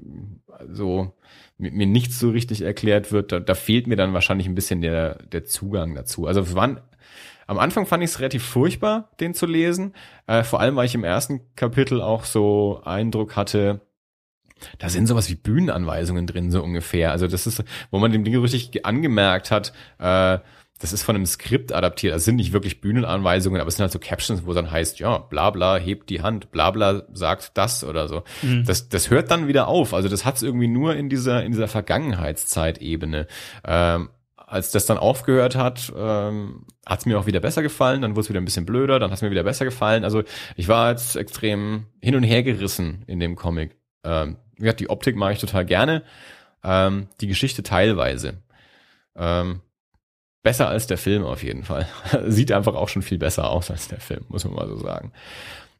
so 0.70 1.14
mir 1.56 1.86
nichts 1.86 2.18
so 2.18 2.30
richtig 2.30 2.62
erklärt 2.62 3.12
wird, 3.12 3.30
da, 3.30 3.40
da 3.40 3.54
fehlt 3.54 3.86
mir 3.86 3.96
dann 3.96 4.12
wahrscheinlich 4.12 4.48
ein 4.48 4.56
bisschen 4.56 4.80
der, 4.80 5.22
der 5.26 5.44
Zugang 5.44 5.94
dazu. 5.94 6.26
Also 6.26 6.54
wann, 6.54 6.80
am 7.46 7.58
Anfang 7.58 7.86
fand 7.86 8.02
ich 8.02 8.10
es 8.10 8.18
relativ 8.18 8.44
furchtbar, 8.44 9.10
den 9.20 9.34
zu 9.34 9.46
lesen. 9.46 9.94
Äh, 10.26 10.42
vor 10.42 10.60
allem, 10.60 10.76
weil 10.76 10.86
ich 10.86 10.94
im 10.94 11.04
ersten 11.04 11.42
Kapitel 11.54 12.00
auch 12.00 12.24
so 12.24 12.82
Eindruck 12.84 13.36
hatte, 13.36 13.80
da 14.78 14.88
sind 14.88 15.06
sowas 15.06 15.28
wie 15.30 15.34
Bühnenanweisungen 15.34 16.26
drin, 16.26 16.50
so 16.50 16.62
ungefähr. 16.62 17.12
Also 17.12 17.26
das 17.26 17.46
ist, 17.46 17.62
wo 17.90 17.98
man 17.98 18.12
dem 18.12 18.24
Ding 18.24 18.36
richtig 18.36 18.84
angemerkt 18.84 19.50
hat, 19.50 19.72
äh, 19.98 20.38
das 20.80 20.92
ist 20.92 21.02
von 21.02 21.14
einem 21.14 21.26
Skript 21.26 21.72
adaptiert. 21.72 22.14
Das 22.14 22.24
sind 22.24 22.36
nicht 22.36 22.52
wirklich 22.52 22.80
Bühnenanweisungen, 22.80 23.60
aber 23.60 23.68
es 23.68 23.76
sind 23.76 23.84
halt 23.84 23.92
so 23.92 23.98
Captions, 23.98 24.44
wo 24.44 24.52
dann 24.52 24.70
heißt, 24.70 24.98
ja, 24.98 25.18
bla 25.18 25.50
bla, 25.50 25.76
hebt 25.76 26.10
die 26.10 26.20
Hand, 26.20 26.50
bla 26.50 26.70
bla, 26.72 27.04
sagt 27.12 27.52
das 27.54 27.84
oder 27.84 28.08
so. 28.08 28.24
Mhm. 28.42 28.64
Das, 28.66 28.88
das 28.88 29.08
hört 29.08 29.30
dann 29.30 29.46
wieder 29.46 29.68
auf. 29.68 29.94
Also 29.94 30.08
das 30.08 30.24
hat 30.24 30.36
es 30.36 30.42
irgendwie 30.42 30.66
nur 30.66 30.94
in 30.96 31.08
dieser, 31.08 31.44
in 31.44 31.52
dieser 31.52 31.68
Vergangenheitszeitebene. 31.68 33.28
Ähm, 33.64 34.10
als 34.36 34.72
das 34.72 34.84
dann 34.84 34.98
aufgehört 34.98 35.56
hat, 35.56 35.92
ähm, 35.96 36.66
hat 36.84 37.00
es 37.00 37.06
mir 37.06 37.18
auch 37.18 37.26
wieder 37.26 37.40
besser 37.40 37.62
gefallen, 37.62 38.02
dann 38.02 38.12
wurde 38.12 38.22
es 38.22 38.28
wieder 38.28 38.40
ein 38.40 38.44
bisschen 38.44 38.66
blöder, 38.66 38.98
dann 38.98 39.10
hat 39.10 39.16
es 39.16 39.22
mir 39.22 39.30
wieder 39.30 39.42
besser 39.42 39.64
gefallen. 39.64 40.04
Also 40.04 40.22
ich 40.54 40.68
war 40.68 40.90
jetzt 40.90 41.16
extrem 41.16 41.86
hin 42.02 42.14
und 42.14 42.24
her 42.24 42.42
gerissen 42.42 43.04
in 43.06 43.20
dem 43.20 43.36
Comic. 43.36 43.76
Ähm, 44.04 44.36
ja, 44.58 44.72
die 44.72 44.90
Optik 44.90 45.16
mache 45.16 45.32
ich 45.32 45.40
total 45.40 45.64
gerne, 45.64 46.02
ähm, 46.62 47.08
die 47.20 47.26
Geschichte 47.26 47.62
teilweise. 47.62 48.42
Ähm, 49.16 49.60
besser 50.42 50.68
als 50.68 50.86
der 50.86 50.98
Film 50.98 51.24
auf 51.24 51.42
jeden 51.42 51.64
Fall. 51.64 51.88
Sieht 52.26 52.52
einfach 52.52 52.74
auch 52.74 52.88
schon 52.88 53.02
viel 53.02 53.18
besser 53.18 53.50
aus 53.50 53.70
als 53.70 53.88
der 53.88 54.00
Film, 54.00 54.24
muss 54.28 54.44
man 54.44 54.54
mal 54.54 54.68
so 54.68 54.76
sagen. 54.78 55.12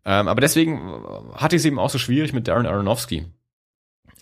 Ähm, 0.04 0.28
aber 0.28 0.40
deswegen 0.40 1.04
hatte 1.34 1.56
ich 1.56 1.60
es 1.62 1.66
eben 1.66 1.78
auch 1.78 1.90
so 1.90 1.98
schwierig 1.98 2.32
mit 2.32 2.48
Darren 2.48 2.66
Aronofsky. 2.66 3.26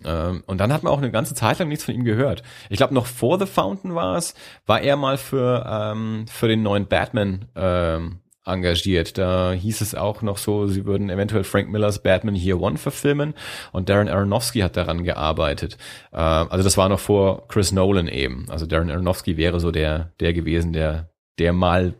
Ähm, 0.04 0.42
und 0.46 0.58
dann 0.58 0.72
hat 0.72 0.82
man 0.82 0.92
auch 0.92 0.98
eine 0.98 1.10
ganze 1.10 1.34
Zeit 1.34 1.58
lang 1.58 1.68
nichts 1.68 1.84
von 1.84 1.94
ihm 1.94 2.04
gehört. 2.04 2.42
Ich 2.68 2.76
glaube, 2.76 2.94
noch 2.94 3.06
vor 3.06 3.38
The 3.38 3.46
Fountain 3.46 3.94
war 3.94 4.16
es, 4.16 4.34
war 4.66 4.80
er 4.80 4.96
mal 4.96 5.16
für, 5.16 5.64
ähm, 5.68 6.26
für 6.28 6.48
den 6.48 6.62
neuen 6.62 6.86
Batman 6.86 7.46
ähm, 7.54 8.18
engagiert. 8.44 9.18
Da 9.18 9.52
hieß 9.52 9.80
es 9.80 9.94
auch 9.94 10.22
noch 10.22 10.38
so, 10.38 10.66
sie 10.66 10.84
würden 10.84 11.10
eventuell 11.10 11.44
Frank 11.44 11.68
Millers 11.70 12.02
Batman 12.02 12.34
Year 12.34 12.60
One 12.60 12.78
verfilmen 12.78 13.34
und 13.72 13.88
Darren 13.88 14.08
Aronofsky 14.08 14.60
hat 14.60 14.76
daran 14.76 15.04
gearbeitet. 15.04 15.78
Äh, 16.12 16.16
also 16.16 16.62
das 16.62 16.76
war 16.76 16.88
noch 16.88 17.00
vor 17.00 17.46
Chris 17.48 17.72
Nolan 17.72 18.08
eben. 18.08 18.46
Also 18.48 18.66
Darren 18.66 18.90
Aronofsky 18.90 19.36
wäre 19.36 19.60
so 19.60 19.70
der, 19.70 20.12
der 20.20 20.32
gewesen, 20.32 20.72
der, 20.72 21.10
der 21.38 21.52
mal 21.52 21.94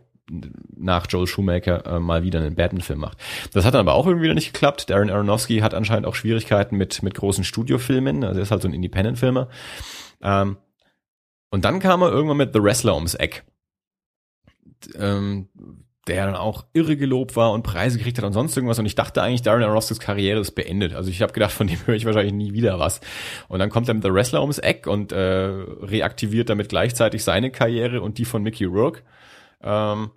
nach 0.75 1.05
Joel 1.09 1.27
Schumacher 1.27 1.85
äh, 1.85 1.99
mal 1.99 2.23
wieder 2.23 2.39
einen 2.39 2.55
Batman-Film 2.55 2.99
macht. 2.99 3.17
Das 3.53 3.65
hat 3.65 3.73
dann 3.73 3.81
aber 3.81 3.93
auch 3.93 4.07
irgendwie 4.07 4.25
wieder 4.25 4.33
nicht 4.33 4.53
geklappt. 4.53 4.89
Darren 4.89 5.09
Aronofsky 5.09 5.59
hat 5.59 5.73
anscheinend 5.73 6.05
auch 6.05 6.15
Schwierigkeiten 6.15 6.77
mit, 6.77 7.03
mit 7.03 7.13
großen 7.13 7.43
Studiofilmen. 7.43 8.23
Also 8.23 8.39
er 8.39 8.43
ist 8.43 8.51
halt 8.51 8.61
so 8.61 8.67
ein 8.67 8.73
Independent-Filmer. 8.73 9.49
Ähm, 10.21 10.57
und 11.49 11.65
dann 11.65 11.79
kam 11.79 12.01
er 12.01 12.09
irgendwann 12.09 12.37
mit 12.37 12.53
The 12.53 12.63
Wrestler 12.63 12.95
ums 12.95 13.15
Eck. 13.15 13.43
Ähm, 14.95 15.49
der 16.07 16.25
dann 16.25 16.35
auch 16.35 16.65
irre 16.73 16.97
gelobt 16.97 17.35
war 17.37 17.51
und 17.53 17.63
Preise 17.63 17.97
gekriegt 17.97 18.17
hat 18.17 18.25
und 18.25 18.33
sonst 18.33 18.57
irgendwas. 18.57 18.77
Und 18.77 18.85
ich 18.85 18.95
dachte 18.95 19.21
eigentlich, 19.21 19.41
Darren 19.41 19.63
Aronofskys 19.63 19.99
Karriere 19.99 20.41
ist 20.41 20.51
beendet. 20.51 20.93
Also 20.93 21.09
ich 21.09 21.21
habe 21.21 21.31
gedacht, 21.31 21.53
von 21.53 21.67
dem 21.67 21.79
höre 21.85 21.95
ich 21.95 22.05
wahrscheinlich 22.05 22.33
nie 22.33 22.53
wieder 22.53 22.77
was. 22.77 22.99
Und 23.47 23.59
dann 23.59 23.69
kommt 23.69 23.87
mit 23.87 24.03
The 24.03 24.13
Wrestler 24.13 24.41
ums 24.41 24.59
Eck 24.59 24.85
und 24.85 25.13
äh, 25.13 25.17
reaktiviert 25.17 26.49
damit 26.49 26.69
gleichzeitig 26.69 27.23
seine 27.23 27.51
Karriere 27.51 28.01
und 28.01 28.17
die 28.17 28.25
von 28.25 28.43
Mickey 28.43 28.65
Rourke. 28.65 29.01
Ähm, 29.61 30.11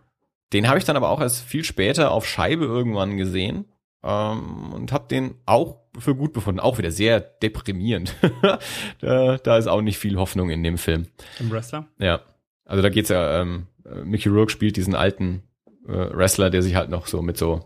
den 0.52 0.68
habe 0.68 0.78
ich 0.78 0.84
dann 0.84 0.96
aber 0.96 1.10
auch 1.10 1.20
erst 1.20 1.44
viel 1.44 1.62
später 1.62 2.10
auf 2.10 2.26
Scheibe 2.26 2.64
irgendwann 2.64 3.16
gesehen 3.16 3.66
ähm, 4.02 4.72
und 4.72 4.90
habe 4.92 5.06
den 5.08 5.36
auch 5.46 5.78
für 5.98 6.16
gut 6.16 6.32
befunden. 6.32 6.60
Auch 6.60 6.78
wieder 6.78 6.90
sehr 6.90 7.20
deprimierend. 7.20 8.14
da, 9.00 9.38
da 9.38 9.56
ist 9.56 9.68
auch 9.68 9.82
nicht 9.82 9.98
viel 9.98 10.16
Hoffnung 10.16 10.50
in 10.50 10.64
dem 10.64 10.78
Film. 10.78 11.06
Im 11.38 11.50
Wrestler? 11.50 11.86
Ja. 11.98 12.22
Also 12.64 12.82
da 12.82 12.88
geht's 12.88 13.10
ja, 13.10 13.40
ähm, 13.40 13.68
Mickey 14.04 14.28
Rourke 14.28 14.50
spielt 14.50 14.76
diesen 14.76 14.96
alten 14.96 15.42
äh, 15.88 16.16
Wrestler, 16.16 16.50
der 16.50 16.62
sich 16.62 16.74
halt 16.74 16.90
noch 16.90 17.06
so 17.06 17.22
mit 17.22 17.36
so, 17.36 17.64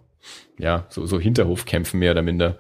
ja, 0.59 0.87
so, 0.89 1.07
so 1.07 1.19
Hinterhofkämpfen 1.21 1.99
mehr 1.99 2.13
oder 2.13 2.23
minder 2.23 2.59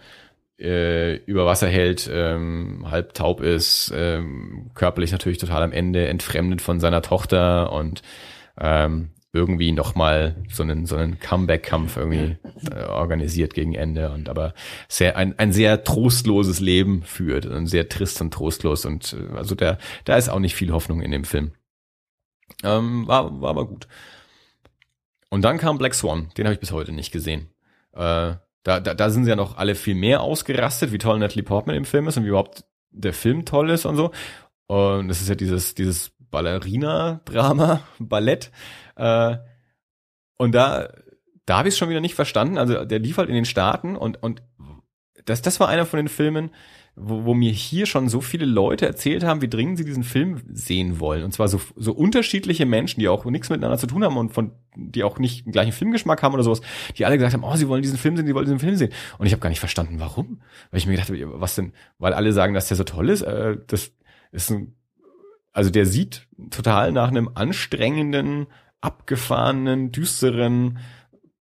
äh, 0.59 1.17
über 1.25 1.47
Wasser 1.47 1.69
hält, 1.69 2.09
ähm, 2.13 2.87
halb 2.91 3.15
taub 3.15 3.41
ist, 3.41 3.93
ähm, 3.95 4.71
körperlich 4.75 5.13
natürlich 5.13 5.39
total 5.39 5.63
am 5.63 5.73
Ende, 5.73 6.07
entfremdet 6.09 6.61
von 6.61 6.81
seiner 6.81 7.03
Tochter 7.03 7.73
und 7.73 8.03
ähm, 8.59 9.11
irgendwie 9.33 9.71
nochmal 9.73 10.37
so 10.51 10.63
einen, 10.63 10.87
so 10.87 10.97
einen 10.97 11.21
Comeback-Kampf 11.21 11.97
irgendwie 11.97 12.37
äh, 12.71 12.85
organisiert 12.85 13.55
gegen 13.55 13.75
Ende 13.75 14.11
und 14.11 14.29
aber 14.29 14.55
sehr, 14.89 15.17
ein, 15.17 15.39
ein 15.39 15.53
sehr 15.53 15.85
trostloses 15.85 16.61
Leben 16.61 17.03
führt 17.05 17.47
und 17.47 17.67
sehr 17.67 17.89
trist 17.89 18.21
und 18.21 18.35
trostlos 18.35 18.85
und 18.85 19.15
äh, 19.15 19.37
also 19.37 19.55
der, 19.55 19.79
da 20.05 20.17
ist 20.17 20.29
auch 20.29 20.41
nicht 20.41 20.57
viel 20.57 20.73
Hoffnung 20.73 21.01
in 21.01 21.13
dem 21.13 21.25
Film. 21.25 21.53
Ähm, 22.65 23.07
war, 23.07 23.41
war 23.41 23.51
aber 23.51 23.67
gut. 23.67 23.87
Und 25.31 25.43
dann 25.43 25.59
kam 25.59 25.79
Black 25.79 25.95
Swan, 25.95 26.29
den 26.37 26.45
habe 26.45 26.55
ich 26.55 26.61
bis 26.61 26.73
heute 26.73 26.93
nicht 26.93 27.13
gesehen. 27.13 27.49
Äh, 27.93 28.35
da, 28.63 28.81
da, 28.81 28.95
da 28.95 29.11
sind 29.11 29.25
sie 29.25 29.31
ja 29.31 29.37
noch 29.37 29.57
alle 29.57 29.75
viel 29.75 29.95
mehr 29.95 30.21
ausgerastet, 30.21 30.93
wie 30.93 30.99
toll 30.99 31.19
Natalie 31.19 31.45
Portman 31.45 31.77
im 31.77 31.85
Film 31.85 32.09
ist 32.09 32.17
und 32.17 32.25
wie 32.25 32.29
überhaupt 32.29 32.65
der 32.91 33.13
Film 33.13 33.45
toll 33.45 33.71
ist 33.71 33.87
und 33.87 33.97
so. 33.97 34.11
Und 34.67 35.09
das 35.09 35.21
ist 35.21 35.29
ja 35.29 35.35
dieses, 35.35 35.75
dieses 35.75 36.13
Ballerina-Drama, 36.19 37.81
Ballett. 37.99 38.51
Äh, 38.97 39.37
und 40.37 40.55
da, 40.55 40.93
da 41.47 41.59
habe 41.59 41.69
ich 41.69 41.75
es 41.75 41.79
schon 41.79 41.89
wieder 41.89 42.01
nicht 42.01 42.15
verstanden. 42.15 42.59
Also 42.59 42.85
der 42.85 42.99
lief 42.99 43.19
halt 43.19 43.29
in 43.29 43.35
den 43.35 43.45
Staaten 43.45 43.97
und, 43.97 44.23
und 44.23 44.43
das, 45.25 45.43
das 45.43 45.61
war 45.61 45.69
einer 45.69 45.87
von 45.87 45.99
den 45.99 46.09
Filmen, 46.09 46.51
wo, 47.03 47.25
wo 47.25 47.35
mir 47.35 47.53
hier 47.53 47.87
schon 47.87 48.09
so 48.09 48.21
viele 48.21 48.45
Leute 48.45 48.87
erzählt 48.87 49.25
haben, 49.25 49.41
wie 49.43 49.49
dringend 49.49 49.79
sie 49.79 49.85
diesen 49.85 50.05
Film 50.05 50.41
sehen 50.53 51.01
wollen. 51.01 51.25
Und 51.25 51.33
zwar 51.33 51.49
so, 51.49 51.61
so 51.77 51.93
unterschiedliche 51.93 52.67
Menschen, 52.67 53.01
die 53.01 53.09
auch 53.09 53.25
nichts 53.25 53.51
miteinander 53.51 53.79
zu 53.79 53.87
tun 53.87 54.05
haben 54.05 54.17
und 54.17 54.33
von, 54.33 54.53
die 54.77 55.03
auch 55.05 55.19
nicht 55.19 55.47
den 55.47 55.53
gleichen 55.53 55.73
Filmgeschmack 55.73 56.23
haben 56.23 56.35
oder 56.35 56.43
sowas, 56.43 56.61
die 56.97 57.07
alle 57.07 57.17
gesagt 57.17 57.35
haben, 57.35 57.45
oh, 57.45 57.57
sie 57.57 57.69
wollen 57.69 57.83
diesen 57.83 57.99
Film 57.99 58.17
sehen, 58.17 58.27
sie 58.27 58.35
wollen 58.35 58.47
diesen 58.47 58.59
Film 58.59 58.77
sehen. 58.77 58.93
Und 59.19 59.27
ich 59.27 59.33
habe 59.33 59.41
gar 59.41 59.49
nicht 59.49 59.61
verstanden, 59.61 59.97
warum. 59.99 60.41
Weil 60.71 60.79
ich 60.79 60.87
mir 60.87 60.93
gedacht 60.93 61.09
habe, 61.09 61.41
was 61.41 61.55
denn, 61.55 61.73
weil 61.99 62.13
alle 62.13 62.33
sagen, 62.33 62.55
dass 62.55 62.69
der 62.69 62.77
so 62.77 62.85
toll 62.85 63.09
ist, 63.09 63.23
äh, 63.23 63.57
das 63.67 63.93
ist 64.33 64.51
ein, 64.51 64.75
also 65.53 65.71
der 65.71 65.87
sieht 65.87 66.29
total 66.51 66.93
nach 66.93 67.09
einem 67.09 67.31
anstrengenden, 67.35 68.47
abgefahrenen, 68.81 69.93
düsteren 69.93 70.79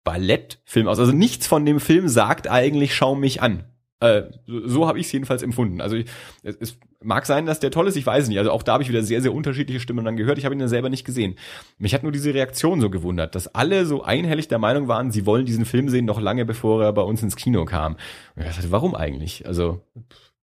Ballettfilm 0.03 0.87
aus. 0.87 0.99
Also 0.99 1.13
nichts 1.13 1.47
von 1.47 1.65
dem 1.65 1.79
Film 1.79 2.07
sagt 2.09 2.49
eigentlich, 2.49 2.95
schau 2.95 3.15
mich 3.15 3.41
an. 3.41 3.63
Äh, 4.03 4.29
so 4.45 4.83
so 4.83 4.87
habe 4.87 4.99
ich 4.99 5.05
es 5.05 5.11
jedenfalls 5.13 5.43
empfunden. 5.43 5.79
Also 5.79 5.95
ich, 5.95 6.07
es, 6.43 6.57
es 6.59 6.77
mag 7.01 7.25
sein, 7.25 7.45
dass 7.45 7.61
der 7.61 7.71
toll 7.71 7.87
ist, 7.87 7.95
ich 7.95 8.05
weiß 8.05 8.27
nicht. 8.27 8.37
Also 8.37 8.51
auch 8.51 8.61
da 8.61 8.73
habe 8.73 8.83
ich 8.83 8.89
wieder 8.89 9.01
sehr, 9.01 9.21
sehr 9.21 9.33
unterschiedliche 9.33 9.79
Stimmen 9.79 10.03
dann 10.03 10.17
gehört. 10.17 10.37
Ich 10.37 10.43
habe 10.43 10.53
ihn 10.53 10.59
ja 10.59 10.67
selber 10.67 10.89
nicht 10.89 11.05
gesehen. 11.05 11.35
Mich 11.77 11.93
hat 11.93 12.03
nur 12.03 12.11
diese 12.11 12.33
Reaktion 12.33 12.81
so 12.81 12.89
gewundert, 12.89 13.33
dass 13.33 13.47
alle 13.55 13.85
so 13.85 14.03
einhellig 14.03 14.49
der 14.49 14.59
Meinung 14.59 14.89
waren, 14.89 15.11
sie 15.11 15.25
wollen 15.25 15.45
diesen 15.45 15.63
Film 15.63 15.87
sehen, 15.87 16.03
noch 16.03 16.19
lange 16.19 16.45
bevor 16.45 16.83
er 16.83 16.91
bei 16.91 17.01
uns 17.01 17.23
ins 17.23 17.37
Kino 17.37 17.63
kam. 17.63 17.93
Und 18.35 18.43
ich 18.43 18.55
dachte, 18.55 18.71
warum 18.71 18.93
eigentlich? 18.93 19.45
Also 19.47 19.81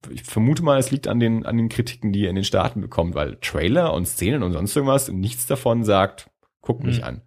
ich 0.09 0.23
vermute 0.23 0.63
mal, 0.63 0.79
es 0.79 0.91
liegt 0.91 1.09
an 1.09 1.19
den, 1.19 1.45
an 1.45 1.57
den 1.57 1.67
Kritiken, 1.67 2.13
die 2.13 2.25
er 2.25 2.29
in 2.29 2.35
den 2.35 2.45
Staaten 2.45 2.79
bekommt, 2.79 3.15
weil 3.15 3.37
Trailer 3.41 3.93
und 3.93 4.07
Szenen 4.07 4.43
und 4.43 4.53
sonst 4.53 4.73
irgendwas, 4.73 5.09
nichts 5.11 5.47
davon 5.47 5.83
sagt, 5.83 6.29
guck 6.61 6.83
mich 6.83 6.99
mhm. 6.99 7.03
an. 7.03 7.21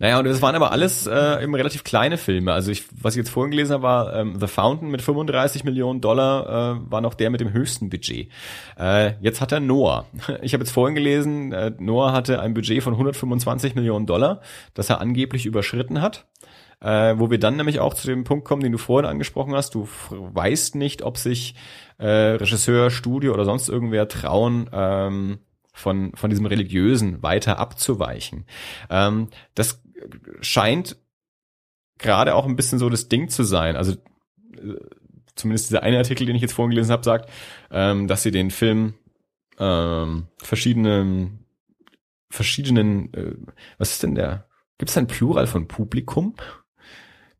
Naja, 0.00 0.18
und 0.18 0.24
das 0.24 0.40
waren 0.40 0.54
aber 0.54 0.72
alles 0.72 1.06
äh, 1.06 1.42
eben 1.42 1.54
relativ 1.54 1.84
kleine 1.84 2.16
Filme. 2.16 2.54
Also 2.54 2.70
ich, 2.70 2.84
was 2.90 3.14
ich 3.14 3.18
jetzt 3.18 3.28
vorhin 3.28 3.50
gelesen 3.50 3.74
habe, 3.74 3.82
war 3.82 4.14
ähm, 4.16 4.40
The 4.40 4.46
Fountain 4.46 4.90
mit 4.90 5.02
35 5.02 5.64
Millionen 5.64 6.00
Dollar, 6.00 6.78
äh, 6.78 6.90
war 6.90 7.02
noch 7.02 7.12
der 7.12 7.28
mit 7.28 7.40
dem 7.40 7.52
höchsten 7.52 7.90
Budget. 7.90 8.30
Äh, 8.78 9.12
jetzt 9.20 9.42
hat 9.42 9.52
er 9.52 9.60
Noah. 9.60 10.06
Ich 10.42 10.54
habe 10.54 10.64
jetzt 10.64 10.72
vorhin 10.72 10.94
gelesen, 10.94 11.52
äh, 11.52 11.72
Noah 11.78 12.12
hatte 12.12 12.40
ein 12.40 12.54
Budget 12.54 12.82
von 12.82 12.94
125 12.94 13.74
Millionen 13.74 14.06
Dollar, 14.06 14.40
das 14.72 14.88
er 14.88 15.02
angeblich 15.02 15.44
überschritten 15.44 16.00
hat. 16.00 16.26
Äh, 16.80 17.18
wo 17.18 17.30
wir 17.30 17.38
dann 17.38 17.56
nämlich 17.56 17.78
auch 17.78 17.92
zu 17.92 18.06
dem 18.06 18.24
Punkt 18.24 18.46
kommen, 18.46 18.62
den 18.62 18.72
du 18.72 18.78
vorhin 18.78 19.10
angesprochen 19.10 19.54
hast. 19.54 19.74
Du 19.74 19.86
weißt 20.08 20.76
nicht, 20.76 21.02
ob 21.02 21.18
sich 21.18 21.54
äh, 21.98 22.06
Regisseur, 22.06 22.88
Studio 22.88 23.34
oder 23.34 23.44
sonst 23.44 23.68
irgendwer 23.68 24.08
trauen, 24.08 24.70
ähm, 24.72 25.40
von, 25.72 26.12
von 26.14 26.30
diesem 26.30 26.46
Religiösen 26.46 27.22
weiter 27.22 27.58
abzuweichen. 27.58 28.44
Ähm, 28.88 29.28
das 29.54 29.82
scheint 30.40 30.96
gerade 31.98 32.34
auch 32.34 32.46
ein 32.46 32.56
bisschen 32.56 32.78
so 32.78 32.88
das 32.88 33.08
Ding 33.08 33.28
zu 33.28 33.44
sein. 33.44 33.76
Also 33.76 33.92
äh, 33.92 34.76
zumindest 35.34 35.70
dieser 35.70 35.82
eine 35.82 35.98
Artikel, 35.98 36.26
den 36.26 36.36
ich 36.36 36.42
jetzt 36.42 36.52
vorhin 36.52 36.70
gelesen 36.70 36.92
habe, 36.92 37.04
sagt, 37.04 37.30
ähm, 37.70 38.08
dass 38.08 38.22
sie 38.22 38.30
den 38.30 38.50
Film 38.50 38.94
ähm, 39.58 40.26
verschiedenen 40.38 41.44
verschiedenen 42.30 43.12
äh, 43.12 43.34
was 43.78 43.90
ist 43.92 44.02
denn 44.02 44.14
der? 44.14 44.46
Gibt 44.78 44.90
es 44.90 44.96
ein 44.96 45.06
Plural 45.06 45.46
von 45.46 45.68
Publikum? 45.68 46.34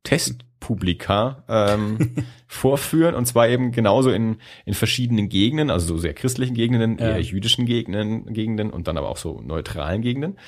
Testpublika 0.02 1.44
ähm, 1.48 2.16
vorführen 2.46 3.14
und 3.14 3.26
zwar 3.26 3.48
eben 3.48 3.70
genauso 3.70 4.10
in, 4.10 4.38
in 4.64 4.74
verschiedenen 4.74 5.28
Gegenden, 5.28 5.70
also 5.70 5.86
so 5.86 5.98
sehr 5.98 6.14
christlichen 6.14 6.54
Gegenden, 6.54 6.98
ja. 6.98 7.10
eher 7.10 7.20
jüdischen 7.20 7.66
Gegenden, 7.66 8.32
Gegenden 8.32 8.70
und 8.70 8.88
dann 8.88 8.96
aber 8.96 9.08
auch 9.08 9.18
so 9.18 9.40
neutralen 9.40 10.02
Gegenden. 10.02 10.38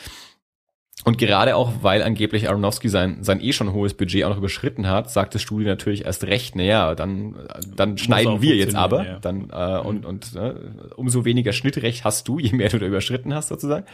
Und 1.05 1.19
gerade 1.19 1.57
auch, 1.57 1.73
weil 1.83 2.03
angeblich 2.03 2.49
Aronofsky 2.49 2.89
sein, 2.89 3.25
sein 3.25 3.41
eh 3.41 3.53
schon 3.53 3.73
hohes 3.73 3.95
Budget 3.95 4.25
auch 4.25 4.31
noch 4.31 4.39
überschritten 4.39 4.89
hat, 4.89 5.11
sagt 5.11 5.35
das 5.35 5.43
Studio 5.43 5.67
natürlich 5.67 6.05
erst 6.05 6.25
recht, 6.25 6.55
naja, 6.55 6.95
dann, 6.95 7.35
dann 7.75 7.99
schneiden 7.99 8.41
wir 8.41 8.55
jetzt 8.55 8.77
aber, 8.77 9.05
ja. 9.05 9.19
dann, 9.19 9.51
äh, 9.51 9.81
mhm. 9.81 9.87
und, 9.87 10.07
und 10.07 10.37
äh, 10.37 10.55
umso 10.95 11.25
weniger 11.25 11.53
Schnittrecht 11.53 12.05
hast 12.05 12.29
du, 12.29 12.39
je 12.41 12.53
mehr 12.53 12.69
du 12.69 12.79
da 12.79 12.87
überschritten 12.87 13.35
hast, 13.35 13.49
sozusagen. 13.49 13.87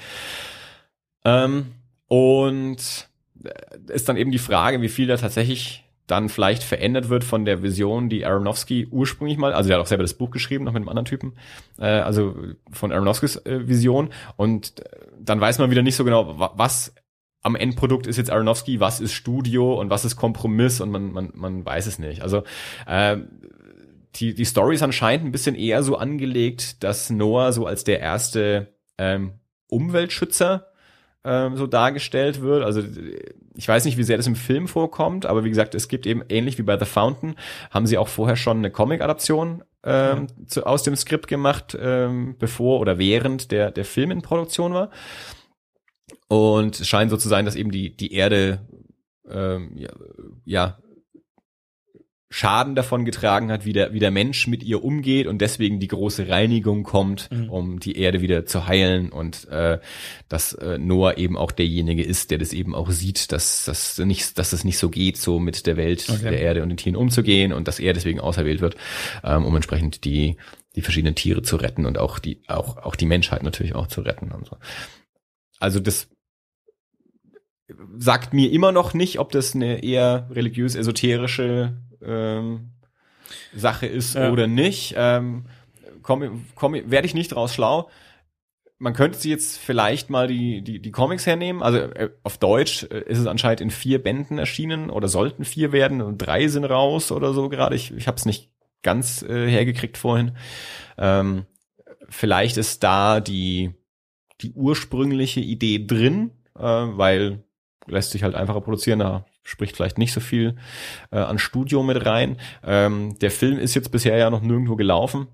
Ähm, 1.24 1.68
und 2.08 3.08
ist 3.88 4.08
dann 4.08 4.16
eben 4.16 4.30
die 4.30 4.38
Frage, 4.38 4.82
wie 4.82 4.88
viel 4.88 5.06
da 5.06 5.16
tatsächlich 5.16 5.87
dann 6.08 6.28
vielleicht 6.28 6.62
verändert 6.62 7.08
wird 7.08 7.22
von 7.22 7.44
der 7.44 7.62
Vision, 7.62 8.08
die 8.08 8.26
Aronofsky 8.26 8.88
ursprünglich 8.90 9.38
mal, 9.38 9.52
also 9.52 9.70
er 9.70 9.76
hat 9.76 9.82
auch 9.82 9.88
selber 9.88 10.02
das 10.02 10.14
Buch 10.14 10.30
geschrieben, 10.30 10.64
noch 10.64 10.72
mit 10.72 10.80
einem 10.80 10.88
anderen 10.88 11.04
Typen, 11.04 11.34
äh, 11.78 11.86
also 11.86 12.34
von 12.72 12.90
Aronofskys 12.90 13.36
äh, 13.46 13.68
Vision 13.68 14.10
und 14.36 14.80
äh, 14.80 14.84
dann 15.20 15.40
weiß 15.40 15.58
man 15.58 15.70
wieder 15.70 15.82
nicht 15.82 15.96
so 15.96 16.04
genau, 16.04 16.52
was 16.56 16.94
am 17.42 17.54
Endprodukt 17.54 18.06
ist 18.06 18.16
jetzt 18.16 18.30
Aronofsky, 18.30 18.80
was 18.80 19.00
ist 19.00 19.12
Studio 19.12 19.78
und 19.78 19.90
was 19.90 20.04
ist 20.04 20.16
Kompromiss 20.16 20.80
und 20.80 20.90
man, 20.90 21.12
man, 21.12 21.30
man 21.34 21.64
weiß 21.64 21.86
es 21.86 21.98
nicht. 21.98 22.22
Also 22.22 22.42
äh, 22.86 23.18
die, 24.16 24.34
die 24.34 24.44
Story 24.44 24.74
ist 24.74 24.82
anscheinend 24.82 25.26
ein 25.26 25.32
bisschen 25.32 25.54
eher 25.54 25.82
so 25.82 25.96
angelegt, 25.96 26.82
dass 26.82 27.10
Noah 27.10 27.52
so 27.52 27.66
als 27.66 27.84
der 27.84 28.00
erste 28.00 28.74
ähm, 28.96 29.34
Umweltschützer 29.68 30.67
ähm, 31.24 31.56
so 31.56 31.66
dargestellt 31.66 32.40
wird. 32.40 32.62
Also 32.64 32.82
ich 33.54 33.68
weiß 33.68 33.84
nicht, 33.84 33.98
wie 33.98 34.04
sehr 34.04 34.16
das 34.16 34.26
im 34.26 34.36
Film 34.36 34.68
vorkommt, 34.68 35.26
aber 35.26 35.44
wie 35.44 35.48
gesagt, 35.48 35.74
es 35.74 35.88
gibt 35.88 36.06
eben 36.06 36.22
ähnlich 36.28 36.58
wie 36.58 36.62
bei 36.62 36.78
The 36.78 36.84
Fountain, 36.84 37.34
haben 37.70 37.86
sie 37.86 37.98
auch 37.98 38.08
vorher 38.08 38.36
schon 38.36 38.58
eine 38.58 38.70
Comic-Adaption 38.70 39.64
ähm, 39.84 40.20
mhm. 40.20 40.46
zu, 40.46 40.64
aus 40.64 40.82
dem 40.82 40.96
Skript 40.96 41.28
gemacht, 41.28 41.76
ähm, 41.80 42.36
bevor 42.38 42.80
oder 42.80 42.98
während 42.98 43.50
der, 43.50 43.70
der 43.70 43.84
Film 43.84 44.10
in 44.10 44.22
Produktion 44.22 44.74
war. 44.74 44.90
Und 46.28 46.78
es 46.80 46.86
scheint 46.86 47.10
so 47.10 47.16
zu 47.16 47.28
sein, 47.28 47.44
dass 47.44 47.56
eben 47.56 47.70
die, 47.70 47.96
die 47.96 48.12
Erde 48.12 48.60
ähm, 49.28 49.72
ja, 49.76 49.90
ja 50.44 50.78
Schaden 52.30 52.74
davon 52.74 53.06
getragen 53.06 53.50
hat, 53.50 53.64
wie 53.64 53.72
der, 53.72 53.94
wie 53.94 54.00
der 54.00 54.10
Mensch 54.10 54.46
mit 54.46 54.62
ihr 54.62 54.84
umgeht 54.84 55.26
und 55.26 55.38
deswegen 55.38 55.80
die 55.80 55.88
große 55.88 56.28
Reinigung 56.28 56.82
kommt, 56.82 57.30
mhm. 57.30 57.48
um 57.48 57.80
die 57.80 57.96
Erde 57.96 58.20
wieder 58.20 58.44
zu 58.44 58.66
heilen 58.66 59.10
und 59.10 59.48
äh, 59.48 59.78
dass 60.28 60.52
äh, 60.52 60.76
Noah 60.76 61.16
eben 61.16 61.38
auch 61.38 61.52
derjenige 61.52 62.02
ist, 62.02 62.30
der 62.30 62.36
das 62.36 62.52
eben 62.52 62.74
auch 62.74 62.90
sieht, 62.90 63.32
dass 63.32 63.64
das 63.64 63.96
nicht, 63.96 64.38
dass 64.38 64.50
das 64.50 64.62
nicht 64.62 64.76
so 64.76 64.90
geht, 64.90 65.16
so 65.16 65.38
mit 65.38 65.66
der 65.66 65.78
Welt, 65.78 66.06
okay. 66.10 66.30
der 66.30 66.40
Erde 66.40 66.62
und 66.62 66.68
den 66.68 66.76
Tieren 66.76 66.96
umzugehen 66.96 67.54
und 67.54 67.66
dass 67.66 67.80
er 67.80 67.94
deswegen 67.94 68.20
auserwählt 68.20 68.60
wird, 68.60 68.76
ähm, 69.24 69.46
um 69.46 69.56
entsprechend 69.56 70.04
die 70.04 70.36
die 70.76 70.82
verschiedenen 70.82 71.14
Tiere 71.14 71.40
zu 71.40 71.56
retten 71.56 71.86
und 71.86 71.96
auch 71.96 72.18
die 72.18 72.42
auch 72.46 72.76
auch 72.76 72.94
die 72.94 73.06
Menschheit 73.06 73.42
natürlich 73.42 73.74
auch 73.74 73.86
zu 73.86 74.02
retten 74.02 74.32
und 74.32 74.46
so. 74.46 74.58
Also 75.58 75.80
das 75.80 76.08
sagt 77.96 78.34
mir 78.34 78.50
immer 78.52 78.70
noch 78.70 78.92
nicht, 78.92 79.18
ob 79.18 79.32
das 79.32 79.54
eine 79.54 79.82
eher 79.82 80.28
religiös-esoterische 80.30 81.76
ähm, 82.02 82.70
Sache 83.54 83.86
ist 83.86 84.14
ja. 84.14 84.30
oder 84.30 84.46
nicht. 84.46 84.94
Ähm, 84.96 85.46
komm, 86.02 86.46
komm, 86.54 86.74
werde 86.90 87.06
ich 87.06 87.14
nicht 87.14 87.28
draus 87.28 87.54
schlau. 87.54 87.90
Man 88.78 88.94
könnte 88.94 89.18
sie 89.18 89.30
jetzt 89.30 89.58
vielleicht 89.58 90.08
mal 90.08 90.28
die, 90.28 90.62
die, 90.62 90.80
die 90.80 90.90
Comics 90.92 91.26
hernehmen. 91.26 91.62
Also 91.62 91.78
äh, 91.78 92.10
auf 92.22 92.38
Deutsch 92.38 92.84
äh, 92.84 93.00
ist 93.06 93.18
es 93.18 93.26
anscheinend 93.26 93.60
in 93.60 93.70
vier 93.70 94.02
Bänden 94.02 94.38
erschienen 94.38 94.90
oder 94.90 95.08
sollten 95.08 95.44
vier 95.44 95.72
werden 95.72 96.00
und 96.00 96.18
drei 96.18 96.46
sind 96.48 96.64
raus 96.64 97.10
oder 97.10 97.32
so 97.32 97.48
gerade. 97.48 97.74
Ich, 97.74 97.92
ich 97.92 98.06
habe 98.06 98.16
es 98.16 98.24
nicht 98.24 98.50
ganz 98.82 99.22
äh, 99.22 99.48
hergekriegt 99.50 99.98
vorhin. 99.98 100.36
Ähm, 100.96 101.46
vielleicht 102.08 102.56
ist 102.56 102.84
da 102.84 103.20
die, 103.20 103.74
die 104.40 104.52
ursprüngliche 104.52 105.40
Idee 105.40 105.84
drin, 105.84 106.30
äh, 106.56 106.62
weil 106.62 107.42
lässt 107.86 108.10
sich 108.10 108.22
halt 108.22 108.34
einfacher 108.34 108.60
produzieren, 108.60 108.98
da 108.98 109.24
spricht 109.48 109.76
vielleicht 109.76 109.98
nicht 109.98 110.12
so 110.12 110.20
viel 110.20 110.56
äh, 111.10 111.18
an 111.18 111.38
Studio 111.38 111.82
mit 111.82 112.04
rein. 112.04 112.36
Ähm, 112.62 113.18
der 113.18 113.30
Film 113.30 113.58
ist 113.58 113.74
jetzt 113.74 113.90
bisher 113.90 114.16
ja 114.16 114.30
noch 114.30 114.42
nirgendwo 114.42 114.76
gelaufen. 114.76 115.28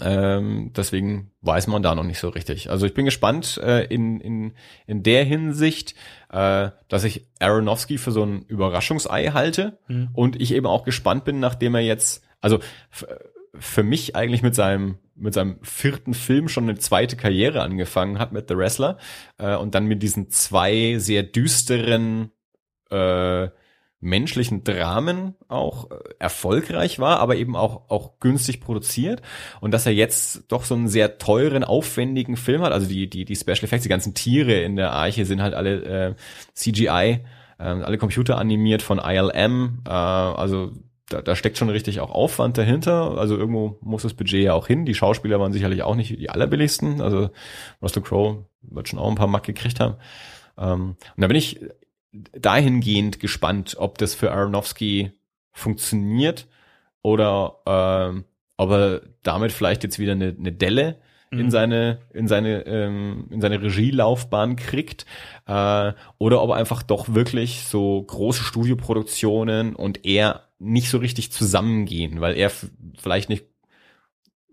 Ähm, 0.00 0.72
deswegen 0.76 1.32
weiß 1.40 1.66
man 1.66 1.82
da 1.82 1.94
noch 1.94 2.04
nicht 2.04 2.20
so 2.20 2.28
richtig. 2.28 2.70
Also 2.70 2.86
ich 2.86 2.94
bin 2.94 3.04
gespannt 3.04 3.58
äh, 3.58 3.84
in, 3.86 4.20
in, 4.20 4.52
in 4.86 5.02
der 5.02 5.24
Hinsicht, 5.24 5.94
äh, 6.30 6.70
dass 6.88 7.04
ich 7.04 7.26
Aronofsky 7.40 7.98
für 7.98 8.12
so 8.12 8.24
ein 8.24 8.42
Überraschungsei 8.42 9.28
halte 9.28 9.78
mhm. 9.88 10.10
und 10.12 10.40
ich 10.40 10.54
eben 10.54 10.66
auch 10.66 10.84
gespannt 10.84 11.24
bin, 11.24 11.40
nachdem 11.40 11.74
er 11.74 11.80
jetzt, 11.80 12.22
also 12.40 12.60
für 13.54 13.82
mich 13.82 14.14
eigentlich 14.14 14.42
mit 14.42 14.54
seinem 14.54 14.98
mit 15.20 15.34
seinem 15.34 15.58
vierten 15.62 16.14
Film 16.14 16.48
schon 16.48 16.68
eine 16.68 16.78
zweite 16.78 17.16
Karriere 17.16 17.62
angefangen 17.62 18.20
hat 18.20 18.30
mit 18.30 18.48
The 18.48 18.56
Wrestler 18.56 18.98
äh, 19.38 19.56
und 19.56 19.74
dann 19.74 19.86
mit 19.86 20.00
diesen 20.00 20.30
zwei 20.30 20.96
sehr 20.98 21.24
düsteren 21.24 22.30
äh, 22.90 23.48
menschlichen 24.00 24.62
Dramen 24.62 25.34
auch 25.48 25.90
äh, 25.90 25.96
erfolgreich 26.18 26.98
war, 26.98 27.18
aber 27.20 27.36
eben 27.36 27.56
auch 27.56 27.90
auch 27.90 28.20
günstig 28.20 28.60
produziert 28.60 29.22
und 29.60 29.72
dass 29.72 29.86
er 29.86 29.92
jetzt 29.92 30.44
doch 30.52 30.64
so 30.64 30.74
einen 30.74 30.88
sehr 30.88 31.18
teuren, 31.18 31.64
aufwendigen 31.64 32.36
Film 32.36 32.62
hat. 32.62 32.72
Also 32.72 32.88
die 32.88 33.10
die 33.10 33.24
die 33.24 33.36
Special 33.36 33.64
Effects, 33.64 33.82
die 33.82 33.88
ganzen 33.88 34.14
Tiere 34.14 34.60
in 34.60 34.76
der 34.76 34.92
Arche 34.92 35.24
sind 35.24 35.42
halt 35.42 35.54
alle 35.54 35.82
äh, 35.84 36.14
CGI, 36.54 37.20
äh, 37.58 37.62
alle 37.62 37.98
computeranimiert 37.98 38.82
von 38.82 38.98
ILM. 38.98 39.82
Äh, 39.84 39.90
also 39.90 40.72
da, 41.08 41.22
da 41.22 41.34
steckt 41.34 41.58
schon 41.58 41.70
richtig 41.70 42.00
auch 42.00 42.10
Aufwand 42.10 42.56
dahinter. 42.58 43.18
Also 43.18 43.36
irgendwo 43.36 43.78
muss 43.80 44.02
das 44.02 44.14
Budget 44.14 44.44
ja 44.44 44.54
auch 44.54 44.66
hin. 44.66 44.84
Die 44.84 44.94
Schauspieler 44.94 45.40
waren 45.40 45.52
sicherlich 45.52 45.82
auch 45.82 45.96
nicht 45.96 46.18
die 46.18 46.30
allerbilligsten. 46.30 47.00
Also 47.00 47.30
Russell 47.82 48.02
Crowe 48.02 48.46
wird 48.62 48.88
schon 48.88 48.98
auch 48.98 49.08
ein 49.08 49.16
paar 49.16 49.26
Mack 49.26 49.44
gekriegt 49.44 49.80
haben. 49.80 49.96
Ähm, 50.58 50.96
und 51.16 51.20
da 51.20 51.26
bin 51.26 51.36
ich 51.36 51.60
dahingehend 52.12 53.20
gespannt, 53.20 53.76
ob 53.78 53.98
das 53.98 54.14
für 54.14 54.32
Aronofsky 54.32 55.12
funktioniert 55.52 56.46
oder 57.02 57.58
ähm, 57.66 58.24
ob 58.56 58.70
er 58.70 59.02
damit 59.22 59.52
vielleicht 59.52 59.84
jetzt 59.84 59.98
wieder 59.98 60.12
eine, 60.12 60.34
eine 60.38 60.52
Delle 60.52 61.00
in 61.30 61.46
mhm. 61.46 61.50
seine 61.50 61.98
in 62.14 62.26
seine 62.26 62.66
ähm, 62.66 63.26
in 63.30 63.40
seine 63.40 63.60
Regielaufbahn 63.60 64.56
kriegt 64.56 65.04
äh, 65.46 65.92
oder 66.18 66.42
ob 66.42 66.50
er 66.50 66.56
einfach 66.56 66.82
doch 66.82 67.14
wirklich 67.14 67.64
so 67.64 68.02
große 68.02 68.42
Studioproduktionen 68.42 69.76
und 69.76 70.06
er 70.06 70.48
nicht 70.58 70.88
so 70.88 70.98
richtig 70.98 71.30
zusammengehen, 71.32 72.20
weil 72.20 72.34
er 72.36 72.50
vielleicht 72.96 73.28
nicht 73.28 73.46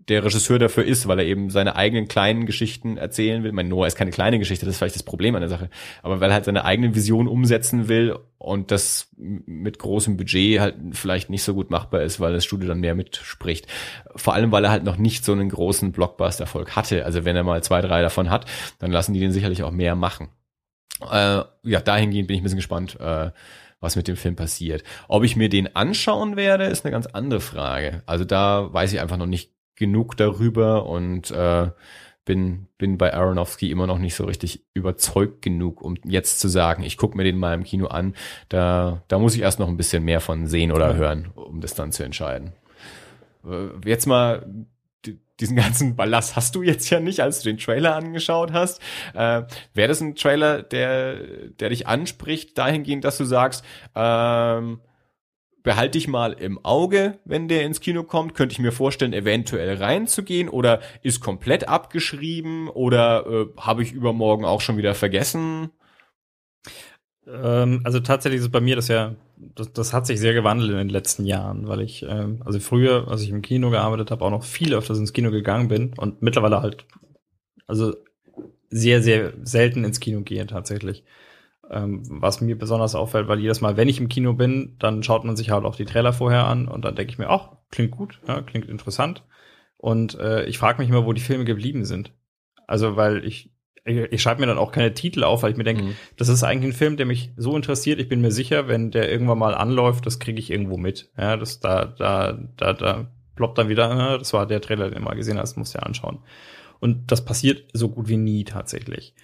der 0.08 0.24
Regisseur 0.24 0.58
dafür 0.58 0.84
ist, 0.84 1.08
weil 1.08 1.18
er 1.18 1.24
eben 1.24 1.50
seine 1.50 1.74
eigenen 1.74 2.06
kleinen 2.06 2.46
Geschichten 2.46 2.96
erzählen 2.96 3.42
will. 3.42 3.52
Mein 3.52 3.68
Noah 3.68 3.86
ist 3.86 3.96
keine 3.96 4.12
kleine 4.12 4.38
Geschichte, 4.38 4.64
das 4.64 4.74
ist 4.74 4.78
vielleicht 4.78 4.94
das 4.94 5.02
Problem 5.02 5.34
an 5.34 5.40
der 5.40 5.48
Sache. 5.48 5.68
Aber 6.02 6.20
weil 6.20 6.30
er 6.30 6.34
halt 6.34 6.44
seine 6.44 6.64
eigene 6.64 6.94
Vision 6.94 7.26
umsetzen 7.26 7.88
will 7.88 8.16
und 8.38 8.70
das 8.70 9.08
mit 9.16 9.78
großem 9.78 10.16
Budget 10.16 10.60
halt 10.60 10.76
vielleicht 10.92 11.28
nicht 11.28 11.42
so 11.42 11.54
gut 11.54 11.70
machbar 11.70 12.02
ist, 12.02 12.20
weil 12.20 12.32
das 12.32 12.44
Studio 12.44 12.68
dann 12.68 12.80
mehr 12.80 12.94
mitspricht. 12.94 13.66
Vor 14.14 14.34
allem, 14.34 14.52
weil 14.52 14.64
er 14.64 14.70
halt 14.70 14.84
noch 14.84 14.96
nicht 14.96 15.24
so 15.24 15.32
einen 15.32 15.48
großen 15.48 15.90
Blockbuster-Erfolg 15.90 16.76
hatte. 16.76 17.04
Also 17.04 17.24
wenn 17.24 17.34
er 17.34 17.42
mal 17.42 17.62
zwei, 17.64 17.80
drei 17.80 18.02
davon 18.02 18.30
hat, 18.30 18.46
dann 18.78 18.92
lassen 18.92 19.12
die 19.12 19.20
den 19.20 19.32
sicherlich 19.32 19.64
auch 19.64 19.72
mehr 19.72 19.96
machen. 19.96 20.28
Äh, 21.02 21.42
ja, 21.64 21.80
dahingehend 21.80 22.28
bin 22.28 22.36
ich 22.36 22.40
ein 22.40 22.44
bisschen 22.44 22.58
gespannt. 22.58 22.98
Äh, 23.00 23.30
was 23.80 23.96
mit 23.96 24.08
dem 24.08 24.16
Film 24.16 24.36
passiert. 24.36 24.82
Ob 25.06 25.22
ich 25.22 25.36
mir 25.36 25.48
den 25.48 25.76
anschauen 25.76 26.36
werde, 26.36 26.64
ist 26.64 26.84
eine 26.84 26.92
ganz 26.92 27.06
andere 27.06 27.40
Frage. 27.40 28.02
Also 28.06 28.24
da 28.24 28.72
weiß 28.72 28.92
ich 28.92 29.00
einfach 29.00 29.18
noch 29.18 29.26
nicht 29.26 29.55
genug 29.76 30.16
darüber 30.16 30.86
und 30.86 31.30
äh, 31.30 31.70
bin, 32.24 32.66
bin 32.76 32.98
bei 32.98 33.14
Aronofsky 33.14 33.70
immer 33.70 33.86
noch 33.86 33.98
nicht 33.98 34.16
so 34.16 34.24
richtig 34.24 34.64
überzeugt 34.74 35.42
genug, 35.42 35.80
um 35.80 35.96
jetzt 36.04 36.40
zu 36.40 36.48
sagen, 36.48 36.82
ich 36.82 36.96
gucke 36.96 37.16
mir 37.16 37.24
den 37.24 37.38
mal 37.38 37.54
im 37.54 37.62
Kino 37.62 37.86
an. 37.86 38.14
Da, 38.48 39.02
da 39.08 39.18
muss 39.18 39.36
ich 39.36 39.42
erst 39.42 39.60
noch 39.60 39.68
ein 39.68 39.76
bisschen 39.76 40.02
mehr 40.04 40.20
von 40.20 40.46
sehen 40.46 40.72
oder 40.72 40.96
hören, 40.96 41.30
um 41.34 41.60
das 41.60 41.74
dann 41.74 41.92
zu 41.92 42.02
entscheiden. 42.02 42.52
Äh, 43.44 43.68
jetzt 43.88 44.06
mal 44.06 44.44
diesen 45.40 45.56
ganzen 45.56 45.96
Ballast 45.96 46.34
hast 46.36 46.54
du 46.54 46.62
jetzt 46.62 46.88
ja 46.90 46.98
nicht, 46.98 47.20
als 47.20 47.40
du 47.40 47.50
den 47.50 47.58
Trailer 47.58 47.94
angeschaut 47.94 48.52
hast. 48.52 48.80
Äh, 49.14 49.42
Wäre 49.74 49.88
das 49.88 50.00
ein 50.00 50.14
Trailer, 50.14 50.62
der, 50.62 51.16
der 51.60 51.68
dich 51.68 51.86
anspricht, 51.86 52.56
dahingehend, 52.58 53.04
dass 53.04 53.18
du 53.18 53.24
sagst, 53.24 53.64
ähm, 53.94 54.80
behalte 55.66 55.98
ich 55.98 56.06
mal 56.06 56.32
im 56.32 56.64
Auge, 56.64 57.18
wenn 57.24 57.48
der 57.48 57.64
ins 57.64 57.80
Kino 57.80 58.04
kommt, 58.04 58.36
könnte 58.36 58.52
ich 58.52 58.60
mir 58.60 58.70
vorstellen, 58.70 59.12
eventuell 59.12 59.78
reinzugehen 59.78 60.48
oder 60.48 60.80
ist 61.02 61.18
komplett 61.20 61.68
abgeschrieben 61.68 62.68
oder 62.68 63.26
äh, 63.26 63.46
habe 63.56 63.82
ich 63.82 63.90
übermorgen 63.90 64.44
auch 64.44 64.60
schon 64.60 64.76
wieder 64.76 64.94
vergessen? 64.94 65.70
Ähm, 67.26 67.80
also 67.82 67.98
tatsächlich 67.98 68.38
ist 68.38 68.44
es 68.44 68.52
bei 68.52 68.60
mir 68.60 68.76
das 68.76 68.86
ja, 68.86 69.16
das, 69.56 69.72
das 69.72 69.92
hat 69.92 70.06
sich 70.06 70.20
sehr 70.20 70.34
gewandelt 70.34 70.70
in 70.70 70.76
den 70.76 70.88
letzten 70.88 71.24
Jahren, 71.26 71.66
weil 71.66 71.80
ich, 71.80 72.04
ähm, 72.08 72.42
also 72.44 72.60
früher, 72.60 73.08
als 73.08 73.22
ich 73.22 73.30
im 73.30 73.42
Kino 73.42 73.70
gearbeitet 73.70 74.12
habe, 74.12 74.24
auch 74.24 74.30
noch 74.30 74.44
viel 74.44 74.72
öfters 74.72 75.00
ins 75.00 75.12
Kino 75.12 75.32
gegangen 75.32 75.66
bin 75.66 75.94
und 75.96 76.22
mittlerweile 76.22 76.62
halt, 76.62 76.86
also 77.66 77.92
sehr, 78.70 79.02
sehr 79.02 79.32
selten 79.42 79.82
ins 79.82 79.98
Kino 79.98 80.20
gehe 80.20 80.46
tatsächlich. 80.46 81.02
Ähm, 81.70 82.02
was 82.08 82.40
mir 82.40 82.56
besonders 82.56 82.94
auffällt, 82.94 83.26
weil 83.26 83.40
jedes 83.40 83.60
Mal, 83.60 83.76
wenn 83.76 83.88
ich 83.88 84.00
im 84.00 84.08
Kino 84.08 84.34
bin, 84.34 84.76
dann 84.78 85.02
schaut 85.02 85.24
man 85.24 85.36
sich 85.36 85.50
halt 85.50 85.64
auch 85.64 85.74
die 85.74 85.84
Trailer 85.84 86.12
vorher 86.12 86.46
an 86.46 86.68
und 86.68 86.84
dann 86.84 86.94
denke 86.94 87.10
ich 87.10 87.18
mir, 87.18 87.28
ach, 87.28 87.56
klingt 87.70 87.90
gut, 87.90 88.20
ja, 88.28 88.40
klingt 88.40 88.68
interessant. 88.68 89.24
Und 89.76 90.18
äh, 90.18 90.44
ich 90.44 90.58
frage 90.58 90.78
mich 90.78 90.88
immer, 90.88 91.06
wo 91.06 91.12
die 91.12 91.20
Filme 91.20 91.44
geblieben 91.44 91.84
sind. 91.84 92.12
Also, 92.68 92.96
weil 92.96 93.24
ich 93.24 93.50
ich, 93.86 94.12
ich 94.12 94.22
schreibe 94.22 94.40
mir 94.40 94.46
dann 94.46 94.58
auch 94.58 94.72
keine 94.72 94.92
Titel 94.92 95.24
auf, 95.24 95.42
weil 95.42 95.52
ich 95.52 95.56
mir 95.56 95.64
denke, 95.64 95.84
mhm. 95.84 95.96
das 96.16 96.28
ist 96.28 96.42
eigentlich 96.42 96.74
ein 96.74 96.76
Film, 96.76 96.96
der 96.96 97.06
mich 97.06 97.30
so 97.36 97.54
interessiert. 97.54 98.00
Ich 98.00 98.08
bin 98.08 98.20
mir 98.20 98.32
sicher, 98.32 98.68
wenn 98.68 98.90
der 98.90 99.10
irgendwann 99.10 99.38
mal 99.38 99.54
anläuft, 99.54 100.06
das 100.06 100.18
kriege 100.18 100.40
ich 100.40 100.50
irgendwo 100.50 100.76
mit. 100.76 101.10
Ja, 101.16 101.36
das 101.36 101.60
da, 101.60 101.84
da, 101.84 102.38
da, 102.56 102.72
da 102.72 103.06
ploppt 103.36 103.58
dann 103.58 103.68
wieder, 103.68 103.94
ne, 103.94 104.18
das 104.18 104.32
war 104.32 104.46
der 104.46 104.60
Trailer, 104.60 104.90
den 104.90 104.98
du 104.98 105.04
mal 105.04 105.14
gesehen 105.14 105.38
hast, 105.38 105.56
musst 105.56 105.74
du 105.74 105.78
ja 105.78 105.84
anschauen. 105.84 106.18
Und 106.80 107.10
das 107.12 107.24
passiert 107.24 107.70
so 107.72 107.88
gut 107.88 108.08
wie 108.08 108.16
nie 108.16 108.44
tatsächlich. 108.44 109.14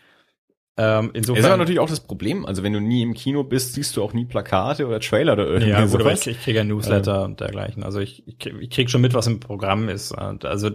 Ähm, 0.78 1.06
Ist 1.08 1.16
insofern. 1.16 1.44
aber 1.46 1.56
natürlich 1.58 1.80
auch 1.80 1.88
das 1.90 2.00
Problem. 2.00 2.46
Also 2.46 2.62
wenn 2.62 2.72
du 2.72 2.80
nie 2.80 3.02
im 3.02 3.12
Kino 3.14 3.44
bist, 3.44 3.74
siehst 3.74 3.96
du 3.96 4.02
auch 4.02 4.14
nie 4.14 4.24
Plakate 4.24 4.86
oder 4.86 5.00
Trailer 5.00 5.34
oder 5.34 5.46
irgendwie 5.46 5.70
ja, 5.70 5.86
sowas. 5.86 6.26
ich, 6.26 6.36
ich 6.36 6.42
kriege 6.42 6.58
ja 6.58 6.64
Newsletter 6.64 7.24
und 7.24 7.40
dergleichen. 7.40 7.82
Also 7.82 8.00
ich, 8.00 8.26
ich, 8.26 8.38
krieg- 8.38 8.56
ich 8.60 8.70
krieg 8.70 8.90
schon 8.90 9.02
mit, 9.02 9.12
was 9.12 9.26
im 9.26 9.38
Programm 9.38 9.88
ist. 9.90 10.12
Also 10.12 10.70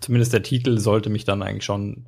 zumindest 0.00 0.32
der 0.32 0.42
Titel 0.42 0.78
sollte 0.78 1.10
mich 1.10 1.24
dann 1.24 1.42
eigentlich 1.42 1.64
schon 1.64 2.06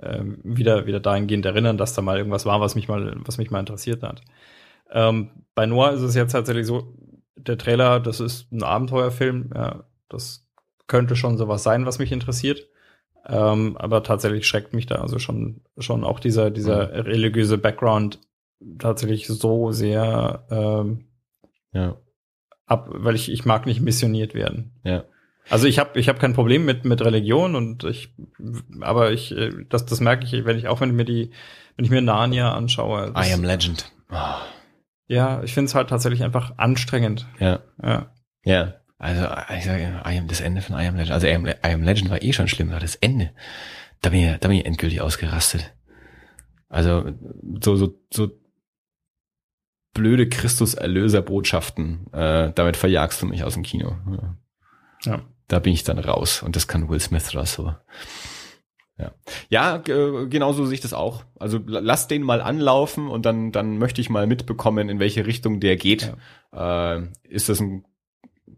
ähm, 0.00 0.38
wieder 0.44 0.86
wieder 0.86 1.00
dahingehend 1.00 1.44
erinnern, 1.46 1.78
dass 1.78 1.94
da 1.94 2.02
mal 2.02 2.16
irgendwas 2.18 2.46
war, 2.46 2.60
was 2.60 2.76
mich 2.76 2.86
mal 2.86 3.16
was 3.24 3.38
mich 3.38 3.50
mal 3.50 3.58
interessiert 3.60 4.04
hat. 4.04 4.22
Ähm, 4.92 5.30
bei 5.56 5.66
Noah 5.66 5.90
ist 5.92 6.02
es 6.02 6.14
jetzt 6.14 6.32
tatsächlich 6.32 6.66
so, 6.66 6.94
der 7.36 7.58
Trailer, 7.58 7.98
das 7.98 8.20
ist 8.20 8.52
ein 8.52 8.62
Abenteuerfilm. 8.62 9.50
Ja, 9.54 9.84
das 10.08 10.46
könnte 10.86 11.16
schon 11.16 11.36
sowas 11.36 11.64
sein, 11.64 11.86
was 11.86 11.98
mich 11.98 12.12
interessiert. 12.12 12.68
Ähm, 13.26 13.76
aber 13.76 14.02
tatsächlich 14.02 14.46
schreckt 14.46 14.72
mich 14.72 14.86
da 14.86 14.96
also 14.96 15.18
schon 15.18 15.60
schon 15.78 16.04
auch 16.04 16.20
dieser 16.20 16.50
dieser 16.50 17.04
religiöse 17.06 17.58
Background 17.58 18.18
tatsächlich 18.78 19.26
so 19.26 19.70
sehr 19.72 20.44
ähm, 20.50 21.04
Ja, 21.72 21.96
ab, 22.66 22.88
weil 22.90 23.14
ich, 23.14 23.30
ich 23.30 23.44
mag 23.44 23.66
nicht 23.66 23.80
missioniert 23.80 24.34
werden. 24.34 24.72
ja. 24.84 25.04
Also 25.50 25.66
ich 25.66 25.78
habe 25.78 25.98
ich 25.98 26.10
hab 26.10 26.18
kein 26.20 26.34
Problem 26.34 26.66
mit 26.66 26.84
mit 26.84 27.00
Religion 27.02 27.54
und 27.56 27.82
ich 27.84 28.14
aber 28.82 29.12
ich 29.12 29.34
äh, 29.34 29.50
das 29.70 29.86
das 29.86 30.00
merke 30.00 30.24
ich, 30.26 30.44
wenn 30.44 30.58
ich 30.58 30.68
auch 30.68 30.82
wenn 30.82 30.90
ich 30.90 30.94
mir 30.94 31.06
die 31.06 31.30
wenn 31.76 31.84
ich 31.86 31.90
mir 31.90 32.02
Narnia 32.02 32.52
anschaue. 32.54 33.12
Das, 33.14 33.30
I 33.30 33.32
am 33.32 33.44
Legend. 33.44 33.90
Ah, 34.10 34.40
Ja, 35.06 35.42
ich 35.42 35.54
finde 35.54 35.68
es 35.68 35.74
halt 35.74 35.88
tatsächlich 35.88 36.22
einfach 36.22 36.58
anstrengend. 36.58 37.26
ja, 37.40 37.60
Ja. 37.82 38.12
ja. 38.44 38.74
Also 38.98 39.28
ich 39.56 39.64
sage, 39.64 40.02
I 40.04 40.18
am, 40.18 40.26
das 40.26 40.40
Ende 40.40 40.60
von 40.60 40.76
I 40.78 40.86
am 40.86 40.96
Legend. 40.96 41.12
Also 41.12 41.26
I 41.28 41.34
am, 41.34 41.46
I 41.46 41.54
am 41.62 41.82
Legend 41.82 42.10
war 42.10 42.20
eh 42.22 42.32
schon 42.32 42.48
schlimm, 42.48 42.70
aber 42.70 42.80
das 42.80 42.96
Ende, 42.96 43.30
da 44.02 44.10
bin 44.10 44.20
ich, 44.20 44.38
da 44.38 44.48
bin 44.48 44.58
ich 44.58 44.66
endgültig 44.66 45.00
ausgerastet. 45.00 45.72
Also 46.68 47.12
so 47.60 47.76
so 47.76 47.94
so 48.12 48.30
blöde 49.94 50.28
Christus-Erlöser-Botschaften, 50.28 52.12
äh, 52.12 52.52
damit 52.54 52.76
verjagst 52.76 53.22
du 53.22 53.26
mich 53.26 53.44
aus 53.44 53.54
dem 53.54 53.62
Kino. 53.62 53.96
Ja. 54.10 54.36
Ja. 55.04 55.22
Da 55.48 55.58
bin 55.60 55.72
ich 55.72 55.82
dann 55.84 55.98
raus 55.98 56.42
und 56.42 56.56
das 56.56 56.68
kann 56.68 56.88
Will 56.88 57.00
Smith 57.00 57.34
oder 57.34 57.46
so. 57.46 57.74
Ja, 58.98 59.12
ja 59.48 59.76
genau 59.78 60.52
so 60.52 60.66
sehe 60.66 60.74
ich 60.74 60.80
das 60.80 60.92
auch. 60.92 61.24
Also 61.38 61.58
la- 61.64 61.80
lass 61.80 62.08
den 62.08 62.22
mal 62.22 62.40
anlaufen 62.42 63.08
und 63.08 63.24
dann, 63.24 63.52
dann 63.52 63.78
möchte 63.78 64.00
ich 64.00 64.10
mal 64.10 64.26
mitbekommen, 64.26 64.88
in 64.88 64.98
welche 64.98 65.24
Richtung 65.24 65.60
der 65.60 65.76
geht. 65.76 66.12
Äh, 66.52 67.02
ist 67.22 67.48
das 67.48 67.60
ein 67.60 67.84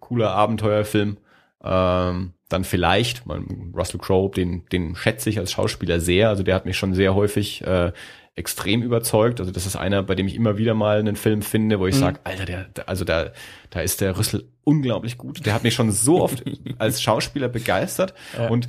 cooler 0.01 0.31
Abenteuerfilm? 0.33 1.19
Ähm, 1.63 2.33
dann 2.49 2.65
vielleicht, 2.65 3.27
man, 3.27 3.73
Russell 3.77 4.01
Crowe, 4.01 4.31
den, 4.31 4.67
den 4.73 4.97
schätze 4.97 5.31
ich 5.31 5.39
als 5.39 5.53
Schauspieler 5.53 6.01
sehr. 6.01 6.29
Also 6.31 6.43
der 6.43 6.55
hat 6.57 6.65
mich 6.67 6.77
schon 6.77 6.95
sehr 6.95 7.15
häufig 7.15 7.63
äh, 7.65 7.93
extrem 8.35 8.83
überzeugt. 8.83 9.39
Also 9.41 9.53
das 9.53 9.67
ist 9.67 9.77
einer, 9.77 10.03
bei 10.03 10.15
dem 10.15 10.27
ich 10.27 10.35
immer 10.35 10.57
wieder 10.59 10.75
mal 10.75 10.99
einen 10.99 11.17
Film 11.17 11.43
finde, 11.43 11.79
wo 11.79 11.87
ich 11.87 11.95
Mhm. 11.95 12.01
sage, 12.01 12.21
Alter, 12.25 12.45
der, 12.47 12.65
der, 12.65 12.89
also 12.89 13.05
da, 13.05 13.31
da 13.69 13.81
ist 13.83 14.01
der 14.01 14.17
Rüssel 14.19 14.49
unglaublich 14.65 15.19
gut. 15.19 15.45
Der 15.47 15.55
hat 15.55 15.63
mich 15.63 15.75
schon 15.75 15.93
so 15.93 16.23
oft 16.23 16.43
als 16.79 17.03
Schauspieler 17.03 17.49
begeistert. 17.49 18.15
Ja. 18.37 18.49
Und 18.49 18.67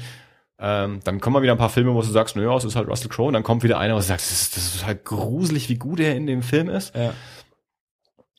ähm, 0.59 0.99
dann 1.03 1.19
kommen 1.19 1.33
mal 1.33 1.41
wieder 1.41 1.53
ein 1.53 1.57
paar 1.57 1.69
Filme, 1.69 1.93
wo 1.95 2.01
du 2.01 2.07
sagst, 2.07 2.35
naja, 2.35 2.55
es 2.55 2.65
ist 2.65 2.75
halt 2.75 2.87
Russell 2.87 3.09
Crowe. 3.09 3.27
Und 3.29 3.33
dann 3.33 3.41
kommt 3.43 3.63
wieder 3.63 3.79
einer, 3.79 3.95
wo 3.95 3.99
du 3.99 4.03
sagst, 4.03 4.29
das 4.29 4.41
ist, 4.43 4.57
das 4.57 4.75
ist 4.75 4.85
halt 4.85 5.05
gruselig, 5.05 5.69
wie 5.69 5.77
gut 5.79 5.99
er 6.01 6.15
in 6.15 6.27
dem 6.27 6.43
Film 6.43 6.69
ist. 6.69 6.93
Ja. 6.95 7.13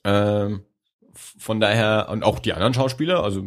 Ähm, 0.04 0.62
von 1.14 1.60
daher, 1.60 2.08
und 2.10 2.24
auch 2.24 2.38
die 2.38 2.52
anderen 2.52 2.74
Schauspieler, 2.74 3.22
also 3.22 3.44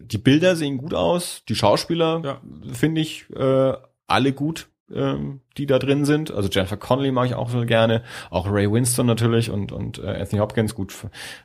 die 0.00 0.18
Bilder 0.18 0.56
sehen 0.56 0.78
gut 0.78 0.94
aus, 0.94 1.42
die 1.48 1.54
Schauspieler 1.54 2.22
Ja. 2.24 2.40
finde 2.72 3.00
ich 3.00 3.30
äh, 3.30 3.72
alle 4.06 4.32
gut, 4.32 4.68
ähm, 4.92 5.40
die 5.56 5.66
da 5.66 5.78
drin 5.78 6.04
sind. 6.04 6.32
Also 6.32 6.48
Jennifer 6.48 6.76
Connelly 6.76 7.12
mag 7.12 7.26
ich 7.26 7.34
auch 7.34 7.48
so 7.50 7.64
gerne, 7.64 8.02
auch 8.30 8.50
Ray 8.50 8.70
Winston 8.70 9.06
natürlich 9.06 9.50
und, 9.50 9.72
und 9.72 9.98
äh, 9.98 10.08
Anthony 10.08 10.40
Hopkins, 10.40 10.74
gut 10.74 10.92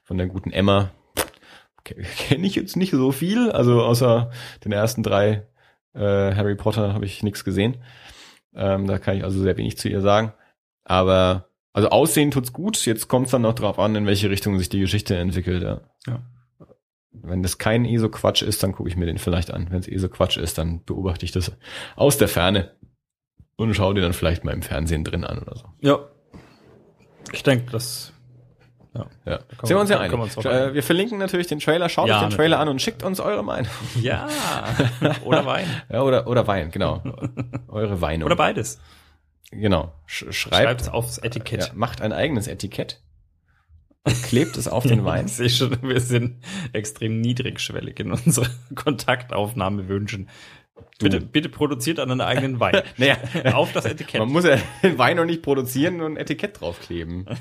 von 0.04 0.18
der 0.18 0.28
guten 0.28 0.52
Emma. 0.52 0.92
Kenne 1.84 2.48
ich 2.48 2.56
jetzt 2.56 2.76
nicht 2.76 2.92
so 2.92 3.12
viel, 3.12 3.52
also 3.52 3.84
außer 3.84 4.32
den 4.64 4.72
ersten 4.72 5.04
drei 5.04 5.46
äh, 5.94 6.36
Harry 6.36 6.56
Potter 6.56 6.94
habe 6.94 7.06
ich 7.06 7.22
nichts 7.24 7.44
gesehen. 7.44 7.78
Ähm, 8.56 8.88
da 8.88 8.98
kann 8.98 9.18
ich 9.18 9.24
also 9.24 9.40
sehr 9.42 9.58
wenig 9.58 9.78
zu 9.78 9.90
ihr 9.90 10.02
sagen. 10.02 10.34
Aber 10.84 11.50
also 11.76 11.90
aussehen 11.90 12.32
tut's 12.32 12.54
gut. 12.54 12.86
Jetzt 12.86 13.10
kommt's 13.10 13.32
dann 13.32 13.42
noch 13.42 13.54
drauf 13.54 13.80
an, 13.80 13.94
in 13.96 14.06
welche 14.08 14.30
Richtung 14.30 14.58
sich 14.58 14.70
die 14.70 14.80
Geschichte 14.80 15.18
entwickelt. 15.18 15.62
Ja. 15.62 15.82
Ja. 16.08 16.20
Wenn 17.12 17.44
das 17.44 17.58
kein 17.58 17.84
ESO-Quatsch 17.84 18.44
ist, 18.44 18.64
dann 18.64 18.72
gucke 18.72 18.88
ich 18.88 18.96
mir 18.96 19.06
den 19.06 19.18
vielleicht 19.18 19.52
an. 19.52 19.68
Wenn 19.70 19.80
es 19.80 19.88
ESO-Quatsch 19.90 20.38
ist, 20.38 20.58
dann 20.58 20.86
beobachte 20.86 21.26
ich 21.26 21.34
das 21.34 21.52
aus 21.98 22.18
der 22.18 22.30
Ferne 22.30 22.72
und 23.58 23.74
schaue 23.74 23.94
dir 23.94 24.02
dann 24.02 24.14
vielleicht 24.14 24.46
mal 24.46 24.54
im 24.54 24.62
Fernsehen 24.62 25.04
drin 25.04 25.26
an 25.26 25.40
oder 25.40 25.58
so. 25.58 25.66
Ja. 25.82 26.00
Ich 27.34 27.44
denke, 27.44 27.70
das 27.72 28.14
ja. 28.94 29.06
Ja. 29.26 29.38
können 29.40 29.50
Sind 29.64 29.70
wir 29.76 29.80
uns 29.82 29.90
ja 29.90 30.00
einig. 30.00 30.18
uns 30.18 30.38
Äh, 30.38 30.48
einigen. 30.50 30.74
Wir 30.76 30.84
verlinken 30.84 31.18
natürlich 31.18 31.48
den 31.48 31.60
Trailer. 31.60 31.90
Schaut 31.90 32.08
Ja, 32.08 32.16
euch 32.22 32.22
den 32.22 32.30
Trailer 32.30 32.58
natürlich. 32.58 32.62
an 32.62 32.70
und 32.70 32.82
schickt 32.82 33.04
uns 33.04 33.20
eure 33.20 33.44
Meinung. 33.44 33.70
Ja. 34.02 34.28
Oder 35.26 35.46
Wein. 35.46 35.68
Ja, 35.92 36.04
oder, 36.04 36.26
oder 36.28 36.48
Wein, 36.48 36.72
genau. 36.72 37.04
eure 37.68 38.00
Weine. 38.00 38.24
Oder 38.24 38.38
beides. 38.38 38.80
Genau. 39.52 39.94
Sch 40.06 40.26
schreibt, 40.32 40.56
Schreibt's 40.66 40.90
aufs 40.90 41.18
Etikett. 41.20 41.68
ja, 41.68 41.74
macht 41.74 42.02
ein 42.02 42.12
eigenes 42.14 42.48
Etikett. 42.48 43.02
und 44.04 44.22
Klebt 44.24 44.58
es 44.58 44.68
auf 44.68 44.84
den 44.86 45.06
Wein. 45.06 45.26
Ich 45.28 45.34
sehe 45.34 45.50
schon, 45.50 45.78
wir 45.82 46.00
sind 46.02 46.44
extrem 46.74 47.22
niedrigschwellig 47.22 48.00
in 48.00 48.12
unserer 48.12 48.50
Kontaktaufnahmebewünschen. 48.76 50.30
Bitte, 51.00 51.22
bitte 51.22 51.50
produziert 51.50 52.00
einen 52.00 52.22
eigenen 52.22 52.60
Wein. 52.60 52.82
Naja, 52.98 53.18
Auf 53.54 53.72
das 53.74 53.86
Etikett. 53.86 54.20
man 54.20 54.30
muss 54.30 54.46
ja 54.46 54.58
den 54.84 54.98
Wein 54.98 55.18
noch 55.18 55.26
nicht 55.26 55.42
produzieren 55.42 56.02
und 56.02 56.14
ein 56.14 56.18
Etikett 56.18 56.60
draufkleben. 56.62 57.26
Wir 57.26 57.36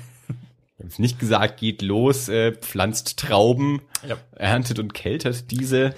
haben 0.83 0.87
es 0.87 0.99
nicht 0.99 1.19
gesagt, 1.19 1.59
geht 1.59 1.81
los, 1.81 2.27
äh, 2.29 2.51
pflanzt 2.53 3.17
Trauben, 3.17 3.81
Ja. 4.07 4.17
erntet 4.35 4.77
und 4.79 4.93
keltert 4.93 5.51
diese. 5.51 5.95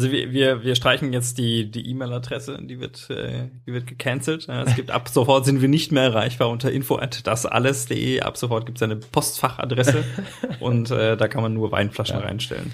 Also 0.00 0.12
wir, 0.12 0.32
wir, 0.32 0.64
wir 0.64 0.74
streichen 0.76 1.12
jetzt 1.12 1.36
die 1.36 1.70
die 1.70 1.90
E-Mail-Adresse, 1.90 2.56
die 2.62 2.80
wird 2.80 3.10
äh, 3.10 3.50
die 3.66 3.74
wird 3.74 3.86
gecancelt. 3.86 4.46
Ja, 4.46 4.62
es 4.62 4.74
gibt 4.74 4.90
ab 4.90 5.08
sofort 5.12 5.44
sind 5.44 5.60
wir 5.60 5.68
nicht 5.68 5.92
mehr 5.92 6.04
erreichbar 6.04 6.48
unter 6.48 6.72
info 6.72 6.96
at 6.96 7.26
dasalles.de. 7.26 8.22
Ab 8.22 8.38
sofort 8.38 8.64
gibt 8.64 8.78
es 8.78 8.82
eine 8.82 8.96
Postfachadresse 8.96 10.02
und 10.60 10.90
äh, 10.90 11.18
da 11.18 11.28
kann 11.28 11.42
man 11.42 11.52
nur 11.52 11.70
Weinflaschen 11.70 12.18
Ja. 12.18 12.24
reinstellen. 12.24 12.72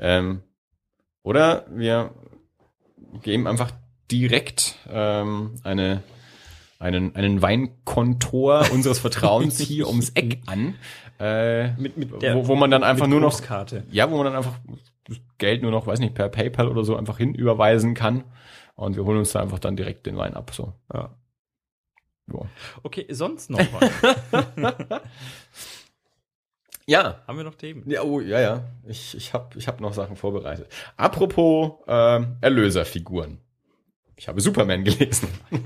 Ähm, 0.00 0.42
oder 1.22 1.64
wir 1.70 2.10
geben 3.22 3.46
einfach 3.46 3.70
direkt 4.10 4.74
ähm, 4.90 5.54
eine, 5.62 6.02
einen, 6.80 7.14
einen 7.14 7.40
Weinkontor 7.40 8.66
unseres 8.72 8.98
Vertrauens 8.98 9.60
hier 9.60 9.86
ums 9.86 10.10
Eck 10.10 10.40
an, 10.46 10.74
äh, 11.20 11.68
Mit, 11.74 11.96
mit 11.96 12.10
wo, 12.10 12.48
wo 12.48 12.56
man 12.56 12.72
dann 12.72 12.82
einfach 12.82 13.06
nur 13.06 13.20
noch 13.20 13.30
Grußkarte. 13.30 13.84
Ja, 13.92 14.10
wo 14.10 14.16
man 14.16 14.24
dann 14.26 14.34
einfach 14.34 14.54
Geld 15.38 15.62
nur 15.62 15.70
noch, 15.70 15.86
weiß 15.86 16.00
nicht, 16.00 16.14
per 16.14 16.28
PayPal 16.28 16.68
oder 16.68 16.84
so 16.84 16.96
einfach 16.96 17.18
hinüberweisen 17.18 17.94
kann. 17.94 18.24
Und 18.74 18.96
wir 18.96 19.04
holen 19.04 19.18
uns 19.18 19.32
da 19.32 19.40
einfach 19.40 19.58
dann 19.58 19.76
direkt 19.76 20.06
den 20.06 20.16
Wein 20.16 20.34
ab. 20.34 20.52
So. 20.52 20.72
Ja. 20.92 21.14
Ja. 22.32 22.40
Okay, 22.82 23.06
sonst 23.10 23.50
noch 23.50 23.60
was? 23.72 23.90
ja. 26.86 27.22
Haben 27.26 27.36
wir 27.36 27.44
noch 27.44 27.54
Themen? 27.54 27.88
Ja, 27.88 28.02
oh, 28.02 28.20
ja, 28.20 28.40
ja. 28.40 28.64
Ich, 28.86 29.14
ich 29.14 29.34
habe 29.34 29.58
ich 29.58 29.68
hab 29.68 29.80
noch 29.80 29.92
Sachen 29.92 30.16
vorbereitet. 30.16 30.72
Apropos 30.96 31.72
ähm, 31.86 32.36
Erlöserfiguren. 32.40 33.40
Ich 34.16 34.28
habe 34.28 34.40
Superman 34.40 34.84
gelesen. 34.84 35.28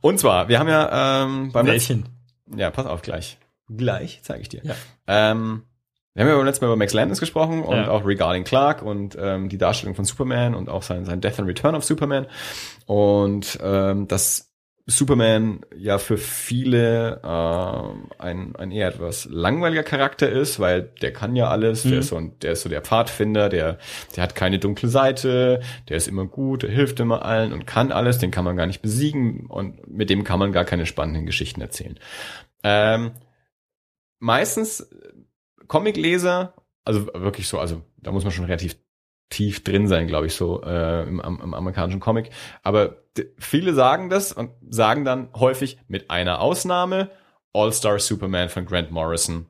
Und 0.00 0.18
zwar, 0.18 0.48
wir 0.48 0.58
haben 0.58 0.68
ja 0.68 1.24
ähm, 1.24 1.52
beim 1.52 1.66
letzten, 1.66 2.04
Welchen? 2.46 2.58
ja, 2.58 2.70
pass 2.70 2.86
auf 2.86 3.02
gleich. 3.02 3.38
Gleich 3.68 4.20
zeige 4.22 4.42
ich 4.42 4.48
dir. 4.48 4.62
Ja. 4.64 4.74
Ähm, 5.06 5.64
wir 6.18 6.24
haben 6.24 6.30
ja 6.30 6.36
beim 6.36 6.46
letzten 6.46 6.64
Mal 6.64 6.68
über 6.72 6.76
Max 6.76 6.92
Landis 6.92 7.20
gesprochen 7.20 7.62
und 7.62 7.76
Ja. 7.76 7.90
auch 7.90 8.04
regarding 8.04 8.44
Clark 8.44 8.82
und 8.82 9.16
ähm, 9.20 9.48
die 9.48 9.58
Darstellung 9.58 9.94
von 9.94 10.04
Superman 10.04 10.54
und 10.54 10.68
auch 10.68 10.82
sein, 10.82 11.04
sein 11.04 11.20
Death 11.20 11.38
and 11.38 11.48
Return 11.48 11.74
of 11.74 11.84
Superman. 11.84 12.26
Und 12.86 13.58
ähm, 13.62 14.08
dass 14.08 14.46
Superman 14.90 15.60
ja 15.76 15.98
für 15.98 16.16
viele 16.16 17.20
ähm, 17.22 18.06
ein, 18.18 18.56
ein 18.56 18.70
eher 18.70 18.88
etwas 18.88 19.26
langweiliger 19.30 19.82
Charakter 19.82 20.28
ist, 20.30 20.58
weil 20.60 20.82
der 21.02 21.12
kann 21.12 21.36
ja 21.36 21.48
alles, 21.48 21.84
Mhm. 21.84 21.90
der 21.90 21.98
ist 21.98 22.08
so 22.08 22.16
ein, 22.16 22.38
der 22.40 22.52
ist 22.52 22.62
so 22.62 22.70
der 22.70 22.80
Pfadfinder, 22.80 23.50
der, 23.50 23.76
der 24.16 24.22
hat 24.22 24.34
keine 24.34 24.58
dunkle 24.58 24.88
Seite, 24.88 25.60
der 25.90 25.98
ist 25.98 26.08
immer 26.08 26.24
gut, 26.24 26.62
der 26.62 26.70
hilft 26.70 27.00
immer 27.00 27.22
allen 27.24 27.52
und 27.52 27.66
kann 27.66 27.92
alles, 27.92 28.16
den 28.16 28.30
kann 28.30 28.44
man 28.44 28.56
gar 28.56 28.66
nicht 28.66 28.80
besiegen 28.80 29.44
und 29.46 29.86
mit 29.88 30.08
dem 30.08 30.24
kann 30.24 30.38
man 30.38 30.52
gar 30.52 30.64
keine 30.64 30.86
spannenden 30.86 31.26
Geschichten 31.26 31.60
erzählen. 31.60 31.98
Ähm, 32.64 33.10
meistens 34.20 34.80
äh, 34.80 34.86
Comicleser, 35.68 36.54
also 36.84 37.06
wirklich 37.14 37.48
so, 37.48 37.58
also 37.58 37.82
da 37.98 38.10
muss 38.10 38.24
man 38.24 38.32
schon 38.32 38.46
relativ 38.46 38.76
tief 39.30 39.62
drin 39.62 39.88
sein, 39.88 40.06
glaube 40.06 40.26
ich, 40.26 40.34
so 40.34 40.62
äh, 40.62 41.02
im, 41.02 41.20
im 41.20 41.54
amerikanischen 41.54 42.00
Comic. 42.00 42.30
Aber 42.62 43.02
viele 43.38 43.74
sagen 43.74 44.08
das 44.08 44.32
und 44.32 44.50
sagen 44.68 45.04
dann 45.04 45.28
häufig 45.34 45.78
mit 45.86 46.10
einer 46.10 46.40
Ausnahme 46.40 47.10
All-Star 47.52 47.98
Superman 47.98 48.48
von 48.48 48.64
Grant 48.64 48.90
Morrison 48.90 49.46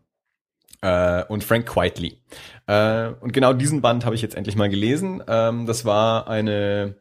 äh, 0.81 1.23
und 1.25 1.45
Frank 1.45 1.67
Quitely. 1.67 2.21
Äh, 2.67 3.11
und 3.21 3.33
genau 3.33 3.53
diesen 3.53 3.81
Band 3.81 4.05
habe 4.05 4.17
ich 4.17 4.23
jetzt 4.23 4.35
endlich 4.35 4.57
mal 4.57 4.69
gelesen. 4.69 5.23
Ähm, 5.29 5.67
das 5.67 5.85
war 5.85 6.29
eine 6.29 6.97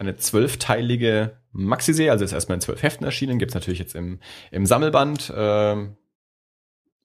eine 0.00 0.16
zwölfteilige 0.16 1.36
Maxi-Serie, 1.52 2.10
also 2.10 2.24
ist 2.24 2.32
erstmal 2.32 2.56
in 2.56 2.62
zwölf 2.62 2.82
Heften 2.82 3.04
erschienen, 3.04 3.38
gibt's 3.38 3.54
natürlich 3.54 3.78
jetzt 3.78 3.94
im, 3.94 4.18
im 4.50 4.64
Sammelband, 4.64 5.30
äh, 5.30 5.76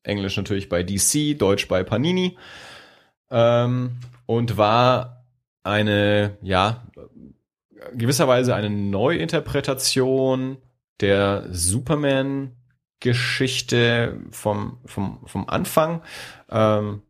Englisch 0.06 0.38
natürlich 0.38 0.70
bei 0.70 0.84
DC, 0.84 1.38
Deutsch 1.38 1.68
bei 1.68 1.84
Panini 1.84 2.38
ähm, 3.32 3.98
und 4.26 4.58
war 4.58 5.26
eine, 5.64 6.38
ja, 6.42 6.88
gewisserweise 7.94 8.56
eine 8.56 8.70
Neuinterpretation 8.70 10.58
der 11.02 11.48
Superman-Geschichte 11.50 14.22
vom, 14.32 14.78
vom, 14.86 15.20
vom 15.26 15.50
Anfang. 15.50 16.02
Ähm, 16.50 17.02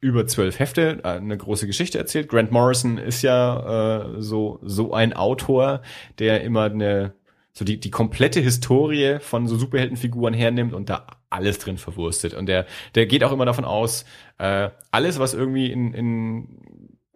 über 0.00 0.26
zwölf 0.26 0.58
Hefte, 0.58 1.00
äh, 1.04 1.08
eine 1.08 1.36
große 1.36 1.66
Geschichte 1.66 1.98
erzählt. 1.98 2.28
Grant 2.28 2.50
Morrison 2.50 2.96
ist 2.96 3.22
ja 3.22 4.14
äh, 4.16 4.22
so 4.22 4.58
so 4.62 4.94
ein 4.94 5.12
Autor, 5.12 5.82
der 6.18 6.42
immer 6.42 6.64
eine 6.64 7.14
so 7.52 7.64
die 7.64 7.80
die 7.80 7.90
komplette 7.90 8.40
Historie 8.40 9.18
von 9.20 9.46
so 9.46 9.56
Superheldenfiguren 9.56 10.34
hernimmt 10.34 10.72
und 10.72 10.90
da 10.90 11.06
alles 11.30 11.58
drin 11.58 11.78
verwurstet. 11.78 12.34
Und 12.34 12.46
der 12.46 12.66
der 12.94 13.06
geht 13.06 13.24
auch 13.24 13.32
immer 13.32 13.46
davon 13.46 13.64
aus, 13.64 14.04
äh, 14.38 14.70
alles 14.90 15.18
was 15.18 15.34
irgendwie 15.34 15.70
in 15.70 15.94
in 15.94 16.48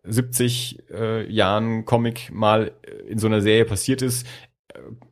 70 0.04 0.90
äh, 0.90 1.30
Jahren 1.32 1.84
Comic 1.86 2.30
mal 2.30 2.72
in 3.08 3.18
so 3.18 3.26
einer 3.26 3.40
Serie 3.40 3.64
passiert 3.64 4.02
ist, 4.02 4.26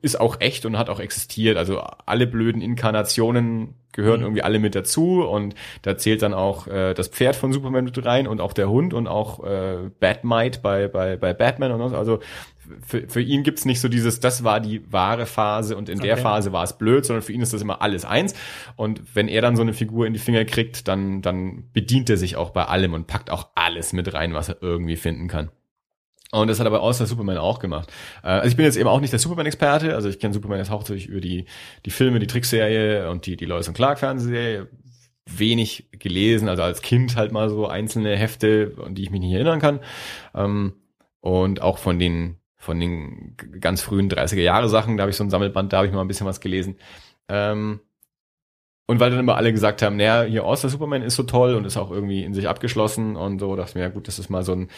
ist 0.00 0.20
auch 0.20 0.40
echt 0.40 0.66
und 0.66 0.78
hat 0.78 0.90
auch 0.90 1.00
existiert. 1.00 1.56
Also 1.56 1.80
alle 1.80 2.26
blöden 2.26 2.60
Inkarnationen 2.60 3.74
gehören 3.92 4.20
mhm. 4.20 4.26
irgendwie 4.26 4.42
alle 4.42 4.58
mit 4.58 4.74
dazu 4.74 5.22
und 5.22 5.54
da 5.82 5.96
zählt 5.96 6.22
dann 6.22 6.34
auch 6.34 6.66
äh, 6.66 6.94
das 6.94 7.08
Pferd 7.08 7.36
von 7.36 7.52
Superman 7.52 7.84
mit 7.84 8.04
rein 8.04 8.26
und 8.26 8.40
auch 8.40 8.52
der 8.52 8.68
Hund 8.68 8.94
und 8.94 9.06
auch 9.06 9.44
äh, 9.44 9.90
Batmite 10.00 10.60
bei, 10.60 10.88
bei, 10.88 11.16
bei 11.16 11.34
Batman 11.34 11.72
und 11.72 11.90
so. 11.90 11.96
Also 11.96 12.20
für, 12.86 13.08
für 13.08 13.20
ihn 13.20 13.42
gibt's 13.42 13.64
nicht 13.64 13.80
so 13.80 13.88
dieses, 13.88 14.20
das 14.20 14.44
war 14.44 14.60
die 14.60 14.82
wahre 14.90 15.26
Phase 15.26 15.76
und 15.76 15.88
in 15.88 15.98
okay. 15.98 16.08
der 16.08 16.16
Phase 16.16 16.52
war 16.52 16.64
es 16.64 16.78
blöd, 16.78 17.04
sondern 17.04 17.22
für 17.22 17.32
ihn 17.32 17.42
ist 17.42 17.52
das 17.52 17.60
immer 17.60 17.82
alles 17.82 18.04
eins. 18.04 18.34
Und 18.76 19.02
wenn 19.14 19.28
er 19.28 19.42
dann 19.42 19.56
so 19.56 19.62
eine 19.62 19.74
Figur 19.74 20.06
in 20.06 20.12
die 20.12 20.18
Finger 20.18 20.44
kriegt, 20.44 20.88
dann, 20.88 21.22
dann 21.22 21.64
bedient 21.72 22.08
er 22.08 22.16
sich 22.16 22.36
auch 22.36 22.50
bei 22.50 22.64
allem 22.64 22.94
und 22.94 23.06
packt 23.06 23.30
auch 23.30 23.48
alles 23.54 23.92
mit 23.92 24.12
rein, 24.14 24.32
was 24.34 24.48
er 24.48 24.56
irgendwie 24.60 24.96
finden 24.96 25.28
kann. 25.28 25.50
Und 26.32 26.48
das 26.48 26.58
hat 26.58 26.66
aber 26.66 26.80
außer 26.80 27.04
Superman 27.06 27.36
auch 27.36 27.58
gemacht. 27.58 27.92
Äh, 28.22 28.28
also 28.28 28.48
ich 28.48 28.56
bin 28.56 28.64
jetzt 28.64 28.76
eben 28.76 28.88
auch 28.88 29.00
nicht 29.00 29.12
der 29.12 29.20
Superman-Experte, 29.20 29.94
also 29.94 30.08
ich 30.08 30.18
kenne 30.18 30.32
Superman 30.32 30.58
jetzt 30.58 30.70
hauptsächlich 30.70 31.08
über 31.08 31.20
die, 31.20 31.44
die 31.84 31.90
Filme, 31.90 32.18
die 32.18 32.26
Trickserie 32.26 33.10
und 33.10 33.26
die, 33.26 33.36
die 33.36 33.44
Lois 33.44 33.68
und 33.68 33.74
Clark 33.74 33.98
Fernsehserie. 33.98 34.68
Wenig 35.24 35.88
gelesen, 35.92 36.48
also 36.48 36.64
als 36.64 36.82
Kind 36.82 37.14
halt 37.14 37.30
mal 37.30 37.48
so 37.48 37.68
einzelne 37.68 38.16
Hefte, 38.16 38.74
an 38.84 38.96
die 38.96 39.04
ich 39.04 39.10
mich 39.10 39.20
nicht 39.20 39.32
erinnern 39.32 39.60
kann. 39.60 39.78
Ähm, 40.34 40.72
und 41.20 41.62
auch 41.62 41.78
von 41.78 42.00
den, 42.00 42.38
von 42.56 42.80
den 42.80 43.36
ganz 43.60 43.82
frühen 43.82 44.10
30er 44.10 44.40
Jahre 44.40 44.68
Sachen, 44.68 44.96
da 44.96 45.02
habe 45.02 45.10
ich 45.10 45.16
so 45.16 45.22
ein 45.22 45.30
Sammelband, 45.30 45.72
da 45.72 45.76
habe 45.76 45.86
ich 45.86 45.92
mal 45.92 46.00
ein 46.00 46.08
bisschen 46.08 46.26
was 46.26 46.40
gelesen. 46.40 46.76
Ähm, 47.28 47.80
und 48.88 49.00
weil 49.00 49.10
dann 49.10 49.20
immer 49.20 49.36
alle 49.36 49.52
gesagt 49.52 49.80
haben, 49.80 49.96
naja, 49.96 50.22
hier 50.24 50.44
All 50.44 50.56
Superman 50.56 51.02
ist 51.02 51.14
so 51.14 51.22
toll 51.22 51.54
und 51.54 51.64
ist 51.64 51.76
auch 51.76 51.90
irgendwie 51.90 52.24
in 52.24 52.34
sich 52.34 52.48
abgeschlossen 52.48 53.16
und 53.16 53.38
so, 53.38 53.54
dachte 53.54 53.70
ich 53.70 53.74
mir, 53.76 53.82
ja 53.82 53.88
gut, 53.88 54.08
das 54.08 54.18
ist 54.18 54.28
mal 54.28 54.42
so 54.42 54.52
ein, 54.52 54.68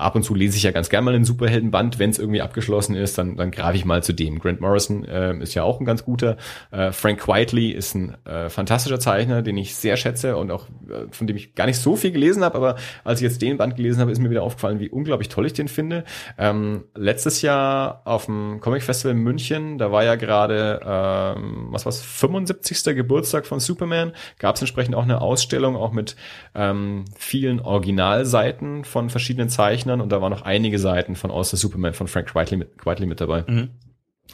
ab 0.00 0.16
und 0.16 0.22
zu 0.22 0.34
lese 0.34 0.56
ich 0.56 0.62
ja 0.62 0.70
ganz 0.70 0.88
gerne 0.88 1.04
mal 1.04 1.14
einen 1.14 1.24
Superheldenband, 1.24 1.98
wenn 1.98 2.10
es 2.10 2.18
irgendwie 2.18 2.42
abgeschlossen 2.42 2.94
ist, 2.94 3.18
dann, 3.18 3.36
dann 3.36 3.50
greife 3.50 3.76
ich 3.76 3.84
mal 3.84 4.02
zu 4.02 4.12
dem. 4.12 4.38
Grant 4.38 4.60
Morrison 4.60 5.04
äh, 5.04 5.36
ist 5.38 5.54
ja 5.54 5.62
auch 5.62 5.80
ein 5.80 5.84
ganz 5.84 6.04
guter. 6.04 6.36
Äh, 6.70 6.92
Frank 6.92 7.28
Whiteley 7.28 7.70
ist 7.70 7.94
ein 7.94 8.16
äh, 8.24 8.48
fantastischer 8.48 9.00
Zeichner, 9.00 9.42
den 9.42 9.56
ich 9.56 9.76
sehr 9.76 9.96
schätze 9.96 10.36
und 10.36 10.50
auch 10.50 10.66
äh, 10.88 11.06
von 11.10 11.26
dem 11.26 11.36
ich 11.36 11.54
gar 11.54 11.66
nicht 11.66 11.78
so 11.78 11.96
viel 11.96 12.10
gelesen 12.10 12.42
habe, 12.42 12.56
aber 12.56 12.76
als 13.04 13.20
ich 13.20 13.24
jetzt 13.24 13.42
den 13.42 13.56
Band 13.56 13.76
gelesen 13.76 14.00
habe, 14.00 14.10
ist 14.10 14.18
mir 14.18 14.30
wieder 14.30 14.42
aufgefallen, 14.42 14.80
wie 14.80 14.88
unglaublich 14.88 15.28
toll 15.28 15.46
ich 15.46 15.52
den 15.52 15.68
finde. 15.68 16.04
Ähm, 16.38 16.84
letztes 16.94 17.42
Jahr 17.42 18.02
auf 18.04 18.26
dem 18.26 18.60
Comic 18.60 18.82
Festival 18.82 19.16
in 19.16 19.22
München, 19.22 19.78
da 19.78 19.92
war 19.92 20.04
ja 20.04 20.14
gerade, 20.16 20.80
ähm, 20.84 21.68
was 21.70 21.86
war's, 21.86 22.00
75. 22.00 22.96
Geburtstag 22.96 23.46
von 23.46 23.60
Superman, 23.60 24.12
gab 24.38 24.56
es 24.56 24.62
entsprechend 24.62 24.94
auch 24.94 25.02
eine 25.02 25.20
Ausstellung, 25.20 25.76
auch 25.76 25.92
mit 25.92 26.16
ähm, 26.54 27.04
vielen 27.16 27.60
Originalseiten 27.60 28.84
von 28.84 29.10
verschiedenen 29.10 29.48
Zeichnern 29.48 29.89
Zeichnern 29.90 30.00
und 30.00 30.10
da 30.10 30.20
waren 30.20 30.30
noch 30.30 30.42
einige 30.42 30.78
Seiten 30.78 31.16
von 31.16 31.30
All 31.30 31.44
Superman 31.44 31.94
von 31.94 32.08
Frank 32.08 32.34
Whiteley 32.34 32.58
mit, 32.58 32.86
Whiteley 32.86 33.06
mit 33.06 33.20
dabei. 33.20 33.44
Mhm. 33.46 33.70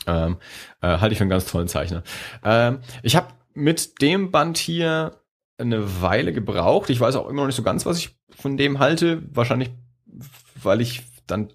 Ähm, 0.06 0.36
äh, 0.82 0.98
halte 0.98 1.12
ich 1.12 1.18
für 1.18 1.22
einen 1.22 1.30
ganz 1.30 1.46
tollen 1.46 1.68
Zeichner. 1.68 2.02
Ähm, 2.44 2.80
ich 3.02 3.16
habe 3.16 3.28
mit 3.54 4.02
dem 4.02 4.30
Band 4.30 4.58
hier 4.58 5.22
eine 5.58 6.02
Weile 6.02 6.32
gebraucht. 6.32 6.90
Ich 6.90 7.00
weiß 7.00 7.16
auch 7.16 7.28
immer 7.28 7.42
noch 7.42 7.46
nicht 7.46 7.56
so 7.56 7.62
ganz, 7.62 7.86
was 7.86 7.98
ich 7.98 8.14
von 8.30 8.58
dem 8.58 8.78
halte. 8.78 9.22
Wahrscheinlich, 9.32 9.70
weil 10.62 10.82
ich 10.82 11.02
dann 11.26 11.48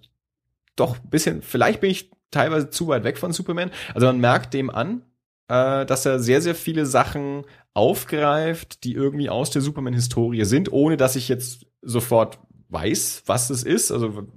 doch 0.75 0.97
bisschen, 0.97 1.43
vielleicht 1.43 1.81
bin 1.81 1.91
ich 1.91 2.09
teilweise 2.31 2.71
zu 2.71 2.87
weit 2.87 3.03
weg 3.03 3.19
von 3.19 3.31
Superman. 3.31 3.69
Also 3.93 4.07
man 4.07 4.19
merkt 4.19 4.55
dem 4.55 4.71
an, 4.71 5.03
äh, 5.47 5.85
dass 5.85 6.05
er 6.07 6.19
sehr, 6.19 6.41
sehr 6.41 6.55
viele 6.55 6.87
Sachen 6.87 7.43
aufgreift, 7.75 8.83
die 8.83 8.93
irgendwie 8.93 9.29
aus 9.29 9.51
der 9.51 9.61
Superman-Historie 9.61 10.45
sind, 10.45 10.71
ohne 10.71 10.97
dass 10.97 11.15
ich 11.15 11.29
jetzt 11.29 11.67
sofort 11.83 12.39
weiß, 12.71 13.23
was 13.25 13.49
es 13.49 13.63
ist. 13.63 13.91
Also 13.91 14.27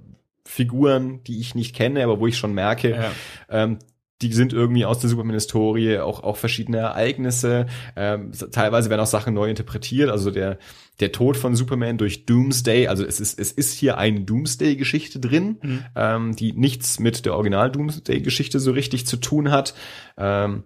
Figuren, 0.45 1.23
die 1.23 1.39
ich 1.39 1.55
nicht 1.55 1.75
kenne, 1.75 2.03
aber 2.03 2.19
wo 2.19 2.27
ich 2.27 2.37
schon 2.37 2.53
merke, 2.53 2.91
ja. 2.91 3.11
ähm, 3.49 3.79
die 4.21 4.31
sind 4.31 4.53
irgendwie 4.53 4.85
aus 4.85 4.99
der 4.99 5.09
Superman-Historie, 5.09 5.99
auch, 5.99 6.23
auch 6.23 6.37
verschiedene 6.37 6.77
Ereignisse. 6.77 7.65
Ähm, 7.95 8.31
teilweise 8.51 8.89
werden 8.89 9.01
auch 9.01 9.07
Sachen 9.07 9.33
neu 9.33 9.49
interpretiert. 9.49 10.09
Also 10.09 10.31
der, 10.31 10.57
der 11.01 11.11
Tod 11.11 11.35
von 11.35 11.55
Superman 11.55 11.97
durch 11.97 12.25
Doomsday, 12.25 12.87
also 12.87 13.05
es 13.05 13.19
ist, 13.19 13.37
es 13.37 13.51
ist 13.51 13.73
hier 13.73 13.97
eine 13.97 14.21
Doomsday-Geschichte 14.21 15.19
drin, 15.19 15.57
mhm. 15.61 15.85
ähm, 15.95 16.35
die 16.35 16.53
nichts 16.53 16.99
mit 16.99 17.25
der 17.25 17.33
Original-Doomsday-Geschichte 17.33 18.59
so 18.59 18.71
richtig 18.71 19.05
zu 19.05 19.17
tun 19.17 19.51
hat. 19.51 19.73
Ähm, 20.17 20.63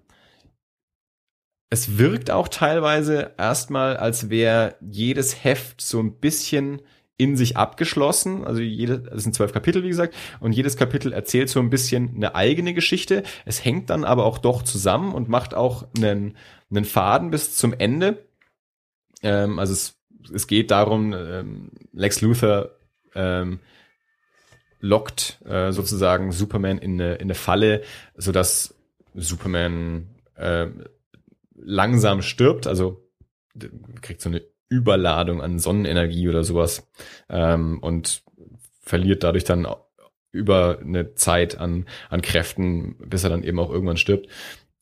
es 1.71 1.97
wirkt 1.97 2.29
auch 2.29 2.47
teilweise 2.47 3.31
erstmal, 3.37 3.97
als 3.97 4.29
wäre 4.29 4.75
jedes 4.79 5.43
Heft 5.43 5.81
so 5.81 5.99
ein 5.99 6.19
bisschen 6.19 6.81
in 7.19 7.35
sich 7.35 7.57
abgeschlossen. 7.57 8.45
Also 8.45 8.61
jede, 8.61 8.99
das 8.99 9.23
sind 9.23 9.35
zwölf 9.35 9.51
Kapitel, 9.51 9.83
wie 9.83 9.89
gesagt, 9.89 10.15
und 10.39 10.53
jedes 10.53 10.77
Kapitel 10.77 11.11
erzählt 11.11 11.49
so 11.49 11.59
ein 11.59 11.69
bisschen 11.69 12.15
eine 12.15 12.33
eigene 12.33 12.73
Geschichte. 12.73 13.23
Es 13.45 13.63
hängt 13.63 13.89
dann 13.89 14.05
aber 14.05 14.25
auch 14.25 14.37
doch 14.37 14.63
zusammen 14.63 15.13
und 15.13 15.27
macht 15.27 15.53
auch 15.53 15.85
einen, 15.97 16.37
einen 16.71 16.85
Faden 16.85 17.29
bis 17.29 17.55
zum 17.57 17.73
Ende. 17.73 18.25
Ähm, 19.21 19.59
also 19.59 19.73
es, 19.73 19.99
es 20.33 20.47
geht 20.47 20.71
darum, 20.71 21.13
ähm, 21.13 21.71
Lex 21.91 22.21
Luthor 22.21 22.71
ähm, 23.13 23.59
lockt 24.79 25.41
äh, 25.45 25.73
sozusagen 25.73 26.31
Superman 26.31 26.77
in 26.77 26.93
eine, 26.93 27.15
in 27.15 27.23
eine 27.23 27.35
Falle, 27.35 27.83
so 28.15 28.31
dass 28.31 28.75
Superman 29.13 30.07
äh, 30.35 30.67
langsam 31.53 32.21
stirbt, 32.21 32.65
also 32.65 33.05
kriegt 34.01 34.21
so 34.21 34.29
eine 34.29 34.41
Überladung 34.69 35.41
an 35.41 35.59
Sonnenenergie 35.59 36.29
oder 36.29 36.43
sowas 36.43 36.87
ähm, 37.29 37.79
und 37.79 38.23
verliert 38.81 39.23
dadurch 39.23 39.43
dann 39.43 39.67
über 40.31 40.79
eine 40.79 41.15
Zeit 41.15 41.57
an, 41.57 41.85
an 42.09 42.21
Kräften, 42.21 42.95
bis 42.97 43.23
er 43.23 43.31
dann 43.31 43.43
eben 43.43 43.59
auch 43.59 43.71
irgendwann 43.71 43.97
stirbt. 43.97 44.27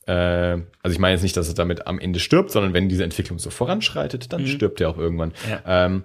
Äh, 0.06 0.62
also 0.82 0.94
ich 0.94 1.00
meine 1.00 1.14
jetzt 1.14 1.24
nicht, 1.24 1.38
dass 1.38 1.48
er 1.48 1.56
damit 1.56 1.88
am 1.88 2.00
Ende 2.00 2.20
stirbt, 2.20 2.52
sondern 2.52 2.74
wenn 2.74 2.90
diese 2.90 3.04
Entwicklung 3.04 3.40
so 3.40 3.50
voranschreitet, 3.50 4.32
dann 4.34 4.42
mhm. 4.42 4.48
stirbt 4.48 4.82
er 4.82 4.90
auch 4.90 4.98
irgendwann. 4.98 5.34
Ja. 5.50 5.86
Ähm, 5.86 6.04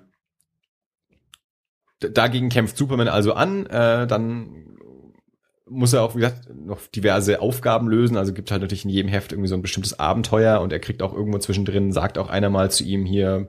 dagegen 2.00 2.48
kämpft 2.48 2.76
Superman 2.76 3.08
also 3.08 3.32
an, 3.34 3.66
äh, 3.66 4.06
dann 4.06 4.78
muss 5.72 5.92
er 5.92 6.02
auch, 6.02 6.14
wie 6.14 6.20
gesagt, 6.20 6.48
noch 6.54 6.86
diverse 6.88 7.40
Aufgaben 7.40 7.88
lösen. 7.88 8.16
Also 8.16 8.32
gibt 8.32 8.50
halt 8.50 8.62
natürlich 8.62 8.84
in 8.84 8.90
jedem 8.90 9.10
Heft 9.10 9.32
irgendwie 9.32 9.48
so 9.48 9.54
ein 9.54 9.62
bestimmtes 9.62 9.98
Abenteuer 9.98 10.60
und 10.60 10.72
er 10.72 10.80
kriegt 10.80 11.02
auch 11.02 11.14
irgendwo 11.14 11.38
zwischendrin, 11.38 11.92
sagt 11.92 12.18
auch 12.18 12.28
einer 12.28 12.50
mal 12.50 12.70
zu 12.70 12.84
ihm 12.84 13.04
hier, 13.04 13.48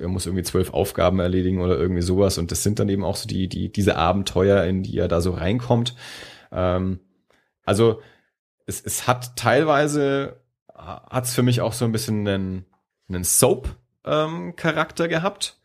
er 0.00 0.08
muss 0.08 0.26
irgendwie 0.26 0.42
zwölf 0.42 0.72
Aufgaben 0.74 1.20
erledigen 1.20 1.60
oder 1.60 1.78
irgendwie 1.78 2.02
sowas. 2.02 2.38
Und 2.38 2.50
das 2.50 2.62
sind 2.62 2.78
dann 2.78 2.88
eben 2.88 3.04
auch 3.04 3.16
so 3.16 3.28
die, 3.28 3.48
die, 3.48 3.70
diese 3.70 3.96
Abenteuer, 3.96 4.64
in 4.64 4.82
die 4.82 4.98
er 4.98 5.08
da 5.08 5.20
so 5.20 5.30
reinkommt. 5.30 5.94
Ähm, 6.50 7.00
also 7.64 8.00
es, 8.66 8.80
es 8.80 9.06
hat 9.06 9.36
teilweise, 9.36 10.42
hat 10.74 11.24
es 11.24 11.34
für 11.34 11.42
mich 11.42 11.60
auch 11.60 11.72
so 11.72 11.84
ein 11.84 11.92
bisschen 11.92 12.26
einen, 12.26 12.66
einen 13.08 13.24
Soap-Charakter 13.24 15.04
ähm, 15.04 15.10
gehabt. 15.10 15.60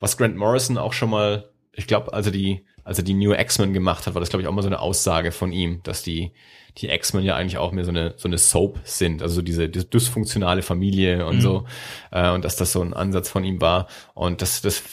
Was 0.00 0.16
Grant 0.16 0.36
Morrison 0.36 0.76
auch 0.76 0.92
schon 0.92 1.10
mal, 1.10 1.50
ich 1.72 1.86
glaube, 1.86 2.12
also 2.12 2.30
die, 2.30 2.66
als 2.86 2.98
er 2.98 3.04
die 3.04 3.14
New 3.14 3.32
X-Men 3.32 3.72
gemacht 3.72 4.06
hat, 4.06 4.14
war 4.14 4.20
das, 4.20 4.30
glaube 4.30 4.42
ich, 4.42 4.48
auch 4.48 4.52
mal 4.52 4.62
so 4.62 4.68
eine 4.68 4.78
Aussage 4.78 5.32
von 5.32 5.50
ihm, 5.50 5.80
dass 5.82 6.04
die, 6.04 6.30
die 6.78 6.88
X-Men 6.88 7.24
ja 7.24 7.34
eigentlich 7.34 7.58
auch 7.58 7.72
mehr 7.72 7.84
so 7.84 7.90
eine, 7.90 8.14
so 8.16 8.28
eine 8.28 8.38
Soap 8.38 8.78
sind, 8.84 9.22
also 9.22 9.42
diese, 9.42 9.68
diese 9.68 9.86
dysfunktionale 9.86 10.62
Familie 10.62 11.26
und 11.26 11.38
mhm. 11.38 11.40
so, 11.40 11.64
äh, 12.12 12.30
und 12.30 12.44
dass 12.44 12.54
das 12.54 12.70
so 12.70 12.80
ein 12.80 12.94
Ansatz 12.94 13.28
von 13.28 13.42
ihm 13.42 13.60
war. 13.60 13.88
Und 14.14 14.40
das, 14.40 14.62
das 14.62 14.84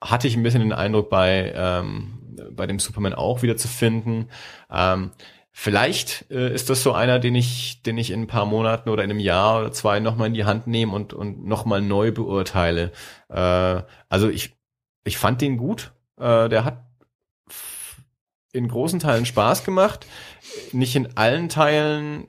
hatte 0.00 0.28
ich 0.28 0.36
ein 0.36 0.44
bisschen 0.44 0.60
den 0.60 0.72
Eindruck 0.72 1.10
bei, 1.10 1.52
ähm, 1.56 2.20
bei 2.52 2.68
dem 2.68 2.78
Superman 2.78 3.12
auch 3.12 3.42
wieder 3.42 3.56
zu 3.56 3.66
finden. 3.66 4.28
Ähm, 4.70 5.10
Vielleicht 5.54 6.30
äh, 6.30 6.54
ist 6.54 6.70
das 6.70 6.82
so 6.82 6.92
einer, 6.92 7.18
den 7.18 7.34
ich, 7.34 7.82
den 7.82 7.98
ich 7.98 8.10
in 8.10 8.22
ein 8.22 8.26
paar 8.26 8.46
Monaten 8.46 8.88
oder 8.88 9.04
in 9.04 9.10
einem 9.10 9.20
Jahr 9.20 9.60
oder 9.60 9.70
zwei 9.70 10.00
nochmal 10.00 10.28
in 10.28 10.34
die 10.34 10.46
Hand 10.46 10.66
nehme 10.66 10.94
und, 10.94 11.12
und 11.12 11.44
nochmal 11.44 11.82
neu 11.82 12.10
beurteile. 12.10 12.90
Äh, 13.28 13.82
also 14.08 14.30
ich, 14.30 14.56
ich 15.04 15.18
fand 15.18 15.42
den 15.42 15.58
gut. 15.58 15.92
Äh, 16.18 16.48
der 16.48 16.64
hat 16.64 16.78
in 18.52 18.68
großen 18.68 19.00
Teilen 19.00 19.26
Spaß 19.26 19.64
gemacht. 19.64 20.06
Nicht 20.72 20.96
in 20.96 21.16
allen 21.16 21.48
Teilen 21.48 22.28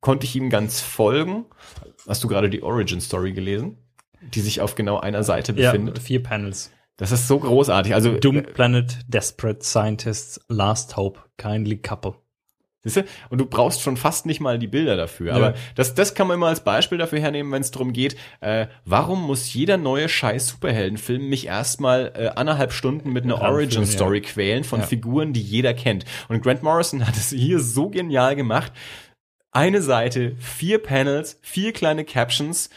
konnte 0.00 0.26
ich 0.26 0.36
ihm 0.36 0.50
ganz 0.50 0.80
folgen. 0.80 1.46
Hast 2.06 2.24
du 2.24 2.28
gerade 2.28 2.50
die 2.50 2.62
Origin 2.62 3.00
Story 3.00 3.32
gelesen? 3.32 3.78
Die 4.20 4.40
sich 4.40 4.60
auf 4.60 4.74
genau 4.74 4.98
einer 4.98 5.22
Seite 5.22 5.52
befindet. 5.52 5.98
Ja, 5.98 6.04
vier 6.04 6.22
Panels. 6.22 6.72
Das 6.96 7.12
ist 7.12 7.28
so 7.28 7.38
großartig. 7.38 7.94
Also 7.94 8.18
Doomed 8.18 8.54
Planet, 8.54 8.98
Desperate 9.06 9.62
Scientists, 9.62 10.40
Last 10.48 10.96
Hope, 10.96 11.20
Kindly 11.36 11.78
Couple. 11.80 12.14
Siehst 12.88 13.06
du? 13.06 13.10
Und 13.30 13.38
du 13.38 13.46
brauchst 13.46 13.82
schon 13.82 13.96
fast 13.96 14.26
nicht 14.26 14.40
mal 14.40 14.58
die 14.58 14.66
Bilder 14.66 14.96
dafür. 14.96 15.28
Ja. 15.28 15.34
Aber 15.34 15.54
das, 15.74 15.94
das 15.94 16.14
kann 16.14 16.26
man 16.26 16.36
immer 16.36 16.48
als 16.48 16.64
Beispiel 16.64 16.98
dafür 16.98 17.20
hernehmen, 17.20 17.52
wenn 17.52 17.62
es 17.62 17.70
darum 17.70 17.92
geht, 17.92 18.16
äh, 18.40 18.66
warum 18.84 19.22
muss 19.22 19.52
jeder 19.52 19.76
neue 19.76 20.08
scheiß 20.08 20.48
Superheldenfilm 20.48 21.28
mich 21.28 21.46
erstmal 21.46 22.12
äh, 22.14 22.28
anderthalb 22.28 22.72
Stunden 22.72 23.12
mit 23.12 23.24
einer 23.24 23.40
Origin-Story 23.40 24.18
ja. 24.18 24.24
quälen 24.24 24.64
von 24.64 24.80
Ja. 24.80 24.86
Figuren, 24.86 25.32
die 25.32 25.42
jeder 25.42 25.74
kennt. 25.74 26.04
Und 26.28 26.42
Grant 26.42 26.62
Morrison 26.62 27.06
hat 27.06 27.16
es 27.16 27.30
hier 27.30 27.60
so 27.60 27.90
genial 27.90 28.36
gemacht. 28.36 28.72
Eine 29.50 29.82
Seite, 29.82 30.36
vier 30.38 30.78
Panels, 30.78 31.38
vier 31.42 31.72
kleine 31.72 32.04
Captions 32.04 32.70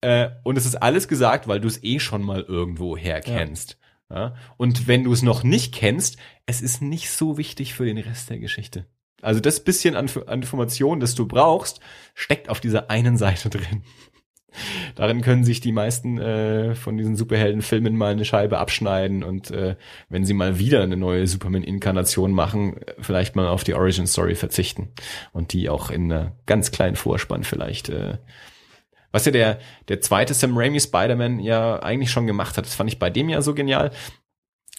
äh, 0.00 0.30
und 0.44 0.56
es 0.56 0.66
ist 0.66 0.76
alles 0.76 1.08
gesagt, 1.08 1.48
weil 1.48 1.60
du 1.60 1.68
es 1.68 1.82
eh 1.82 1.98
schon 1.98 2.22
mal 2.22 2.42
irgendwo 2.42 2.96
herkennst. 2.96 3.78
Ja. 4.10 4.34
Und 4.56 4.86
wenn 4.86 5.04
du 5.04 5.12
es 5.12 5.22
noch 5.22 5.42
nicht 5.42 5.74
kennst, 5.74 6.16
es 6.46 6.62
ist 6.62 6.80
nicht 6.80 7.10
so 7.10 7.36
wichtig 7.36 7.74
für 7.74 7.84
den 7.84 7.98
Rest 7.98 8.30
der 8.30 8.38
Geschichte. 8.38 8.86
Also 9.20 9.40
das 9.40 9.60
bisschen 9.60 9.96
an, 9.96 10.08
an 10.26 10.40
Informationen, 10.40 11.00
das 11.00 11.14
du 11.14 11.26
brauchst, 11.26 11.80
steckt 12.14 12.48
auf 12.48 12.60
dieser 12.60 12.90
einen 12.90 13.16
Seite 13.16 13.50
drin. 13.50 13.82
Darin 14.94 15.20
können 15.20 15.44
sich 15.44 15.60
die 15.60 15.72
meisten 15.72 16.18
äh, 16.18 16.74
von 16.74 16.96
diesen 16.96 17.16
Superheldenfilmen 17.16 17.96
mal 17.96 18.12
eine 18.12 18.24
Scheibe 18.24 18.58
abschneiden 18.58 19.22
und 19.22 19.50
äh, 19.50 19.76
wenn 20.08 20.24
sie 20.24 20.34
mal 20.34 20.58
wieder 20.58 20.82
eine 20.82 20.96
neue 20.96 21.26
Superman-Inkarnation 21.26 22.32
machen, 22.32 22.78
äh, 22.78 22.94
vielleicht 23.00 23.36
mal 23.36 23.46
auf 23.46 23.62
die 23.62 23.74
Origin-Story 23.74 24.34
verzichten 24.34 24.88
und 25.32 25.52
die 25.52 25.68
auch 25.68 25.90
in 25.90 26.10
einer 26.10 26.32
ganz 26.46 26.70
kleinen 26.70 26.96
Vorspann 26.96 27.44
vielleicht 27.44 27.90
äh, 27.90 28.18
was 29.10 29.24
ja 29.24 29.32
der, 29.32 29.58
der 29.88 30.00
zweite 30.00 30.34
Sam 30.34 30.56
Raimi 30.56 30.80
Spider-Man 30.80 31.40
ja 31.40 31.82
eigentlich 31.82 32.10
schon 32.10 32.26
gemacht 32.26 32.58
hat. 32.58 32.66
Das 32.66 32.74
fand 32.74 32.90
ich 32.90 32.98
bei 32.98 33.10
dem 33.10 33.28
ja 33.28 33.40
so 33.40 33.54
genial, 33.54 33.90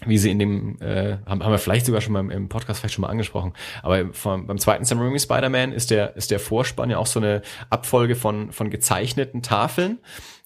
wie 0.05 0.17
sie 0.17 0.31
in 0.31 0.39
dem, 0.39 0.81
äh, 0.81 1.17
haben, 1.25 1.43
haben 1.43 1.51
wir 1.51 1.57
vielleicht 1.59 1.85
sogar 1.85 2.01
schon 2.01 2.13
mal 2.13 2.19
im- 2.21 2.29
im 2.31 2.49
Podcast 2.49 2.79
vielleicht 2.79 2.95
schon 2.95 3.01
mal 3.01 3.09
angesprochen, 3.09 3.53
aber 3.83 4.13
vom, 4.13 4.47
beim 4.47 4.57
zweiten 4.57 4.85
Sam 4.85 4.99
Raimi 4.99 5.19
Spider-Man 5.19 5.71
ist 5.73 5.91
der, 5.91 6.15
ist 6.15 6.31
der 6.31 6.39
Vorspann 6.39 6.89
ja 6.89 6.97
auch 6.97 7.05
so 7.07 7.19
eine 7.19 7.41
Abfolge 7.69 8.15
von, 8.15 8.51
von 8.51 8.69
gezeichneten 8.69 9.41
Tafeln. 9.41 9.99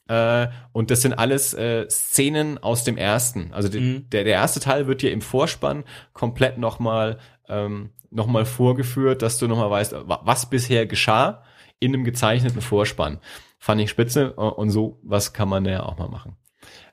Äh, 0.07 0.47
und 0.73 0.91
das 0.91 1.01
sind 1.01 1.13
alles 1.13 1.53
äh, 1.53 1.87
Szenen 1.89 2.57
aus 2.57 2.83
dem 2.83 2.97
ersten. 2.97 3.53
Also 3.53 3.69
die, 3.69 3.79
Mhm. 3.79 4.09
der, 4.09 4.23
der 4.25 4.33
erste 4.33 4.59
Teil 4.59 4.87
wird 4.87 5.01
dir 5.01 5.11
im 5.11 5.21
Vorspann 5.21 5.83
komplett 6.13 6.57
nochmal 6.57 7.19
ähm, 7.47 7.91
noch 8.09 8.27
mal 8.27 8.45
vorgeführt, 8.45 9.21
dass 9.21 9.37
du 9.37 9.47
nochmal 9.47 9.69
weißt, 9.71 9.93
wa- 10.07 10.21
was 10.23 10.49
bisher 10.49 10.85
geschah 10.87 11.43
in 11.79 11.93
einem 11.93 12.03
gezeichneten 12.03 12.61
Vorspann. 12.61 13.19
Fand 13.59 13.79
ich 13.81 13.89
spitze 13.89 14.33
äh, 14.37 14.41
und 14.41 14.71
so 14.71 14.99
was 15.03 15.31
kann 15.31 15.47
man 15.47 15.63
ja 15.65 15.83
auch 15.83 15.97
mal 15.97 16.09
machen. 16.09 16.35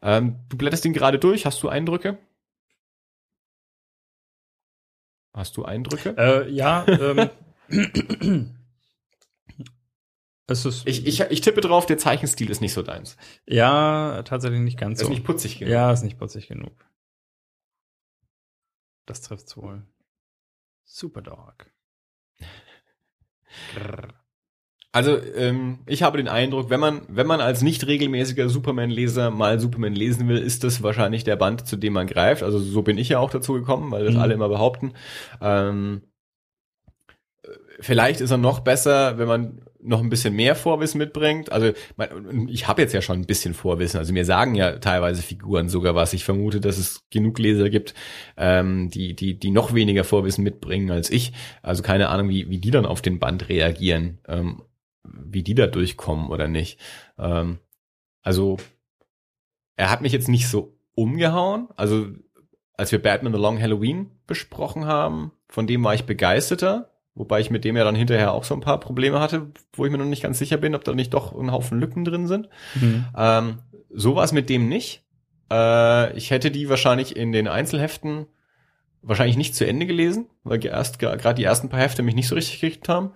Ähm, 0.03 0.37
du 0.49 0.57
blätterst 0.57 0.85
ihn 0.85 0.93
gerade 0.93 1.19
durch, 1.19 1.47
hast 1.47 1.63
du 1.63 1.69
Eindrücke? 1.69 2.19
Hast 5.41 5.57
du 5.57 5.65
Eindrücke? 5.65 6.15
Äh, 6.19 6.51
ja, 6.51 6.85
ähm, 6.87 7.31
es 10.47 10.67
ist, 10.67 10.87
Ich, 10.87 11.07
ich, 11.07 11.19
ich 11.19 11.41
tippe 11.41 11.63
drauf, 11.63 11.87
der 11.87 11.97
Zeichenstil 11.97 12.51
ist 12.51 12.61
nicht 12.61 12.75
so 12.75 12.83
deins. 12.83 13.17
ja, 13.47 14.23
tatsächlich 14.23 14.61
nicht 14.61 14.79
ganz 14.79 15.01
ist 15.01 15.07
so. 15.07 15.11
nicht 15.11 15.25
putzig 15.25 15.59
genug. 15.59 15.73
Ja, 15.73 15.91
ist 15.93 16.03
nicht 16.03 16.19
putzig 16.19 16.47
genug. 16.49 16.75
Das 19.07 19.23
trifft's 19.23 19.57
wohl. 19.57 19.87
Superdog. 20.85 21.73
Grrr. 23.75 24.09
Also 24.93 25.17
ähm, 25.37 25.79
ich 25.87 26.03
habe 26.03 26.17
den 26.19 26.27
Eindruck, 26.27 26.69
wenn 26.69 26.81
man 26.81 27.03
wenn 27.09 27.27
man 27.27 27.41
als 27.41 27.63
nicht 27.63 27.87
regelmäßiger 27.87 28.49
Superman-Leser 28.49 29.31
mal 29.31 29.61
Superman 29.61 29.95
lesen 29.95 30.27
will, 30.29 30.39
ist 30.39 30.65
das 30.65 30.83
wahrscheinlich 30.83 31.23
der 31.23 31.37
Band, 31.37 31.67
zu 31.67 31.77
dem 31.77 31.93
man 31.93 32.09
greift. 32.09 32.43
Also 32.43 32.59
so 32.59 32.83
bin 32.83 32.99
ich 32.99 33.09
ja 33.11 33.21
auch 33.21 33.31
dazu 33.31 33.53
gekommen, 33.53 33.93
weil 33.93 34.05
das 34.05 34.15
Mhm. 34.15 34.21
alle 34.21 34.35
immer 34.35 34.49
behaupten. 34.49 34.95
Ähm, 35.41 36.03
äh, 37.45 37.49
vielleicht 37.81 38.21
ist 38.21 38.33
er 38.33 38.37
noch 38.39 38.61
besser, 38.61 39.17
wenn 39.19 39.29
man 39.29 39.61
noch 39.83 40.01
ein 40.01 40.11
bisschen 40.11 40.35
mehr 40.35 40.57
Vorwissen 40.57 40.99
mitbringt. 40.99 41.53
Also 41.53 41.73
ich 42.49 42.69
habe 42.69 42.83
jetzt 42.83 42.93
ja 42.93 43.01
schon 43.01 43.19
ein 43.21 43.27
bisschen 43.27 43.55
Vorwissen. 43.55 43.99
Also 43.99 44.13
mir 44.13 44.25
sagen 44.27 44.55
ja 44.55 44.73
teilweise 44.79 45.23
Figuren 45.23 45.69
sogar 45.71 45.95
was. 45.95 46.13
Ich 46.13 46.25
vermute, 46.25 46.61
dass 46.61 46.77
es 46.79 47.05
genug 47.11 47.39
Leser 47.39 47.71
gibt, 47.71 47.95
ähm, 48.37 48.91
die 48.91 49.15
die 49.15 49.39
die 49.39 49.51
noch 49.51 49.73
weniger 49.73 50.05
Vorwissen 50.05 50.45
mitbringen 50.45 50.91
als 50.91 51.11
ich. 51.11 51.33
Also 51.63 51.83
keine 51.83 52.09
Ahnung, 52.11 52.29
wie 52.29 52.51
wie 52.51 52.59
die 52.59 52.71
dann 52.73 52.85
auf 52.87 53.01
den 53.03 53.21
Band 53.21 53.49
reagieren. 53.49 54.19
Ähm, 54.29 54.63
wie 55.05 55.43
die 55.43 55.55
da 55.55 55.67
durchkommen 55.67 56.31
oder 56.31 56.49
nicht. 56.49 56.79
Ähm, 57.19 57.59
also 58.23 58.59
er 59.77 59.91
hat 59.91 60.03
mich 60.03 60.13
jetzt 60.13 60.29
nicht 60.29 60.49
so 60.49 60.77
umgehauen. 60.95 61.69
Also 61.77 62.09
als 62.77 62.93
wir 62.93 63.03
Batman 63.03 63.33
The 63.33 63.39
Long 63.39 63.61
Halloween 63.61 64.11
besprochen 64.27 64.85
haben, 64.85 65.33
von 65.49 65.67
dem 65.67 65.83
war 65.85 65.95
ich 65.95 66.05
begeisterter, 66.05 66.93
wobei 67.15 67.41
ich 67.41 67.51
mit 67.51 67.65
dem 67.65 67.77
ja 67.77 67.85
dann 67.85 67.95
hinterher 67.95 68.33
auch 68.33 68.45
so 68.45 68.55
ein 68.55 68.61
paar 68.61 68.81
Probleme 68.81 69.21
hatte, 69.21 69.51
wo 69.73 69.85
ich 69.85 69.93
mir 69.93 69.99
noch 69.99 70.05
nicht 70.05 70.23
ganz 70.23 70.39
sicher 70.39 70.57
bin, 70.57 70.75
ob 70.75 70.85
da 70.85 70.93
nicht 70.93 71.15
doch 71.15 71.33
ein 71.33 71.53
Haufen 71.53 71.81
Lücken 71.81 72.05
drin 72.05 72.27
sind. 72.27 72.49
Mhm. 72.81 73.07
Ähm, 73.17 73.59
so 73.91 74.17
war 74.17 74.25
es 74.25 74.33
mit 74.33 74.49
dem 74.49 74.69
nicht. 74.69 75.05
Äh, 75.51 76.17
ich 76.17 76.31
hätte 76.31 76.51
die 76.51 76.69
wahrscheinlich 76.69 77.17
in 77.17 77.33
den 77.33 77.49
Einzelheften 77.49 78.27
wahrscheinlich 79.03 79.37
nicht 79.37 79.55
zu 79.55 79.67
Ende 79.67 79.87
gelesen, 79.87 80.27
weil 80.45 80.65
erst 80.65 80.99
gerade 80.99 81.35
die 81.35 81.45
ersten 81.45 81.69
paar 81.69 81.81
Hefte 81.81 82.03
mich 82.03 82.15
nicht 82.15 82.29
so 82.29 82.35
richtig 82.35 82.61
gekriegt 82.61 82.89
haben. 82.89 83.13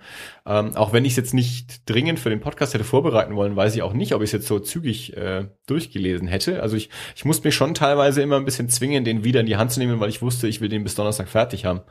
Ähm, 0.46 0.74
auch 0.76 0.92
wenn 0.92 1.04
ich 1.04 1.12
es 1.12 1.16
jetzt 1.16 1.34
nicht 1.34 1.88
dringend 1.88 2.18
für 2.18 2.30
den 2.30 2.40
Podcast 2.40 2.72
hätte 2.72 2.84
vorbereiten 2.84 3.36
wollen, 3.36 3.54
weiß 3.54 3.74
ich 3.74 3.82
auch 3.82 3.92
nicht, 3.92 4.14
ob 4.14 4.22
ich 4.22 4.28
es 4.28 4.32
jetzt 4.32 4.46
so 4.46 4.58
zügig 4.58 5.16
äh, 5.16 5.48
durchgelesen 5.66 6.26
hätte. 6.26 6.62
Also 6.62 6.76
ich, 6.76 6.90
ich 7.14 7.24
musste 7.24 7.46
mich 7.46 7.54
schon 7.54 7.74
teilweise 7.74 8.22
immer 8.22 8.36
ein 8.36 8.46
bisschen 8.46 8.70
zwingen, 8.70 9.04
den 9.04 9.24
wieder 9.24 9.40
in 9.40 9.46
die 9.46 9.56
Hand 9.56 9.72
zu 9.72 9.80
nehmen, 9.80 10.00
weil 10.00 10.08
ich 10.08 10.22
wusste, 10.22 10.48
ich 10.48 10.60
will 10.60 10.70
den 10.70 10.84
bis 10.84 10.94
Donnerstag 10.94 11.28
fertig 11.28 11.64
haben. 11.66 11.82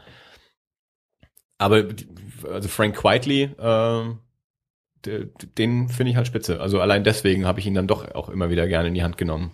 Aber 1.60 1.86
also 2.50 2.68
Frank 2.68 3.04
Whiteley, 3.04 3.44
äh, 3.44 4.16
de- 5.06 5.30
den 5.58 5.88
finde 5.90 6.12
ich 6.12 6.18
halt 6.18 6.28
spitze. 6.28 6.60
Also 6.60 6.82
allein 6.82 7.04
deswegen 7.04 7.46
habe 7.46 7.60
ich 7.60 7.68
ihn 7.68 7.76
dann 7.76 7.88
doch 7.88 8.14
auch 8.16 8.30
immer 8.30 8.50
wieder 8.50 8.68
gerne 8.68 8.88
in 8.88 8.96
die 8.96 9.04
Hand 9.04 9.18
genommen. 9.18 9.54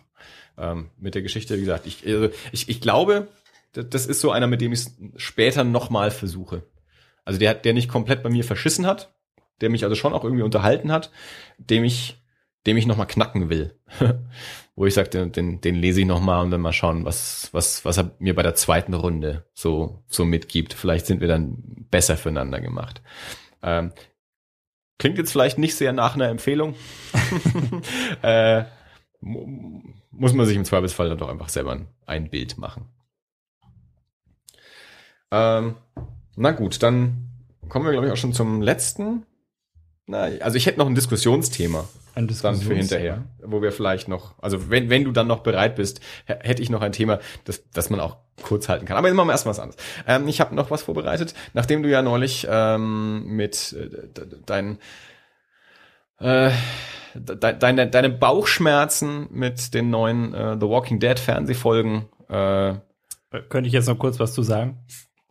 Ähm, 0.57 0.89
mit 0.97 1.15
der 1.15 1.21
Geschichte, 1.21 1.55
wie 1.55 1.61
gesagt, 1.61 1.87
ich, 1.87 2.05
also 2.05 2.29
ich, 2.51 2.67
ich 2.67 2.81
glaube, 2.81 3.29
das 3.73 4.05
ist 4.05 4.21
so 4.21 4.31
einer, 4.31 4.47
mit 4.47 4.61
dem 4.61 4.73
ich 4.73 4.79
es 4.79 4.97
später 5.17 5.63
nochmal 5.63 6.11
versuche. 6.11 6.63
Also 7.25 7.39
der, 7.39 7.53
der 7.53 7.73
nicht 7.73 7.89
komplett 7.89 8.23
bei 8.23 8.29
mir 8.29 8.43
verschissen 8.43 8.85
hat, 8.87 9.13
der 9.61 9.69
mich 9.69 9.83
also 9.83 9.95
schon 9.95 10.13
auch 10.13 10.23
irgendwie 10.23 10.43
unterhalten 10.43 10.91
hat, 10.91 11.11
dem 11.57 11.83
ich, 11.83 12.21
dem 12.65 12.77
ich 12.77 12.85
nochmal 12.87 13.07
knacken 13.07 13.49
will. 13.49 13.77
Wo 14.75 14.85
ich 14.85 14.93
sage, 14.93 15.09
den, 15.09 15.31
den, 15.33 15.61
den 15.61 15.75
lese 15.75 15.99
ich 15.99 16.07
nochmal 16.07 16.41
und 16.41 16.51
dann 16.51 16.61
mal 16.61 16.71
schauen, 16.71 17.03
was, 17.03 17.49
was, 17.51 17.83
was 17.83 17.97
er 17.97 18.11
mir 18.19 18.33
bei 18.33 18.43
der 18.43 18.55
zweiten 18.55 18.93
Runde 18.93 19.45
so, 19.53 20.03
so 20.07 20.23
mitgibt. 20.23 20.73
Vielleicht 20.73 21.05
sind 21.05 21.19
wir 21.19 21.27
dann 21.27 21.85
besser 21.91 22.15
füreinander 22.15 22.61
gemacht. 22.61 23.01
Ähm, 23.61 23.91
klingt 24.97 25.17
jetzt 25.17 25.31
vielleicht 25.33 25.57
nicht 25.57 25.75
sehr 25.75 25.91
nach 25.91 26.15
einer 26.15 26.29
Empfehlung. 26.29 26.75
äh, 28.23 28.63
mu- 29.19 29.81
muss 30.11 30.33
man 30.33 30.45
sich 30.45 30.55
im 30.55 30.65
Zweifelsfall 30.65 31.09
dann 31.09 31.17
doch 31.17 31.29
einfach 31.29 31.49
selber 31.49 31.77
ein 32.05 32.29
Bild 32.29 32.57
machen. 32.57 32.87
Ähm, 35.31 35.75
na 36.35 36.51
gut, 36.51 36.81
dann 36.83 37.27
kommen 37.67 37.85
wir, 37.85 37.91
glaube 37.91 38.07
ich, 38.07 38.13
auch 38.13 38.17
schon 38.17 38.33
zum 38.33 38.61
letzten. 38.61 39.25
Na, 40.07 40.21
also 40.41 40.57
ich 40.57 40.65
hätte 40.65 40.79
noch 40.79 40.87
ein 40.87 40.95
Diskussionsthema 40.95 41.81
Ein 42.15 42.25
dann 42.27 42.27
für 42.27 42.33
Diskussionsthema. 42.33 42.79
hinterher, 42.79 43.23
wo 43.45 43.61
wir 43.61 43.71
vielleicht 43.71 44.07
noch, 44.07 44.33
also 44.41 44.71
wenn, 44.71 44.89
wenn 44.89 45.03
du 45.03 45.11
dann 45.11 45.27
noch 45.27 45.41
bereit 45.41 45.75
bist, 45.75 45.99
hätte 46.25 46.63
ich 46.63 46.71
noch 46.71 46.81
ein 46.81 46.93
Thema, 46.93 47.19
das, 47.43 47.63
das 47.73 47.91
man 47.91 47.99
auch 47.99 48.17
kurz 48.41 48.69
halten 48.69 48.85
kann. 48.85 48.97
Aber 48.97 49.07
jetzt 49.07 49.15
machen 49.15 49.27
wir 49.27 49.33
erstmal 49.33 49.51
was 49.51 49.59
anderes. 49.59 49.79
Ähm, 50.07 50.27
ich 50.27 50.41
habe 50.41 50.55
noch 50.55 50.71
was 50.71 50.81
vorbereitet, 50.81 51.35
nachdem 51.53 51.83
du 51.83 51.89
ja 51.89 52.01
neulich 52.01 52.47
ähm, 52.49 53.25
mit 53.27 53.73
äh, 53.73 53.89
de- 54.07 54.41
deinen 54.47 54.79
äh, 56.19 56.49
de 57.13 57.37
deine, 57.37 57.87
deine 57.87 58.09
Bauchschmerzen 58.09 59.27
mit 59.31 59.73
den 59.75 59.89
neuen 59.91 60.33
äh, 60.33 60.55
The 60.59 60.67
Walking 60.67 60.99
Dead 60.99 61.19
Fernsehfolgen 61.19 62.05
äh, 62.29 62.73
Könnte 63.49 63.67
ich 63.67 63.73
jetzt 63.73 63.87
noch 63.87 63.99
kurz 63.99 64.19
was 64.19 64.33
zu 64.33 64.41
sagen? 64.41 64.79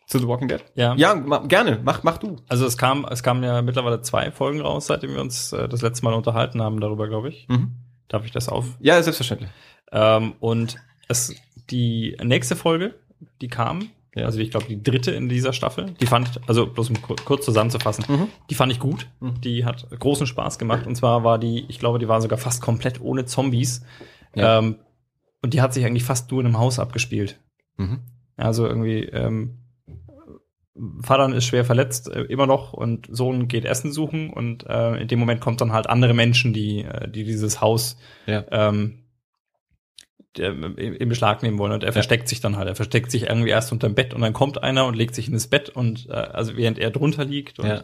Zu 0.08 0.18
The 0.18 0.26
Walking 0.26 0.48
Dead? 0.48 0.64
Ja. 0.74 0.94
Ja, 0.96 1.14
ma, 1.14 1.38
gerne, 1.46 1.78
mach, 1.84 2.02
mach 2.02 2.18
du. 2.18 2.36
Also 2.48 2.66
es 2.66 2.76
kam, 2.76 3.04
es 3.10 3.22
kamen 3.22 3.42
ja 3.44 3.62
mittlerweile 3.62 4.00
zwei 4.02 4.30
Folgen 4.32 4.60
raus, 4.60 4.86
seitdem 4.86 5.12
wir 5.14 5.20
uns 5.20 5.52
äh, 5.52 5.68
das 5.68 5.82
letzte 5.82 6.04
Mal 6.04 6.14
unterhalten 6.14 6.60
haben 6.60 6.80
darüber, 6.80 7.06
glaube 7.08 7.28
ich. 7.28 7.46
Mhm. 7.48 7.72
Darf 8.08 8.24
ich 8.24 8.32
das 8.32 8.48
auf? 8.48 8.64
Ja, 8.80 9.00
selbstverständlich. 9.02 9.50
Ähm, 9.92 10.32
und 10.40 10.76
es, 11.08 11.34
die 11.70 12.16
nächste 12.22 12.56
Folge, 12.56 12.94
die 13.42 13.48
kam, 13.48 13.90
Ja. 14.14 14.24
also 14.24 14.38
ich 14.40 14.50
glaube 14.50 14.66
die 14.66 14.82
dritte 14.82 15.10
in 15.10 15.28
dieser 15.28 15.52
Staffel, 15.52 15.92
die 16.00 16.06
fand 16.06 16.28
ich, 16.30 16.48
also 16.48 16.66
bloß 16.66 16.88
um 16.90 17.02
kur- 17.02 17.16
kurz 17.24 17.44
zusammenzufassen, 17.44 18.04
Mhm. 18.08 18.28
die 18.48 18.54
fand 18.54 18.72
ich 18.72 18.78
gut. 18.80 19.06
Mhm. 19.20 19.40
Die 19.42 19.64
hat 19.66 19.86
großen 19.98 20.26
Spaß 20.26 20.58
gemacht. 20.58 20.86
Und 20.86 20.96
zwar 20.96 21.22
war 21.22 21.38
die, 21.38 21.66
ich 21.68 21.78
glaube, 21.78 21.98
die 21.98 22.08
war 22.08 22.20
sogar 22.22 22.38
fast 22.38 22.62
komplett 22.62 23.00
ohne 23.00 23.26
Zombies. 23.26 23.84
Ja. 24.34 24.58
Ähm, 24.58 24.76
und 25.42 25.52
die 25.54 25.60
hat 25.60 25.74
sich 25.74 25.84
eigentlich 25.84 26.04
fast 26.04 26.30
nur 26.30 26.40
in 26.40 26.46
einem 26.46 26.58
Haus 26.58 26.78
abgespielt. 26.78 27.38
Mhm. 27.76 28.00
Also 28.38 28.66
irgendwie 28.66 29.00
ähm, 29.04 29.58
Vater 31.02 31.34
ist 31.34 31.44
schwer 31.44 31.64
verletzt, 31.64 32.08
äh, 32.10 32.22
immer 32.22 32.46
noch, 32.46 32.72
und 32.72 33.08
Sohn 33.10 33.48
geht 33.48 33.64
Essen 33.64 33.92
suchen 33.92 34.30
und 34.30 34.66
äh, 34.66 34.96
in 35.00 35.08
dem 35.08 35.18
Moment 35.18 35.40
kommt 35.40 35.60
dann 35.60 35.72
halt 35.72 35.88
andere 35.88 36.14
Menschen, 36.14 36.52
die, 36.52 36.82
äh, 36.82 37.08
die 37.08 37.24
dieses 37.24 37.60
Haus 37.60 37.96
Ja. 38.26 38.44
ähm, 38.50 39.04
der, 40.36 40.50
im, 40.50 41.08
Beschlag 41.08 41.42
nehmen 41.42 41.58
wollen 41.58 41.72
und 41.72 41.82
er 41.84 41.92
versteckt 41.92 42.28
sich 42.28 42.40
dann 42.40 42.56
halt. 42.56 42.68
Er 42.68 42.76
versteckt 42.76 43.10
sich 43.10 43.24
irgendwie 43.28 43.50
erst 43.50 43.72
unterm 43.72 43.94
Bett 43.94 44.14
und 44.14 44.20
dann 44.20 44.32
kommt 44.32 44.62
einer 44.62 44.86
und 44.86 44.94
legt 44.94 45.14
sich 45.14 45.26
in 45.26 45.34
das 45.34 45.48
Bett 45.48 45.68
und 45.68 46.06
äh, 46.08 46.12
also 46.12 46.56
während 46.56 46.78
er 46.78 46.90
drunter 46.90 47.24
liegt 47.24 47.58
und 47.58 47.66
Ja. 47.66 47.82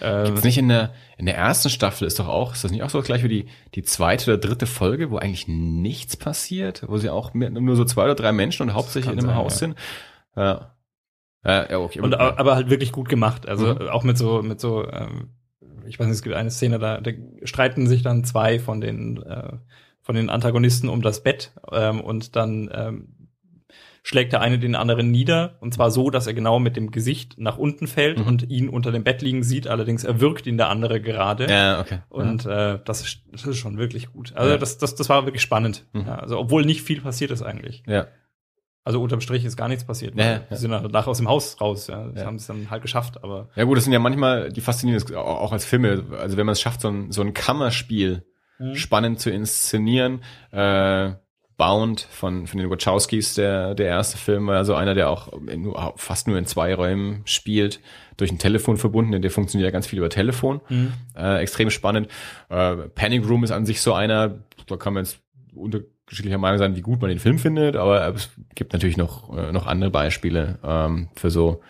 äh, 0.00 0.24
Gibt's 0.26 0.44
nicht 0.44 0.58
in 0.58 0.68
der, 0.68 0.92
in 1.16 1.26
der 1.26 1.36
ersten 1.36 1.70
Staffel 1.70 2.06
ist 2.06 2.18
doch 2.18 2.28
auch, 2.28 2.52
ist 2.52 2.64
das 2.64 2.72
nicht 2.72 2.82
auch 2.82 2.90
so 2.90 3.00
gleich 3.00 3.22
wie 3.22 3.28
die, 3.28 3.46
die 3.74 3.82
zweite 3.82 4.32
oder 4.32 4.38
dritte 4.38 4.66
Folge, 4.66 5.10
wo 5.10 5.16
eigentlich 5.16 5.48
nichts 5.48 6.16
passiert, 6.16 6.84
wo 6.86 6.98
sie 6.98 7.10
auch 7.10 7.32
mit, 7.32 7.52
nur 7.52 7.76
so 7.76 7.84
zwei 7.84 8.04
oder 8.04 8.14
drei 8.14 8.32
Menschen 8.32 8.68
und 8.68 8.74
hauptsächlich 8.74 9.12
in 9.12 9.18
einem 9.18 9.28
sein, 9.28 9.36
Haus 9.36 9.54
ja. 9.54 9.58
sind? 9.58 9.78
Ja. 10.36 10.74
Ja, 11.44 11.70
ja 11.70 11.78
okay. 11.78 12.00
Und 12.00 12.14
aber 12.14 12.54
halt 12.54 12.70
wirklich 12.70 12.92
gut 12.92 13.08
gemacht. 13.08 13.48
Also 13.48 13.74
Mhm. 13.74 13.88
auch 13.88 14.04
mit 14.04 14.18
so, 14.18 14.42
mit 14.42 14.60
so, 14.60 14.86
ähm, 14.90 15.30
ich 15.86 15.98
weiß 15.98 16.06
nicht, 16.06 16.16
es 16.16 16.22
gibt 16.22 16.34
eine 16.36 16.50
Szene, 16.50 16.78
da, 16.78 17.00
da 17.00 17.10
streiten 17.44 17.86
sich 17.86 18.02
dann 18.02 18.24
zwei 18.24 18.58
von 18.58 18.80
den, 18.80 19.22
äh, 19.22 19.52
von 20.02 20.14
den 20.14 20.30
Antagonisten 20.30 20.88
um 20.88 21.02
das 21.02 21.22
Bett 21.22 21.52
ähm, 21.72 22.00
und 22.00 22.34
dann 22.36 22.70
ähm, 22.72 23.14
schlägt 24.02 24.32
der 24.32 24.40
eine 24.40 24.58
den 24.58 24.74
anderen 24.74 25.10
nieder 25.10 25.56
und 25.60 25.74
zwar 25.74 25.90
so, 25.90 26.08
dass 26.08 26.26
er 26.26 26.32
genau 26.32 26.58
mit 26.58 26.76
dem 26.76 26.90
Gesicht 26.90 27.34
nach 27.38 27.58
unten 27.58 27.86
fällt 27.86 28.18
Mhm. 28.18 28.26
und 28.26 28.48
ihn 28.50 28.68
unter 28.70 28.90
dem 28.90 29.04
Bett 29.04 29.20
liegen 29.22 29.42
sieht. 29.42 29.66
Allerdings 29.66 30.04
erwürgt 30.04 30.46
ihn 30.46 30.56
der 30.56 30.68
andere 30.70 31.00
gerade. 31.00 31.46
ja, 31.50 31.80
okay. 31.80 31.98
Und 32.08 32.46
äh, 32.46 32.78
das, 32.84 33.02
ist, 33.02 33.20
das 33.32 33.44
ist 33.44 33.58
schon 33.58 33.76
wirklich 33.76 34.10
gut. 34.12 34.32
Also 34.34 34.52
Ja. 34.52 34.56
das, 34.58 34.78
das, 34.78 34.94
das 34.94 35.08
war 35.10 35.24
wirklich 35.26 35.42
spannend. 35.42 35.84
Mhm. 35.92 36.06
Ja, 36.06 36.16
also 36.16 36.38
obwohl 36.38 36.64
nicht 36.64 36.82
viel 36.82 37.00
passiert 37.00 37.30
ist 37.30 37.42
eigentlich. 37.42 37.82
ja. 37.86 38.06
Also 38.88 39.02
unterm 39.02 39.20
Strich 39.20 39.44
ist 39.44 39.56
gar 39.58 39.68
nichts 39.68 39.84
passiert. 39.84 40.14
Ja, 40.16 40.24
ja. 40.24 40.38
Die 40.50 40.56
sind 40.56 40.70
danach 40.70 41.06
aus 41.06 41.18
dem 41.18 41.28
Haus 41.28 41.60
raus. 41.60 41.88
Ja. 41.88 42.06
Das 42.06 42.22
Ja. 42.22 42.26
haben 42.26 42.36
es 42.36 42.46
dann 42.46 42.70
halt 42.70 42.80
geschafft. 42.80 43.22
Aber 43.22 43.50
Ja 43.54 43.64
gut, 43.64 43.76
das 43.76 43.84
sind 43.84 43.92
ja 43.92 43.98
manchmal 43.98 44.50
die 44.50 44.62
faszinierenden, 44.62 45.14
auch 45.14 45.52
als 45.52 45.66
Filme, 45.66 46.04
also 46.18 46.38
wenn 46.38 46.46
man 46.46 46.54
es 46.54 46.60
schafft, 46.62 46.80
so 46.80 46.88
ein, 46.88 47.12
so 47.12 47.20
ein 47.20 47.34
Kammerspiel 47.34 48.24
Mhm. 48.58 48.74
spannend 48.76 49.20
zu 49.20 49.30
inszenieren. 49.30 50.22
Äh, 50.52 51.10
Bound 51.58 52.00
von, 52.10 52.46
von 52.46 52.58
den 52.60 52.70
Wachowskis, 52.70 53.34
der, 53.34 53.74
der 53.74 53.86
erste 53.88 54.16
Film, 54.16 54.46
war 54.46 54.56
also 54.56 54.74
einer, 54.74 54.94
der 54.94 55.10
auch 55.10 55.32
in, 55.48 55.72
fast 55.96 56.26
nur 56.28 56.38
in 56.38 56.46
zwei 56.46 56.72
Räumen 56.74 57.22
spielt, 57.26 57.80
durch 58.16 58.30
ein 58.30 58.38
Telefon 58.38 58.76
verbunden, 58.78 59.12
denn 59.12 59.22
der 59.22 59.30
funktioniert 59.32 59.66
ja 59.66 59.70
ganz 59.72 59.86
viel 59.86 59.98
über 59.98 60.08
Telefon. 60.08 60.60
Mhm. 60.70 60.92
Äh, 61.16 61.38
extrem 61.42 61.68
spannend. 61.70 62.08
Äh, 62.48 62.76
Panic 62.94 63.28
Room 63.28 63.44
ist 63.44 63.50
an 63.50 63.66
sich 63.66 63.80
so 63.82 63.92
einer, 63.92 64.38
da 64.66 64.76
kann 64.76 64.94
man 64.94 65.04
jetzt 65.04 65.20
unterschiedlicher 66.08 66.38
Meinung 66.38 66.58
sein, 66.58 66.74
wie 66.74 66.80
gut 66.80 67.02
man 67.02 67.10
den 67.10 67.18
Film 67.18 67.38
findet, 67.38 67.76
aber 67.76 68.14
es 68.14 68.30
gibt 68.54 68.72
natürlich 68.72 68.96
noch, 68.96 69.36
äh, 69.36 69.52
noch 69.52 69.66
andere 69.66 69.90
Beispiele 69.90 70.58
ähm, 70.64 71.08
für 71.14 71.30
so 71.30 71.60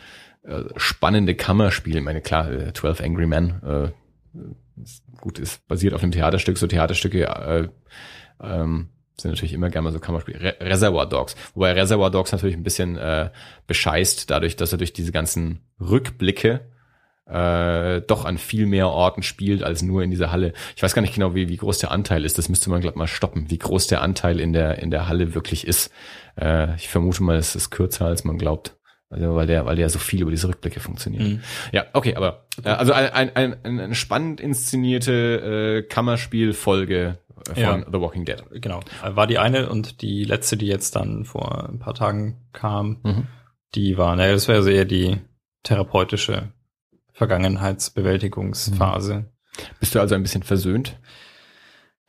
äh, 0.45 0.63
spannende 0.77 1.35
Kammerspiele. 1.35 1.99
Ich 1.99 2.05
meine, 2.05 2.21
klar, 2.21 2.51
äh, 2.51 2.73
12 2.73 3.01
Angry 3.01 3.27
Men, 3.27 3.61
äh, 3.65 3.89
ist, 4.81 5.03
gut, 5.21 5.41
ist 5.41 5.67
basiert 5.67 5.93
auf 5.93 6.03
einem 6.03 6.13
Theaterstück, 6.13 6.57
so 6.57 6.69
Theaterstücke 6.69 7.25
äh, 7.25 7.69
ähm, 8.41 8.91
sind 9.21 9.33
natürlich 9.33 9.53
immer 9.53 9.71
gerne 9.71 9.87
mal 9.87 9.93
so 9.93 9.99
Kammerspiele. 9.99 10.41
Re 10.41 10.57
Reservoir 10.61 11.09
Dogs. 11.09 11.35
Wobei 11.55 11.73
Reservoir 11.73 12.13
Dogs 12.13 12.31
natürlich 12.31 12.57
ein 12.57 12.63
bisschen 12.63 12.97
äh, 12.97 13.31
bescheißt, 13.67 14.31
dadurch, 14.31 14.55
dass 14.55 14.71
er 14.71 14.79
durch 14.79 14.93
diese 14.93 15.11
ganzen 15.11 15.61
Rückblicke 15.81 16.61
äh, 17.29 18.01
doch 18.07 18.25
an 18.25 18.39
viel 18.39 18.67
mehr 18.67 18.89
Orten 18.89 19.23
spielt 19.23 19.63
als 19.63 19.83
nur 19.83 20.03
in 20.03 20.11
dieser 20.11 20.33
Halle. 20.33 20.53
Ich 20.77 20.83
weiß 20.83 20.95
gar 20.95 21.03
nicht 21.03 21.15
genau, 21.15 21.35
wie, 21.35 21.49
wie 21.49 21.57
groß 21.57 21.79
der 21.79 21.91
Anteil 21.91 22.25
ist. 22.25 22.39
Das 22.39 22.49
müsste 22.49 22.71
man 22.71 22.81
glaub 22.81 22.97
mal 22.97 23.07
stoppen, 23.07 23.51
wie 23.51 23.59
groß 23.59 23.87
der 23.87 24.01
Anteil 24.03 24.41
in 24.41 24.53
der 24.53 24.79
in 24.79 24.91
der 24.91 25.09
Halle 25.09 25.35
wirklich 25.35 25.67
ist. 25.67 25.91
Äh, 26.41 26.75
ich 26.77 26.89
vermute 26.89 27.23
mal, 27.23 27.37
es 27.37 27.55
ist 27.55 27.71
kürzer 27.71 28.07
als 28.07 28.25
man 28.25 28.39
glaubt. 28.39 28.75
Also 29.11 29.35
weil 29.35 29.47
der, 29.47 29.65
weil 29.65 29.77
der 29.77 29.89
so 29.89 29.99
viel 29.99 30.21
über 30.21 30.31
diese 30.31 30.49
Rückblicke 30.49 30.81
funktioniert. 30.81 31.23
Mhm. 31.23 31.41
Ja, 31.73 31.87
okay, 31.95 32.15
aber 32.15 32.47
äh, 32.63 32.69
also 32.69 32.93
ein, 32.93 33.11
ein, 33.11 33.37
ein, 33.37 33.57
ein, 33.63 33.81
eine 33.81 33.95
spannend 33.95 34.39
inszenierte 34.41 35.79
äh, 35.79 35.89
Kammerspielfolge 35.89 37.19
äh, 37.49 37.55
von 37.55 37.63
Ja. 37.63 37.87
The 37.91 38.01
Walking 38.01 38.25
Dead. 38.27 38.43
Genau. 38.53 38.81
War 39.03 39.27
die 39.27 39.39
eine 39.39 39.71
und 39.71 40.03
die 40.03 40.25
letzte, 40.25 40.57
die 40.59 40.67
jetzt 40.67 40.95
dann 40.97 41.25
vor 41.25 41.69
ein 41.69 41.79
paar 41.79 41.95
Tagen 41.95 42.37
kam, 42.53 42.99
Mhm. 43.03 43.27
die 43.75 43.97
war, 43.97 44.15
naja, 44.17 44.33
das 44.33 44.47
wäre 44.49 44.63
so 44.63 44.69
eher 44.71 44.85
die 44.85 45.17
therapeutische 45.63 46.53
Vergangenheitsbewältigungsphase. 47.19 49.27
Bist 49.81 49.95
du 49.95 50.01
also 50.01 50.15
ein 50.15 50.23
bisschen 50.23 50.43
versöhnt? 50.43 50.99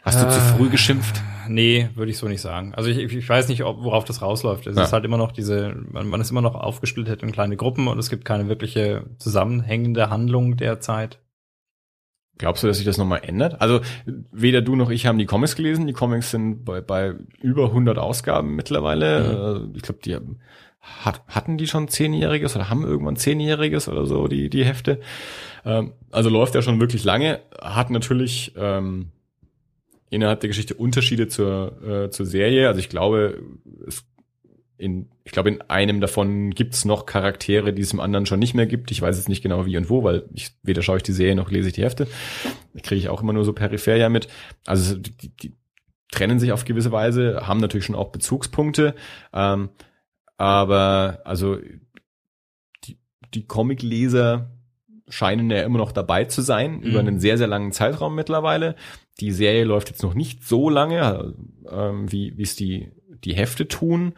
Hast 0.02 0.24
du 0.24 0.30
zu 0.30 0.40
früh 0.40 0.70
geschimpft? 0.70 1.22
Nee, 1.48 1.90
würde 1.96 2.12
ich 2.12 2.18
so 2.18 2.28
nicht 2.28 2.42
sagen. 2.42 2.74
Also 2.76 2.90
ich, 2.90 2.98
ich 2.98 3.28
weiß 3.28 3.50
nicht, 3.50 3.64
ob, 3.64 3.84
worauf 3.84 4.06
das 4.06 4.22
rausläuft. 4.22 4.68
Es 4.68 4.78
Ja. 4.78 4.84
ist 4.84 4.94
halt 4.94 5.04
immer 5.04 5.18
noch 5.18 5.32
diese, 5.32 5.76
man, 5.92 6.08
man 6.08 6.22
ist 6.22 6.32
immer 6.32 6.42
noch 6.42 6.56
aufgesplittet 6.56 7.22
in 7.24 7.32
kleine 7.32 7.58
Gruppen 7.58 7.88
und 7.88 7.98
es 8.00 8.10
gibt 8.10 8.24
keine 8.24 8.48
wirkliche 8.48 9.06
zusammenhängende 9.18 10.10
Handlung 10.10 10.58
derzeit. 10.58 11.20
Glaubst 12.38 12.64
du, 12.64 12.68
dass 12.68 12.78
sich 12.78 12.86
das 12.86 12.98
nochmal 12.98 13.22
ändert? 13.24 13.60
Also 13.60 13.82
weder 14.32 14.62
du 14.62 14.78
noch 14.78 14.90
ich 14.90 15.06
haben 15.06 15.18
die 15.18 15.26
Comics 15.26 15.58
gelesen. 15.58 15.88
Die 15.88 15.94
Comics 15.94 16.32
sind 16.32 16.64
bei, 16.64 16.80
bei 16.80 17.16
über 17.42 17.66
100 17.66 17.98
Ausgaben 17.98 18.56
mittlerweile. 18.56 19.68
Äh, 19.74 19.76
Ich 19.76 19.82
glaube, 19.82 20.00
die 20.06 20.16
haben- 20.16 20.40
hat, 20.82 21.22
hatten 21.28 21.58
die 21.58 21.68
schon 21.68 21.88
zehnjähriges 21.88 22.56
oder 22.56 22.70
haben 22.70 22.84
irgendwann 22.84 23.16
zehnjähriges 23.16 23.88
oder 23.88 24.06
so 24.06 24.28
die 24.28 24.50
die 24.50 24.66
Hefte. 24.66 25.00
Ähm, 25.66 25.94
also 26.12 26.30
läuft 26.30 26.56
ja 26.56 26.62
schon 26.62 26.80
wirklich 26.80 27.04
lange. 27.04 27.42
Hat 27.62 27.90
natürlich 27.90 28.54
ähm, 28.58 29.12
innerhalb 30.10 30.40
der 30.40 30.50
Geschichte 30.50 30.74
Unterschiede 30.76 31.28
zur 31.28 31.82
äh, 31.84 32.10
zur 32.10 32.26
Serie. 32.26 32.68
Also 32.68 32.80
ich 32.80 32.90
glaube, 32.90 33.42
es 33.88 34.06
in, 34.80 35.10
ich 35.26 35.34
glaube, 35.34 35.50
in 35.50 35.62
einem 35.64 36.00
davon 36.00 36.52
gibt's 36.52 36.86
noch 36.86 37.06
Charaktere, 37.06 37.74
die 37.74 37.82
es 37.82 37.92
im 37.92 38.00
anderen 38.00 38.26
schon 38.26 38.40
nicht 38.40 38.54
mehr 38.54 38.66
gibt. 38.66 38.92
Ich 38.92 39.02
weiß 39.02 39.18
jetzt 39.18 39.28
nicht 39.28 39.44
genau 39.44 39.66
wie 39.66 39.76
und 39.76 39.90
wo, 39.90 40.06
weil 40.06 40.24
ich 40.34 40.52
weder 40.64 40.82
schaue 40.82 40.98
ich 40.98 41.04
die 41.04 41.12
Serie 41.12 41.36
noch 41.36 41.52
lese 41.52 41.68
ich 41.68 41.74
die 41.74 41.84
Hefte. 41.84 42.08
Kriege 42.82 43.00
ich 43.00 43.10
auch 43.10 43.22
immer 43.22 43.34
nur 43.34 43.44
so 43.44 43.52
peripher 43.52 43.98
ja 43.98 44.08
mit. 44.08 44.30
Also 44.66 44.96
die, 44.96 45.12
die, 45.12 45.36
die 45.36 45.54
trennen 46.12 46.40
sich 46.40 46.54
auf 46.54 46.64
gewisse 46.64 46.94
Weise, 46.94 47.46
haben 47.46 47.60
natürlich 47.60 47.86
schon 47.86 47.96
auch 47.96 48.14
Bezugspunkte. 48.14 48.96
Ähm, 49.34 49.70
aber 50.40 51.20
also 51.26 51.58
die, 52.86 52.98
die 53.34 53.46
Comicleser 53.46 54.50
scheinen 55.10 55.50
ja 55.52 55.64
immer 55.64 55.80
noch 55.80 55.92
dabei 55.92 56.26
zu 56.26 56.42
sein, 56.42 56.78
Mhm. 56.78 56.84
über 56.84 57.00
einen 57.00 57.20
sehr, 57.20 57.38
sehr 57.38 57.48
langen 57.48 57.72
Zeitraum 57.72 58.16
mittlerweile. 58.16 58.76
Die 59.20 59.32
Serie 59.32 59.66
läuft 59.66 59.90
jetzt 59.90 60.04
noch 60.04 60.14
nicht 60.14 60.44
so 60.44 60.70
lange, 60.70 61.34
ähm, 61.70 62.12
wie 62.12 62.38
wie 62.38 62.44
es 62.44 62.56
die, 62.56 62.92
die 63.24 63.36
Hefte 63.36 63.68
tun. 63.68 64.14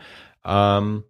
Ähm, 0.46 1.04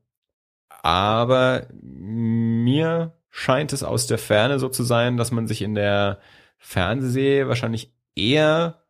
aber 0.82 1.68
mir 1.82 3.14
scheint 3.30 3.74
es 3.74 3.84
aus 3.84 4.08
der 4.08 4.18
Ferne 4.18 4.60
so 4.60 4.70
zu 4.70 4.84
sein, 4.84 5.18
dass 5.18 5.32
man 5.32 5.48
sich 5.48 5.62
in 5.62 5.76
der 5.76 6.20
Fernsehserie 6.58 7.48
wahrscheinlich 7.48 7.94
eher 8.16 8.84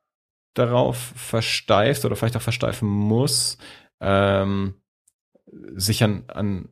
darauf 0.54 0.98
versteift 1.16 2.06
oder 2.06 2.16
vielleicht 2.16 2.36
auch 2.38 2.42
versteifen 2.42 2.88
muss, 2.90 3.58
ähm, 4.02 4.76
sich 5.76 6.04
an, 6.04 6.24
an 6.28 6.70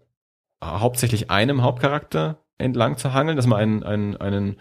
hauptsächlich 0.64 1.30
einem 1.31 1.61
Hauptcharakter 1.61 2.39
entlang 2.57 2.97
zu 2.97 3.14
hangeln, 3.14 3.38
dass 3.38 3.47
man 3.47 3.60
einen, 3.60 3.84
einen, 3.84 4.18
einen, 4.18 4.56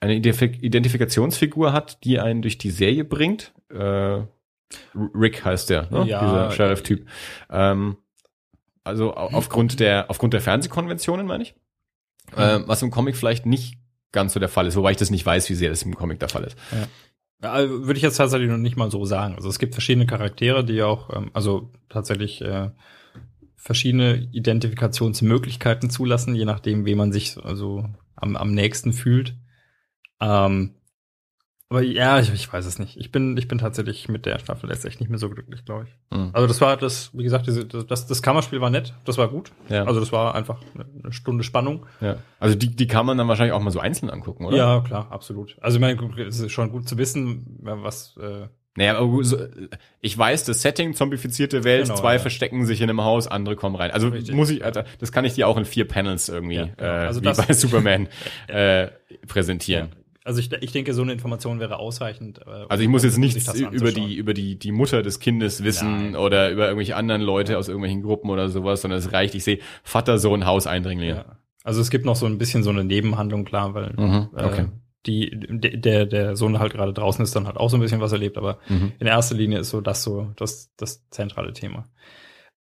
eine 0.00 0.14
Identif 0.14 0.42
Identifikationsfigur 0.42 1.72
hat, 1.72 2.04
die 2.04 2.20
einen 2.20 2.42
durch 2.42 2.58
die 2.58 2.70
Serie 2.70 3.04
bringt. 3.04 3.52
Äh, 3.70 4.22
Rick 4.94 5.44
heißt 5.44 5.70
der, 5.70 5.90
ne? 5.90 6.04
Ja. 6.06 6.20
dieser 6.20 6.50
Sheriff-Typ. 6.50 7.06
Ähm, 7.50 7.96
also 8.82 9.14
au- 9.16 9.30
aufgrund 9.32 9.80
der 9.80 10.10
aufgrund 10.10 10.34
der 10.34 10.40
Fernsehkonventionen 10.42 11.26
meine 11.26 11.44
ich, 11.44 11.54
ähm, 12.36 12.64
was 12.66 12.82
im 12.82 12.90
Comic 12.90 13.16
vielleicht 13.16 13.46
nicht 13.46 13.78
ganz 14.12 14.34
so 14.34 14.40
der 14.40 14.48
Fall 14.48 14.66
ist, 14.66 14.76
wobei 14.76 14.90
ich 14.90 14.96
das 14.98 15.10
nicht 15.10 15.24
weiß, 15.24 15.48
wie 15.48 15.54
sehr 15.54 15.70
das 15.70 15.82
im 15.82 15.94
Comic 15.96 16.18
der 16.20 16.28
Fall 16.28 16.44
ist. 16.44 16.58
Ja, 17.42 17.52
also 17.52 17.86
würde 17.86 17.96
ich 17.96 18.02
jetzt 18.02 18.16
tatsächlich 18.16 18.50
noch 18.50 18.58
nicht 18.58 18.76
mal 18.76 18.90
so 18.90 19.04
sagen. 19.06 19.34
Also 19.36 19.48
es 19.48 19.58
gibt 19.58 19.74
verschiedene 19.74 20.06
Charaktere, 20.06 20.64
die 20.64 20.82
auch, 20.82 21.14
ähm, 21.14 21.30
also 21.34 21.70
tatsächlich 21.88 22.40
äh, 22.42 22.70
verschiedene 23.64 24.28
Identifikationsmöglichkeiten 24.32 25.88
zulassen, 25.88 26.34
je 26.34 26.44
nachdem, 26.44 26.84
wie 26.84 26.94
man 26.94 27.12
sich 27.12 27.42
also 27.42 27.88
am, 28.14 28.36
am 28.36 28.52
nächsten 28.52 28.92
fühlt. 28.92 29.36
Ähm, 30.20 30.74
aber 31.70 31.80
ja, 31.80 32.20
ich, 32.20 32.30
ich 32.32 32.52
weiß 32.52 32.66
es 32.66 32.78
nicht. 32.78 32.98
Ich 32.98 33.10
bin, 33.10 33.38
ich 33.38 33.48
bin 33.48 33.56
tatsächlich 33.56 34.06
mit 34.08 34.26
der 34.26 34.38
Staffel 34.38 34.68
jetzt 34.68 34.84
echt 34.84 35.00
nicht 35.00 35.08
mehr 35.08 35.18
so 35.18 35.30
glücklich, 35.30 35.64
glaube 35.64 35.86
ich. 35.88 36.16
Mhm. 36.16 36.28
Also 36.34 36.46
das 36.46 36.60
war 36.60 36.76
das, 36.76 37.10
wie 37.14 37.24
gesagt, 37.24 37.46
diese, 37.46 37.64
das, 37.64 38.06
das 38.06 38.20
Kammerspiel 38.22 38.60
war 38.60 38.68
nett, 38.68 38.92
das 39.06 39.16
war 39.16 39.28
gut. 39.28 39.50
Ja. 39.70 39.84
Also 39.84 39.98
das 39.98 40.12
war 40.12 40.34
einfach 40.34 40.60
eine- 40.74 41.12
Stunde 41.12 41.42
Spannung. 41.42 41.86
Ja. 42.02 42.16
Also 42.38 42.54
die, 42.56 42.68
die 42.76 42.86
kann 42.86 43.06
man 43.06 43.16
dann 43.16 43.28
wahrscheinlich 43.28 43.54
auch 43.54 43.62
mal 43.62 43.70
so 43.70 43.80
einzeln 43.80 44.10
angucken, 44.10 44.44
oder? 44.44 44.56
Ja, 44.58 44.80
klar, 44.82 45.10
absolut. 45.10 45.56
Also 45.62 45.78
ich 45.78 45.80
meine, 45.80 45.98
es 46.28 46.38
ist 46.38 46.52
schon 46.52 46.70
gut 46.70 46.86
zu 46.86 46.98
wissen, 46.98 47.58
was 47.62 48.16
äh, 48.18 48.48
Naja, 48.76 48.98
aber 48.98 49.20
ich 50.00 50.18
weiß, 50.18 50.44
das 50.44 50.62
Setting, 50.62 50.94
zombifizierte 50.94 51.62
Welt, 51.62 51.84
Genau, 51.84 51.94
zwei 51.96 52.14
ja. 52.14 52.18
verstecken 52.18 52.66
sich 52.66 52.80
in 52.80 52.90
einem 52.90 53.02
Haus, 53.02 53.28
andere 53.28 53.54
kommen 53.54 53.76
rein. 53.76 53.92
Also 53.92 54.08
Richtig. 54.08 54.34
muss 54.34 54.50
ich, 54.50 54.64
Alter, 54.64 54.84
das 54.98 55.12
kann 55.12 55.24
ich 55.24 55.34
dir 55.34 55.46
auch 55.46 55.56
in 55.56 55.64
vier 55.64 55.86
Panels 55.86 56.28
irgendwie, 56.28 56.56
Ja, 56.56 56.64
genau. 56.66 56.82
äh, 56.82 57.06
Also 57.06 57.20
wie 57.20 57.24
das- 57.26 57.46
bei 57.46 57.52
Superman, 57.54 58.08
äh, 58.48 58.88
präsentieren. 59.28 59.88
Ja. 59.92 59.96
Also 60.26 60.40
ich, 60.40 60.50
ich 60.52 60.72
denke, 60.72 60.94
so 60.94 61.02
eine 61.02 61.12
Information 61.12 61.60
wäre 61.60 61.78
ausreichend. 61.78 62.38
äh, 62.46 62.64
Also 62.68 62.82
ich 62.82 62.88
muss 62.88 63.04
jetzt 63.04 63.18
nichts 63.18 63.52
über 63.54 63.92
die, 63.92 64.14
über 64.16 64.32
die, 64.32 64.58
die 64.58 64.72
Mutter 64.72 65.02
des 65.02 65.20
Kindes 65.20 65.62
wissen 65.62 66.12
Nein. 66.12 66.16
oder 66.16 66.50
über 66.50 66.64
irgendwelche 66.64 66.96
anderen 66.96 67.20
Leute 67.20 67.58
aus 67.58 67.68
irgendwelchen 67.68 68.02
Gruppen 68.02 68.30
oder 68.30 68.48
sowas, 68.48 68.80
sondern 68.80 68.98
es 68.98 69.12
reicht, 69.12 69.34
ich 69.34 69.44
sehe 69.44 69.58
Vater, 69.82 70.18
Sohn, 70.18 70.46
Hauseindringlinge. 70.46 71.14
Ja. 71.14 71.24
Also 71.62 71.80
es 71.82 71.90
gibt 71.90 72.06
noch 72.06 72.16
so 72.16 72.24
ein 72.26 72.38
bisschen 72.38 72.62
so 72.62 72.70
eine 72.70 72.84
Nebenhandlung, 72.84 73.44
klar, 73.44 73.74
weil 73.74 73.92
Mhm, 73.96 74.28
okay. 74.32 74.62
äh, 74.62 74.66
die, 75.06 75.30
de- 75.38 75.76
der, 75.76 76.06
der 76.06 76.36
Sohn 76.36 76.58
halt 76.58 76.72
gerade 76.72 76.92
draußen 76.92 77.22
ist, 77.22 77.34
dann 77.36 77.46
hat 77.46 77.56
auch 77.56 77.68
so 77.70 77.76
ein 77.76 77.80
bisschen 77.80 78.00
was 78.00 78.12
erlebt, 78.12 78.36
aber 78.38 78.58
Mhm. 78.68 78.92
in 78.98 79.06
erster 79.06 79.34
Linie 79.34 79.58
ist 79.60 79.70
so 79.70 79.80
das 79.80 80.02
so 80.02 80.32
das, 80.36 80.72
das 80.76 81.08
zentrale 81.10 81.52
Thema. 81.52 81.84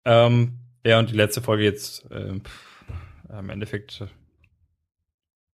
Ähm, 0.06 0.60
ja, 0.86 1.00
und 1.00 1.10
die 1.12 1.16
letzte 1.16 1.42
Folge 1.42 1.64
jetzt, 1.64 2.08
pff, 2.10 2.84
im 3.38 3.50
Endeffekt 3.50 4.02
äh, 4.02 4.08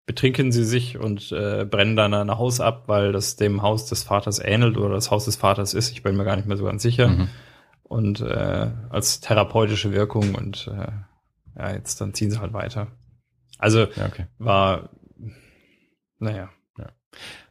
betrinken 0.05 0.51
sie 0.51 0.65
sich 0.65 0.97
und 0.97 1.31
äh, 1.31 1.65
brennen 1.65 1.95
dann 1.95 2.13
ein 2.13 2.29
Haus 2.37 2.59
ab, 2.59 2.83
weil 2.87 3.13
das 3.13 3.35
dem 3.37 3.61
Haus 3.61 3.85
des 3.85 4.03
Vaters 4.03 4.39
ähnelt 4.39 4.77
oder 4.77 4.95
das 4.95 5.11
Haus 5.11 5.25
des 5.25 5.37
Vaters 5.37 5.73
ist. 5.73 5.91
Ich 5.91 6.03
bin 6.03 6.17
mir 6.17 6.25
gar 6.25 6.35
nicht 6.35 6.47
mehr 6.47 6.57
so 6.57 6.65
ganz 6.65 6.83
sicher. 6.83 7.07
Mhm. 7.07 7.29
Und 7.83 8.19
äh, 8.21 8.71
als 8.89 9.21
therapeutische 9.21 9.93
Wirkung 9.93 10.35
und 10.35 10.67
äh, 10.67 10.91
ja, 11.57 11.71
jetzt 11.73 12.01
dann 12.01 12.13
ziehen 12.13 12.31
sie 12.31 12.39
halt 12.39 12.51
weiter. 12.53 12.87
Also 13.59 13.81
Ja, 13.95 14.07
okay. 14.07 14.25
war, 14.39 14.89
naja, 16.19 16.49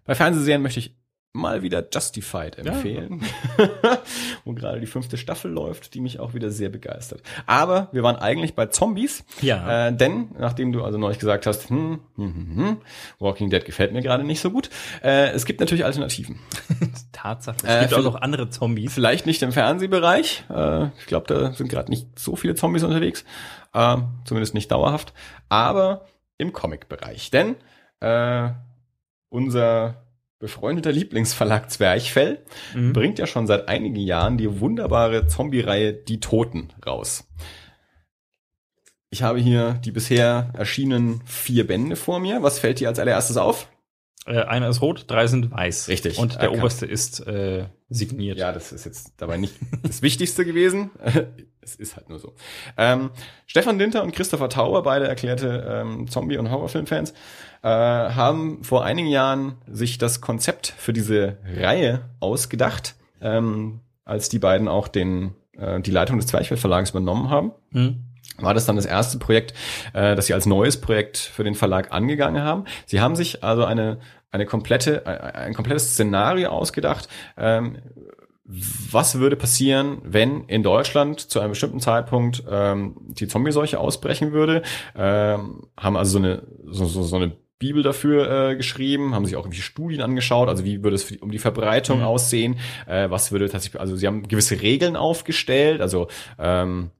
Bei 0.04 0.14
Fernsehserien 0.14 0.62
möchte 0.62 0.80
ich 0.80 0.94
mal 1.34 1.62
wieder 1.62 1.82
Justified 1.90 2.58
empfehlen, 2.58 3.22
wo 4.44 4.52
gerade 4.52 4.80
die 4.80 4.86
fünfte 4.86 5.16
Staffel 5.16 5.50
läuft, 5.50 5.94
die 5.94 6.00
mich 6.00 6.20
auch 6.20 6.34
wieder 6.34 6.50
sehr 6.50 6.68
begeistert. 6.68 7.22
Aber 7.46 7.88
wir 7.92 8.02
waren 8.02 8.16
eigentlich 8.16 8.54
bei 8.54 8.66
Zombies, 8.66 9.24
Ja. 9.40 9.88
äh, 9.88 9.96
denn 9.96 10.28
nachdem 10.38 10.72
du 10.72 10.84
also 10.84 10.98
neulich 10.98 11.18
gesagt 11.18 11.46
hast, 11.46 11.70
hm, 11.70 12.00
hm, 12.16 12.34
hm, 12.34 12.56
hm, 12.56 12.76
Walking 13.18 13.48
Dead 13.48 13.64
gefällt 13.64 13.94
mir 13.94 14.02
gerade 14.02 14.24
nicht 14.24 14.40
so 14.40 14.50
gut, 14.50 14.68
äh, 15.02 15.30
es 15.30 15.46
gibt 15.46 15.60
natürlich 15.60 15.86
Alternativen. 15.86 16.38
Tatsache. 17.12 17.56
Es 17.62 17.64
Äh, 17.64 17.80
gibt 17.80 17.94
auch 17.94 17.98
vielleicht- 18.00 18.04
noch 18.14 18.20
andere 18.20 18.50
Zombies. 18.50 18.92
Vielleicht 18.92 19.24
nicht 19.24 19.42
im 19.42 19.52
Fernsehbereich. 19.52 20.44
Äh, 20.50 20.88
ich 20.98 21.06
glaube, 21.06 21.26
da 21.28 21.52
sind 21.54 21.68
gerade 21.68 21.90
nicht 21.90 22.18
so 22.18 22.36
viele 22.36 22.54
Zombies 22.56 22.82
unterwegs. 22.84 23.24
Äh, 23.72 23.96
zumindest 24.26 24.52
nicht 24.52 24.70
dauerhaft. 24.70 25.14
Aber 25.48 26.04
im 26.36 26.52
Comic-Bereich. 26.52 27.30
Denn 27.30 27.56
äh, 28.00 28.50
unser 29.32 30.04
befreundeter 30.38 30.92
Lieblingsverlag 30.92 31.70
Zwerchfell 31.70 32.40
Mhm. 32.74 32.92
bringt 32.92 33.18
ja 33.18 33.26
schon 33.26 33.46
seit 33.46 33.68
einigen 33.68 33.96
Jahren 33.96 34.36
die 34.38 34.60
wunderbare 34.60 35.26
Zombie-Reihe 35.26 35.92
Die 35.94 36.20
Toten 36.20 36.68
raus. 36.84 37.28
Ich 39.10 39.22
habe 39.22 39.38
hier 39.38 39.74
die 39.84 39.92
bisher 39.92 40.50
erschienenen 40.54 41.22
vier 41.26 41.66
Bände 41.66 41.96
vor 41.96 42.18
mir. 42.18 42.42
Was 42.42 42.58
fällt 42.58 42.80
dir 42.80 42.88
als 42.88 42.98
allererstes 42.98 43.36
auf? 43.36 43.68
Äh, 44.26 44.40
einer 44.42 44.68
ist 44.68 44.80
rot, 44.82 45.04
drei 45.08 45.26
sind 45.26 45.50
weiß. 45.50 45.88
Richtig. 45.88 46.18
Und 46.18 46.34
der 46.34 46.42
Erkannt. 46.42 46.58
oberste 46.60 46.86
ist 46.86 47.20
äh, 47.26 47.66
signiert. 47.88 48.38
Ja, 48.38 48.52
das 48.52 48.72
ist 48.72 48.84
jetzt 48.84 49.12
dabei 49.18 49.36
nicht 49.36 49.54
das 49.82 50.02
Wichtigste 50.02 50.44
gewesen. 50.44 50.90
Es 51.64 51.76
ist 51.76 51.94
halt 51.94 52.08
nur 52.08 52.18
so. 52.18 52.34
Ähm, 52.76 53.10
Stefan 53.46 53.78
Dinter 53.78 54.02
und 54.02 54.10
Christopher 54.12 54.48
Tauber, 54.48 54.82
beide 54.82 55.06
erklärte 55.06 55.64
ähm, 55.84 56.08
Zombie- 56.08 56.36
und 56.36 56.50
Horrorfilmfans, 56.50 57.14
äh, 57.62 57.68
haben 57.68 58.64
vor 58.64 58.84
einigen 58.84 59.08
Jahren 59.08 59.56
sich 59.70 59.98
das 59.98 60.20
Konzept 60.20 60.74
für 60.76 60.92
diese 60.92 61.38
Reihe 61.56 62.02
ausgedacht, 62.20 62.96
ähm, 63.20 63.80
als 64.04 64.28
die 64.28 64.38
beiden 64.38 64.68
auch 64.68 64.88
den, 64.88 65.34
äh, 65.56 65.80
die 65.80 65.90
Leitung 65.90 66.18
des 66.18 66.26
Zwerchfell 66.26 66.56
Verlags 66.56 66.90
übernommen 66.90 67.30
haben 67.30 67.52
Hm? 67.72 68.04
war 68.38 68.54
das 68.54 68.66
dann 68.66 68.76
das 68.76 68.86
erste 68.86 69.18
Projekt, 69.18 69.52
äh, 69.92 70.16
das 70.16 70.26
sie 70.26 70.34
als 70.34 70.46
neues 70.46 70.80
Projekt 70.80 71.18
für 71.18 71.44
den 71.44 71.54
Verlag 71.54 71.92
angegangen 71.92 72.42
haben. 72.42 72.64
Sie 72.86 73.00
haben 73.00 73.16
sich 73.16 73.44
also 73.44 73.64
eine 73.64 73.98
eine 74.30 74.46
komplette 74.46 75.06
ein, 75.06 75.20
ein 75.20 75.54
komplettes 75.54 75.92
Szenario 75.92 76.48
ausgedacht. 76.48 77.08
Ähm, 77.36 77.78
was 78.44 79.18
würde 79.18 79.36
passieren, 79.36 79.98
wenn 80.02 80.44
in 80.44 80.62
Deutschland 80.62 81.20
zu 81.20 81.40
einem 81.40 81.50
bestimmten 81.50 81.80
Zeitpunkt 81.80 82.42
ähm, 82.50 82.96
die 83.08 83.28
Zombie-Seuche 83.28 83.78
ausbrechen 83.78 84.32
würde? 84.32 84.62
Ähm, 84.96 85.68
haben 85.78 85.96
also 85.96 86.12
so 86.12 86.18
eine 86.18 86.42
so, 86.64 86.86
so, 86.86 87.02
so 87.02 87.16
eine 87.16 87.36
Bibel 87.62 87.84
dafür 87.84 88.50
äh, 88.50 88.56
geschrieben, 88.56 89.14
haben 89.14 89.24
sich 89.24 89.36
auch 89.36 89.44
irgendwie 89.44 89.62
Studien 89.62 90.00
angeschaut, 90.00 90.48
also 90.48 90.64
wie 90.64 90.82
würde 90.82 90.96
es 90.96 91.06
die, 91.06 91.20
um 91.20 91.30
die 91.30 91.38
Verbreitung 91.38 92.00
Mhm. 92.00 92.04
aussehen, 92.04 92.58
äh, 92.86 93.08
was 93.08 93.30
würde 93.30 93.48
tatsächlich, 93.48 93.80
also 93.80 93.94
sie 93.94 94.08
haben 94.08 94.26
gewisse 94.26 94.60
Regeln 94.60 94.96
aufgestellt, 94.96 95.80
also 95.80 96.08
ähm, 96.40 96.90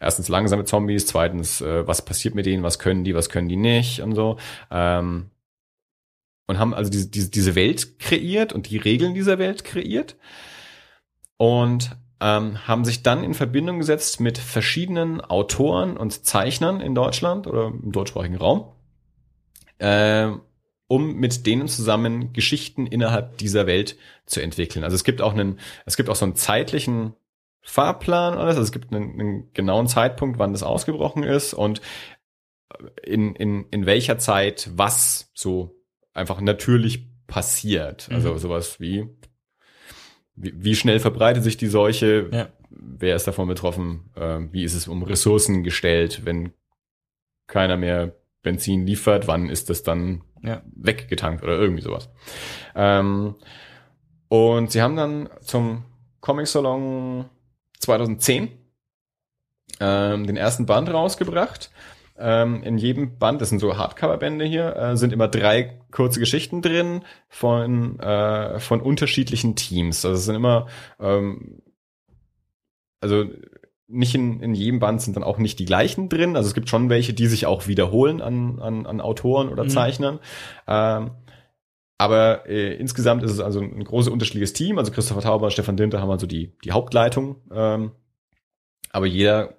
erstens 0.00 0.28
langsame 0.28 0.64
Zombies, 0.64 1.06
zweitens, 1.06 1.60
äh, 1.60 1.86
was 1.86 2.04
passiert 2.04 2.34
mit 2.34 2.44
denen, 2.44 2.64
was 2.64 2.80
können 2.80 3.04
die, 3.04 3.14
was 3.14 3.28
können 3.28 3.48
die 3.48 3.56
nicht 3.56 4.00
und 4.00 4.16
so. 4.16 4.36
Ähm, 4.72 5.30
und 6.48 6.58
haben 6.58 6.74
also 6.74 6.90
diese, 6.90 7.08
diese, 7.08 7.30
diese 7.30 7.54
Welt 7.54 8.00
kreiert 8.00 8.52
und 8.52 8.68
die 8.70 8.78
Regeln 8.78 9.14
dieser 9.14 9.38
Welt 9.38 9.64
kreiert 9.64 10.16
und 11.36 11.96
ähm, 12.20 12.66
haben 12.66 12.84
sich 12.84 13.04
dann 13.04 13.22
in 13.22 13.34
Verbindung 13.34 13.78
gesetzt 13.78 14.18
mit 14.18 14.38
verschiedenen 14.38 15.20
Autoren 15.20 15.96
und 15.96 16.24
Zeichnern 16.24 16.80
in 16.80 16.94
Deutschland 16.94 17.46
oder 17.46 17.66
im 17.68 17.92
deutschsprachigen 17.92 18.36
Raum, 18.36 18.72
äh, 19.78 20.28
um 20.86 21.14
mit 21.16 21.46
denen 21.46 21.68
zusammen 21.68 22.32
Geschichten 22.32 22.86
innerhalb 22.86 23.36
dieser 23.38 23.66
Welt 23.66 23.96
zu 24.26 24.40
entwickeln. 24.40 24.84
Also 24.84 24.94
es 24.94 25.04
gibt 25.04 25.20
auch 25.20 25.34
einen, 25.34 25.58
es 25.84 25.96
gibt 25.96 26.08
auch 26.08 26.16
so 26.16 26.24
einen 26.24 26.34
zeitlichen 26.36 27.14
Fahrplan 27.60 28.34
und 28.34 28.38
alles. 28.38 28.56
Also 28.56 28.62
es 28.62 28.72
gibt 28.72 28.92
einen, 28.94 29.20
einen 29.20 29.52
genauen 29.52 29.86
Zeitpunkt, 29.86 30.38
wann 30.38 30.52
das 30.52 30.62
ausgebrochen 30.62 31.22
ist 31.24 31.52
und 31.52 31.82
in, 33.02 33.34
in, 33.34 33.66
in 33.70 33.86
welcher 33.86 34.18
Zeit 34.18 34.70
was 34.74 35.30
so 35.34 35.74
einfach 36.14 36.40
natürlich 36.40 37.06
passiert. 37.26 38.08
Also 38.10 38.32
Mhm. 38.32 38.38
sowas 38.38 38.80
wie, 38.80 39.08
wie, 40.36 40.52
wie 40.56 40.74
schnell 40.76 41.00
verbreitet 41.00 41.42
sich 41.44 41.56
die 41.58 41.66
Seuche, 41.66 42.30
Ja. 42.32 42.48
wer 42.70 43.16
ist 43.16 43.26
davon 43.26 43.48
betroffen, 43.48 44.10
äh, 44.16 44.38
wie 44.52 44.64
ist 44.64 44.74
es 44.74 44.88
um 44.88 45.02
Ressourcen 45.02 45.62
gestellt, 45.64 46.24
wenn 46.24 46.52
keiner 47.46 47.76
mehr 47.76 48.14
Benzin 48.48 48.86
liefert, 48.86 49.26
wann 49.28 49.48
ist 49.48 49.68
das 49.70 49.82
dann 49.82 50.22
Ja. 50.42 50.62
weggetankt 50.74 51.42
oder 51.42 51.58
irgendwie 51.58 51.82
sowas. 51.82 52.08
Ähm, 52.74 53.34
und 54.28 54.70
sie 54.70 54.82
haben 54.82 54.96
dann 54.96 55.28
zum 55.40 55.84
Comic 56.20 56.46
Salon 56.46 57.26
2010 57.80 58.48
ähm, 59.80 60.26
den 60.26 60.36
ersten 60.36 60.66
Band 60.66 60.92
rausgebracht. 60.92 61.70
Ähm, 62.20 62.62
in 62.64 62.78
jedem 62.78 63.18
Band, 63.18 63.40
das 63.40 63.48
sind 63.50 63.60
so 63.60 63.76
Hardcover-Bände 63.76 64.44
hier, 64.44 64.74
äh, 64.76 64.96
sind 64.96 65.12
immer 65.12 65.28
drei 65.28 65.78
kurze 65.92 66.18
Geschichten 66.18 66.62
drin 66.62 67.02
von, 67.28 67.98
äh, 68.00 68.58
von 68.58 68.80
unterschiedlichen 68.80 69.54
Teams. 69.54 70.04
Also 70.04 70.16
es 70.16 70.24
sind 70.24 70.34
immer, 70.34 70.66
ähm, 70.98 71.62
also 73.00 73.24
nicht 73.88 74.14
in, 74.14 74.40
in 74.40 74.54
jedem 74.54 74.80
Band 74.80 75.00
sind 75.00 75.16
dann 75.16 75.24
auch 75.24 75.38
nicht 75.38 75.58
die 75.58 75.64
gleichen 75.64 76.08
drin. 76.08 76.36
Also 76.36 76.48
es 76.48 76.54
gibt 76.54 76.68
schon 76.68 76.90
welche, 76.90 77.14
die 77.14 77.26
sich 77.26 77.46
auch 77.46 77.66
wiederholen 77.66 78.20
an, 78.20 78.58
an, 78.60 78.86
an 78.86 79.00
Autoren 79.00 79.48
oder 79.48 79.64
Mhm. 79.64 79.70
Zeichnern. 79.70 80.18
Ähm, 80.66 81.10
aber 81.96 82.46
äh, 82.46 82.74
insgesamt 82.74 83.22
ist 83.24 83.32
es 83.32 83.40
also 83.40 83.60
ein 83.60 83.82
großes 83.82 84.12
unterschiedliches 84.12 84.52
Team. 84.52 84.78
Also 84.78 84.92
Christopher 84.92 85.22
Tauber 85.22 85.46
und 85.46 85.52
Stefan 85.52 85.76
Dinter 85.76 86.00
haben 86.00 86.10
also 86.10 86.26
die, 86.26 86.52
die 86.64 86.72
Hauptleitung. 86.72 87.36
Ähm, 87.50 87.92
aber 88.92 89.06
jeder, 89.06 89.54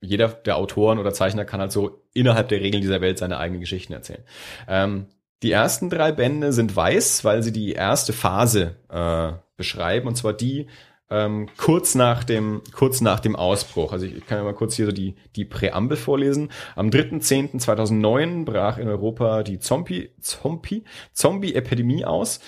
jeder 0.00 0.28
der 0.28 0.56
Autoren 0.56 0.98
oder 0.98 1.12
Zeichner 1.12 1.44
kann 1.44 1.60
halt 1.60 1.72
so 1.72 2.02
innerhalb 2.14 2.48
der 2.48 2.60
Regeln 2.60 2.80
dieser 2.80 3.00
Welt 3.00 3.18
seine 3.18 3.38
eigenen 3.38 3.60
Geschichten 3.60 3.92
erzählen. 3.92 4.24
Ähm, 4.68 5.06
die 5.42 5.50
ersten 5.50 5.90
drei 5.90 6.12
Bände 6.12 6.52
sind 6.52 6.74
weiß, 6.74 7.24
weil 7.24 7.42
sie 7.42 7.52
die 7.52 7.72
erste 7.72 8.12
Phase 8.14 8.76
äh, 8.88 9.32
beschreiben, 9.56 10.08
und 10.08 10.16
zwar 10.16 10.32
die 10.32 10.68
ähm, 11.10 11.48
kurz 11.56 11.94
nach 11.94 12.24
dem 12.24 12.62
kurz 12.74 13.00
nach 13.00 13.20
dem 13.20 13.36
Ausbruch. 13.36 13.92
Also 13.92 14.06
ich, 14.06 14.16
ich 14.16 14.26
kann 14.26 14.38
ja 14.38 14.44
mal 14.44 14.54
kurz 14.54 14.74
hier 14.74 14.86
so 14.86 14.92
die 14.92 15.14
die 15.36 15.44
Präambel 15.44 15.96
vorlesen. 15.96 16.50
Am 16.74 16.88
3.10.2009 16.88 18.44
brach 18.44 18.78
in 18.78 18.88
Europa 18.88 19.42
die 19.42 19.58
Zombie 19.58 20.10
Zombie 20.20 20.84
Zombie 21.12 21.54
Epidemie 21.54 22.04
aus. 22.04 22.40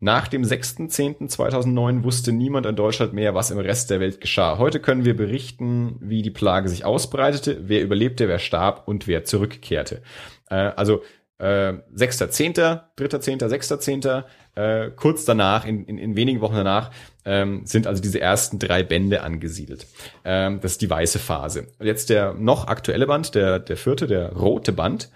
Nach 0.00 0.28
dem 0.28 0.42
6.10.2009 0.44 2.04
wusste 2.04 2.30
niemand 2.30 2.66
in 2.66 2.76
Deutschland 2.76 3.14
mehr, 3.14 3.34
was 3.34 3.50
im 3.50 3.58
Rest 3.58 3.90
der 3.90 3.98
Welt 3.98 4.20
geschah. 4.20 4.56
Heute 4.58 4.78
können 4.78 5.04
wir 5.04 5.16
berichten, 5.16 5.96
wie 5.98 6.22
die 6.22 6.30
Plage 6.30 6.68
sich 6.68 6.84
ausbreitete, 6.84 7.62
wer 7.62 7.82
überlebte, 7.82 8.28
wer 8.28 8.38
starb 8.38 8.86
und 8.86 9.08
wer 9.08 9.24
zurückkehrte. 9.24 10.02
Äh, 10.50 10.54
also 10.54 11.02
äh, 11.38 11.72
6.10., 11.94 12.80
3.10., 12.96 13.42
6.10., 13.42 14.24
äh, 14.54 14.90
kurz 14.90 15.24
danach, 15.24 15.64
in, 15.64 15.84
in, 15.84 15.98
in 15.98 16.16
wenigen 16.16 16.40
Wochen 16.40 16.56
danach, 16.56 16.90
ähm, 17.24 17.64
sind 17.64 17.86
also 17.86 18.02
diese 18.02 18.20
ersten 18.20 18.58
drei 18.58 18.82
Bände 18.82 19.22
angesiedelt. 19.22 19.86
Ähm, 20.24 20.60
das 20.60 20.72
ist 20.72 20.82
die 20.82 20.90
weiße 20.90 21.18
Phase. 21.18 21.68
Jetzt 21.80 22.10
der 22.10 22.34
noch 22.34 22.66
aktuelle 22.66 23.06
Band, 23.06 23.34
der, 23.34 23.60
der 23.60 23.76
vierte, 23.76 24.06
der 24.06 24.32
rote 24.32 24.72
Band, 24.72 25.10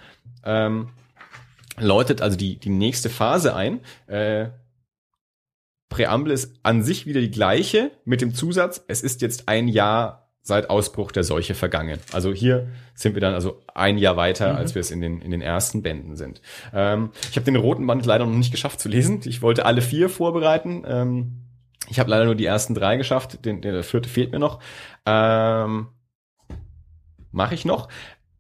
ähm, 0.45 0.91
läutet 1.79 2.23
also 2.23 2.37
die, 2.37 2.57
die 2.57 2.71
nächste 2.71 3.11
Phase 3.11 3.57
ein. 3.57 3.81
Äh, 4.07 4.51
Präambel 5.89 6.33
ist 6.33 6.59
an 6.63 6.83
sich 6.83 7.07
wieder 7.07 7.21
die 7.21 7.31
gleiche 7.31 7.91
mit 8.05 8.21
dem 8.21 8.35
Zusatz, 8.35 8.83
es 8.89 9.03
ist 9.03 9.21
jetzt 9.21 9.49
ein 9.49 9.69
Jahr 9.69 10.22
seit 10.43 10.71
Ausbruch 10.71 11.13
der 11.13 11.23
Seuche 11.25 11.55
vergangen. 11.55 11.99
Also 12.13 12.33
hier 12.33 12.67
sind 12.95 13.15
wir 13.15 13.21
dann 13.21 13.35
also 13.35 13.61
ein 13.75 13.97
Jahr 13.97 14.17
weiter, 14.17 14.53
Mhm. 14.53 14.59
als 14.59 14.75
wir 14.75 14.81
es 14.81 14.91
in 14.91 15.01
den, 15.01 15.21
in 15.21 15.31
den 15.31 15.41
ersten 15.41 15.83
Bänden 15.83 16.17
sind. 16.17 16.43
Ähm, 16.75 17.11
ich 17.31 17.37
habe 17.37 17.45
den 17.45 17.57
roten 17.57 17.87
Band 17.87 18.05
leider 18.07 18.27
noch 18.27 18.35
nicht 18.35 18.51
geschafft 18.51 18.81
zu 18.81 18.89
lesen. 18.89 19.21
Ich 19.25 19.41
wollte 19.43 19.65
alle 19.67 19.83
vier 19.83 20.09
vorbereiten. 20.09 20.83
Ähm, 20.87 21.33
ich 21.89 22.01
habe 22.01 22.11
leider 22.11 22.25
nur 22.25 22.35
die 22.35 22.47
ersten 22.47 22.75
drei 22.75 22.97
geschafft. 22.97 23.45
Den, 23.45 23.63
der 23.63 23.83
vierte 23.85 24.09
fehlt 24.09 24.33
mir 24.33 24.39
noch. 24.39 24.61
Ähm, 25.07 25.89
Mache 27.31 27.55
ich 27.55 27.65
noch. 27.65 27.89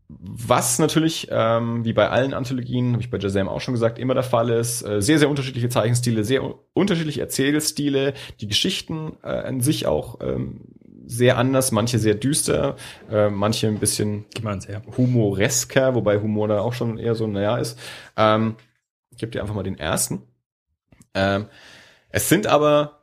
was 0.09 0.79
natürlich, 0.79 1.29
ähm, 1.31 1.87
wie 1.87 1.95
bei 1.95 2.11
allen 2.11 2.35
Anthologien, 2.35 2.93
habe 2.93 3.03
ich 3.03 3.11
bei 3.11 3.16
Jazam 3.19 3.49
auch 3.49 3.62
schon 3.62 3.73
gesagt, 3.73 3.99
immer 3.99 4.12
der 4.12 4.23
Fall 4.23 4.51
ist, 4.51 4.83
äh, 4.83 5.01
sehr, 5.01 5.19
sehr 5.19 5.31
unterschiedliche 5.31 5.70
Zeichenstile, 5.70 6.23
sehr 6.23 6.43
unterschiedliche 6.74 7.23
Erzählstile, 7.23 8.12
die 8.41 8.47
Geschichten 8.47 9.16
äh, 9.23 9.29
an 9.29 9.62
sich 9.62 9.87
auch 9.87 10.19
ähm, 10.20 10.61
sehr 11.17 11.39
anders, 11.39 11.73
manche 11.73 11.99
sehr 11.99 12.15
düster, 12.15 12.77
äh, 13.11 13.29
manche 13.31 13.69
ein 13.69 13.79
bisschen 13.79 14.25
humoresker, 14.97 15.95
wobei 15.95 16.19
Humor 16.19 16.49
da 16.49 16.61
auch 16.61 16.73
schon 16.73 16.99
eher 16.99 17.15
so 17.15 17.27
naja 17.27 17.59
ist. 17.59 17.79
Ähm, 18.17 18.57
ich 19.11 19.19
gebe 19.19 19.33
dir 19.33 19.43
einfach 19.43 19.55
mal 19.55 19.63
den 19.63 19.79
ersten. 19.79 20.23
Ähm, 21.15 21.47
es 22.11 22.29
sind 22.29 22.47
aber 22.47 23.03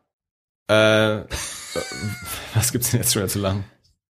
äh, 0.68 1.24
was 2.54 2.72
gibt's 2.72 2.92
denn 2.92 3.02
jetzt 3.02 3.14
schon 3.14 3.28
zu 3.28 3.40
lang? 3.40 3.64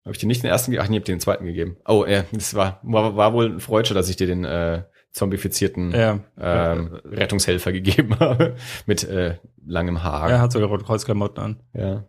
Habe 0.06 0.14
ich 0.14 0.20
dir 0.20 0.28
nicht 0.28 0.44
den 0.44 0.50
ersten 0.50 0.72
gegeben? 0.72 0.86
Ach, 0.86 0.90
nee, 0.90 0.98
hab 0.98 1.06
dir 1.06 1.16
den 1.16 1.22
zweiten 1.22 1.46
gegeben. 1.46 1.78
Oh, 1.88 2.06
ja, 2.08 2.24
das 2.32 2.54
war, 2.54 2.80
war, 2.84 3.16
war 3.16 3.34
wohl 3.34 3.46
ein 3.46 3.60
Freudscher, 3.60 3.94
dass 3.94 4.10
ich 4.10 4.16
dir 4.16 4.28
den 4.28 4.44
äh, 4.46 4.84
zombifizierten 5.12 5.92
ja. 5.92 6.20
ähm, 6.40 7.00
Rettungshelfer 7.04 7.72
gegeben 7.72 8.20
habe. 8.20 8.56
Mit 8.86 9.04
äh, 9.04 9.38
langem 9.66 10.04
Haar. 10.04 10.30
Er 10.30 10.42
hat 10.42 10.52
sogar 10.52 10.70
Rotkreuzklamotten 10.70 11.44
an. 11.44 11.60
Ja. 11.74 12.06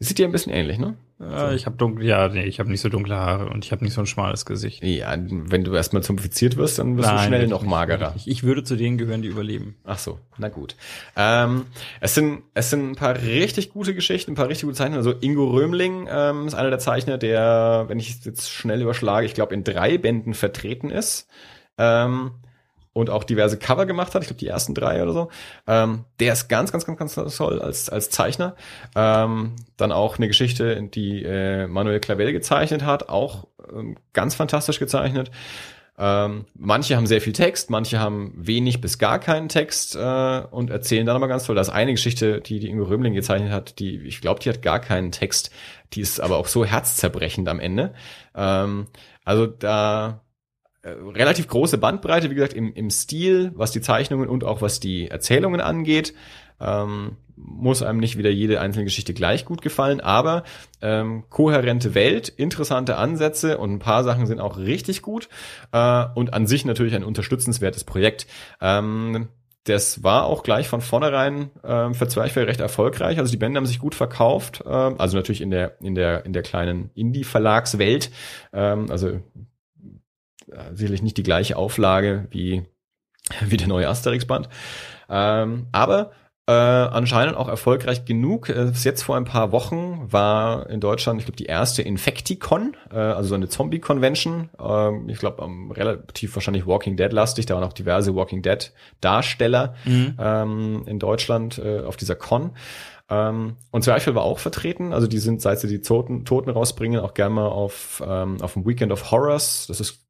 Sieht 0.00 0.18
dir 0.18 0.26
ein 0.26 0.32
bisschen 0.32 0.52
ähnlich, 0.52 0.78
ne? 0.78 0.96
Ja, 1.18 1.50
ich 1.50 1.66
habe 1.66 1.76
dunkle, 1.76 2.06
ja, 2.06 2.28
nee, 2.28 2.44
ich 2.44 2.60
habe 2.60 2.70
nicht 2.70 2.80
so 2.80 2.88
dunkle 2.88 3.16
Haare 3.16 3.48
und 3.48 3.64
ich 3.64 3.72
habe 3.72 3.82
nicht 3.84 3.94
so 3.94 4.00
ein 4.00 4.06
schmales 4.06 4.46
Gesicht. 4.46 4.84
Ja, 4.84 5.16
wenn 5.18 5.64
du 5.64 5.74
erstmal 5.74 6.04
zumfiziert 6.04 6.56
wirst, 6.56 6.78
dann 6.78 6.96
wirst 6.96 7.08
Nein, 7.08 7.16
du 7.16 7.26
schnell 7.26 7.48
noch 7.48 7.64
magerer. 7.64 8.14
Ich, 8.16 8.28
ich, 8.28 8.44
würde 8.44 8.62
zu 8.62 8.76
denen 8.76 8.98
gehören, 8.98 9.22
die 9.22 9.28
überleben. 9.28 9.74
Ach 9.82 9.98
so, 9.98 10.20
na 10.36 10.48
gut. 10.48 10.76
Ähm, 11.16 11.66
es 12.00 12.14
sind 12.14 12.42
es 12.54 12.70
sind 12.70 12.92
ein 12.92 12.94
paar 12.94 13.20
richtig 13.20 13.70
gute 13.70 13.96
Geschichten, 13.96 14.32
ein 14.32 14.34
paar 14.36 14.48
richtig 14.48 14.66
gute 14.66 14.76
Zeichner. 14.76 14.98
Also 14.98 15.12
Ingo 15.20 15.48
Römling 15.48 16.06
ähm, 16.08 16.46
ist 16.46 16.54
einer 16.54 16.70
der 16.70 16.78
Zeichner, 16.78 17.18
der, 17.18 17.86
wenn 17.88 17.98
ich 17.98 18.10
es 18.10 18.24
jetzt 18.24 18.52
schnell 18.52 18.80
überschlage, 18.80 19.26
ich 19.26 19.34
glaube 19.34 19.54
in 19.54 19.64
drei 19.64 19.98
Bänden 19.98 20.34
vertreten 20.34 20.90
ist. 20.90 21.26
Ähm, 21.76 22.30
und 22.98 23.10
auch 23.10 23.22
diverse 23.22 23.58
Cover 23.58 23.86
gemacht 23.86 24.14
hat, 24.14 24.22
ich 24.22 24.28
glaube 24.28 24.40
die 24.40 24.48
ersten 24.48 24.74
drei 24.74 25.00
oder 25.02 25.12
so. 25.12 25.28
Ähm, 25.68 26.04
der 26.18 26.32
ist 26.32 26.48
ganz, 26.48 26.72
ganz, 26.72 26.84
ganz, 26.84 26.98
ganz 26.98 27.36
toll 27.36 27.62
als, 27.62 27.88
als 27.88 28.10
Zeichner. 28.10 28.56
Ähm, 28.96 29.54
dann 29.76 29.92
auch 29.92 30.18
eine 30.18 30.26
Geschichte, 30.26 30.82
die 30.82 31.22
äh, 31.22 31.68
Manuel 31.68 32.00
Clavel 32.00 32.32
gezeichnet 32.32 32.84
hat, 32.84 33.08
auch 33.08 33.46
ähm, 33.72 33.96
ganz 34.12 34.34
fantastisch 34.34 34.80
gezeichnet. 34.80 35.30
Ähm, 35.96 36.46
manche 36.54 36.96
haben 36.96 37.06
sehr 37.06 37.20
viel 37.20 37.32
Text, 37.32 37.70
manche 37.70 38.00
haben 38.00 38.32
wenig 38.36 38.80
bis 38.80 38.98
gar 38.98 39.20
keinen 39.20 39.48
Text 39.48 39.94
äh, 39.94 40.42
und 40.50 40.70
erzählen 40.70 41.06
dann 41.06 41.16
aber 41.16 41.28
ganz 41.28 41.44
toll. 41.44 41.54
Da 41.54 41.60
ist 41.60 41.70
eine 41.70 41.92
Geschichte, 41.92 42.40
die 42.40 42.58
die 42.58 42.68
Ingo 42.68 42.84
Römling 42.84 43.14
gezeichnet 43.14 43.52
hat, 43.52 43.78
die 43.78 43.98
ich 43.98 44.20
glaube, 44.20 44.40
die 44.40 44.48
hat 44.48 44.62
gar 44.62 44.80
keinen 44.80 45.12
Text, 45.12 45.50
die 45.92 46.00
ist 46.00 46.20
aber 46.20 46.36
auch 46.36 46.46
so 46.48 46.64
herzzerbrechend 46.64 47.48
am 47.48 47.60
Ende. 47.60 47.94
Ähm, 48.34 48.88
also 49.24 49.46
da 49.46 50.20
äh, 50.82 50.90
relativ 50.90 51.48
große 51.48 51.78
Bandbreite, 51.78 52.30
wie 52.30 52.34
gesagt, 52.34 52.54
im, 52.54 52.72
im 52.72 52.90
Stil, 52.90 53.52
was 53.54 53.72
die 53.72 53.80
Zeichnungen 53.80 54.28
und 54.28 54.44
auch 54.44 54.62
was 54.62 54.80
die 54.80 55.08
Erzählungen 55.08 55.60
angeht. 55.60 56.14
Ähm, 56.60 57.16
muss 57.36 57.82
einem 57.82 58.00
nicht 58.00 58.18
wieder 58.18 58.30
jede 58.30 58.60
einzelne 58.60 58.84
Geschichte 58.84 59.14
gleich 59.14 59.44
gut 59.44 59.62
gefallen, 59.62 60.00
aber 60.00 60.42
ähm, 60.82 61.24
kohärente 61.30 61.94
Welt, 61.94 62.28
interessante 62.28 62.96
Ansätze 62.96 63.58
und 63.58 63.72
ein 63.72 63.78
paar 63.78 64.02
Sachen 64.02 64.26
sind 64.26 64.40
auch 64.40 64.58
richtig 64.58 65.02
gut 65.02 65.28
äh, 65.72 66.04
und 66.14 66.34
an 66.34 66.46
sich 66.46 66.64
natürlich 66.64 66.94
ein 66.94 67.04
unterstützenswertes 67.04 67.84
Projekt. 67.84 68.26
Ähm, 68.60 69.28
das 69.64 70.02
war 70.02 70.24
auch 70.24 70.42
gleich 70.42 70.68
von 70.68 70.80
vornherein 70.80 71.50
ähm, 71.62 71.94
für 71.94 72.08
Zwerchfell 72.08 72.44
recht 72.44 72.60
erfolgreich. 72.60 73.18
Also 73.18 73.30
die 73.30 73.36
Bände 73.36 73.58
haben 73.58 73.66
sich 73.66 73.78
gut 73.78 73.94
verkauft. 73.94 74.64
Ähm, 74.66 74.94
also 74.98 75.16
natürlich 75.16 75.42
in 75.42 75.50
der 75.50 75.80
in 75.82 75.94
der 75.94 76.24
in 76.24 76.32
der 76.32 76.42
kleinen 76.42 76.90
Indie-Verlagswelt. 76.94 78.10
Ähm, 78.52 78.90
also 78.90 79.20
äh, 80.52 80.74
sicherlich 80.74 81.02
nicht 81.02 81.16
die 81.16 81.22
gleiche 81.22 81.56
Auflage 81.56 82.26
wie, 82.30 82.64
wie 83.40 83.56
der 83.56 83.68
neue 83.68 83.88
Asterix-Band. 83.88 84.48
Ähm, 85.08 85.66
aber 85.72 86.12
äh, 86.48 86.52
anscheinend 86.52 87.36
auch 87.36 87.46
erfolgreich 87.48 88.06
genug. 88.06 88.48
Äh, 88.48 88.68
bis 88.70 88.82
jetzt 88.84 89.02
vor 89.02 89.16
ein 89.18 89.26
paar 89.26 89.52
Wochen 89.52 90.10
war 90.10 90.70
in 90.70 90.80
Deutschland, 90.80 91.20
ich 91.20 91.26
glaube, 91.26 91.36
die 91.36 91.44
erste 91.44 91.82
Infecticon, 91.82 92.74
äh, 92.90 92.96
also 92.96 93.28
so 93.28 93.34
eine 93.34 93.50
Zombie-Convention. 93.50 94.48
Äh, 94.58 95.12
ich 95.12 95.18
glaube, 95.18 95.44
ähm, 95.44 95.70
relativ 95.70 96.34
wahrscheinlich 96.34 96.66
Walking 96.66 96.96
Dead-lastig. 96.96 97.44
Da 97.44 97.54
waren 97.54 97.64
auch 97.64 97.74
diverse 97.74 98.14
Walking 98.14 98.40
Dead-Darsteller 98.40 99.74
mhm. 99.84 100.16
ähm, 100.18 100.82
in 100.86 100.98
Deutschland 100.98 101.58
äh, 101.58 101.80
auf 101.80 101.98
dieser 101.98 102.14
Con. 102.14 102.52
Ähm, 103.10 103.56
und 103.70 103.84
Zweifel 103.84 104.14
war 104.14 104.22
auch 104.22 104.38
vertreten. 104.38 104.94
Also 104.94 105.06
die 105.06 105.18
sind, 105.18 105.42
seit 105.42 105.60
sie 105.60 105.68
die 105.68 105.82
Toten, 105.82 106.24
Toten 106.24 106.48
rausbringen, 106.48 107.00
auch 107.00 107.12
gerne 107.12 107.34
mal 107.34 107.48
auf, 107.48 108.02
ähm, 108.06 108.40
auf 108.40 108.54
dem 108.54 108.66
Weekend 108.66 108.90
of 108.90 109.10
Horrors. 109.10 109.66
Das 109.66 109.80
ist 109.80 110.07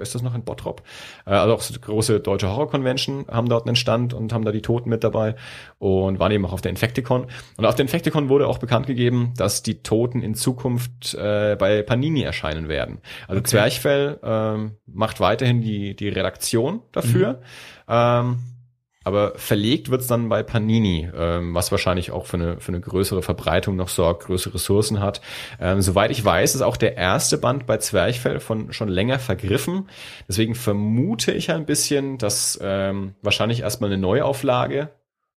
ist 0.00 0.14
das 0.14 0.22
noch 0.22 0.34
in 0.34 0.44
Bottrop? 0.44 0.82
Äh, 1.26 1.30
also 1.30 1.54
auch 1.54 1.60
so 1.60 1.74
große 1.78 2.20
deutsche 2.20 2.48
Horror-Convention 2.48 3.26
haben 3.30 3.48
dort 3.48 3.66
einen 3.66 3.76
Stand 3.76 4.14
und 4.14 4.32
haben 4.32 4.44
da 4.44 4.52
die 4.52 4.62
Toten 4.62 4.90
mit 4.90 5.04
dabei 5.04 5.34
und 5.78 6.18
waren 6.18 6.32
eben 6.32 6.44
auch 6.46 6.52
auf 6.52 6.60
der 6.60 6.70
Infecticon. 6.70 7.26
Und 7.56 7.66
auf 7.66 7.74
der 7.74 7.84
Infecticon 7.84 8.28
wurde 8.28 8.46
auch 8.46 8.58
bekannt 8.58 8.86
gegeben, 8.86 9.34
dass 9.36 9.62
die 9.62 9.82
Toten 9.82 10.22
in 10.22 10.34
Zukunft 10.34 11.14
äh, 11.14 11.56
bei 11.58 11.82
Panini 11.82 12.22
erscheinen 12.22 12.68
werden. 12.68 12.98
Also 13.28 13.40
okay. 13.40 13.50
Zwerchfell 13.50 14.18
ähm, 14.22 14.72
macht 14.86 15.20
weiterhin 15.20 15.60
die, 15.60 15.96
die 15.96 16.08
Redaktion 16.08 16.82
dafür. 16.92 17.34
Mhm. 17.34 17.38
Ähm, 17.88 18.38
aber 19.04 19.34
verlegt 19.36 19.90
wird's 19.90 20.06
dann 20.06 20.28
bei 20.28 20.42
Panini, 20.42 21.08
ähm, 21.14 21.54
was 21.54 21.70
wahrscheinlich 21.70 22.10
auch 22.10 22.26
für 22.26 22.38
eine, 22.38 22.60
für 22.60 22.72
eine 22.72 22.80
größere 22.80 23.22
Verbreitung 23.22 23.76
noch 23.76 23.88
sorgt, 23.88 24.24
größere 24.24 24.54
Ressourcen 24.54 25.00
hat. 25.00 25.20
Ähm, 25.60 25.82
soweit 25.82 26.10
ich 26.10 26.24
weiß, 26.24 26.54
ist 26.54 26.62
auch 26.62 26.78
der 26.78 26.96
erste 26.96 27.38
Band 27.38 27.66
bei 27.66 27.76
Zwerchfell 27.76 28.40
von 28.40 28.72
schon 28.72 28.88
länger 28.88 29.18
vergriffen. 29.18 29.88
Deswegen 30.26 30.54
vermute 30.54 31.32
ich 31.32 31.50
ein 31.50 31.66
bisschen, 31.66 32.16
dass 32.18 32.58
ähm, 32.62 33.14
wahrscheinlich 33.22 33.60
erstmal 33.60 33.90
eine 33.90 34.00
Neuauflage 34.00 34.90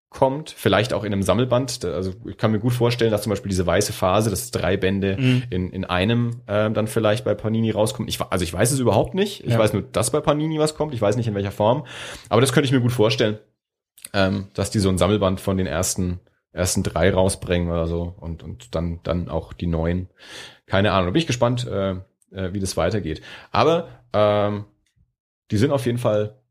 kommt, 0.09 0.51
vielleicht 0.51 0.93
auch 0.93 1.03
in 1.03 1.11
einem 1.11 1.21
Sammelband. 1.21 1.83
Also 1.83 2.13
ich 2.25 2.37
kann 2.37 2.51
mir 2.51 2.59
gut 2.59 2.71
vorstellen, 2.71 3.11
dass 3.11 3.23
zum 3.23 3.31
Beispiel 3.31 3.49
diese 3.49 3.67
weiße 3.67 3.91
Phase, 3.91 4.29
dass 4.29 4.51
drei 4.51 4.77
Bände 4.77 5.17
mhm. 5.19 5.43
in, 5.49 5.69
in 5.71 5.83
einem 5.83 6.41
ähm, 6.47 6.73
dann 6.73 6.87
vielleicht 6.87 7.25
bei 7.25 7.35
Panini 7.35 7.71
rauskommt. 7.71 8.07
Ich, 8.07 8.21
also 8.21 8.43
ich 8.43 8.53
weiß 8.53 8.71
es 8.71 8.79
überhaupt 8.79 9.13
nicht. 9.13 9.43
Ich 9.43 9.51
ja. 9.51 9.59
weiß 9.59 9.73
nur, 9.73 9.81
dass 9.81 10.11
bei 10.11 10.21
Panini 10.21 10.59
was 10.59 10.75
kommt. 10.75 10.93
Ich 10.93 11.01
weiß 11.01 11.17
nicht 11.17 11.27
in 11.27 11.35
welcher 11.35 11.51
Form. 11.51 11.85
Aber 12.29 12.39
das 12.39 12.53
könnte 12.53 12.65
ich 12.65 12.71
mir 12.71 12.79
gut 12.79 12.93
vorstellen 12.93 13.37
ähm, 14.17 14.47
dass 14.55 14.71
die 14.71 14.79
so 14.79 14.89
ein 14.89 14.97
Sammelband 14.97 15.39
von 15.39 15.57
den 15.57 15.67
ersten 15.67 16.19
ersten 16.51 16.81
drei 16.81 17.13
rausbringen 17.13 17.69
oder 17.69 17.85
so 17.85 18.15
und 18.17 18.41
und 18.41 18.73
dann 18.73 18.99
dann 19.03 19.29
auch 19.29 19.53
die 19.53 19.67
neuen. 19.67 20.09
Keine 20.65 20.91
Ahnung. 20.91 21.07
Da 21.07 21.11
bin 21.11 21.21
ich 21.21 21.27
gespannt, 21.27 21.67
äh, 21.67 21.91
äh, 22.31 22.51
wie 22.51 22.59
das 22.59 22.75
weitergeht. 22.77 23.21
Aber 23.51 23.89
ähm, 24.13 24.65
die 25.51 25.57
sind 25.57 25.71
auf 25.71 25.85
jeden 25.85 25.99
Fall 25.99 26.41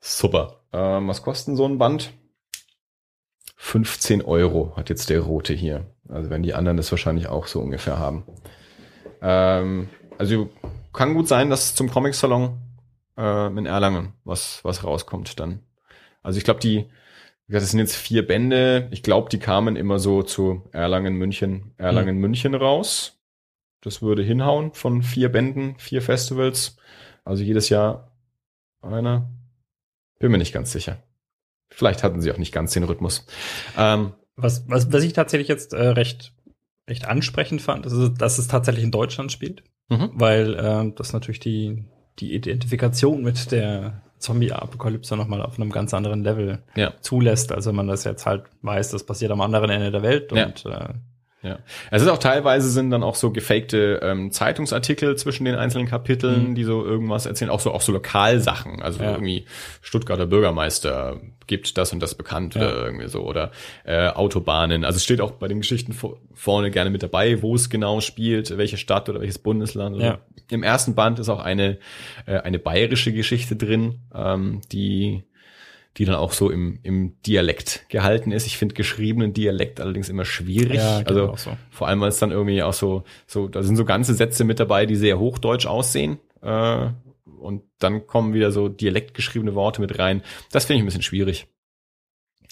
super. 0.00 0.60
Ähm, 0.72 1.08
was 1.08 1.22
kosten 1.22 1.56
so 1.56 1.66
ein 1.66 1.78
Band? 1.78 2.12
15 3.56 4.20
Euro 4.20 4.76
hat 4.76 4.90
jetzt 4.90 5.08
der 5.08 5.20
rote 5.20 5.54
hier. 5.54 5.86
Also 6.10 6.28
wenn 6.28 6.42
die 6.42 6.52
anderen 6.52 6.76
das 6.76 6.90
wahrscheinlich 6.90 7.28
auch 7.28 7.46
so 7.46 7.60
ungefähr 7.60 7.98
haben. 7.98 8.24
Ähm, 9.22 9.88
also 10.18 10.50
kann 10.92 11.14
gut 11.14 11.26
sein, 11.26 11.48
dass 11.48 11.74
zum 11.74 11.90
Comic 11.90 12.14
Salon 12.14 12.58
äh, 13.16 13.46
in 13.46 13.64
Erlangen 13.64 14.12
was 14.24 14.62
was 14.62 14.84
rauskommt 14.84 15.40
dann. 15.40 15.60
Also 16.22 16.36
ich 16.36 16.44
glaube 16.44 16.60
die 16.60 16.90
das 17.48 17.70
sind 17.70 17.80
jetzt 17.80 17.96
vier 17.96 18.26
Bände. 18.26 18.88
Ich 18.90 19.02
glaube, 19.02 19.28
die 19.28 19.38
kamen 19.38 19.76
immer 19.76 19.98
so 19.98 20.22
zu 20.22 20.62
Erlangen, 20.72 21.14
München, 21.14 21.72
Erlangen, 21.76 22.16
mhm. 22.16 22.20
München 22.22 22.54
raus. 22.54 23.20
Das 23.82 24.00
würde 24.00 24.22
hinhauen 24.22 24.72
von 24.72 25.02
vier 25.02 25.30
Bänden, 25.30 25.76
vier 25.78 26.00
Festivals. 26.00 26.76
Also 27.24 27.42
jedes 27.42 27.68
Jahr 27.68 28.16
einer. 28.80 29.30
Bin 30.18 30.30
mir 30.30 30.38
nicht 30.38 30.54
ganz 30.54 30.72
sicher. 30.72 31.02
Vielleicht 31.70 32.02
hatten 32.02 32.22
sie 32.22 32.32
auch 32.32 32.38
nicht 32.38 32.52
ganz 32.52 32.72
den 32.72 32.84
Rhythmus. 32.84 33.26
Ähm, 33.76 34.12
was, 34.36 34.68
was, 34.68 34.92
was 34.92 35.02
ich 35.02 35.12
tatsächlich 35.12 35.48
jetzt 35.48 35.74
äh, 35.74 35.88
recht, 35.88 36.32
recht 36.88 37.06
ansprechend 37.06 37.60
fand, 37.60 37.84
ist, 37.84 38.14
dass 38.18 38.38
es 38.38 38.48
tatsächlich 38.48 38.84
in 38.84 38.90
Deutschland 38.90 39.32
spielt. 39.32 39.64
Mhm. 39.88 40.10
Weil 40.14 40.54
äh, 40.54 40.92
das 40.94 41.12
natürlich 41.12 41.40
die, 41.40 41.84
die 42.20 42.34
Identifikation 42.34 43.22
mit 43.22 43.52
der 43.52 44.03
Zombie-Apokalypse 44.18 45.16
nochmal 45.16 45.42
auf 45.42 45.58
einem 45.58 45.70
ganz 45.70 45.92
anderen 45.94 46.22
Level 46.22 46.62
ja. 46.76 46.92
zulässt, 47.00 47.52
als 47.52 47.66
wenn 47.66 47.74
man 47.74 47.88
das 47.88 48.04
jetzt 48.04 48.26
halt 48.26 48.44
weiß, 48.62 48.90
das 48.90 49.04
passiert 49.04 49.30
am 49.30 49.40
anderen 49.40 49.70
Ende 49.70 49.90
der 49.90 50.02
Welt 50.02 50.32
ja. 50.32 50.46
und 50.46 50.64
äh, 50.66 50.94
ja. 51.44 51.58
Es 51.90 52.00
ist 52.00 52.08
auch 52.08 52.18
teilweise 52.18 52.70
sind 52.70 52.90
dann 52.90 53.02
auch 53.02 53.14
so 53.14 53.30
gefakte 53.30 54.00
ähm, 54.02 54.32
Zeitungsartikel 54.32 55.16
zwischen 55.16 55.44
den 55.44 55.54
einzelnen 55.56 55.86
Kapiteln, 55.86 56.50
mhm. 56.50 56.54
die 56.54 56.64
so 56.64 56.84
irgendwas 56.84 57.26
erzählen, 57.26 57.50
auch 57.50 57.60
so 57.60 57.72
auch 57.72 57.82
so 57.82 57.92
Lokalsachen, 57.92 58.82
also 58.82 59.02
ja. 59.02 59.12
irgendwie 59.12 59.44
Stuttgarter 59.82 60.26
Bürgermeister 60.26 61.20
gibt 61.46 61.76
das 61.76 61.92
und 61.92 62.00
das 62.00 62.14
bekannt 62.14 62.54
ja. 62.54 62.62
oder 62.62 62.86
irgendwie 62.86 63.08
so 63.08 63.20
oder 63.20 63.52
äh, 63.84 64.08
Autobahnen. 64.08 64.84
Also 64.84 64.96
es 64.96 65.04
steht 65.04 65.20
auch 65.20 65.32
bei 65.32 65.46
den 65.46 65.60
Geschichten 65.60 65.92
vor, 65.92 66.16
vorne 66.32 66.70
gerne 66.70 66.88
mit 66.88 67.02
dabei, 67.02 67.42
wo 67.42 67.54
es 67.54 67.68
genau 67.68 68.00
spielt, 68.00 68.56
welche 68.56 68.78
Stadt 68.78 69.10
oder 69.10 69.20
welches 69.20 69.38
Bundesland. 69.38 70.00
Ja. 70.00 70.18
Im 70.50 70.62
ersten 70.62 70.94
Band 70.94 71.18
ist 71.18 71.28
auch 71.28 71.40
eine 71.40 71.78
äh, 72.24 72.38
eine 72.38 72.58
bayerische 72.58 73.12
Geschichte 73.12 73.56
drin, 73.56 74.00
ähm, 74.14 74.62
die 74.72 75.24
die 75.96 76.04
dann 76.04 76.16
auch 76.16 76.32
so 76.32 76.50
im, 76.50 76.80
im 76.82 77.20
Dialekt 77.22 77.86
gehalten 77.88 78.32
ist. 78.32 78.46
Ich 78.46 78.58
finde 78.58 78.74
geschriebenen 78.74 79.32
Dialekt 79.32 79.80
allerdings 79.80 80.08
immer 80.08 80.24
schwierig. 80.24 80.78
Ja, 80.78 81.02
also 81.04 81.34
so. 81.36 81.56
vor 81.70 81.88
allem, 81.88 82.00
weil 82.00 82.08
es 82.08 82.18
dann 82.18 82.32
irgendwie 82.32 82.62
auch 82.62 82.72
so, 82.72 83.04
so, 83.26 83.48
da 83.48 83.62
sind 83.62 83.76
so 83.76 83.84
ganze 83.84 84.14
Sätze 84.14 84.44
mit 84.44 84.58
dabei, 84.58 84.86
die 84.86 84.96
sehr 84.96 85.18
hochdeutsch 85.18 85.66
aussehen. 85.66 86.18
äh, 86.42 86.88
und 87.44 87.62
dann 87.78 88.06
kommen 88.06 88.32
wieder 88.32 88.50
so 88.52 88.70
dialektgeschriebene 88.70 89.54
Worte 89.54 89.82
mit 89.82 89.98
rein. 89.98 90.22
Das 90.50 90.64
finde 90.64 90.78
ich 90.78 90.82
ein 90.82 90.86
bisschen 90.86 91.02
schwierig. 91.02 91.46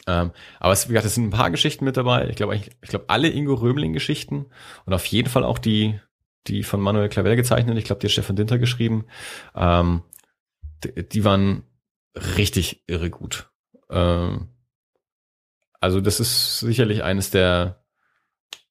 Ähm, 0.06 0.32
aber 0.60 0.72
es, 0.72 0.88
wie 0.88 0.92
gesagt, 0.92 1.06
es 1.06 1.14
sind 1.14 1.28
ein 1.28 1.30
paar 1.30 1.50
Geschichten 1.50 1.84
mit 1.84 1.96
dabei. 1.96 2.28
Ich 2.28 2.36
glaube, 2.36 2.54
ich, 2.56 2.70
ich 2.82 2.88
glaube 2.90 3.06
alle 3.08 3.28
Ingo 3.28 3.54
Römling-Geschichten 3.54 4.46
und 4.84 4.92
auf 4.92 5.06
jeden 5.06 5.28
Fall 5.28 5.44
auch 5.44 5.58
die, 5.58 5.98
die 6.46 6.62
von 6.62 6.80
Manuel 6.80 7.08
Clavel 7.08 7.36
gezeichnet. 7.36 7.78
Ich 7.78 7.84
glaube, 7.84 8.00
die 8.00 8.06
hat 8.06 8.12
Stefan 8.12 8.36
Dinter 8.36 8.58
geschrieben. 8.58 9.06
Ähm, 9.54 10.02
die, 10.84 11.08
die 11.08 11.24
waren 11.24 11.62
richtig 12.14 12.84
irre 12.86 13.10
gut. 13.10 13.50
Ähm, 13.90 14.48
also 15.80 16.00
das 16.00 16.20
ist 16.20 16.60
sicherlich 16.60 17.02
eines 17.02 17.30
der 17.30 17.84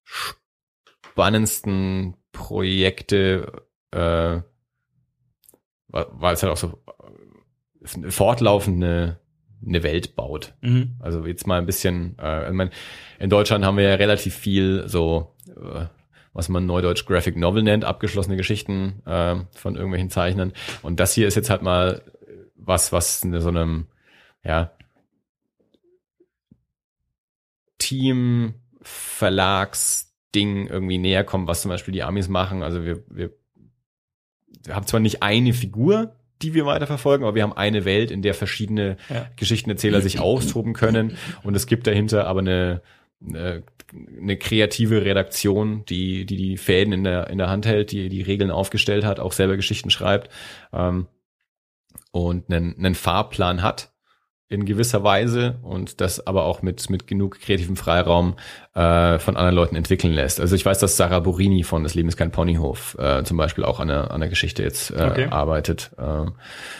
spannendsten 0.04 2.16
Projekte, 2.32 3.66
äh, 3.92 4.42
weil 5.90 6.34
es 6.34 6.44
halt 6.44 6.54
auch 6.54 6.58
so 6.58 6.82
äh, 7.84 8.10
fortlaufend 8.10 8.84
eine, 8.84 9.20
Welt 9.62 10.16
baut. 10.16 10.54
Mhm. 10.62 10.96
Also 11.00 11.26
jetzt 11.26 11.46
mal 11.46 11.60
ein 11.60 11.66
bisschen, 11.66 12.18
äh, 12.18 12.48
ich 12.48 12.54
meine, 12.54 12.72
in 13.20 13.30
Deutschland 13.30 13.66
haben 13.66 13.78
wir 13.78 13.90
ja 13.90 13.96
relativ 13.96 14.36
viel 14.36 14.88
so, 14.88 15.36
äh, 15.48 15.86
was 16.34 16.50
man 16.50 16.66
neudeutsch 16.66 17.06
Graphic 17.06 17.36
Novel 17.36 17.62
nennt, 17.62 17.84
abgeschlossene 17.84 18.38
Geschichten 18.38 19.04
äh, 19.06 19.36
von 19.54 19.76
irgendwelchen 19.76 20.10
Zeichnern. 20.10 20.54
Und 20.82 21.00
das 21.00 21.14
hier 21.14 21.28
ist 21.28 21.36
jetzt 21.36 21.50
halt 21.50 21.62
mal 21.62 22.02
was, 22.62 22.92
was 22.92 23.24
in 23.24 23.40
so 23.40 23.50
einem, 23.50 23.88
ja, 24.44 24.72
Team, 27.78 28.56
Verlagsding 28.82 30.68
irgendwie 30.68 30.98
näher 30.98 31.24
kommt, 31.24 31.48
was 31.48 31.62
zum 31.62 31.70
Beispiel 31.70 31.94
die 31.94 32.04
Amis 32.04 32.30
machen. 32.30 32.64
Also 32.64 32.84
wir, 32.84 33.04
wir 33.10 33.32
wir 34.66 34.76
haben 34.76 34.86
zwar 34.86 35.00
nicht 35.00 35.24
eine 35.24 35.54
Figur, 35.54 36.16
die 36.42 36.54
wir 36.54 36.66
weiterverfolgen, 36.66 37.26
aber 37.26 37.36
wir 37.36 37.44
haben 37.44 37.54
eine 37.54 37.86
Welt, 37.86 38.12
in 38.12 38.22
der 38.22 38.34
verschiedene 38.34 38.98
ja. 39.10 39.30
Geschichtenerzähler 39.36 40.02
sich 40.02 40.20
austoben 40.20 40.74
können 40.74 41.18
und 41.44 41.56
es 41.56 41.68
gibt 41.68 41.88
dahinter 41.88 42.28
aber 42.28 42.40
eine, 42.40 42.82
eine, 43.26 43.64
eine 44.20 44.38
kreative 44.38 45.06
Redaktion, 45.06 45.86
die, 45.86 46.26
die 46.26 46.38
die 46.38 46.58
Fäden 46.58 46.94
in 46.94 47.04
der, 47.04 47.30
in 47.30 47.38
der 47.38 47.50
Hand 47.50 47.66
hält, 47.66 47.92
die 47.92 48.10
die 48.10 48.22
Regeln 48.22 48.50
aufgestellt 48.50 49.06
hat, 49.06 49.20
auch 49.20 49.34
selber 49.34 49.56
Geschichten 49.56 49.92
schreibt 49.92 50.30
ähm, 50.74 51.08
und 52.12 52.52
einen, 52.52 52.78
einen 52.78 52.96
Fahrplan 52.96 53.62
hat 53.62 53.92
in 54.52 54.66
gewisser 54.66 55.02
Weise 55.02 55.60
und 55.62 56.02
das 56.02 56.28
aber 56.28 56.44
auch 56.44 56.62
mit, 56.62 56.90
mit 56.90 57.08
genug 57.08 57.40
kreativem 57.40 57.78
Freiraum 57.78 58.36
äh, 58.74 59.18
von 59.18 59.38
anderen 59.38 59.56
Leuten 59.56 59.78
entwickeln 59.78 60.12
lässt. 60.12 60.42
Also 60.42 60.58
ich 60.58 60.66
weiß, 60.66 60.78
dass 60.80 60.98
Sarah 60.98 61.22
Borini 61.22 61.64
von 61.64 61.84
Das 61.84 61.96
Leben 61.96 62.10
ist 62.10 62.18
kein 62.18 62.32
Ponyhof 62.32 62.98
äh, 63.00 63.24
zum 63.24 63.38
Beispiel 63.38 63.64
auch 63.64 63.80
an 63.80 63.88
der, 63.88 64.12
an 64.12 64.20
der 64.20 64.30
Geschichte 64.30 64.62
jetzt 64.62 64.92
äh, 64.92 65.08
okay. 65.10 65.28
arbeitet 65.30 65.92
äh, 65.98 66.26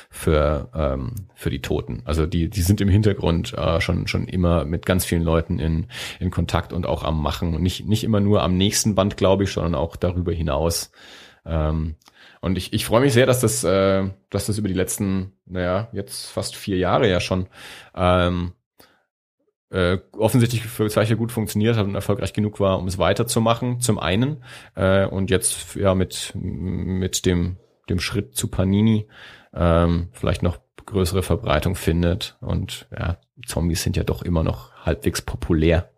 für, 0.10 0.70
ähm, 0.76 1.16
für 1.34 1.50
die 1.50 1.62
Toten. 1.62 2.02
Also 2.04 2.26
die, 2.26 2.50
die 2.50 2.62
sind 2.62 2.82
im 2.82 2.90
Hintergrund 2.90 3.54
äh, 3.54 3.80
schon, 3.80 4.06
schon 4.06 4.28
immer 4.28 4.66
mit 4.66 4.86
ganz 4.86 5.06
vielen 5.06 5.24
Leuten 5.24 5.58
in, 5.58 5.88
in 6.20 6.30
Kontakt 6.30 6.74
und 6.74 6.86
auch 6.86 7.06
am 7.06 7.22
Machen. 7.22 7.56
Und 7.56 7.62
nicht, 7.62 7.88
nicht 7.88 8.04
immer 8.04 8.20
nur 8.20 8.44
am 8.44 8.58
nächsten 8.58 8.96
Band, 8.96 9.16
glaube 9.16 9.46
ich, 9.46 9.54
sondern 9.54 9.76
auch 9.76 9.96
darüber 9.96 10.34
hinaus. 10.34 10.92
Ähm, 11.46 11.96
und 12.42 12.58
ich, 12.58 12.74
ich 12.74 12.86
freue 12.86 13.02
mich 13.02 13.14
sehr, 13.14 13.26
dass 13.26 13.40
das, 13.40 13.64
äh, 13.64 14.10
dass 14.30 14.46
das 14.46 14.58
über 14.58 14.68
die 14.68 14.74
letzten, 14.74 15.34
naja, 15.46 15.90
jetzt 15.94 16.28
fast 16.28 16.56
vier 16.56 16.78
Jahre 16.78 17.10
ja 17.10 17.20
schon 17.20 17.48
ähm, 17.96 18.54
äh, 19.70 20.00
offensichtlich 20.18 20.64
für 20.64 20.90
Zeichner 20.90 21.16
gut 21.16 21.32
funktioniert 21.32 21.78
hat 21.78 21.86
und 21.86 21.96
erfolgreich 21.96 22.34
genug 22.34 22.60
war, 22.60 22.78
um 22.78 22.88
es 22.88 22.98
weiterzumachen, 22.98 23.80
zum 23.80 24.00
einen. 24.00 24.44
Äh, 24.76 25.06
und 25.06 25.30
jetzt 25.30 25.76
ja 25.76 25.96
mit, 25.96 26.34
mit 26.36 27.26
dem, 27.26 27.58
dem 27.90 28.00
Schritt 28.00 28.36
zu 28.36 28.50
Panini 28.50 29.08
ähm, 29.54 30.10
vielleicht 30.12 30.44
noch 30.44 30.60
größere 30.86 31.24
Verbreitung 31.24 31.76
findet. 31.76 32.38
Und 32.42 32.88
ja, 32.92 33.18
Zombies 33.46 33.84
sind 33.84 33.98
ja 33.98 34.04
doch 34.04 34.22
immer 34.24 34.44
noch 34.44 34.74
halbwegs 34.86 35.22
populär. 35.22 35.90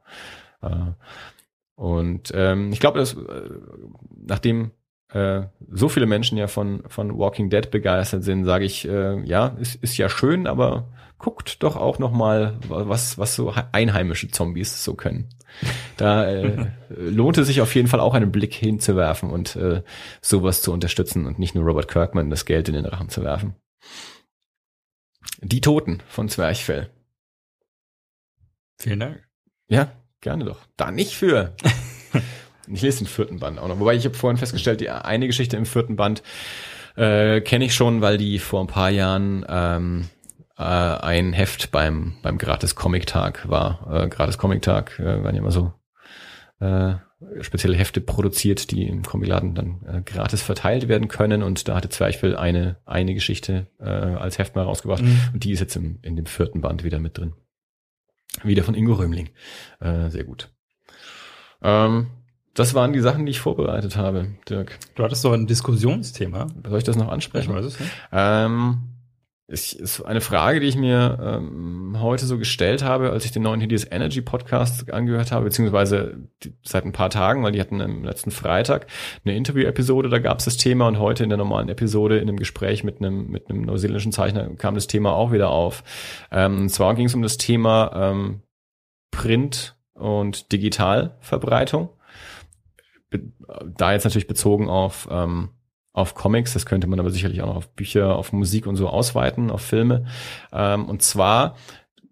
Äh, 0.61 0.93
und 1.75 2.31
ähm, 2.35 2.71
ich 2.71 2.79
glaube, 2.79 2.99
dass 2.99 3.13
äh, 3.13 3.49
nachdem 4.25 4.71
äh, 5.13 5.43
so 5.71 5.89
viele 5.89 6.05
Menschen 6.05 6.37
ja 6.37 6.47
von, 6.47 6.83
von 6.87 7.17
Walking 7.17 7.49
Dead 7.49 7.69
begeistert 7.69 8.23
sind, 8.23 8.45
sage 8.45 8.65
ich, 8.65 8.87
äh, 8.87 9.21
ja, 9.23 9.47
ist, 9.59 9.75
ist 9.75 9.97
ja 9.97 10.09
schön, 10.09 10.47
aber 10.47 10.87
guckt 11.19 11.63
doch 11.63 11.75
auch 11.75 11.99
noch 11.99 12.11
mal, 12.11 12.57
was, 12.67 13.17
was 13.17 13.35
so 13.35 13.53
einheimische 13.71 14.27
Zombies 14.29 14.83
so 14.83 14.95
können. 14.95 15.29
Da 15.97 16.25
äh, 16.25 16.67
lohnt 16.89 17.37
es 17.37 17.47
sich 17.47 17.61
auf 17.61 17.73
jeden 17.75 17.87
Fall 17.87 17.99
auch 17.99 18.13
einen 18.13 18.31
Blick 18.31 18.53
hinzuwerfen 18.53 19.29
und 19.29 19.55
äh, 19.55 19.83
sowas 20.21 20.61
zu 20.61 20.73
unterstützen 20.73 21.25
und 21.25 21.39
nicht 21.39 21.55
nur 21.55 21.63
Robert 21.63 21.87
Kirkman 21.87 22.29
das 22.29 22.45
Geld 22.45 22.67
in 22.67 22.75
den 22.75 22.85
Rachen 22.85 23.09
zu 23.09 23.23
werfen. 23.23 23.55
Die 25.41 25.61
Toten 25.61 26.01
von 26.07 26.27
Zwerchfell. 26.27 26.89
Vielen 28.79 28.99
Dank. 28.99 29.23
Ja, 29.69 29.91
gerne 30.21 30.45
doch. 30.45 30.59
Da 30.75 30.91
nicht 30.91 31.15
für. 31.15 31.55
Ich 32.67 32.81
lese 32.81 32.99
den 32.99 33.07
vierten 33.07 33.39
Band 33.39 33.59
auch 33.59 33.67
noch. 33.67 33.79
Wobei 33.79 33.95
ich 33.95 34.05
habe 34.05 34.15
vorhin 34.15 34.37
festgestellt, 34.37 34.81
die 34.81 34.89
eine 34.89 35.27
Geschichte 35.27 35.57
im 35.57 35.65
vierten 35.65 35.95
Band 35.95 36.23
äh, 36.95 37.41
kenne 37.41 37.65
ich 37.65 37.73
schon, 37.73 38.01
weil 38.01 38.17
die 38.17 38.39
vor 38.39 38.61
ein 38.61 38.67
paar 38.67 38.89
Jahren 38.89 39.45
ähm, 39.49 40.09
äh, 40.57 40.63
ein 40.63 41.33
Heft 41.33 41.71
beim 41.71 42.15
beim 42.21 42.37
Gratis 42.37 42.75
Comic 42.75 43.07
Tag 43.07 43.49
war. 43.49 44.03
Äh, 44.03 44.09
Gratis 44.09 44.37
Comic 44.37 44.61
Tag 44.61 44.99
äh, 44.99 45.23
waren 45.23 45.35
ja 45.35 45.41
immer 45.41 45.51
so 45.51 45.73
äh, 46.59 46.95
spezielle 47.41 47.77
Hefte 47.77 48.01
produziert, 48.01 48.71
die 48.71 48.87
im 48.87 49.03
Comic-Laden 49.03 49.55
dann 49.55 49.81
äh, 49.87 50.01
gratis 50.01 50.41
verteilt 50.41 50.87
werden 50.87 51.07
können. 51.07 51.41
Und 51.41 51.67
da 51.67 51.75
hatte 51.75 51.89
Zwerchfell 51.89 52.35
eine 52.35 52.77
eine 52.85 53.13
Geschichte 53.13 53.67
äh, 53.79 53.85
als 53.85 54.37
Heft 54.37 54.55
mal 54.55 54.63
rausgebracht 54.63 55.03
mhm. 55.03 55.19
und 55.33 55.43
die 55.43 55.51
ist 55.51 55.59
jetzt 55.59 55.75
im, 55.75 55.99
in 56.01 56.15
dem 56.15 56.25
vierten 56.25 56.61
Band 56.61 56.83
wieder 56.83 56.99
mit 56.99 57.17
drin. 57.17 57.33
Wieder 58.43 58.63
von 58.63 58.75
Ingo 58.75 58.93
Römling. 58.93 59.29
Äh, 59.79 60.09
sehr 60.09 60.23
gut. 60.23 60.49
Ähm, 61.61 62.07
das 62.53 62.73
waren 62.73 62.93
die 62.93 62.99
Sachen, 62.99 63.25
die 63.25 63.31
ich 63.31 63.39
vorbereitet 63.39 63.97
habe, 63.97 64.27
Dirk. 64.47 64.77
Du 64.95 65.03
hattest 65.03 65.25
doch 65.25 65.33
ein 65.33 65.47
Diskussionsthema. 65.47 66.47
Soll 66.67 66.77
ich 66.77 66.83
das 66.83 66.95
noch 66.95 67.09
ansprechen? 67.09 67.51
Ich 67.51 67.57
weiß 67.57 67.65
es 67.65 67.79
nicht. 67.79 67.91
Ähm, 68.11 68.93
es 69.47 69.73
ist 69.73 70.01
eine 70.01 70.21
Frage, 70.21 70.59
die 70.59 70.67
ich 70.67 70.77
mir 70.77 71.19
ähm, 71.21 71.97
heute 71.99 72.25
so 72.25 72.37
gestellt 72.37 72.83
habe, 72.83 73.11
als 73.11 73.25
ich 73.25 73.31
den 73.31 73.43
neuen 73.43 73.59
Hideous 73.59 73.85
Energy 73.89 74.21
Podcast 74.21 74.91
angehört 74.93 75.31
habe, 75.31 75.45
beziehungsweise 75.45 76.29
die, 76.43 76.53
seit 76.63 76.85
ein 76.85 76.91
paar 76.91 77.09
Tagen, 77.09 77.43
weil 77.43 77.51
die 77.51 77.59
hatten 77.59 77.81
am 77.81 78.03
letzten 78.03 78.31
Freitag 78.31 78.87
eine 79.25 79.35
Interview-Episode, 79.35 80.09
da 80.09 80.19
gab 80.19 80.39
es 80.39 80.45
das 80.45 80.57
Thema 80.57 80.87
und 80.87 80.97
heute 80.97 81.23
in 81.23 81.29
der 81.29 81.37
normalen 81.37 81.69
Episode 81.69 82.17
in 82.17 82.29
einem 82.29 82.37
Gespräch 82.37 82.83
mit 82.83 82.99
einem 82.99 83.27
mit 83.27 83.49
einem 83.49 83.63
neuseeländischen 83.63 84.11
Zeichner 84.11 84.47
kam 84.55 84.75
das 84.75 84.87
Thema 84.87 85.13
auch 85.13 85.31
wieder 85.31 85.49
auf. 85.49 85.83
Ähm, 86.31 86.61
und 86.61 86.69
zwar 86.69 86.95
ging 86.95 87.07
es 87.07 87.15
um 87.15 87.21
das 87.21 87.37
Thema 87.37 87.91
ähm, 87.95 88.41
Print 89.11 89.75
und 89.93 90.51
Digitalverbreitung 90.51 91.89
da 93.65 93.93
jetzt 93.93 94.03
natürlich 94.03 94.27
bezogen 94.27 94.69
auf, 94.69 95.07
ähm, 95.11 95.49
auf 95.93 96.15
Comics, 96.15 96.53
das 96.53 96.65
könnte 96.65 96.87
man 96.87 96.99
aber 96.99 97.11
sicherlich 97.11 97.41
auch 97.41 97.47
noch 97.47 97.55
auf 97.55 97.69
Bücher, 97.69 98.15
auf 98.15 98.33
Musik 98.33 98.65
und 98.65 98.75
so 98.75 98.87
ausweiten, 98.87 99.51
auf 99.51 99.61
Filme. 99.61 100.05
Ähm, 100.51 100.85
und 100.85 101.01
zwar 101.01 101.55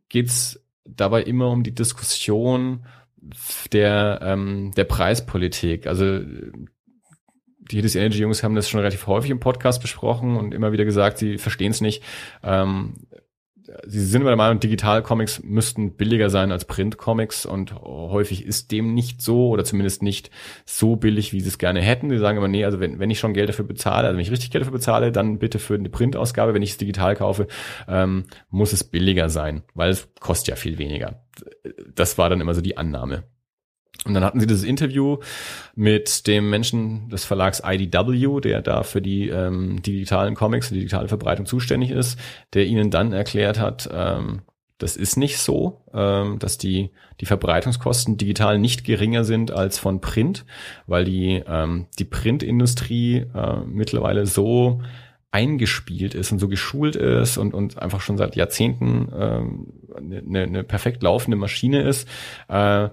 geht's 0.10 0.64
dabei 0.86 1.24
immer 1.24 1.50
um 1.50 1.64
die 1.64 1.74
Diskussion 1.74 2.86
der, 3.72 4.20
ähm, 4.22 4.72
der 4.76 4.84
Preispolitik. 4.84 5.88
Also 5.88 6.20
die 7.72 7.78
Hiddes 7.78 7.96
Energy 7.96 8.20
Jungs 8.20 8.44
haben 8.44 8.56
das 8.56 8.70
schon 8.70 8.80
relativ 8.80 9.08
häufig 9.08 9.32
im 9.32 9.40
Podcast 9.40 9.82
besprochen 9.82 10.36
und 10.36 10.54
immer 10.54 10.72
wieder 10.72 10.86
gesagt, 10.86 11.18
sie 11.18 11.38
verstehen 11.38 11.72
es 11.72 11.82
nicht. 11.82 12.04
Ähm, 12.44 13.08
sie 13.86 14.00
sind 14.00 14.22
immer 14.22 14.30
der 14.30 14.38
Meinung, 14.38 14.60
Digital-Comics 14.60 15.44
müssten 15.44 15.96
billiger 15.96 16.30
sein 16.30 16.52
als 16.52 16.66
Print-Comics 16.66 17.46
und 17.46 17.74
häufig 17.82 18.46
ist 18.46 18.72
dem 18.72 18.94
nicht 18.94 19.22
so 19.22 19.50
oder 19.50 19.64
zumindest 19.64 20.04
nicht 20.04 20.32
so 20.66 20.96
billig, 20.96 21.34
wie 21.34 21.42
sie 21.42 21.50
es 21.50 21.58
gerne 21.58 21.82
hätten. 21.82 22.10
Sie 22.10 22.18
sagen 22.18 22.38
immer, 22.38 22.48
nee, 22.48 22.66
also 22.66 22.80
wenn, 22.80 23.00
wenn 23.00 23.10
ich 23.10 23.20
schon 23.20 23.34
Geld 23.34 23.50
dafür 23.50 23.66
bezahle, 23.66 24.08
also 24.08 24.18
wenn 24.18 24.24
ich 24.24 24.32
richtig 24.32 24.52
Geld 24.52 24.64
dafür 24.64 24.74
bezahle, 24.74 25.12
dann 25.12 25.40
bitte 25.40 25.60
für 25.60 25.76
eine 25.76 25.90
Printausgabe, 25.90 26.54
wenn 26.54 26.62
ich 26.62 26.72
es 26.72 26.78
digital 26.78 27.16
kaufe, 27.16 27.48
ähm, 27.88 28.26
muss 28.50 28.74
es 28.74 28.84
billiger 28.84 29.30
sein, 29.30 29.64
weil 29.74 29.90
es 29.90 30.10
kostet 30.20 30.50
ja 30.50 30.56
viel 30.56 30.78
weniger. 30.78 31.24
Das 31.96 32.18
war 32.18 32.30
dann 32.30 32.42
immer 32.42 32.54
so 32.54 32.62
die 32.62 32.78
Annahme. 32.78 33.24
Und 34.06 34.16
dann 34.16 34.24
hatten 34.24 34.40
sie 34.40 34.48
das 34.48 34.64
Interview 34.64 35.18
mit 35.76 36.26
dem 36.26 36.50
Menschen 36.50 37.10
des 37.10 37.24
Verlags 37.24 37.62
IDW, 37.64 38.42
der 38.42 38.62
da 38.62 38.82
für 38.82 39.02
die 39.02 39.30
ähm, 39.30 39.82
digitalen 39.84 40.34
Comics, 40.34 40.70
die 40.70 40.76
digitale 40.76 41.08
Verbreitung 41.08 41.46
zuständig 41.46 41.92
ist, 41.92 42.18
der 42.54 42.66
ihnen 42.66 42.90
dann 42.90 43.14
erklärt 43.14 43.60
hat, 43.60 43.90
ähm, 43.94 44.42
das 44.82 44.98
ist 44.98 45.16
nicht 45.16 45.38
so, 45.38 45.84
ähm, 45.94 46.40
dass 46.40 46.58
die, 46.58 46.90
die 47.20 47.28
Verbreitungskosten 47.28 48.18
digital 48.18 48.58
nicht 48.58 48.84
geringer 48.84 49.24
sind 49.24 49.52
als 49.52 49.78
von 49.78 50.02
Print, 50.02 50.44
weil 50.88 51.06
die, 51.06 51.44
ähm, 51.46 51.86
die 52.00 52.06
Printindustrie 52.06 53.28
äh, 53.36 53.58
mittlerweile 53.68 54.26
so 54.26 54.82
eingespielt 55.30 56.16
ist 56.16 56.32
und 56.32 56.40
so 56.40 56.48
geschult 56.48 56.96
ist 56.96 57.38
und, 57.38 57.54
und 57.54 57.78
einfach 57.80 58.02
schon 58.02 58.18
seit 58.18 58.36
Jahrzehnten 58.36 59.12
ähm, 59.16 59.74
eine, 59.96 60.42
eine 60.42 60.64
perfekt 60.64 61.04
laufende 61.04 61.38
Maschine 61.38 61.84
ist. 61.84 62.08
Äh, 62.50 62.90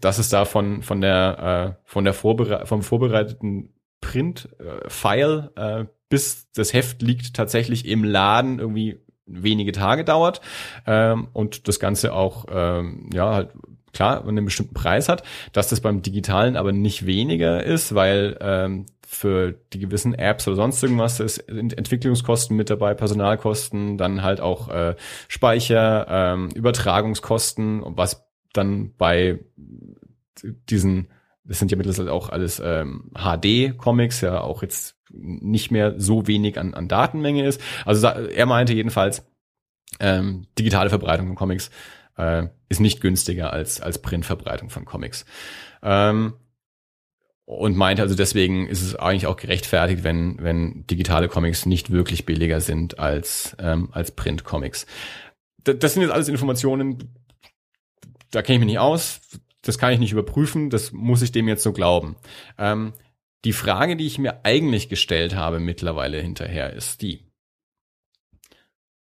dass 0.00 0.18
es 0.18 0.28
da 0.28 0.44
von, 0.44 0.82
von 0.82 1.00
der, 1.00 1.76
äh, 1.76 1.82
von 1.84 2.04
der 2.04 2.14
Vorbere 2.14 2.66
vom 2.66 2.82
vorbereiteten 2.82 3.74
Print-File 4.00 5.50
äh, 5.56 5.84
bis 6.08 6.50
das 6.52 6.72
Heft 6.72 7.02
liegt 7.02 7.34
tatsächlich 7.34 7.86
im 7.88 8.04
Laden 8.04 8.58
irgendwie 8.58 9.00
wenige 9.26 9.72
Tage 9.72 10.04
dauert 10.04 10.40
ähm, 10.86 11.28
und 11.32 11.66
das 11.66 11.80
Ganze 11.80 12.12
auch 12.12 12.44
ähm, 12.50 13.08
ja 13.12 13.34
halt 13.34 13.50
klar 13.92 14.26
einen 14.26 14.44
bestimmten 14.44 14.74
Preis 14.74 15.08
hat, 15.08 15.22
dass 15.52 15.68
das 15.68 15.80
beim 15.80 16.02
Digitalen 16.02 16.56
aber 16.56 16.72
nicht 16.72 17.06
weniger 17.06 17.64
ist, 17.64 17.94
weil 17.94 18.36
ähm, 18.40 18.86
für 19.06 19.54
die 19.72 19.78
gewissen 19.78 20.14
Apps 20.14 20.46
oder 20.48 20.56
sonst 20.56 20.82
irgendwas 20.82 21.20
ist 21.20 21.38
Entwicklungskosten 21.38 22.56
mit 22.56 22.68
dabei, 22.68 22.94
Personalkosten, 22.94 23.96
dann 23.96 24.22
halt 24.22 24.40
auch 24.40 24.68
äh, 24.68 24.96
Speicher, 25.28 26.06
ähm, 26.08 26.50
Übertragungskosten, 26.50 27.82
was 27.84 28.26
dann 28.56 28.94
bei 28.96 29.40
diesen, 30.68 31.08
das 31.44 31.58
sind 31.58 31.70
ja 31.70 31.76
mittlerweile 31.76 32.12
auch 32.12 32.28
alles 32.30 32.60
ähm, 32.64 33.10
HD-Comics, 33.14 34.20
ja 34.22 34.40
auch 34.40 34.62
jetzt 34.62 34.96
nicht 35.10 35.70
mehr 35.70 35.94
so 35.98 36.26
wenig 36.26 36.58
an, 36.58 36.74
an 36.74 36.88
Datenmenge 36.88 37.46
ist. 37.46 37.60
Also 37.84 38.06
er 38.06 38.46
meinte 38.46 38.72
jedenfalls, 38.72 39.26
ähm, 40.00 40.46
digitale 40.58 40.90
Verbreitung 40.90 41.28
von 41.28 41.36
Comics 41.36 41.70
äh, 42.16 42.48
ist 42.68 42.80
nicht 42.80 43.00
günstiger 43.00 43.52
als, 43.52 43.80
als 43.80 44.00
Printverbreitung 44.02 44.70
von 44.70 44.84
Comics. 44.84 45.24
Ähm, 45.82 46.34
und 47.46 47.76
meinte 47.76 48.02
also 48.02 48.14
deswegen 48.14 48.66
ist 48.66 48.82
es 48.82 48.96
eigentlich 48.96 49.26
auch 49.26 49.36
gerechtfertigt, 49.36 50.02
wenn, 50.02 50.42
wenn 50.42 50.86
digitale 50.86 51.28
Comics 51.28 51.66
nicht 51.66 51.90
wirklich 51.90 52.24
billiger 52.24 52.60
sind 52.60 52.98
als, 52.98 53.54
ähm, 53.58 53.90
als 53.92 54.12
Print-Comics. 54.12 54.86
Das 55.62 55.92
sind 55.92 56.02
jetzt 56.02 56.12
alles 56.12 56.28
Informationen, 56.28 57.14
da 58.30 58.42
kenne 58.42 58.56
ich 58.56 58.60
mich 58.60 58.72
nicht 58.72 58.78
aus, 58.78 59.20
das 59.62 59.78
kann 59.78 59.92
ich 59.92 59.98
nicht 59.98 60.12
überprüfen, 60.12 60.70
das 60.70 60.92
muss 60.92 61.22
ich 61.22 61.32
dem 61.32 61.48
jetzt 61.48 61.62
so 61.62 61.72
glauben. 61.72 62.16
Ähm, 62.58 62.92
die 63.44 63.52
Frage, 63.52 63.96
die 63.96 64.06
ich 64.06 64.18
mir 64.18 64.44
eigentlich 64.44 64.88
gestellt 64.88 65.34
habe 65.34 65.60
mittlerweile 65.60 66.20
hinterher, 66.20 66.72
ist 66.72 67.02
die. 67.02 67.20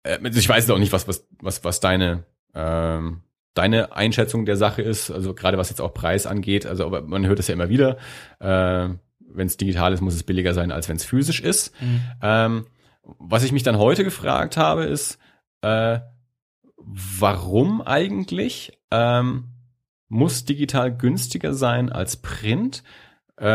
Äh, 0.03 0.19
also 0.23 0.39
ich 0.39 0.49
weiß 0.49 0.69
auch 0.69 0.79
nicht, 0.79 0.93
was, 0.93 1.07
was, 1.07 1.27
was, 1.39 1.63
was 1.63 1.79
deine, 1.79 2.25
ähm, 2.53 3.21
deine 3.53 3.95
Einschätzung 3.95 4.45
der 4.45 4.57
Sache 4.57 4.81
ist, 4.81 5.11
also 5.11 5.33
gerade 5.33 5.57
was 5.57 5.69
jetzt 5.69 5.81
auch 5.81 5.93
Preis 5.93 6.25
angeht, 6.25 6.65
also 6.65 6.85
aber 6.85 7.01
man 7.01 7.25
hört 7.25 7.39
es 7.39 7.47
ja 7.47 7.53
immer 7.53 7.69
wieder, 7.69 7.97
äh, 8.39 8.89
wenn 9.19 9.47
es 9.47 9.57
digital 9.57 9.93
ist, 9.93 10.01
muss 10.01 10.15
es 10.15 10.23
billiger 10.23 10.53
sein, 10.53 10.71
als 10.71 10.89
wenn 10.89 10.97
es 10.97 11.05
physisch 11.05 11.41
ist. 11.41 11.73
Mhm. 11.81 12.01
Ähm, 12.21 12.65
was 13.03 13.43
ich 13.43 13.51
mich 13.51 13.63
dann 13.63 13.77
heute 13.77 14.03
gefragt 14.03 14.57
habe, 14.57 14.85
ist, 14.85 15.17
äh, 15.61 15.99
warum 16.85 17.81
eigentlich 17.81 18.79
ähm, 18.91 19.49
muss 20.07 20.45
digital 20.45 20.95
günstiger 20.95 21.53
sein 21.53 21.91
als 21.91 22.17
Print? 22.17 22.83
Äh, 23.37 23.45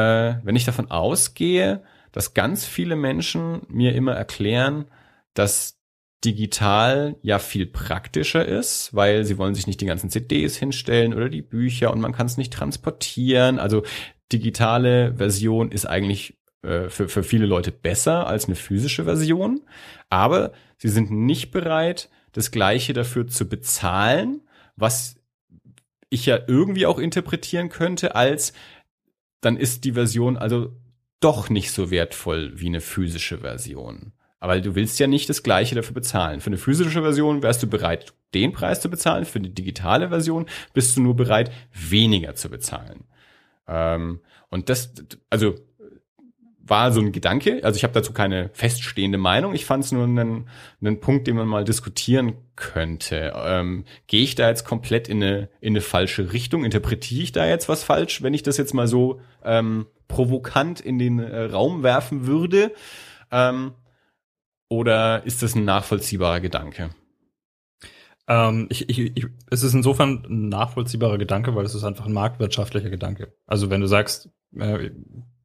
wenn 0.43 0.57
ich 0.57 0.65
davon 0.65 0.91
ausgehe, 0.91 1.83
dass 2.13 2.35
ganz 2.35 2.65
viele 2.67 2.97
Menschen 2.97 3.63
mir 3.69 3.95
immer 3.95 4.15
erklären, 4.15 4.87
dass 5.35 5.79
digital 6.25 7.17
ja 7.23 7.39
viel 7.39 7.67
praktischer 7.67 8.45
ist, 8.45 8.95
weil 8.95 9.25
sie 9.25 9.39
wollen 9.39 9.55
sich 9.55 9.67
nicht 9.67 9.81
die 9.81 9.87
ganzen 9.87 10.11
CDs 10.11 10.57
hinstellen 10.57 11.15
oder 11.15 11.29
die 11.29 11.43
Bücher 11.43 11.93
und 11.93 12.01
man 12.01 12.13
kann 12.13 12.27
es 12.27 12.37
nicht 12.37 12.53
transportieren. 12.53 13.59
Also 13.59 13.85
digitale 14.33 15.15
Version 15.15 15.71
ist 15.71 15.87
eigentlich 15.87 16.37
äh, 16.63 16.89
für, 16.89 17.09
für 17.09 17.23
viele 17.23 17.47
Leute 17.47 17.71
besser 17.71 18.27
als 18.27 18.47
eine 18.47 18.57
physische 18.57 19.05
Version, 19.05 19.63
aber 20.11 20.53
sie 20.77 20.89
sind 20.89 21.11
nicht 21.11 21.53
bereit, 21.53 22.11
das 22.39 22.53
gleiche 22.53 22.93
dafür 22.93 23.27
zu 23.27 23.49
bezahlen, 23.49 24.43
was 24.77 25.17
ich 26.09 26.25
ja 26.25 26.39
irgendwie 26.47 26.87
auch 26.87 27.01
interpretieren 27.01 27.69
könnte 27.69 28.15
als 28.15 28.53
dann 29.41 29.57
ist 29.57 29.83
die 29.85 29.93
Version 29.93 30.37
also 30.37 30.73
doch 31.19 31.51
nicht 31.51 31.73
so 31.73 31.91
wertvoll 31.91 32.53
wie 32.55 32.67
eine 32.67 32.81
physische 32.81 33.39
Version. 33.39 34.13
Aber 34.39 34.61
du 34.61 34.77
willst 34.77 35.01
ja 35.01 35.09
nicht 35.09 35.29
das 35.29 35.43
Gleiche 35.43 35.75
dafür 35.75 35.95
bezahlen. 35.95 36.41
Für 36.41 36.47
eine 36.47 36.59
physische 36.59 37.03
Version 37.03 37.43
wärst 37.43 37.63
du 37.65 37.67
bereit, 37.67 38.15
den 38.35 38.53
Preis 38.53 38.81
zu 38.81 38.89
bezahlen. 38.89 39.25
Für 39.25 39.41
die 39.41 39.53
digitale 39.53 40.11
Version 40.11 40.47
bist 40.75 40.97
du 40.97 41.03
nur 41.03 41.17
bereit, 41.17 41.51
weniger 41.73 42.37
zu 42.37 42.49
bezahlen. 42.49 43.05
Ähm, 43.67 44.21
und 44.49 44.69
das, 44.69 44.93
also 45.29 45.57
war 46.69 46.93
so 46.93 47.01
ein 47.01 47.13
Gedanke. 47.13 47.61
Also 47.63 47.77
ich 47.77 47.85
habe 47.85 47.93
dazu 47.93 48.13
keine 48.13 48.51
feststehende 48.53 49.19
Meinung. 49.19 49.55
Ich 49.55 49.65
fand 49.65 49.85
es 49.85 49.93
nur 49.93 50.05
einen, 50.05 50.49
einen 50.81 51.01
Punkt, 51.01 51.27
den 51.27 51.37
man 51.37 51.47
mal 51.47 51.65
diskutieren 51.65 52.35
könnte. 52.57 53.33
Ähm, 53.37 53.85
Gehe 54.07 54.23
ich 54.23 54.35
da 54.35 54.49
jetzt 54.49 54.65
komplett 54.65 55.09
in 55.09 55.23
eine, 55.23 55.49
in 55.61 55.73
eine 55.73 55.81
falsche 55.81 56.33
Richtung? 56.33 56.65
Interpretiere 56.65 57.23
ich 57.23 57.33
da 57.33 57.47
jetzt 57.47 57.69
was 57.69 57.85
falsch, 57.85 58.23
wenn 58.23 58.35
ich 58.35 58.43
das 58.43 58.57
jetzt 58.57 58.75
mal 58.75 58.87
so 58.87 59.21
ähm, 59.45 59.87
provokant 60.09 60.81
in 60.81 60.99
den 60.99 61.19
äh, 61.19 61.45
Raum 61.45 61.83
werfen 61.83 62.27
würde? 62.27 62.73
Ähm, 63.31 63.73
oder 64.69 65.25
ist 65.25 65.43
das 65.43 65.55
ein 65.55 65.65
nachvollziehbarer 65.65 66.41
Gedanke? 66.41 66.91
Ähm, 68.27 68.67
ich, 68.69 68.89
ich, 68.91 68.99
ich, 69.17 69.27
es 69.51 69.63
ist 69.63 69.73
insofern 69.73 70.25
ein 70.29 70.49
nachvollziehbarer 70.51 71.17
Gedanke, 71.17 71.55
weil 71.55 71.65
es 71.65 71.75
ist 71.75 71.85
einfach 71.85 72.07
ein 72.07 72.13
marktwirtschaftlicher 72.13 72.91
Gedanke. 72.91 73.33
Also 73.47 73.71
wenn 73.71 73.81
du 73.81 73.87
sagst, 73.87 74.29
äh, 74.55 74.91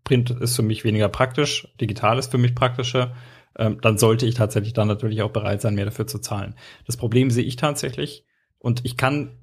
Print 0.03 0.29
ist 0.31 0.55
für 0.55 0.63
mich 0.63 0.83
weniger 0.83 1.09
praktisch, 1.09 1.67
digital 1.79 2.19
ist 2.19 2.31
für 2.31 2.37
mich 2.37 2.55
praktischer, 2.55 3.15
ähm, 3.57 3.79
dann 3.81 3.97
sollte 3.97 4.25
ich 4.25 4.35
tatsächlich 4.35 4.73
dann 4.73 4.87
natürlich 4.87 5.21
auch 5.21 5.31
bereit 5.31 5.61
sein, 5.61 5.75
mehr 5.75 5.85
dafür 5.85 6.07
zu 6.07 6.19
zahlen. 6.19 6.55
Das 6.85 6.97
Problem 6.97 7.29
sehe 7.29 7.43
ich 7.43 7.55
tatsächlich 7.55 8.25
und 8.59 8.85
ich 8.85 8.97
kann, 8.97 9.37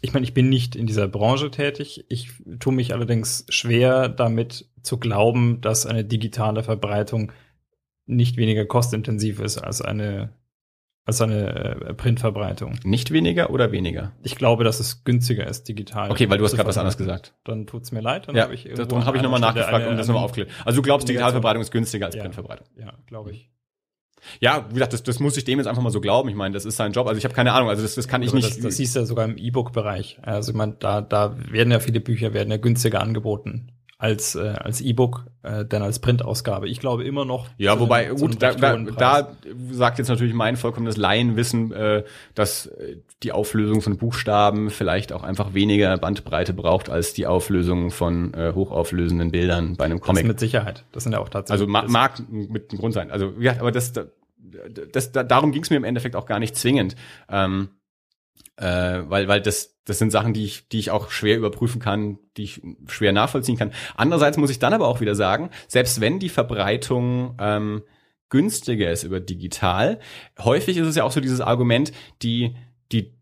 ich 0.00 0.12
meine, 0.12 0.24
ich 0.24 0.34
bin 0.34 0.48
nicht 0.48 0.76
in 0.76 0.86
dieser 0.86 1.08
Branche 1.08 1.50
tätig. 1.50 2.04
Ich 2.08 2.30
tue 2.58 2.72
mich 2.72 2.92
allerdings 2.92 3.46
schwer 3.48 4.08
damit 4.08 4.68
zu 4.82 4.98
glauben, 4.98 5.60
dass 5.60 5.86
eine 5.86 6.04
digitale 6.04 6.62
Verbreitung 6.62 7.32
nicht 8.06 8.36
weniger 8.36 8.66
kostintensiv 8.66 9.40
ist 9.40 9.58
als 9.58 9.80
eine 9.82 10.32
als 11.06 11.20
eine 11.20 11.76
äh, 11.86 11.94
Printverbreitung. 11.94 12.78
Nicht 12.82 13.12
weniger 13.12 13.50
oder 13.50 13.70
weniger? 13.70 14.12
Ich 14.24 14.34
glaube, 14.34 14.64
dass 14.64 14.80
es 14.80 15.04
günstiger 15.04 15.46
ist, 15.46 15.68
digital. 15.68 16.10
Okay, 16.10 16.28
weil 16.28 16.38
du 16.38 16.44
hast 16.44 16.56
gerade 16.56 16.68
was 16.68 16.76
anderes 16.76 16.98
gesagt. 16.98 17.32
Dann 17.44 17.66
tut's 17.66 17.92
mir 17.92 18.00
leid. 18.00 18.26
Dann 18.26 18.34
ja, 18.34 18.42
hab 18.42 18.52
ich 18.52 18.68
darum 18.74 19.04
habe 19.04 19.16
ich 19.16 19.22
nochmal 19.22 19.40
nachgefragt, 19.40 19.86
um 19.86 19.96
das 19.96 20.08
nochmal 20.08 20.24
aufklären. 20.24 20.50
Also 20.64 20.78
du 20.78 20.82
glaubst, 20.82 21.08
Digitalverbreitung 21.08 21.62
ist 21.62 21.70
günstiger 21.70 22.06
als 22.06 22.16
ja, 22.16 22.22
Printverbreitung? 22.22 22.66
Ja, 22.76 22.92
glaube 23.06 23.30
ich. 23.30 23.48
Ja, 24.40 24.66
wie 24.68 24.74
gesagt, 24.74 24.92
das, 24.92 25.04
das 25.04 25.20
muss 25.20 25.36
ich 25.36 25.44
dem 25.44 25.60
jetzt 25.60 25.68
einfach 25.68 25.82
mal 25.82 25.90
so 25.90 26.00
glauben. 26.00 26.28
Ich 26.28 26.34
meine, 26.34 26.52
das 26.52 26.64
ist 26.64 26.76
sein 26.76 26.90
Job. 26.90 27.06
Also 27.06 27.18
ich 27.18 27.24
habe 27.24 27.34
keine 27.34 27.52
Ahnung. 27.52 27.68
Also 27.68 27.82
das, 27.82 27.94
das 27.94 28.08
kann 28.08 28.22
ich 28.22 28.30
Aber 28.30 28.38
nicht. 28.38 28.48
Das, 28.48 28.58
das 28.58 28.76
siehst 28.76 28.96
du 28.96 29.00
ja 29.00 29.06
sogar 29.06 29.24
im 29.26 29.36
E-Book-Bereich. 29.38 30.18
Also 30.22 30.50
ich 30.50 30.56
meine, 30.56 30.74
da, 30.80 31.02
da 31.02 31.36
werden 31.52 31.70
ja 31.70 31.78
viele 31.78 32.00
Bücher 32.00 32.34
werden 32.34 32.50
ja 32.50 32.56
günstiger 32.56 33.00
angeboten 33.00 33.70
als 33.98 34.34
äh, 34.34 34.54
als 34.58 34.80
E-Book 34.80 35.24
äh, 35.42 35.64
denn 35.64 35.82
als 35.82 36.00
Printausgabe. 36.00 36.68
Ich 36.68 36.80
glaube 36.80 37.04
immer 37.04 37.24
noch. 37.24 37.48
Ja, 37.56 37.80
wobei 37.80 38.06
einem, 38.06 38.16
gut, 38.16 38.42
da, 38.42 38.52
da, 38.52 38.76
da 38.76 39.36
sagt 39.70 39.98
jetzt 39.98 40.08
natürlich 40.08 40.34
mein 40.34 40.56
vollkommenes 40.56 40.96
Laienwissen, 40.96 41.72
äh, 41.72 42.04
dass 42.34 42.66
äh, 42.66 42.96
die 43.22 43.32
Auflösung 43.32 43.80
von 43.80 43.96
Buchstaben 43.96 44.70
vielleicht 44.70 45.12
auch 45.12 45.22
einfach 45.22 45.54
weniger 45.54 45.96
Bandbreite 45.96 46.52
braucht 46.52 46.90
als 46.90 47.14
die 47.14 47.26
Auflösung 47.26 47.90
von 47.90 48.34
äh, 48.34 48.52
hochauflösenden 48.54 49.30
Bildern 49.30 49.76
bei 49.76 49.86
einem 49.86 50.00
Comic. 50.00 50.24
Das 50.24 50.28
mit 50.28 50.40
Sicherheit. 50.40 50.84
Das 50.92 51.04
sind 51.04 51.12
ja 51.12 51.20
auch 51.20 51.30
tatsächlich. 51.30 51.66
Also 51.66 51.72
ma 51.72 51.88
mag 51.88 52.22
mit 52.28 52.72
dem 52.72 52.78
Grund 52.78 52.92
sein. 52.92 53.10
Also 53.10 53.32
ja, 53.38 53.58
aber 53.60 53.72
das, 53.72 53.94
das, 53.94 55.12
das 55.12 55.12
darum 55.12 55.52
ging 55.52 55.62
es 55.62 55.70
mir 55.70 55.76
im 55.76 55.84
Endeffekt 55.84 56.16
auch 56.16 56.26
gar 56.26 56.38
nicht 56.38 56.54
zwingend. 56.54 56.96
Ähm, 57.30 57.70
äh, 58.56 59.02
weil 59.06 59.28
weil 59.28 59.40
das 59.40 59.76
das 59.84 59.98
sind 59.98 60.10
Sachen, 60.10 60.32
die 60.32 60.44
ich 60.44 60.68
die 60.68 60.78
ich 60.78 60.90
auch 60.90 61.10
schwer 61.10 61.36
überprüfen 61.36 61.80
kann, 61.80 62.18
die 62.36 62.44
ich 62.44 62.62
schwer 62.88 63.12
nachvollziehen 63.12 63.56
kann. 63.56 63.72
Andererseits 63.94 64.36
muss 64.36 64.50
ich 64.50 64.58
dann 64.58 64.74
aber 64.74 64.88
auch 64.88 65.00
wieder 65.00 65.14
sagen, 65.14 65.50
selbst 65.68 66.00
wenn 66.00 66.18
die 66.18 66.28
Verbreitung 66.28 67.36
ähm, 67.38 67.82
günstiger 68.28 68.90
ist 68.90 69.04
über 69.04 69.20
digital, 69.20 70.00
häufig 70.38 70.76
ist 70.76 70.86
es 70.86 70.96
ja 70.96 71.04
auch 71.04 71.12
so 71.12 71.20
dieses 71.20 71.40
Argument, 71.40 71.92
die 72.22 72.56
die 72.92 73.16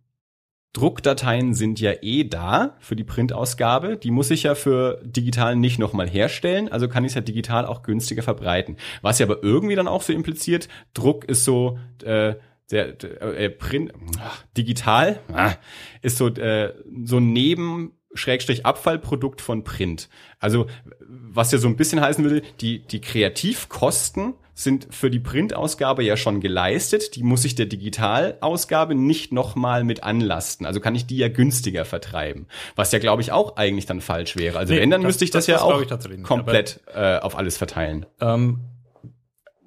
Druckdateien 0.75 1.55
sind 1.55 1.81
ja 1.81 1.93
eh 2.03 2.25
da 2.25 2.77
für 2.81 2.97
die 2.97 3.05
Printausgabe. 3.05 3.97
Die 3.97 4.11
muss 4.11 4.31
ich 4.33 4.43
ja 4.43 4.57
für 4.57 5.01
digital 5.05 5.55
nicht 5.55 5.79
nochmal 5.79 6.09
herstellen. 6.09 6.69
Also 6.69 6.89
kann 6.89 7.05
ich 7.05 7.11
es 7.11 7.15
ja 7.15 7.21
digital 7.21 7.65
auch 7.65 7.83
günstiger 7.83 8.25
verbreiten. 8.25 8.77
Was 9.01 9.21
ja 9.21 9.27
aber 9.27 9.43
irgendwie 9.43 9.77
dann 9.77 9.87
auch 9.87 10.03
so 10.03 10.13
impliziert, 10.13 10.69
Druck 10.93 11.25
ist 11.27 11.45
so 11.45 11.79
äh, 12.03 12.35
der, 12.71 12.93
der 12.93 13.23
äh, 13.23 13.51
Print, 13.51 13.93
ach, 14.21 14.45
digital 14.57 15.21
ah, 15.33 15.55
ist 16.03 16.17
so 16.19 16.29
äh, 16.29 16.75
so 17.05 17.21
neben 17.21 17.93
Schrägstrich 18.15 18.65
Abfallprodukt 18.65 19.41
von 19.41 19.65
Print. 19.65 20.09
Also 20.39 20.67
was 21.09 21.53
ja 21.53 21.59
so 21.59 21.69
ein 21.69 21.77
bisschen 21.77 22.01
heißen 22.01 22.25
würde, 22.25 22.43
die 22.61 22.87
die 22.87 23.01
Kreativkosten 23.01 24.35
sind 24.55 24.87
für 24.91 25.11
die 25.11 25.19
Printausgabe 25.19 26.05
ja 26.05 26.17
schon 26.17 26.41
geleistet. 26.41 27.17
Die 27.17 27.25
muss 27.25 27.45
ich 27.45 27.57
der 27.57 27.67
Digitalausgabe 27.67 28.95
nicht 28.95 29.33
nochmal 29.33 29.83
mit 29.83 30.05
anlasten. 30.05 30.65
Also 30.65 30.81
kann 30.81 30.95
ich 30.95 31.07
die 31.07 31.17
ja 31.17 31.29
günstiger 31.29 31.85
vertreiben. 31.85 32.47
Was 32.77 32.93
ja, 32.93 33.01
glaube 33.01 33.21
ich, 33.21 33.33
auch 33.33 33.57
eigentlich 33.57 33.87
dann 33.87 34.01
falsch 34.01 34.37
wäre. 34.37 34.59
Also 34.59 34.73
nee, 34.73 34.81
wenn, 34.81 34.91
dann 34.91 35.03
das, 35.03 35.09
müsste 35.09 35.25
ich 35.25 35.33
das, 35.33 35.47
das 35.47 35.61
ja 35.61 35.63
auch 35.63 35.85
komplett 36.23 36.81
äh, 36.95 37.19
auf 37.19 37.37
alles 37.37 37.57
verteilen. 37.57 38.07
Ähm, 38.21 38.61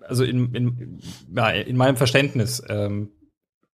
also 0.08 0.24
in, 0.24 0.54
in, 0.54 1.02
ja, 1.36 1.50
in 1.50 1.78
meinem 1.78 1.98
Verständnis, 1.98 2.64
ähm, 2.70 3.12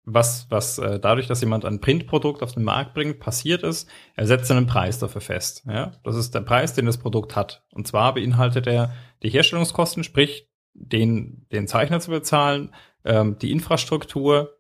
was, 0.06 0.48
was 0.50 0.78
äh, 0.80 1.00
dadurch, 1.00 1.28
dass 1.28 1.42
jemand 1.42 1.66
ein 1.66 1.80
Printprodukt 1.80 2.44
auf 2.44 2.54
den 2.54 2.64
Markt 2.64 2.94
bringt, 2.94 3.20
passiert 3.20 3.64
ist, 3.64 3.90
er 4.16 4.28
setzt 4.28 4.52
einen 4.52 4.68
Preis 4.68 5.00
dafür 5.00 5.22
fest. 5.22 5.64
Ja? 5.66 5.94
Das 6.04 6.16
ist 6.16 6.36
der 6.36 6.42
Preis, 6.42 6.74
den 6.74 6.86
das 6.86 6.98
Produkt 6.98 7.36
hat. 7.36 7.64
Und 7.72 7.88
zwar 7.88 8.14
beinhaltet 8.14 8.68
er 8.68 8.94
die 9.24 9.30
Herstellungskosten, 9.30 10.04
sprich 10.04 10.50
den, 10.74 11.46
den 11.52 11.68
Zeichner 11.68 12.00
zu 12.00 12.12
bezahlen, 12.12 12.74
ähm, 13.06 13.38
die 13.40 13.52
Infrastruktur, 13.52 14.58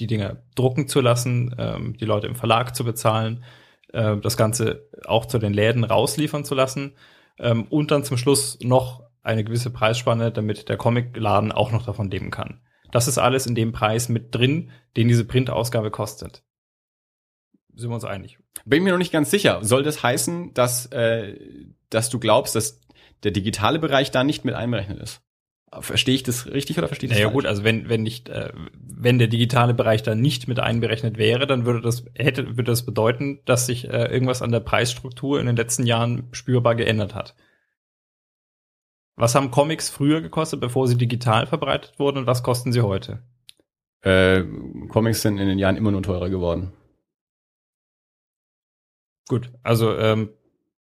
die 0.00 0.06
Dinge 0.06 0.44
drucken 0.54 0.88
zu 0.88 1.00
lassen, 1.00 1.54
ähm, 1.58 1.96
die 1.96 2.04
Leute 2.04 2.26
im 2.26 2.34
Verlag 2.34 2.74
zu 2.76 2.84
bezahlen, 2.84 3.44
äh, 3.92 4.16
das 4.18 4.36
Ganze 4.36 4.88
auch 5.06 5.26
zu 5.26 5.38
den 5.38 5.54
Läden 5.54 5.84
rausliefern 5.84 6.44
zu 6.44 6.54
lassen 6.54 6.96
ähm, 7.38 7.64
und 7.70 7.90
dann 7.90 8.04
zum 8.04 8.16
Schluss 8.16 8.58
noch 8.60 9.03
eine 9.24 9.42
gewisse 9.42 9.70
Preisspanne, 9.70 10.30
damit 10.30 10.68
der 10.68 10.76
Comicladen 10.76 11.50
auch 11.50 11.72
noch 11.72 11.84
davon 11.84 12.10
leben 12.10 12.30
kann. 12.30 12.60
Das 12.92 13.08
ist 13.08 13.18
alles 13.18 13.46
in 13.46 13.56
dem 13.56 13.72
Preis 13.72 14.08
mit 14.08 14.34
drin, 14.34 14.70
den 14.96 15.08
diese 15.08 15.24
Printausgabe 15.24 15.90
kostet. 15.90 16.44
Sind 17.74 17.90
wir 17.90 17.94
uns 17.94 18.04
einig? 18.04 18.38
Bin 18.64 18.84
mir 18.84 18.92
noch 18.92 18.98
nicht 18.98 19.12
ganz 19.12 19.30
sicher. 19.30 19.58
Soll 19.62 19.82
das 19.82 20.02
heißen, 20.02 20.54
dass, 20.54 20.86
äh, 20.86 21.36
dass 21.90 22.08
du 22.08 22.20
glaubst, 22.20 22.54
dass 22.54 22.80
der 23.24 23.32
digitale 23.32 23.80
Bereich 23.80 24.12
da 24.12 24.22
nicht 24.22 24.44
mit 24.44 24.54
einberechnet 24.54 25.00
ist? 25.00 25.22
Verstehe 25.80 26.14
ich 26.14 26.22
das 26.22 26.46
richtig 26.46 26.78
oder 26.78 26.86
verstehe 26.86 27.08
ich 27.08 27.10
das 27.10 27.18
naja, 27.18 27.26
falsch? 27.26 27.34
gut, 27.34 27.46
also 27.46 27.64
wenn, 27.64 27.88
wenn 27.88 28.04
nicht, 28.04 28.28
äh, 28.28 28.52
wenn 28.78 29.18
der 29.18 29.26
digitale 29.26 29.74
Bereich 29.74 30.04
da 30.04 30.14
nicht 30.14 30.46
mit 30.46 30.60
einberechnet 30.60 31.18
wäre, 31.18 31.48
dann 31.48 31.66
würde 31.66 31.80
das, 31.80 32.04
hätte, 32.14 32.56
würde 32.56 32.70
das 32.70 32.86
bedeuten, 32.86 33.40
dass 33.44 33.66
sich 33.66 33.88
äh, 33.88 34.04
irgendwas 34.04 34.40
an 34.40 34.52
der 34.52 34.60
Preisstruktur 34.60 35.40
in 35.40 35.46
den 35.46 35.56
letzten 35.56 35.84
Jahren 35.84 36.28
spürbar 36.30 36.76
geändert 36.76 37.16
hat. 37.16 37.34
Was 39.16 39.34
haben 39.34 39.50
Comics 39.50 39.90
früher 39.90 40.20
gekostet, 40.20 40.60
bevor 40.60 40.88
sie 40.88 40.96
digital 40.96 41.46
verbreitet 41.46 41.94
wurden 41.98 42.18
und 42.18 42.26
was 42.26 42.42
kosten 42.42 42.72
sie 42.72 42.80
heute? 42.80 43.22
Äh, 44.02 44.42
Comics 44.88 45.22
sind 45.22 45.38
in 45.38 45.46
den 45.48 45.58
Jahren 45.58 45.76
immer 45.76 45.90
nur 45.92 46.02
teurer 46.02 46.28
geworden. 46.30 46.72
Gut, 49.28 49.50
also 49.62 49.96
ähm, 49.96 50.30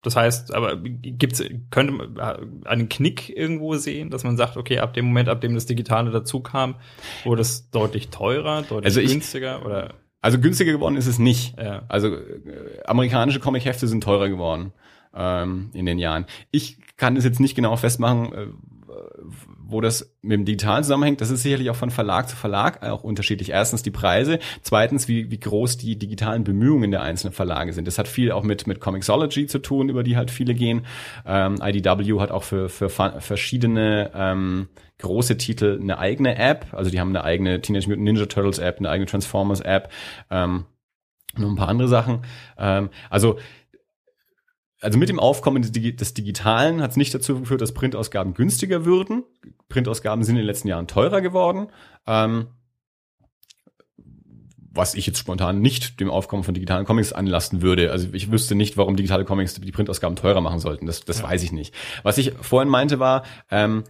das 0.03 0.17
heißt, 0.17 0.55
aber 0.55 0.77
gibt's 0.79 1.43
könnte 1.71 1.93
man 1.93 2.19
einen 2.65 2.89
Knick 2.89 3.29
irgendwo 3.29 3.75
sehen, 3.77 4.09
dass 4.11 4.25
man 4.25 4.39
sagt, 4.39 4.57
okay, 4.57 4.79
ab 4.79 4.95
dem 4.95 5.05
Moment, 5.07 5.29
ab 5.29 5.43
dem 5.43 5.55
das 5.55 5.67
Digitale 5.67 6.11
dazu 6.11 6.41
kam, 6.41 6.77
wurde 7.25 7.43
es 7.43 7.71
deutlich 7.71 8.09
teurer, 8.09 8.63
deutlich 8.63 8.87
Also 8.87 9.01
ich- 9.01 9.11
günstiger 9.11 9.65
oder 9.67 9.95
Also 10.23 10.39
günstiger 10.39 10.73
geworden 10.73 10.97
ist 10.97 11.07
es 11.07 11.19
nicht. 11.19 11.59
ja. 11.59 11.85
Also 11.89 12.15
äh, 12.15 12.83
amerikanische 12.87 13.41
Comichefte 13.41 13.87
sind 13.89 14.03
teurer 14.03 14.31
geworden 14.31 14.73
ähm, 15.15 15.71
in 15.73 15.87
den 15.87 15.99
Jahren. 15.99 16.27
Ich 16.51 16.79
kann 16.97 17.17
es 17.17 17.25
jetzt 17.25 17.41
nicht 17.41 17.55
genau 17.55 17.77
festmachen, 17.77 18.33
äh, 18.33 18.47
wo 19.71 19.81
das 19.81 20.17
mit 20.21 20.33
dem 20.33 20.45
Digitalen 20.45 20.83
zusammenhängt. 20.83 21.21
Das 21.21 21.31
ist 21.31 21.43
sicherlich 21.43 21.71
auch 21.71 21.77
von 21.77 21.91
Verlag 21.91 22.29
zu 22.29 22.37
Verlag 22.37 22.83
auch 22.83 23.05
unterschiedlich. 23.05 23.51
Erstens 23.51 23.83
die 23.83 23.91
Preise, 23.91 24.41
zweitens 24.63 25.07
wie, 25.07 25.31
wie 25.31 25.39
groß 25.39 25.77
die 25.77 25.97
digitalen 25.97 26.45
Bemühungen 26.45 26.91
der 26.91 27.03
einzelnen 27.03 27.33
Verlage 27.33 27.73
sind. 27.73 27.87
Das 27.87 27.99
hat 27.99 28.09
viel 28.09 28.33
auch 28.33 28.43
mit 28.43 28.67
mit 28.67 28.81
Comixology 28.81 29.47
zu 29.47 29.61
tun, 29.61 29.89
über 29.89 30.03
die 30.03 30.17
halt 30.17 30.31
viele 30.31 30.55
gehen. 30.55 30.87
Ähm, 31.25 31.61
IDW 31.63 32.19
hat 32.19 32.33
auch 32.33 32.43
für 32.43 32.69
für 32.69 32.89
verschiedene 32.89 34.11
ähm, 34.15 34.69
große 34.99 35.37
Titel 35.37 35.79
eine 35.81 35.99
eigene 35.99 36.37
App. 36.37 36.67
Also 36.73 36.91
die 36.91 37.01
haben 37.01 37.11
eine 37.11 37.25
eigene 37.25 37.61
Teenage 37.61 37.89
Mutant 37.89 38.05
Ninja 38.05 38.27
Turtles 38.27 38.59
App, 38.59 38.79
eine 38.79 38.91
eigene 38.91 39.07
Transformers 39.07 39.61
App. 39.61 39.91
Ähm, 40.31 40.65
noch 41.37 41.49
ein 41.49 41.57
paar 41.57 41.69
andere 41.69 41.89
Sachen. 41.89 42.23
Ähm, 42.59 42.91
also 43.09 43.39
also 44.81 44.99
mit 44.99 45.09
dem 45.09 45.21
Aufkommen 45.21 45.63
des, 45.63 45.73
Digi- 45.73 45.95
des 45.97 46.15
Digitalen 46.15 46.83
hat 46.83 46.93
es 46.93 46.97
nicht 46.97 47.15
dazu 47.15 47.41
geführt, 47.41 47.61
dass 47.61 47.75
Printausgaben 47.75 48.35
günstiger 48.35 48.85
würden. 48.85 49.25
Printausgaben 49.69 50.25
sind 50.25 50.37
in 50.37 50.41
den 50.43 50.47
letzten 50.47 50.69
Jahren 50.69 50.87
teurer 50.87 51.21
geworden. 51.21 51.69
Ähm, 52.07 52.49
was 54.73 54.95
ich 54.95 55.07
jetzt 55.07 55.19
spontan 55.19 55.61
nicht 55.61 55.99
dem 56.01 56.11
Aufkommen 56.11 56.45
von 56.45 56.55
digitalen 56.55 56.87
Comics 56.87 57.13
anlasten 57.13 57.61
würde. 57.61 57.91
Also 57.91 58.09
ich 58.13 58.31
wüsste 58.31 58.55
nicht, 58.55 58.77
warum 58.77 58.95
digitale 58.97 59.25
Comics 59.25 59.55
die 59.55 59.73
Printausgaben 59.73 60.15
teurer 60.17 60.41
machen 60.41 60.61
sollten. 60.61 60.87
Das, 60.87 61.05
das 61.05 61.19
Ja. 61.19 61.25
weiß 61.25 61.43
ich 61.43 61.51
nicht. 61.53 61.75
Was 62.05 62.19
ich 62.19 62.33
vorhin 62.41 62.69
meinte 62.69 63.01
war, 63.01 63.25
ähm, 63.51 63.83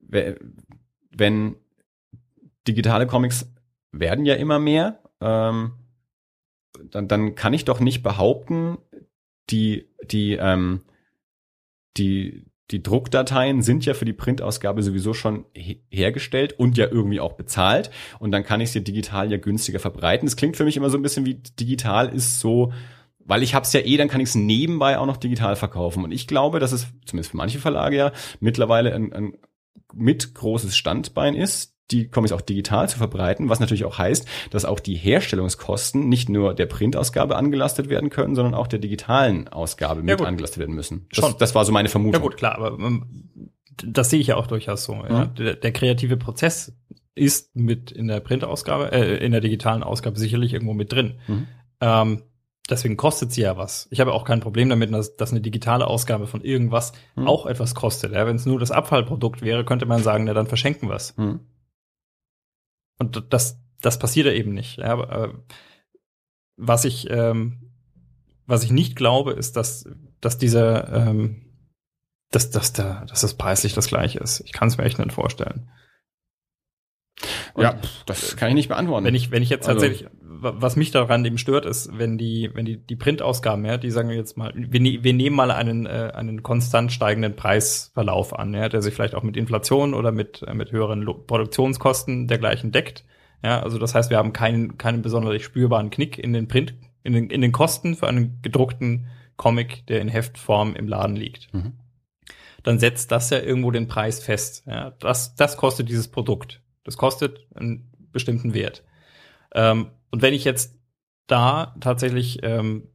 we- 0.00 0.38
wenn 1.10 1.56
digitale 2.66 3.06
Comics 3.06 3.52
werden 3.92 4.24
ja 4.24 4.34
immer 4.36 4.58
mehr, 4.58 5.00
ähm, 5.20 5.72
dann, 6.90 7.06
dann 7.08 7.34
kann 7.34 7.52
ich 7.52 7.66
doch 7.66 7.80
nicht 7.80 8.02
behaupten, 8.02 8.78
die, 9.50 9.88
die, 10.04 10.32
ähm, 10.32 10.82
die, 11.96 12.44
die 12.70 12.82
Druckdateien 12.82 13.62
sind 13.62 13.84
ja 13.84 13.94
für 13.94 14.04
die 14.04 14.12
Printausgabe 14.12 14.82
sowieso 14.82 15.12
schon 15.12 15.44
he 15.54 15.82
hergestellt 15.90 16.52
und 16.58 16.76
ja 16.76 16.86
irgendwie 16.90 17.20
auch 17.20 17.32
bezahlt. 17.32 17.90
Und 18.18 18.30
dann 18.32 18.44
kann 18.44 18.60
ich 18.60 18.70
sie 18.70 18.84
digital 18.84 19.30
ja 19.30 19.38
günstiger 19.38 19.80
verbreiten. 19.80 20.26
Das 20.26 20.36
klingt 20.36 20.56
für 20.56 20.64
mich 20.64 20.76
immer 20.76 20.90
so 20.90 20.98
ein 20.98 21.02
bisschen 21.02 21.26
wie 21.26 21.34
digital 21.34 22.08
ist 22.08 22.40
so, 22.40 22.72
weil 23.18 23.42
ich 23.42 23.54
hab's 23.54 23.72
ja 23.72 23.80
eh, 23.80 23.96
dann 23.96 24.08
kann 24.08 24.20
ich 24.20 24.30
es 24.30 24.34
nebenbei 24.34 24.98
auch 24.98 25.06
noch 25.06 25.16
digital 25.16 25.56
verkaufen. 25.56 26.04
Und 26.04 26.12
ich 26.12 26.26
glaube, 26.26 26.60
dass 26.60 26.72
es 26.72 26.86
zumindest 27.06 27.32
für 27.32 27.36
manche 27.36 27.58
Verlage 27.58 27.96
ja 27.96 28.12
mittlerweile 28.38 28.94
ein, 28.94 29.12
ein 29.12 29.34
mit 29.92 30.34
großes 30.34 30.76
Standbein 30.76 31.34
ist, 31.34 31.74
die 31.90 32.08
Comics 32.08 32.32
auch 32.32 32.40
digital 32.40 32.88
zu 32.88 32.98
verbreiten, 32.98 33.48
was 33.48 33.60
natürlich 33.60 33.84
auch 33.84 33.98
heißt, 33.98 34.26
dass 34.50 34.64
auch 34.64 34.80
die 34.80 34.94
Herstellungskosten 34.96 36.08
nicht 36.08 36.28
nur 36.28 36.54
der 36.54 36.66
Printausgabe 36.66 37.36
angelastet 37.36 37.88
werden 37.88 38.10
können, 38.10 38.34
sondern 38.34 38.54
auch 38.54 38.66
der 38.66 38.78
digitalen 38.78 39.48
Ausgabe 39.48 40.02
mit 40.02 40.18
gut. 40.18 40.26
angelastet 40.26 40.58
werden 40.58 40.74
müssen. 40.74 41.06
Das, 41.14 41.24
Schon. 41.24 41.34
das 41.38 41.54
war 41.54 41.64
so 41.64 41.72
meine 41.72 41.88
Ja 41.88 41.92
Vermutung. 41.92 42.22
gut, 42.22 42.36
klar, 42.36 42.56
aber 42.56 42.78
ähm, 42.78 43.50
das 43.84 44.10
sehe 44.10 44.20
ich 44.20 44.26
ja 44.28 44.36
auch 44.36 44.46
durchaus 44.46 44.84
so. 44.84 44.92
Ja. 44.94 45.26
Mhm. 45.26 45.34
Der, 45.36 45.54
der 45.54 45.72
kreative 45.72 46.16
Prozess 46.16 46.72
ist 47.14 47.54
mit 47.56 47.90
in 47.90 48.08
der 48.08 48.20
Printausgabe, 48.20 48.92
äh, 48.92 49.24
in 49.24 49.32
der 49.32 49.40
digitalen 49.40 49.82
Ausgabe 49.82 50.18
sicherlich 50.18 50.52
irgendwo 50.52 50.74
mit 50.74 50.92
drin. 50.92 51.14
Mhm. 51.26 51.46
Ähm, 51.80 52.22
deswegen 52.68 52.96
kostet 52.96 53.32
sie 53.32 53.40
ja 53.42 53.56
was. 53.56 53.88
Ich 53.90 54.00
habe 54.00 54.12
auch 54.12 54.24
kein 54.24 54.40
Problem 54.40 54.68
damit, 54.68 54.92
dass, 54.92 55.16
dass 55.16 55.30
eine 55.32 55.40
digitale 55.40 55.86
Ausgabe 55.86 56.26
von 56.26 56.42
irgendwas 56.42 56.92
Mhm. 57.16 57.26
auch 57.26 57.46
etwas 57.46 57.74
kostet. 57.74 58.12
Ja, 58.12 58.26
Wenn 58.26 58.36
es 58.36 58.46
nur 58.46 58.60
das 58.60 58.70
Abfallprodukt 58.70 59.42
wäre, 59.42 59.64
könnte 59.64 59.86
man 59.86 60.02
sagen, 60.02 60.24
na 60.24 60.34
dann 60.34 60.46
verschenken 60.46 60.88
wir 60.88 60.94
es. 60.96 61.14
Hm. 61.16 61.40
Und 63.00 63.32
das, 63.32 63.58
das 63.80 63.98
passiert 63.98 64.26
ja 64.26 64.32
eben 64.32 64.52
nicht. 64.52 64.76
Ja, 64.76 65.24
äh, 65.24 65.32
was 66.56 66.84
ich, 66.84 67.08
ähm, 67.10 67.72
was 68.46 68.62
ich 68.62 68.70
nicht 68.70 68.94
glaube, 68.94 69.32
ist, 69.32 69.56
dass, 69.56 69.88
dass 70.20 70.36
dieser, 70.36 70.92
ähm, 70.92 71.46
dass, 72.30 72.50
dass, 72.50 72.74
der, 72.74 73.06
dass 73.06 73.22
das 73.22 73.34
preislich 73.34 73.72
das 73.72 73.88
gleiche 73.88 74.20
ist. 74.20 74.40
Ich 74.40 74.52
kann 74.52 74.68
es 74.68 74.76
mir 74.76 74.84
echt 74.84 74.98
nicht 74.98 75.12
vorstellen. 75.12 75.70
Und 77.60 77.66
Ja, 77.66 77.80
das 78.06 78.36
kann 78.36 78.48
ich 78.48 78.54
nicht 78.54 78.68
beantworten. 78.68 79.04
wenn 79.04 79.14
ich, 79.14 79.30
wenn 79.30 79.42
ich 79.42 79.48
jetzt 79.50 79.68
Also- 79.68 79.80
tatsächlich, 79.80 80.08
wa- 80.22 80.54
was 80.56 80.76
mich 80.76 80.90
daran 80.90 81.24
eben 81.24 81.38
stört, 81.38 81.66
ist, 81.66 81.96
wenn 81.98 82.16
die, 82.18 82.50
wenn 82.54 82.64
die, 82.64 82.76
die 82.78 82.96
Printausgaben, 82.96 83.64
ja, 83.64 83.76
die 83.76 83.90
sagen 83.90 84.08
wir 84.08 84.16
jetzt 84.16 84.36
mal, 84.36 84.52
wir, 84.54 84.80
ne- 84.80 84.98
wir 85.02 85.12
nehmen 85.12 85.36
mal 85.36 85.50
einen, 85.50 85.86
äh, 85.86 86.12
einen 86.14 86.42
konstant 86.42 86.92
steigenden 86.92 87.36
Preisverlauf 87.36 88.38
an, 88.38 88.54
ja, 88.54 88.68
der 88.68 88.82
sich 88.82 88.94
vielleicht 88.94 89.14
auch 89.14 89.22
mit 89.22 89.36
Inflation 89.36 89.94
oder 89.94 90.12
mit, 90.12 90.42
äh, 90.46 90.54
mit 90.54 90.72
höheren 90.72 91.02
Lo 91.02 91.14
Produktionskosten 91.14 92.26
dergleichen 92.28 92.72
deckt. 92.72 93.04
Ja, 93.42 93.62
also 93.62 93.78
das 93.78 93.94
heißt, 93.94 94.10
wir 94.10 94.18
haben 94.18 94.32
keinen, 94.32 94.76
keinen 94.78 95.02
besonders 95.02 95.40
spürbaren 95.42 95.90
Knick 95.90 96.18
in 96.18 96.32
den 96.32 96.48
Print, 96.48 96.74
in 97.02 97.12
den, 97.14 97.30
in 97.30 97.40
den 97.40 97.52
Kosten 97.52 97.94
für 97.96 98.06
einen 98.08 98.40
gedruckten 98.42 99.06
Comic, 99.36 99.86
der 99.86 100.00
in 100.02 100.08
Heftform 100.08 100.74
im 100.76 100.86
Laden 100.88 101.16
liegt. 101.16 101.52
Mhm. 101.54 101.72
Dann 102.62 102.78
setzt 102.78 103.10
das 103.10 103.30
ja 103.30 103.38
irgendwo 103.40 103.70
den 103.70 103.88
Preis 103.88 104.22
fest. 104.22 104.64
Ja, 104.66 104.90
das, 105.00 105.34
das 105.34 105.56
kostet 105.56 105.88
dieses 105.88 106.08
Produkt. 106.08 106.60
Das 106.84 106.96
kostet 106.96 107.46
einen 107.54 107.90
bestimmten 108.12 108.54
Wert. 108.54 108.84
Ähm, 109.52 109.90
und 110.10 110.22
wenn 110.22 110.34
ich 110.34 110.44
jetzt 110.44 110.78
da 111.26 111.74
tatsächlich, 111.80 112.40
ähm, 112.42 112.88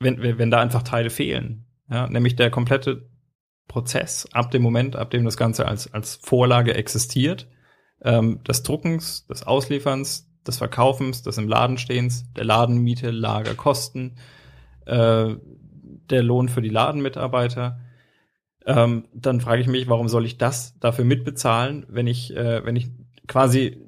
wenn, 0.00 0.22
wenn 0.22 0.50
da 0.50 0.60
einfach 0.60 0.82
Teile 0.82 1.10
fehlen, 1.10 1.66
ja, 1.90 2.08
nämlich 2.08 2.36
der 2.36 2.50
komplette 2.50 3.08
Prozess 3.68 4.28
ab 4.32 4.50
dem 4.50 4.62
Moment, 4.62 4.96
ab 4.96 5.10
dem 5.10 5.24
das 5.24 5.36
Ganze 5.36 5.66
als, 5.66 5.92
als 5.92 6.16
Vorlage 6.16 6.74
existiert, 6.74 7.48
ähm, 8.02 8.42
des 8.44 8.62
Druckens, 8.62 9.26
des 9.26 9.42
Auslieferns, 9.46 10.28
des 10.46 10.58
Verkaufens, 10.58 11.22
des 11.22 11.38
im 11.38 11.48
Laden 11.48 11.78
stehens, 11.78 12.32
der 12.32 12.44
Ladenmiete, 12.44 13.10
Lagerkosten, 13.10 14.16
äh, 14.86 15.34
der 16.10 16.22
Lohn 16.22 16.48
für 16.48 16.62
die 16.62 16.68
Ladenmitarbeiter, 16.68 17.78
ähm, 18.66 19.04
dann 19.14 19.40
frage 19.40 19.62
ich 19.62 19.68
mich, 19.68 19.88
warum 19.88 20.08
soll 20.08 20.26
ich 20.26 20.38
das 20.38 20.78
dafür 20.80 21.04
mitbezahlen, 21.04 21.86
wenn 21.88 22.06
ich, 22.06 22.36
äh, 22.36 22.64
wenn 22.64 22.76
ich 22.76 22.88
quasi 23.26 23.78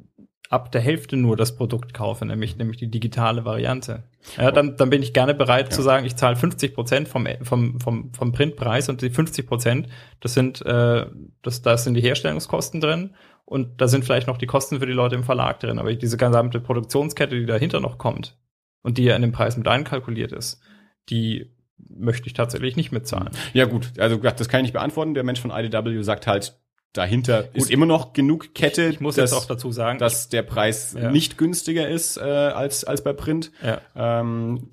ab 0.49 0.71
der 0.71 0.83
Hälfte 0.83 1.17
nur 1.17 1.37
das 1.37 1.57
Produkt 1.57 1.95
kaufe, 1.95 2.27
nämlich, 2.27 2.59
nämlich 2.59 2.77
die 2.77 2.91
digitale 2.91 3.47
Variante. 3.47 4.03
Ja, 4.37 4.51
dann, 4.51 4.77
dann 4.77 4.91
bin 4.91 5.03
ich 5.03 5.15
gerne 5.15 5.35
bereit 5.35 5.71
Ja. 5.71 5.71
zu 5.71 5.81
sagen, 5.83 6.05
ich 6.05 6.15
zahle 6.17 6.37
50 6.37 6.75
Prozent 6.75 7.09
vom, 7.09 7.27
vom, 7.43 7.81
vom, 7.81 8.13
vom 8.13 8.33
Printpreis 8.33 8.91
und 8.91 9.01
die 9.01 9.09
50 9.09 9.47
Prozent, 9.47 9.89
das 10.21 10.35
sind, 10.35 10.61
äh, 10.67 11.07
das, 11.41 11.63
da 11.63 11.79
sind 11.79 11.95
die 11.95 12.03
Herstellungskosten 12.03 12.83
drin 12.83 13.15
und 13.47 13.81
da 13.81 13.89
sind 13.89 14.05
vielleicht 14.05 14.27
noch 14.27 14.37
die 14.37 14.47
Kosten 14.47 14.79
für 14.79 14.87
die 14.87 14.93
Leute 14.93 15.15
im 15.15 15.25
Verlag 15.25 15.59
drin, 15.61 15.79
aber 15.79 15.95
diese 15.95 16.19
gesamte 16.19 16.61
Produktionskette, 16.61 17.39
die 17.39 17.47
dahinter 17.47 17.81
noch 17.81 17.97
kommt 17.97 18.37
und 18.83 18.99
die 18.99 19.05
ja 19.05 19.17
in 19.17 19.23
den 19.23 19.33
Preis 19.33 19.57
mit 19.57 19.69
einkalkuliert 19.69 20.33
ist, 20.33 20.61
die 21.09 21.51
möchte 21.79 22.27
ich 22.27 22.33
tatsächlich 22.35 22.77
nicht 22.77 22.93
mitzahlen. 22.93 23.31
Ja 23.53 23.65
gut, 23.67 23.93
also 23.99 24.17
das 24.17 24.49
kann 24.49 24.61
ich 24.61 24.65
nicht 24.65 24.73
beantworten. 24.73 25.15
Der 25.15 25.25
Mensch 25.25 25.41
von 25.41 25.51
IDW 25.51 26.03
sagt 26.03 26.27
halt, 26.27 26.59
dahinter 26.93 27.55
ist 27.55 27.71
immer 27.71 27.87
noch 27.87 28.13
genug 28.13 28.55
Kette, 28.55 28.85
Ich 28.89 29.01
muss 29.01 29.17
dass, 29.17 29.31
jetzt 29.31 29.39
auch 29.41 29.47
dazu 29.47 29.73
sagen, 29.73 29.99
dass 29.99 30.29
der 30.29 30.43
Preis 30.43 30.95
Ja. 30.99 31.11
nicht 31.11 31.39
günstiger 31.39 31.89
ist 31.89 32.17
äh, 32.19 32.21
als, 32.21 32.85
als 32.85 33.03
bei 33.03 33.13
Print. 33.13 33.51
ja, 33.63 33.81
Ähm, 33.97 34.69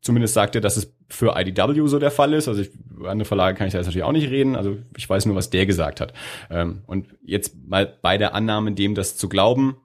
zumindest 0.00 0.34
sagt 0.34 0.54
er, 0.54 0.60
dass 0.60 0.76
es 0.76 0.92
für 1.08 1.34
IDW 1.38 1.86
so 1.86 1.98
der 1.98 2.10
Fall 2.10 2.32
ist. 2.34 2.48
Also 2.48 2.62
ich 2.62 2.70
andere 3.06 3.24
Verlage 3.26 3.56
kann 3.56 3.66
ich 3.66 3.72
da 3.72 3.78
jetzt 3.78 3.86
natürlich 3.86 4.04
auch 4.04 4.12
nicht 4.12 4.30
reden. 4.30 4.56
Also 4.56 4.76
ich 4.96 5.08
weiß 5.08 5.26
nur, 5.26 5.36
was 5.36 5.50
der 5.50 5.66
gesagt 5.66 6.00
hat. 6.00 6.12
Ähm, 6.50 6.82
und 6.86 7.06
jetzt 7.24 7.54
mal 7.66 7.86
bei 8.02 8.18
der 8.18 8.34
Annahme, 8.34 8.72
dem 8.72 8.94
das 8.94 9.16
zu 9.16 9.28
glauben, 9.28 9.76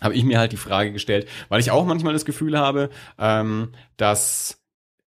habe 0.00 0.14
ich 0.14 0.24
mir 0.24 0.38
halt 0.38 0.52
die 0.52 0.56
Frage 0.56 0.92
gestellt, 0.92 1.28
weil 1.48 1.60
ich 1.60 1.70
auch 1.72 1.84
manchmal 1.84 2.12
das 2.12 2.24
Gefühl 2.24 2.56
habe, 2.58 2.88
ähm, 3.18 3.72
dass 3.96 4.62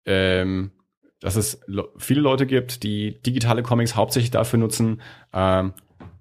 ähm, 0.06 0.72
dass 1.20 1.36
es 1.36 1.62
viele 1.98 2.22
Leute 2.22 2.46
gibt, 2.48 2.84
die 2.84 3.22
digitale 3.22 3.64
Comics 3.64 3.96
hauptsächlich 3.96 4.32
dafür 4.32 4.60
nutzen, 4.60 5.02
ähm, 5.34 5.74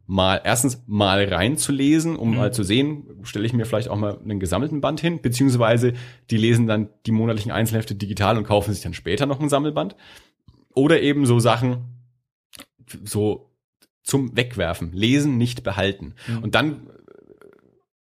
mal 0.06 0.40
erstens 0.44 0.82
mal 0.88 1.24
reinzulesen, 1.24 2.16
um 2.16 2.32
mhm. 2.32 2.36
mal 2.36 2.52
zu 2.52 2.64
sehen, 2.64 3.06
stelle 3.22 3.46
ich 3.46 3.52
mir 3.52 3.64
vielleicht 3.64 3.88
auch 3.88 3.96
mal 3.96 4.18
einen 4.18 4.40
gesammelten 4.40 4.80
Band 4.80 5.00
hin, 5.00 5.22
beziehungsweise 5.22 5.94
die 6.30 6.36
lesen 6.36 6.66
dann 6.66 6.88
die 7.06 7.12
monatlichen 7.12 7.52
Einzelhefte 7.52 7.94
digital 7.94 8.36
und 8.36 8.44
kaufen 8.44 8.72
sich 8.74 8.82
dann 8.82 8.92
später 8.92 9.26
noch 9.26 9.40
ein 9.40 9.48
Sammelband. 9.48 9.94
Oder 10.74 11.00
eben 11.00 11.26
so 11.26 11.38
Sachen, 11.38 11.84
so 13.04 13.50
zum 14.02 14.36
Wegwerfen, 14.36 14.92
lesen, 14.92 15.38
nicht 15.38 15.62
behalten. 15.62 16.14
Mhm. 16.26 16.42
Und 16.42 16.54
dann 16.56 16.90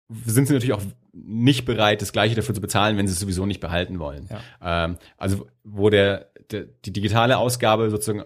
sind 0.09 0.49
sie 0.49 0.55
natürlich 0.55 0.75
auch 0.75 0.83
nicht 1.13 1.65
bereit, 1.65 2.03
das 2.03 2.13
Gleiche 2.13 2.35
dafür 2.35 2.55
zu 2.55 2.61
bezahlen, 2.61 2.97
wenn 2.97 3.07
sie 3.07 3.13
es 3.13 3.21
sowieso 3.21 3.47
nicht 3.47 3.61
behalten 3.61 3.99
wollen. 3.99 4.29
Ja. 4.31 4.85
Ähm, 4.85 4.97
also 5.19 5.47
wo 5.63 5.91
der, 5.91 6.29
der 6.51 6.65
die 6.85 6.93
digitale 6.93 7.37
Ausgabe 7.37 7.91
sozusagen 7.91 8.25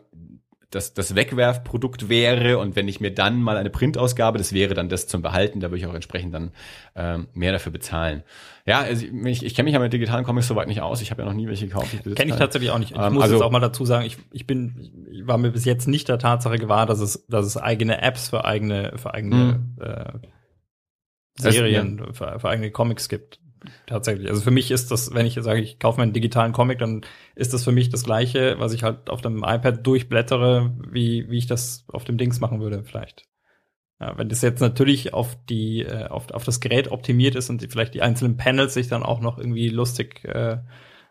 das, 0.71 0.95
das 0.95 1.15
Wegwerfprodukt 1.15 2.09
wäre 2.09 2.59
und 2.59 2.77
wenn 2.77 2.89
ich 2.89 3.01
mir 3.01 3.13
dann 3.13 3.41
mal 3.41 3.57
eine 3.57 3.71
Printausgabe, 3.71 4.39
das 4.39 4.53
wäre 4.53 4.75
dann 4.75 4.89
das 4.89 5.07
zum 5.07 5.23
Behalten, 5.23 5.61
da 5.61 5.71
würde 5.71 5.79
ich 5.79 5.87
auch 5.87 5.95
entsprechend 5.95 6.35
dann 6.35 6.51
ähm, 6.97 7.29
mehr 7.35 7.53
dafür 7.53 7.73
bezahlen. 7.73 8.25
Ja, 8.67 8.81
also 8.81 9.07
ich, 9.07 9.45
ich 9.45 9.55
kenne 9.55 9.65
mich 9.65 9.75
ja 9.75 9.79
mit 9.79 9.93
digitalen 9.93 10.25
Comics 10.25 10.49
soweit 10.49 10.67
nicht 10.67 10.83
aus. 10.83 11.01
Ich 11.01 11.13
habe 11.13 11.23
ja 11.23 11.29
noch 11.29 11.35
nie 11.35 11.47
welche 11.47 11.69
gekauft. 11.69 11.97
Kenne 12.03 12.33
ich 12.33 12.37
tatsächlich 12.37 12.71
auch 12.71 12.79
nicht. 12.79 12.91
Ich 12.91 12.99
ähm, 12.99 13.15
muss 13.15 13.23
also, 13.23 13.37
jetzt 13.37 13.45
auch 13.45 13.53
mal 13.53 13.61
dazu 13.61 13.85
sagen, 13.85 14.07
ich, 14.07 14.19
ich 14.33 14.47
bin, 14.47 15.07
ich 15.11 15.27
war 15.27 15.39
mir 15.39 15.53
bis 15.53 15.65
jetzt 15.65 15.87
nicht 15.87 16.09
der 16.09 16.19
Tatsache 16.19 16.59
gewahr, 16.59 16.85
dass 16.87 16.99
es, 17.01 17.27
dass 17.29 17.47
es 17.47 17.57
eigene 17.57 18.03
Apps 18.03 18.31
für 18.31 18.45
eigene, 18.45 18.93
für 18.97 19.15
eigene 19.15 19.61
mhm. 19.77 19.83
äh, 19.83 20.13
Serien, 21.39 21.99
ja. 21.99 22.13
für, 22.13 22.41
für 22.41 22.49
eigene 22.49 22.71
Comics 22.71 23.09
gibt 23.09 23.41
tatsächlich. 23.87 24.29
Also 24.29 24.43
für 24.43 24.51
mich 24.51 24.71
ist 24.71 24.91
das, 24.91 25.15
wenn 25.15 25.27
ich 25.27 25.35
sage, 25.41 25.61
ich 25.61 25.79
kaufe 25.79 25.99
mir 25.99 26.05
einen 26.05 26.13
digitalen 26.13 26.53
Comic, 26.53 26.79
dann 26.79 27.03
ist 27.35 27.53
das 27.53 27.65
für 27.65 27.73
mich 27.73 27.89
das 27.89 28.05
gleiche, 28.05 28.57
was 28.59 28.73
ich 28.73 28.83
halt 28.83 29.11
auf 29.11 29.23
dem 29.23 29.39
iPad 29.39 29.87
durchblättere, 29.87 30.75
wie, 30.91 31.29
wie 31.31 31.39
ich 31.39 31.47
das 31.47 31.85
auf 31.89 32.05
dem 32.05 32.19
Dings 32.19 32.41
machen 32.41 32.61
würde, 32.61 32.85
vielleicht. 32.85 33.25
Ja, 34.01 34.17
wenn 34.19 34.29
das 34.29 34.43
jetzt 34.43 34.61
natürlich 34.61 35.15
auf 35.15 35.37
die, 35.49 35.83
äh, 35.83 36.07
auf, 36.09 36.31
auf 36.31 36.45
das 36.45 36.61
Gerät 36.61 36.91
optimiert 36.91 37.35
ist 37.35 37.49
und 37.49 37.63
die, 37.63 37.69
vielleicht 37.69 37.95
die 37.95 38.03
einzelnen 38.03 38.37
Panels 38.37 38.75
sich 38.75 38.89
dann 38.89 39.03
auch 39.03 39.21
noch 39.21 39.39
irgendwie 39.39 39.69
lustig 39.69 40.23
äh, 40.25 40.59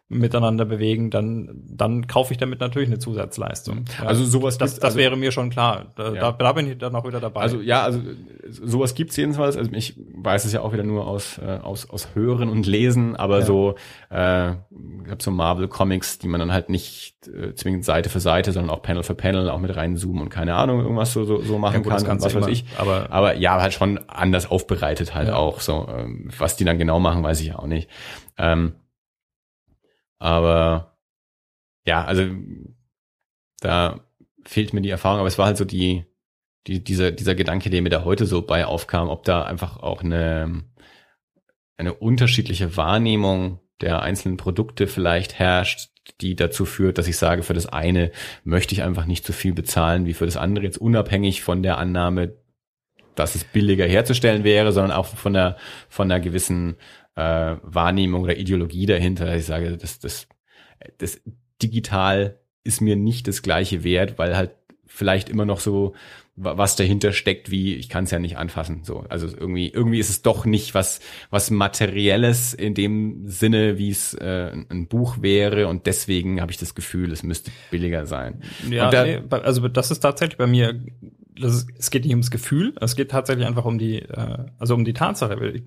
miteinander 0.07 0.65
bewegen, 0.65 1.10
dann, 1.10 1.64
dann 1.68 2.06
kaufe 2.06 2.32
ich 2.32 2.38
damit 2.38 2.60
natürlich 2.60 2.90
eine 2.90 2.99
Zusatzleistung. 2.99 3.86
Ja, 3.99 4.06
also 4.06 4.23
sowas 4.23 4.60
das, 4.60 4.76
das 4.76 4.84
also, 4.84 4.98
wäre 4.99 5.18
mir 5.18 5.32
schon 5.32 5.49
klar. 5.49 5.94
Da, 5.95 6.14
ja. 6.14 6.32
da, 6.32 6.53
bin 6.53 6.69
ich 6.69 6.77
dann 6.77 6.95
auch 6.95 7.07
wieder 7.07 7.19
dabei. 7.19 7.41
Also 7.41 7.60
ja, 7.60 7.82
also 7.82 8.02
sowas 8.48 8.94
gibt's 8.94 9.18
jedenfalls. 9.18 9.57
Also 9.57 9.72
ich 9.73 9.95
weiß 10.14 10.45
es 10.45 10.53
ja 10.53 10.61
auch 10.61 10.73
wieder 10.73 10.84
nur 10.84 11.07
aus 11.07 11.40
äh, 11.40 11.57
aus 11.57 11.90
aus 11.90 12.10
Hören 12.14 12.49
und 12.49 12.68
Lesen, 12.68 13.15
aber 13.15 13.40
ja. 13.40 13.45
so 13.45 13.76
äh, 14.11 14.52
ich 14.52 15.10
habe 15.10 15.23
so 15.23 15.32
Marvel 15.32 15.68
Comics, 15.68 16.19
die 16.19 16.27
man 16.27 16.40
dann 16.40 16.53
halt 16.53 16.69
nicht 16.69 17.27
äh, 17.27 17.56
zwingend 17.56 17.84
Seite 17.84 18.11
für 18.11 18.19
Seite, 18.19 18.52
sondern 18.52 18.76
auch 18.76 18.84
Panel 18.84 19.02
für 19.02 19.15
Panel 19.15 19.49
auch 19.49 19.60
mit 19.60 19.76
reinzoomen 19.76 20.22
und 20.22 20.30
keine 20.30 20.53
Ahnung 20.53 20.82
irgendwas 20.82 21.14
so 21.14 21.23
so, 21.23 21.41
so 21.41 21.57
machen 21.57 21.77
ja, 21.77 21.80
gut, 21.80 22.06
kann, 22.06 22.22
was 22.22 22.36
weiß 22.36 22.48
ich. 22.48 22.65
Aber 22.77 23.07
aber 23.10 23.38
ja, 23.38 23.60
halt 23.60 23.73
schon 23.73 23.99
anders 24.07 24.52
aufbereitet 24.52 25.15
halt 25.15 25.32
auch 25.32 25.61
so. 25.61 25.88
Ähm, 25.90 26.30
was 26.38 26.57
die 26.57 26.64
dann 26.64 26.77
genau 26.77 26.99
machen, 26.99 27.23
weiß 27.23 27.41
ich 27.41 27.56
auch 27.56 27.65
nicht. 27.65 27.90
Ähm, 28.38 28.73
aber 30.19 30.97
ja, 31.85 32.03
also 32.03 32.23
da 33.59 33.99
fehlt 34.45 34.73
mir 34.73 34.81
die 34.81 34.89
Erfahrung, 34.89 35.19
aber 35.19 35.27
es 35.27 35.37
war 35.37 35.47
halt 35.47 35.57
so 35.57 35.65
die, 35.65 36.05
die 36.67 36.83
dieser, 36.83 37.11
dieser 37.11 37.35
Gedanke, 37.35 37.69
der 37.69 37.81
mir 37.81 37.89
da 37.89 38.03
heute 38.03 38.25
so 38.25 38.41
bei 38.41 38.65
aufkam, 38.65 39.09
ob 39.09 39.23
da 39.23 39.43
einfach 39.43 39.77
auch 39.77 40.03
eine, 40.03 40.63
eine 41.77 41.93
unterschiedliche 41.93 42.77
Wahrnehmung 42.77 43.59
der 43.81 44.01
einzelnen 44.01 44.37
Produkte 44.37 44.87
vielleicht 44.87 45.37
herrscht, 45.37 45.89
die 46.21 46.35
dazu 46.35 46.65
führt, 46.65 46.97
dass 46.97 47.07
ich 47.07 47.17
sage, 47.17 47.43
für 47.43 47.53
das 47.53 47.65
eine 47.65 48.11
möchte 48.43 48.73
ich 48.73 48.83
einfach 48.83 49.05
nicht 49.05 49.25
so 49.25 49.33
viel 49.33 49.53
bezahlen 49.53 50.05
wie 50.05 50.13
für 50.13 50.25
das 50.25 50.37
andere, 50.37 50.65
jetzt 50.65 50.77
unabhängig 50.77 51.41
von 51.41 51.63
der 51.63 51.77
Annahme, 51.77 52.35
dass 53.15 53.35
es 53.35 53.43
billiger 53.43 53.85
herzustellen 53.85 54.43
wäre, 54.43 54.71
sondern 54.71 54.91
auch 54.91 55.07
von 55.07 55.33
der, 55.33 55.57
von 55.89 56.11
einer 56.11 56.19
gewissen 56.19 56.77
äh, 57.15 57.55
Wahrnehmung 57.61 58.23
oder 58.23 58.37
Ideologie 58.37 58.85
dahinter. 58.85 59.35
Ich 59.35 59.45
sage, 59.45 59.77
das, 59.77 59.99
das, 59.99 60.27
das 60.97 61.21
digital 61.61 62.39
ist 62.63 62.81
mir 62.81 62.95
nicht 62.95 63.27
das 63.27 63.41
gleiche 63.41 63.83
wert, 63.83 64.17
weil 64.17 64.35
halt 64.35 64.51
vielleicht 64.85 65.29
immer 65.29 65.45
noch 65.45 65.59
so 65.59 65.93
was 66.37 66.75
dahinter 66.75 67.13
steckt, 67.13 67.49
wie 67.49 67.75
ich 67.75 67.87
kann 67.87 68.03
es 68.03 68.11
ja 68.11 68.19
nicht 68.19 68.37
anfassen. 68.37 68.81
So, 68.83 69.05
also 69.07 69.27
irgendwie 69.27 69.69
irgendwie 69.69 69.99
ist 69.99 70.09
es 70.09 70.21
doch 70.21 70.45
nicht 70.45 70.73
was 70.73 70.99
was 71.29 71.49
materielles 71.49 72.53
in 72.53 72.73
dem 72.73 73.27
Sinne, 73.27 73.77
wie 73.77 73.89
es 73.89 74.13
äh, 74.15 74.51
ein 74.69 74.87
Buch 74.87 75.21
wäre 75.21 75.67
und 75.67 75.85
deswegen 75.85 76.41
habe 76.41 76.51
ich 76.51 76.57
das 76.57 76.75
Gefühl, 76.75 77.13
es 77.13 77.23
müsste 77.23 77.51
billiger 77.71 78.05
sein. 78.05 78.41
Ja, 78.69 78.89
da, 78.89 79.05
nee, 79.05 79.21
also 79.29 79.67
das 79.69 79.91
ist 79.91 80.01
tatsächlich 80.01 80.37
bei 80.37 80.47
mir. 80.47 80.81
Ist, 81.37 81.67
es 81.77 81.91
geht 81.91 82.03
nicht 82.03 82.13
ums 82.13 82.31
Gefühl, 82.31 82.73
es 82.79 82.95
geht 82.95 83.11
tatsächlich 83.11 83.45
einfach 83.45 83.65
um 83.65 83.77
die, 83.77 84.01
äh, 84.01 84.45
also 84.57 84.73
um 84.73 84.85
die 84.85 84.93
Tatsache 84.93 85.61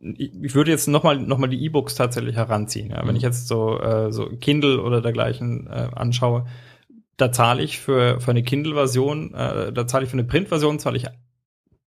ich 0.00 0.54
würde 0.54 0.70
jetzt 0.70 0.86
nochmal 0.86 1.18
noch 1.18 1.38
mal 1.38 1.48
die 1.48 1.64
E-Books 1.64 1.94
tatsächlich 1.94 2.36
heranziehen. 2.36 2.90
Ja. 2.90 3.00
Wenn 3.00 3.10
mhm. 3.10 3.16
ich 3.16 3.22
jetzt 3.22 3.48
so, 3.48 3.80
äh, 3.80 4.12
so 4.12 4.28
Kindle 4.40 4.80
oder 4.80 5.00
dergleichen 5.00 5.66
äh, 5.66 5.88
anschaue, 5.94 6.46
da 7.16 7.32
zahle 7.32 7.62
ich 7.62 7.80
für, 7.80 8.20
für 8.20 8.30
eine 8.30 8.44
Kindle-Version, 8.44 9.34
äh, 9.34 9.72
da 9.72 9.86
zahle 9.86 10.04
ich 10.04 10.10
für 10.10 10.16
eine 10.16 10.24
Print-Version 10.24 10.78
zahle 10.78 10.96
ich 10.96 11.06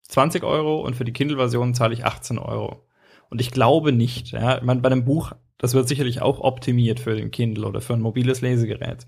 20 0.03 0.43
Euro 0.43 0.81
und 0.81 0.97
für 0.97 1.05
die 1.05 1.12
Kindle-Version 1.12 1.73
zahle 1.74 1.95
ich 1.95 2.05
18 2.05 2.39
Euro. 2.39 2.85
Und 3.31 3.41
ich 3.41 3.53
glaube 3.53 3.93
nicht, 3.93 4.32
ja, 4.32 4.59
ich 4.59 4.65
meine, 4.65 4.81
bei 4.81 4.91
einem 4.91 5.05
Buch, 5.05 5.32
das 5.57 5.74
wird 5.74 5.87
sicherlich 5.87 6.20
auch 6.20 6.41
optimiert 6.41 6.99
für 6.99 7.15
den 7.15 7.31
Kindle 7.31 7.66
oder 7.66 7.81
für 7.81 7.95
ein 7.95 8.01
mobiles 8.01 8.41
Lesegerät. 8.41 9.07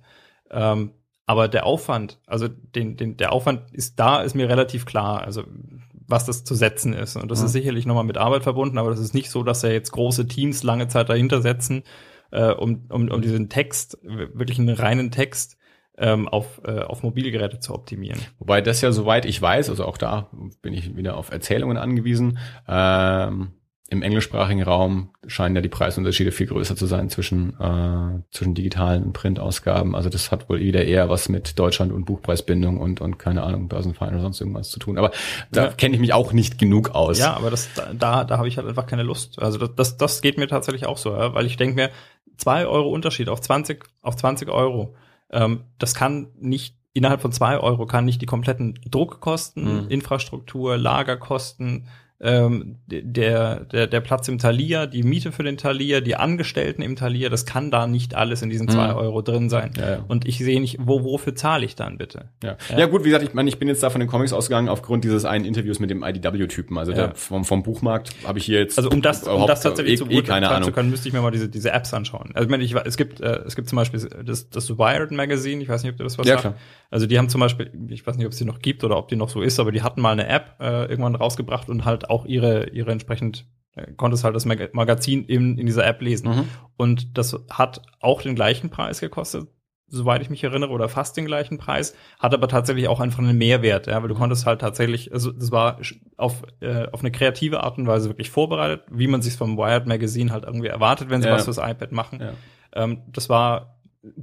Ähm, 0.51 0.93
aber 1.27 1.49
der 1.49 1.67
Aufwand, 1.67 2.21
also 2.27 2.47
den, 2.47 2.97
den, 2.97 3.17
der 3.17 3.33
Aufwand 3.33 3.73
ist 3.73 3.99
da, 3.99 4.23
ist 4.23 4.35
mir 4.35 4.49
relativ 4.49 4.87
klar. 4.87 5.23
Also 5.23 5.45
was 6.13 6.27
das 6.27 6.45
zu 6.45 6.55
setzen 6.55 6.93
ist. 6.93 7.17
Und 7.17 7.31
das 7.31 7.41
ja. 7.41 7.47
ist 7.47 7.53
sicherlich 7.53 7.87
nochmal 7.87 8.05
mit 8.05 8.17
Arbeit 8.17 8.45
verbunden, 8.45 8.79
aber 8.79 8.91
das 8.91 9.01
ist 9.01 9.15
nicht 9.15 9.31
so, 9.31 9.43
dass 9.43 9.63
ja 9.63 9.71
jetzt 9.71 9.91
große 9.91 10.29
Teams 10.29 10.63
lange 10.63 10.87
Zeit 10.87 11.09
dahinter 11.09 11.43
setzen, 11.43 11.83
äh, 12.31 12.53
um, 12.53 12.87
um, 12.89 13.11
um 13.11 13.21
diesen 13.21 13.49
Text, 13.49 13.99
wirklich 14.03 14.61
einen 14.61 14.77
reinen 14.77 15.11
Text, 15.11 15.57
ähm, 15.99 16.29
auf, 16.29 16.61
äh, 16.65 16.81
auf 16.81 17.03
Mobilgeräte 17.03 17.59
zu 17.59 17.75
optimieren. 17.75 18.21
Wobei 18.39 18.61
das 18.61 18.81
ja 18.81 18.93
soweit 18.93 19.25
ich 19.25 19.41
weiß, 19.41 19.69
also 19.69 19.85
auch 19.85 19.99
da 19.99 20.31
bin 20.63 20.73
ich 20.73 20.97
wieder 20.97 21.17
auf 21.17 21.31
Erzählungen 21.31 21.77
angewiesen, 21.77 22.39
ähm, 22.69 23.53
im 23.93 24.01
englischsprachigen 24.01 24.63
Raum 24.63 25.11
scheinen 25.27 25.55
ja 25.55 25.61
die 25.61 25.69
Preisunterschiede 25.69 26.33
viel 26.33 26.47
größer 26.47 26.77
zu 26.77 26.87
sein 26.87 27.11
zwischen, 27.11 27.51
äh, 27.61 28.23
zwischen 28.31 28.55
digitalen 28.55 29.03
und 29.05 29.13
Printausgaben. 29.13 29.95
Also 29.95 30.09
das 30.09 30.33
hat 30.33 30.49
wohl 30.49 30.61
wieder 30.61 30.83
eher 30.83 31.11
was 31.11 31.29
mit 31.29 31.59
Deutschland 31.59 31.93
und 31.93 32.07
Buchpreisbindung 32.07 32.81
und, 32.81 33.03
und 33.03 33.19
keine 33.19 33.43
Ahnung, 33.43 33.69
Börsenverein 33.69 34.15
oder 34.15 34.23
sonst 34.23 34.41
irgendwas 34.41 34.71
zu 34.71 34.79
tun. 34.79 34.97
Aber 34.97 35.11
da 35.51 35.67
ja. 35.67 35.73
kenne 35.73 35.95
ich 35.95 36.01
mich 36.01 36.15
auch 36.15 36.33
nicht 36.33 36.59
genug 36.59 36.95
aus. 36.95 37.19
Ja, 37.19 37.35
aber 37.35 37.51
das, 37.51 37.69
da, 37.93 38.25
da 38.25 38.39
habe 38.39 38.49
ich 38.49 38.57
halt 38.57 38.67
einfach 38.67 38.87
keine 38.87 39.03
Lust. 39.03 39.39
Also 39.43 39.59
das, 39.59 39.75
das, 39.75 39.97
das 39.99 40.23
geht 40.23 40.39
mir 40.39 40.49
tatsächlich 40.49 40.87
auch 40.87 40.97
so, 40.97 41.13
ja? 41.13 41.35
weil 41.35 41.45
ich 41.45 41.59
denke 41.59 41.75
mir, 41.75 41.91
zwei 42.39 42.67
Euro 42.67 42.89
Unterschied 42.89 43.29
auf 43.29 43.43
20, 43.43 43.85
auf 44.01 44.17
20 44.17 44.49
Euro, 44.49 44.97
ähm, 45.31 45.65
das 45.79 45.95
kann 45.95 46.29
nicht 46.41 46.77
innerhalb 46.95 47.21
von 47.21 47.33
zwei 47.33 47.59
Euro 47.59 47.87
kann 47.87 48.07
nicht 48.07 48.23
die 48.23 48.27
kompletten 48.27 48.79
Druckkosten, 48.91 49.85
mhm. 49.85 49.91
Infrastruktur, 49.91 50.79
Lagerkosten, 50.79 51.89
ähm, 52.23 52.77
der, 52.87 53.65
der, 53.65 53.89
der 53.89 54.01
Platz 54.01 54.29
im 54.29 54.39
Talier, 54.39 54.87
die 54.87 55.03
Miete 55.03 55.33
für 55.33 55.43
den 55.43 55.57
Talier, 55.57 56.01
die 56.01 56.15
Angestellten 56.15 56.81
im 56.81 56.95
Talier, 56.95 57.31
das 57.31 57.47
kann 57.47 57.73
da 57.73 57.89
nicht 57.89 58.15
alles 58.15 58.43
in 58.43 58.49
diesen 58.49 58.69
zwei 58.69 58.93
mhm. 58.93 58.97
Euro 58.97 59.23
drin 59.23 59.51
sein. 59.51 59.73
Ja, 59.77 59.91
ja. 59.91 60.05
Und 60.07 60.27
ich 60.27 60.39
sehe 60.39 60.61
nicht, 60.61 60.79
wo, 60.81 61.03
wofür 61.03 61.35
zahle 61.35 61.65
ich 61.65 61.75
dann 61.75 61.99
bitte? 61.99 62.29
Ja. 62.43 62.57
ja. 62.71 62.79
ja, 62.79 62.87
gut, 62.87 63.03
wie 63.03 63.09
gesagt, 63.09 63.25
ich 63.25 63.35
meine, 63.35 63.49
ich 63.49 63.59
bin 63.59 63.67
jetzt 63.67 63.83
da 63.83 63.91
von 63.91 64.01
den 64.01 64.09
Comics 64.09 64.33
ausgegangen 64.33 64.69
aufgrund 64.69 65.03
dieses 65.03 65.25
einen 65.25 65.45
Interviews 65.45 65.81
mit 65.81 65.91
dem 65.91 66.05
IDW-Typen. 66.05 66.79
Also 66.79 66.93
der, 66.93 67.15
vom, 67.17 67.45
vom 67.45 67.65
Buchmarkt 67.65 68.15
habe 68.25 68.39
ich 68.39 68.45
hier 68.45 68.61
jetzt. 68.61 68.79
Also 68.79 68.91
um 68.91 69.03
das, 69.03 69.25
um 69.25 69.49
das 69.49 69.61
tatsächlich 69.63 69.95
eh, 69.95 70.05
zu 70.05 70.09
eh 70.09 70.23
keine 70.23 70.49
Ahnung. 70.49 70.63
zu 70.63 70.73
können, 70.73 70.91
müsste 70.91 71.09
ich 71.09 71.15
mir 71.15 71.23
mal 71.23 71.33
diese, 71.33 71.49
diese 71.49 71.73
Apps 71.73 71.93
anschauen. 71.93 72.31
Also 72.35 72.45
ich 72.45 72.51
meine, 72.51 72.63
ich, 72.63 72.73
es 72.75 72.97
gibt, 72.97 73.21
äh, 73.21 73.41
es 73.47 73.57
gibt 73.57 73.69
zum 73.69 73.77
Beispiel 73.77 74.09
das, 74.25 74.49
das 74.49 74.71
Wired 74.79 75.11
Magazine, 75.11 75.61
ich 75.61 75.69
weiß 75.69 75.83
nicht, 75.83 75.91
ob 75.91 75.99
du 75.99 76.05
das 76.05 76.19
was 76.19 76.27
ja, 76.27 76.35
sagt. 76.35 76.43
Klar. 76.43 76.55
Also 76.93 77.07
die 77.07 77.19
haben 77.19 77.31
zum 77.31 77.41
Beispiel, 77.41 77.71
ich 77.89 78.07
weiß 78.07 78.17
nicht, 78.17 78.27
ob 78.27 78.33
es 78.33 78.39
die 78.39 78.45
noch 78.45 78.61
gibt 78.61 78.85
oder 78.85 78.99
ob 78.99 79.09
die 79.09 79.17
noch 79.17 79.31
so 79.31 79.41
ist, 79.41 79.59
aber 79.59 79.73
die 79.73 79.83
hatten 79.83 80.03
mal 80.03 80.13
eine 80.13 80.29
App 80.29 80.57
äh, 80.61 80.85
irgendwann 80.85 81.15
rausgebracht 81.15 81.71
und 81.71 81.87
halt 81.87 82.11
auch 82.13 82.27
ihre, 82.27 82.71
ihre 82.71 82.93
entsprechend 82.93 83.47
äh, 83.75 83.93
konntest 83.93 84.23
halt 84.25 84.37
das 84.37 84.45
Mag 84.45 84.75
Magazin 84.75 85.25
in, 85.25 85.59
in 85.59 85.67
dieser 85.67 85.87
App 85.87 86.01
lesen. 86.03 86.29
Mhm. 86.29 86.45
Und 86.77 87.19
das 87.19 87.37
hat 87.51 87.83
auch 88.01 88.23
den 88.23 88.35
gleichen 88.35 88.71
Preis 88.71 89.01
gekostet, 89.01 89.49
soweit 89.89 90.23
ich 90.23 90.31
mich 90.31 90.45
erinnere, 90.45 90.71
oder 90.71 90.89
fast 90.89 91.17
den 91.17 91.25
gleichen 91.25 91.59
Preis, 91.59 91.95
hat 92.19 92.35
aber 92.35 92.49
tatsächlich 92.49 92.89
auch 92.89 93.01
einfach 93.01 93.19
einen 93.21 93.37
Mehrwert, 93.37 93.87
ja, 93.87 94.01
weil 94.01 94.09
du 94.09 94.15
konntest 94.15 94.47
halt 94.47 94.61
tatsächlich, 94.61 95.13
also 95.13 95.33
das 95.33 95.51
war 95.51 95.79
auf, 96.17 96.43
äh, 96.61 96.87
auf 96.93 97.01
eine 97.01 97.11
kreative 97.11 97.63
Art 97.63 97.79
und 97.79 97.87
Weise 97.87 98.09
wirklich 98.09 98.31
vorbereitet, 98.31 98.83
wie 98.91 99.07
man 99.07 99.23
sich 99.23 99.35
vom 99.35 99.57
Wired 99.57 99.87
Magazine 99.87 100.33
halt 100.33 100.45
irgendwie 100.45 100.69
erwartet, 100.69 101.11
wenn 101.11 101.23
sie 101.23 101.29
ja. 101.29 101.35
was 101.35 101.45
fürs 101.45 101.59
iPad 101.59 101.93
machen. 101.93 102.21
Ja. 102.21 102.33
Ähm, 102.75 103.03
das 103.09 103.29
war 103.29 103.72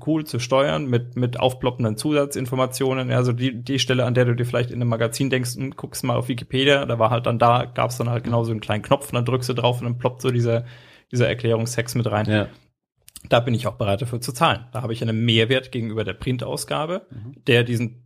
cool 0.06 0.26
zu 0.26 0.39
steuern 0.39 0.88
mit, 0.88 1.15
mit 1.15 1.39
aufploppenden 1.39 1.95
Zusatzinformationen. 1.95 3.11
Also 3.11 3.31
die, 3.31 3.61
die 3.64 3.80
Stelle, 3.80 4.06
an 4.06 4.14
der 4.14 4.26
du 4.26 4.35
dir 4.35 4.45
vielleicht 4.45 4.72
in 4.72 4.81
einem 4.81 4.89
Magazin 4.89 5.30
denkst, 5.30 5.56
hm, 5.56 5.72
guckst 5.76 6.03
mal 6.03 6.15
auf 6.18 6.27
Wikipedia, 6.27 6.85
da 6.85 6.99
war 6.99 7.10
halt 7.10 7.26
dann 7.26 7.39
da, 7.39 7.65
gab 7.65 7.89
es 7.91 7.97
dann 7.97 8.10
halt 8.10 8.23
genau 8.26 8.43
so 8.43 8.51
einen 8.51 8.60
kleinen 8.60 8.84
Knopf 8.84 9.07
und 9.10 9.15
dann 9.15 9.26
drückst 9.26 9.49
du 9.49 9.53
drauf 9.53 9.80
und 9.80 9.85
dann 9.85 9.97
ploppt 9.97 10.22
so 10.22 10.31
dieser, 10.31 10.65
dieser 11.11 11.27
Erklärungstext 11.30 11.95
mit 11.95 12.11
rein. 12.11 12.26
Ja. 12.30 12.47
Da 13.30 13.39
bin 13.39 13.53
ich 13.53 13.68
auch 13.68 13.76
bereit 13.76 14.01
dafür 14.01 14.22
zu 14.22 14.34
zahlen. 14.34 14.65
Da 14.72 14.81
habe 14.81 14.93
ich 14.93 15.01
einen 15.01 15.23
Mehrwert 15.26 15.72
gegenüber 15.72 16.03
der 16.03 16.14
Printausgabe, 16.14 17.06
Mhm. 17.10 17.43
der 17.47 17.64
diesen 17.64 18.06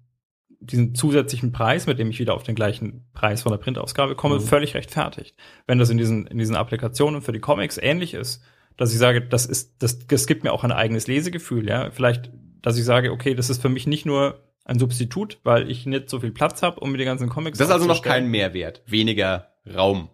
diesen 0.66 0.96
zusätzlichen 0.96 1.52
Preis, 1.52 1.88
mit 1.88 2.00
dem 2.00 2.10
ich 2.10 2.20
wieder 2.20 2.34
auf 2.36 2.44
den 2.44 2.56
gleichen 2.56 3.06
Preis 3.14 3.42
von 3.42 3.52
der 3.52 3.60
Printausgabe 3.60 4.16
komme, 4.16 4.36
Mhm. 4.36 4.40
völlig 4.42 4.76
rechtfertigt. 4.76 5.36
Wenn 5.68 5.78
das 5.78 5.90
in 5.90 5.98
diesen, 5.98 6.26
in 6.26 6.38
diesen 6.38 6.56
Applikationen 6.56 7.22
für 7.22 7.34
die 7.34 7.42
Comics 7.42 7.78
ähnlich 7.78 8.14
ist, 8.14 8.42
dass 8.78 8.92
ich 8.92 9.00
sage, 9.00 9.22
das 9.22 9.46
ist, 9.46 9.76
das, 9.80 10.00
das 10.08 10.28
gibt 10.28 10.44
mir 10.44 10.52
auch 10.52 10.64
ein 10.64 10.72
eigenes 10.72 11.08
Lesegefühl, 11.08 11.68
ja. 11.68 11.92
Vielleicht, 11.92 12.32
dass 12.62 12.78
ich 12.78 12.86
sage, 12.86 13.12
okay, 13.12 13.36
das 13.36 13.50
ist 13.50 13.62
für 13.62 13.70
mich 13.70 13.88
nicht 13.88 14.06
nur 14.06 14.40
ein 14.66 14.80
Substitut, 14.80 15.40
weil 15.44 15.70
ich 15.70 15.86
nicht 15.86 16.10
so 16.10 16.20
viel 16.20 16.32
Platz 16.32 16.62
habe, 16.62 16.80
um 16.80 16.92
mir 16.92 16.98
die 16.98 17.06
ganzen 17.06 17.30
Comics 17.30 17.58
Das 17.58 17.68
ist 17.68 17.74
also 17.74 17.86
noch 17.86 18.02
kein 18.02 18.28
Mehrwert. 18.28 18.82
Weniger 18.86 19.50
Raum. 19.74 20.10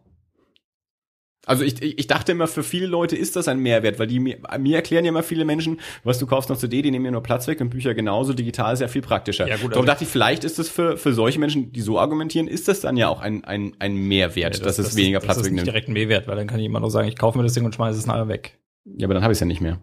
Also 1.46 1.64
ich, 1.64 1.82
ich 1.82 2.06
dachte 2.08 2.34
immer, 2.34 2.48
für 2.48 2.64
viele 2.64 2.86
Leute 2.86 3.16
ist 3.16 3.36
das 3.36 3.48
ein 3.48 3.60
Mehrwert, 3.60 3.98
weil 3.98 4.08
die 4.08 4.20
mir, 4.20 4.38
mir 4.60 4.76
erklären 4.76 5.06
ja 5.06 5.10
immer 5.10 5.24
viele 5.24 5.46
Menschen, 5.46 5.80
was 6.04 6.20
du 6.20 6.28
kaufst 6.28 6.50
noch 6.50 6.58
CD, 6.58 6.82
die 6.82 6.92
nehmen 6.92 7.06
ja 7.06 7.12
nur 7.12 7.24
Platz 7.24 7.48
weg 7.48 7.60
und 7.62 7.70
Bücher 7.70 7.94
genauso, 7.96 8.34
digital 8.34 8.74
ist 8.74 8.82
ja 8.82 8.88
viel 8.88 9.02
praktischer. 9.02 9.48
Ja, 9.48 9.56
gut, 9.56 9.72
Darum 9.72 9.84
also- 9.84 9.86
dachte 9.94 10.04
ich, 10.04 10.10
vielleicht 10.10 10.44
ist 10.44 10.60
das 10.60 10.70
für, 10.70 10.98
für 10.98 11.14
solche 11.14 11.40
Menschen, 11.40 11.72
die 11.72 11.82
so 11.82 11.98
argumentieren, 11.98 12.48
ist 12.48 12.68
das 12.68 12.82
dann 12.82 12.98
ja 12.98 13.08
auch 13.08 13.22
ein, 13.22 13.44
ein, 13.46 13.74
ein 13.80 13.96
Mehrwert, 13.96 14.58
Ja, 14.60 14.64
dass 14.64 14.78
es 14.80 14.96
weniger 14.96 15.20
Platz 15.22 15.38
Das 15.38 15.46
ist 15.48 15.52
nicht 15.54 15.62
wegnimmt. 15.62 15.68
direkt 15.68 15.88
ein 15.88 15.94
Mehrwert, 15.94 16.28
weil 16.28 16.36
dann 16.36 16.46
kann 16.48 16.60
ich 16.60 16.66
immer 16.66 16.82
noch 16.82 16.90
sagen, 16.90 17.08
ich 17.08 17.18
kaufe 17.18 17.38
mir 17.38 17.44
das 17.46 17.54
Ding 17.54 17.66
und 17.66 17.74
schmeiße 17.74 17.98
es 17.98 18.06
nachher 18.06 18.28
weg. 18.28 18.60
Ja, 18.86 19.08
aber 19.08 19.14
dann 19.14 19.24
habe 19.24 19.32
ich 19.32 19.38
es 19.38 19.40
ja 19.40 19.48
nicht 19.48 19.62
mehr. 19.62 19.80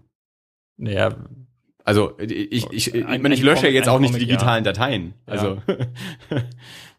Naja, 0.77 1.17
Also 1.85 2.19
ich, 2.21 2.31
ich, 2.53 2.67
ich, 2.71 2.95
ich, 2.95 3.07
Ein- 3.07 3.23
meine, 3.23 3.35
ich 3.35 3.43
lösche 3.43 3.67
ja 3.67 3.73
jetzt 3.73 3.89
auch 3.89 3.99
nicht 3.99 4.15
die 4.15 4.19
digitalen 4.21 4.63
Dateien. 4.63 5.15
Also 5.25 5.59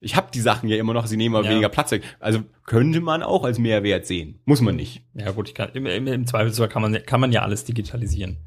ich 0.00 0.16
habe 0.16 0.28
die 0.32 0.40
Sachen 0.40 0.68
ja 0.68 0.76
immer 0.76 0.94
noch, 0.94 1.06
sie 1.06 1.16
nehmen 1.16 1.34
aber 1.34 1.44
Ja. 1.44 1.50
weniger 1.52 1.68
Platz 1.68 1.90
weg. 1.90 2.02
Also 2.20 2.40
könnte 2.64 3.00
man 3.00 3.22
auch 3.22 3.44
als 3.44 3.58
Mehrwert 3.58 4.06
sehen. 4.06 4.40
Muss 4.46 4.60
man 4.62 4.74
nicht. 4.76 5.02
ja 5.14 5.30
gut, 5.32 5.48
ich 5.48 5.54
kann, 5.54 5.70
im, 5.74 5.84
im, 5.86 6.06
im 6.06 6.26
Zweifelsfall 6.26 6.68
kann 6.68 6.82
man, 6.82 6.94
kann 7.04 7.20
man 7.20 7.32
ja 7.32 7.42
alles 7.42 7.64
digitalisieren. 7.64 8.38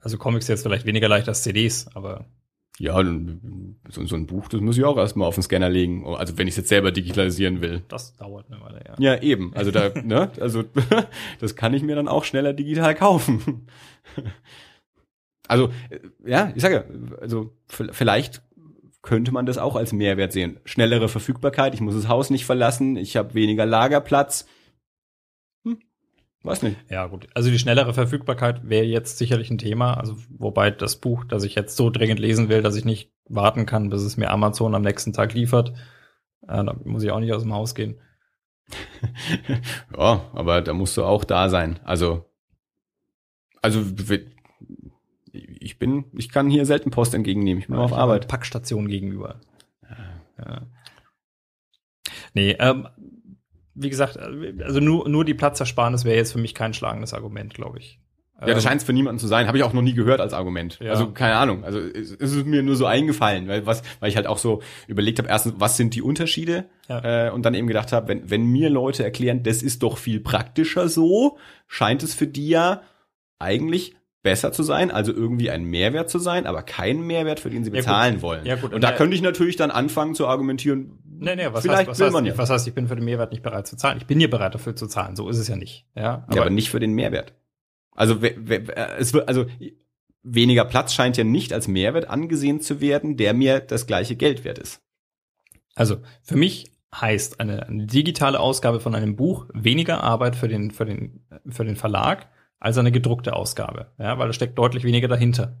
Also 0.00 0.18
Comics 0.18 0.48
jetzt 0.48 0.62
vielleicht 0.62 0.86
weniger 0.86 1.08
leicht 1.08 1.28
als 1.28 1.42
CDs, 1.42 1.88
aber 1.94 2.26
Ja, 2.78 2.94
so, 3.88 4.04
so 4.06 4.14
ein 4.16 4.26
Buch, 4.26 4.48
das 4.48 4.60
muss 4.60 4.78
ich 4.78 4.84
auch 4.84 4.96
erstmal 4.96 5.26
auf 5.28 5.34
den 5.34 5.42
Scanner 5.42 5.68
legen. 5.68 6.06
Also 6.06 6.38
wenn 6.38 6.46
ich 6.46 6.52
es 6.52 6.58
jetzt 6.58 6.68
selber 6.68 6.92
digitalisieren 6.92 7.60
will. 7.60 7.82
das 7.88 8.14
dauert 8.16 8.46
eine 8.50 8.60
Weile, 8.60 8.80
ja. 8.86 8.94
Ja, 8.98 9.20
eben. 9.22 9.52
Also 9.54 9.72
da, 9.72 9.90
ne, 10.02 10.30
also 10.40 10.62
das 11.40 11.56
kann 11.56 11.74
ich 11.74 11.82
mir 11.82 11.96
dann 11.96 12.08
auch 12.08 12.24
schneller 12.24 12.52
digital 12.54 12.94
kaufen. 12.94 13.66
Also, 15.48 15.70
äh, 15.90 16.00
ja, 16.28 16.50
ich 16.56 16.60
sage, 16.62 16.86
also 17.20 17.52
vielleicht 17.68 18.42
könnte 19.06 19.32
man 19.32 19.46
das 19.46 19.56
auch 19.56 19.76
als 19.76 19.92
Mehrwert 19.92 20.32
sehen. 20.32 20.60
Schnellere 20.64 21.08
Verfügbarkeit, 21.08 21.72
ich 21.72 21.80
muss 21.80 21.94
das 21.94 22.08
Haus 22.08 22.28
nicht 22.28 22.44
verlassen, 22.44 22.96
ich 22.96 23.16
habe 23.16 23.34
weniger 23.34 23.64
Lagerplatz. 23.64 24.46
Hm, 25.64 25.78
weiß 26.42 26.62
nicht. 26.62 26.76
Ja, 26.90 27.06
gut. 27.06 27.28
Also 27.32 27.50
die 27.50 27.58
schnellere 27.58 27.94
Verfügbarkeit 27.94 28.68
wäre 28.68 28.84
jetzt 28.84 29.16
sicherlich 29.16 29.48
ein 29.50 29.58
Thema. 29.58 29.94
Also, 29.94 30.16
wobei 30.28 30.70
das 30.70 30.96
Buch, 30.96 31.24
das 31.24 31.44
ich 31.44 31.54
jetzt 31.54 31.76
so 31.76 31.88
dringend 31.88 32.18
lesen 32.18 32.48
will, 32.48 32.62
dass 32.62 32.76
ich 32.76 32.84
nicht 32.84 33.12
warten 33.28 33.64
kann, 33.64 33.88
bis 33.88 34.02
es 34.02 34.16
mir 34.16 34.30
Amazon 34.30 34.74
am 34.74 34.82
nächsten 34.82 35.12
Tag 35.12 35.32
liefert. 35.32 35.70
Äh, 36.42 36.64
da 36.64 36.76
muss 36.84 37.04
ich 37.04 37.12
auch 37.12 37.20
nicht 37.20 37.32
aus 37.32 37.42
dem 37.42 37.54
Haus 37.54 37.74
gehen. 37.74 38.00
Ja, 39.96 40.24
aber 40.32 40.60
da 40.60 40.72
musst 40.72 40.96
du 40.96 41.04
auch 41.04 41.24
da 41.24 41.48
sein. 41.48 41.78
Also, 41.84 42.24
also 43.62 43.82
ich 45.66 45.78
bin, 45.78 46.04
ich 46.16 46.30
kann 46.30 46.48
hier 46.48 46.64
selten 46.64 46.90
Post 46.90 47.12
entgegennehmen. 47.14 47.60
Ich 47.60 47.66
bin 47.66 47.76
auf 47.76 47.90
Ich 47.90 47.96
habe 47.96 48.02
Arbeit. 48.02 48.28
Packstation 48.28 48.88
gegenüber. 48.88 49.40
Ja. 50.38 50.62
Nee, 52.34 52.56
ähm, 52.58 52.88
wie 53.74 53.90
gesagt, 53.90 54.18
also 54.18 54.80
nur, 54.80 55.08
nur 55.08 55.24
die 55.24 55.34
Platzersparnis 55.34 56.04
wäre 56.04 56.16
jetzt 56.16 56.32
für 56.32 56.38
mich 56.38 56.54
kein 56.54 56.72
schlagendes 56.74 57.12
Argument, 57.14 57.52
glaube 57.54 57.78
ich. 57.78 58.00
Ja, 58.40 58.46
das 58.48 58.56
Ähm, 58.64 58.68
scheint 58.68 58.80
es 58.82 58.86
für 58.86 58.92
niemanden 58.92 59.18
zu 59.18 59.26
sein. 59.28 59.46
Habe 59.46 59.56
ich 59.56 59.64
auch 59.64 59.72
noch 59.72 59.80
nie 59.82 59.94
gehört 59.94 60.20
als 60.20 60.34
Argument. 60.34 60.78
Ja. 60.80 60.90
Also 60.90 61.10
keine 61.10 61.36
Ahnung. 61.36 61.64
Also 61.64 61.78
es, 61.78 62.10
es 62.10 62.32
ist 62.34 62.46
mir 62.46 62.62
nur 62.62 62.76
so 62.76 62.84
eingefallen, 62.84 63.48
weil 63.48 63.64
was, 63.64 63.82
weil 64.00 64.10
ich 64.10 64.16
halt 64.16 64.26
auch 64.26 64.36
so 64.38 64.62
überlegt 64.86 65.18
habe, 65.18 65.28
erstens, 65.28 65.54
was 65.56 65.78
sind 65.78 65.94
die 65.94 66.02
Unterschiede? 66.02 66.66
Ja. 66.88 67.28
Äh, 67.28 67.30
und 67.30 67.44
dann 67.46 67.54
eben 67.54 67.66
gedacht 67.66 67.92
habe, 67.92 68.08
wenn, 68.08 68.28
wenn 68.30 68.44
mir 68.46 68.68
Leute 68.68 69.04
erklären, 69.04 69.42
das 69.42 69.62
ist 69.62 69.82
doch 69.82 69.96
viel 69.96 70.20
praktischer 70.20 70.88
so, 70.90 71.38
scheint 71.66 72.02
es 72.02 72.14
für 72.14 72.26
die 72.26 72.48
ja 72.48 72.82
eigentlich 73.38 73.96
besser 74.26 74.50
zu 74.50 74.64
sein, 74.64 74.90
also 74.90 75.12
irgendwie 75.12 75.50
ein 75.50 75.62
Mehrwert 75.62 76.10
zu 76.10 76.18
sein, 76.18 76.46
aber 76.46 76.64
kein 76.64 77.00
Mehrwert, 77.06 77.38
für 77.38 77.48
den 77.48 77.62
sie 77.62 77.70
Ja, 77.70 77.76
bezahlen 77.76 78.22
wollen. 78.22 78.44
Ja, 78.44 78.56
gut. 78.56 78.74
Und 78.74 78.80
da 78.82 78.88
Und, 78.88 78.94
äh, 78.94 78.96
könnte 78.96 79.14
ich 79.14 79.22
natürlich 79.22 79.54
dann 79.54 79.70
anfangen 79.70 80.16
zu 80.16 80.26
argumentieren. 80.26 80.98
Nee, 81.04 81.36
nee, 81.36 81.46
was 81.52 81.62
vielleicht 81.62 81.82
heißt, 81.82 81.90
was, 81.90 81.98
will 82.00 82.06
heißt, 82.06 82.12
man 82.12 82.26
ja. 82.26 82.36
was 82.36 82.50
heißt, 82.50 82.66
ich 82.66 82.74
bin 82.74 82.88
für 82.88 82.96
den 82.96 83.04
Mehrwert 83.04 83.30
nicht 83.30 83.44
bereit 83.44 83.68
zu 83.68 83.76
zahlen? 83.76 83.98
Ich 83.98 84.06
bin 84.06 84.18
hier 84.18 84.28
bereit 84.28 84.52
dafür 84.52 84.74
zu 84.74 84.88
zahlen, 84.88 85.14
so 85.14 85.28
ist 85.28 85.38
es 85.38 85.46
ja 85.46 85.54
nicht. 85.54 85.86
Ja, 85.94 86.24
Aber, 86.26 86.34
ja, 86.34 86.42
aber 86.42 86.50
nicht 86.50 86.70
für 86.70 86.80
den 86.80 86.92
Mehrwert. 86.92 87.34
Also 87.92 88.20
äh, 88.20 88.66
es 88.98 89.14
wird 89.14 89.28
also 89.28 89.46
weniger 90.24 90.64
Platz 90.64 90.92
scheint 90.92 91.16
ja 91.16 91.22
nicht 91.22 91.52
als 91.52 91.68
Mehrwert 91.68 92.10
angesehen 92.10 92.60
zu 92.60 92.80
werden, 92.80 93.16
der 93.16 93.32
mir 93.32 93.60
das 93.60 93.86
gleiche 93.86 94.16
Geld 94.16 94.42
wert 94.42 94.58
ist. 94.58 94.82
Also 95.76 95.98
für 96.24 96.36
mich 96.36 96.72
heißt 96.92 97.38
eine, 97.38 97.68
eine 97.68 97.86
digitale 97.86 98.40
Ausgabe 98.40 98.80
von 98.80 98.96
einem 98.96 99.14
Buch 99.14 99.46
weniger 99.54 100.02
Arbeit 100.02 100.34
für 100.34 100.48
den, 100.48 100.72
für 100.72 100.84
den, 100.84 101.24
für 101.48 101.64
den 101.64 101.76
Verlag 101.76 102.28
als 102.58 102.78
eine 102.78 102.92
gedruckte 102.92 103.34
Ausgabe. 103.34 103.92
Ja, 103.98 104.18
weil 104.18 104.26
da 104.28 104.32
steckt 104.32 104.58
deutlich 104.58 104.84
weniger 104.84 105.08
dahinter. 105.08 105.58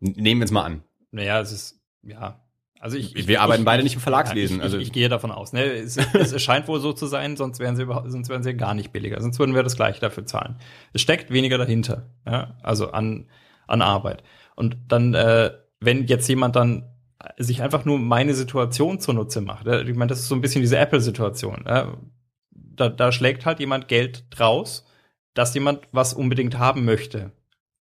Nehmen 0.00 0.40
wir 0.40 0.44
es 0.44 0.50
mal 0.50 0.64
an. 0.64 0.82
Naja, 1.10 1.40
es 1.40 1.52
ist, 1.52 1.80
ja. 2.02 2.40
Also 2.78 2.98
ich, 2.98 3.26
Wir 3.26 3.40
arbeiten 3.40 3.64
beide 3.64 3.82
nicht 3.82 3.94
im 3.94 4.00
Ja, 4.00 4.04
Verlagslesen, 4.04 4.58
Ich, 4.58 4.62
also- 4.62 4.76
ich, 4.76 4.88
ich 4.88 4.92
gehe 4.92 5.08
davon 5.08 5.30
aus. 5.32 5.52
Ne? 5.52 5.64
Es, 5.64 5.96
es 5.96 6.42
scheint 6.42 6.68
wohl 6.68 6.80
so 6.80 6.92
zu 6.92 7.06
sein, 7.06 7.36
sonst 7.36 7.58
wären 7.58 7.74
sie 7.74 7.82
überhaupt, 7.82 8.10
sonst 8.10 8.28
wären 8.28 8.42
sie 8.42 8.54
gar 8.54 8.74
nicht 8.74 8.92
billiger. 8.92 9.20
Sonst 9.20 9.38
würden 9.38 9.54
wir 9.54 9.62
das 9.62 9.76
gleiche 9.76 10.00
dafür 10.00 10.26
zahlen. 10.26 10.56
Es 10.92 11.00
steckt 11.00 11.30
weniger 11.30 11.58
dahinter, 11.58 12.10
ja? 12.26 12.56
also 12.62 12.90
an 12.90 13.28
an 13.66 13.82
Arbeit. 13.82 14.22
Und 14.54 14.76
dann, 14.88 15.14
äh, 15.14 15.50
wenn 15.80 16.06
jetzt 16.06 16.28
jemand 16.28 16.54
dann 16.54 16.84
sich 17.38 17.62
einfach 17.62 17.84
nur 17.84 17.98
meine 17.98 18.34
Situation 18.34 19.00
zunutze 19.00 19.40
macht, 19.40 19.66
ja? 19.66 19.80
ich 19.80 19.96
meine, 19.96 20.10
das 20.10 20.20
ist 20.20 20.28
so 20.28 20.34
ein 20.36 20.40
bisschen 20.40 20.60
diese 20.60 20.78
Apple-Situation. 20.78 21.64
Ja? 21.66 21.96
Da, 22.52 22.88
da 22.88 23.10
schlägt 23.10 23.44
halt 23.46 23.58
jemand 23.58 23.88
Geld 23.88 24.24
draus, 24.30 24.85
dass 25.36 25.54
jemand 25.54 25.86
was 25.92 26.14
unbedingt 26.14 26.58
haben 26.58 26.84
möchte. 26.84 27.30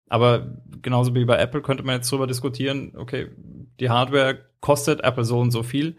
Aber 0.10 0.58
genauso 0.82 1.16
wie 1.16 1.26
bei 1.26 1.38
Apple 1.38 1.62
könnte 1.62 1.84
man 1.84 1.96
jetzt 1.96 2.12
drüber 2.12 2.28
diskutieren, 2.28 2.94
okay, 2.98 3.30
die 3.80 3.90
Hardware 3.90 4.40
kostet 4.60 5.04
Apple 5.04 5.24
so 5.24 5.40
und 5.40 5.52
so 5.52 5.64
viel 5.64 5.96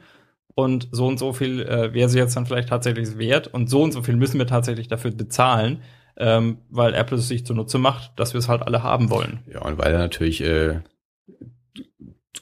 und 0.54 0.88
so 0.92 1.06
und 1.06 1.18
so 1.18 1.32
viel 1.32 1.62
äh, 1.62 1.92
wäre 1.94 2.08
sie 2.08 2.18
jetzt 2.18 2.36
dann 2.36 2.46
vielleicht 2.46 2.68
tatsächlich 2.68 3.18
wert 3.18 3.48
und 3.48 3.70
so 3.70 3.82
und 3.82 3.92
so 3.92 4.02
viel 4.02 4.16
müssen 4.16 4.38
wir 4.38 4.46
tatsächlich 4.46 4.88
dafür 4.88 5.10
bezahlen, 5.12 5.82
ähm, 6.16 6.58
weil 6.70 6.94
Apple 6.94 7.18
es 7.18 7.28
sich 7.28 7.46
zunutze 7.46 7.78
macht, 7.78 8.12
dass 8.18 8.34
wir 8.34 8.38
es 8.38 8.48
halt 8.48 8.62
alle 8.62 8.82
haben 8.82 9.10
wollen. 9.10 9.40
Ja, 9.52 9.62
und 9.62 9.78
weil 9.78 9.92
da 9.92 9.98
natürlich 9.98 10.42
äh, 10.42 10.80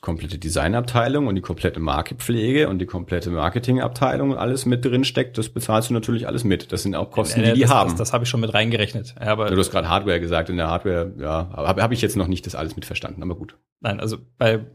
komplette 0.03 0.37
Designabteilung 0.37 1.29
und 1.29 1.37
die 1.37 1.41
komplette 1.41 1.79
Markepflege 1.79 2.69
und 2.69 2.81
die 2.81 2.87
komplette 2.87 3.31
Marketingabteilung 3.31 4.33
und 4.33 4.37
alles 4.37 4.67
mit 4.67 4.85
drin 4.85 5.05
steckt, 5.05 5.39
das 5.39 5.49
bezahlst 5.49 5.91
du 5.91 5.95
natürlich 5.95 6.27
alles 6.27 6.43
mit. 6.43 6.73
Das 6.73 6.83
sind 6.83 6.97
auch 6.97 7.13
Kosten, 7.13 7.41
Äh, 7.41 7.51
die 7.51 7.53
die 7.53 7.61
das, 7.63 7.71
haben. 7.71 7.91
Das, 7.91 7.99
das 7.99 8.13
habe 8.13 8.25
ich 8.25 8.29
schon 8.29 8.41
mit 8.41 8.53
reingerechnet. 8.53 9.15
Ja, 9.21 9.29
aber 9.29 9.49
Ja, 9.49 9.55
du 9.55 9.59
hast 9.59 9.71
gerade 9.71 9.89
Hardware 9.89 10.19
gesagt. 10.19 10.51
In 10.51 10.57
der 10.57 10.69
Hardware, 10.69 11.13
ja, 11.19 11.51
habe 11.55 11.81
hab 11.81 11.93
ich 11.93 12.03
jetzt 12.03 12.17
noch 12.17 12.27
nicht 12.27 12.45
das 12.47 12.57
alles 12.57 12.75
mitverstanden, 12.75 13.23
aber 13.23 13.37
gut. 13.37 13.57
Nein, 13.81 14.01
also 14.01 14.19
bei, 14.39 14.67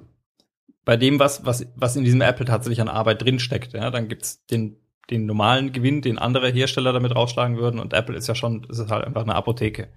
bei 0.86 0.96
dem, 0.96 1.20
was, 1.20 1.46
was, 1.46 1.68
was 1.76 1.98
in 1.98 2.06
diesem 2.06 2.22
Apple 2.22 2.46
tatsächlich 2.46 2.80
an 2.80 2.88
Arbeit 2.88 3.22
drinsteckt, 3.22 3.74
ja, 3.74 3.92
dann 3.92 4.08
gibt's 4.08 4.46
den, 4.46 4.78
den 5.10 5.26
normalen 5.26 5.74
Gewinn, 5.74 6.02
den 6.02 6.20
andere 6.20 6.50
Hersteller 6.50 6.94
damit 6.94 7.14
rausschlagen 7.14 7.58
würden 7.58 7.82
und 7.82 7.92
Apple 7.92 8.16
ist 8.16 8.28
ja 8.28 8.36
schon, 8.36 8.64
ist 8.70 8.80
es 8.80 8.90
halt 8.90 9.04
einfach 9.06 9.24
eine 9.24 9.36
Apotheke. 9.36 9.90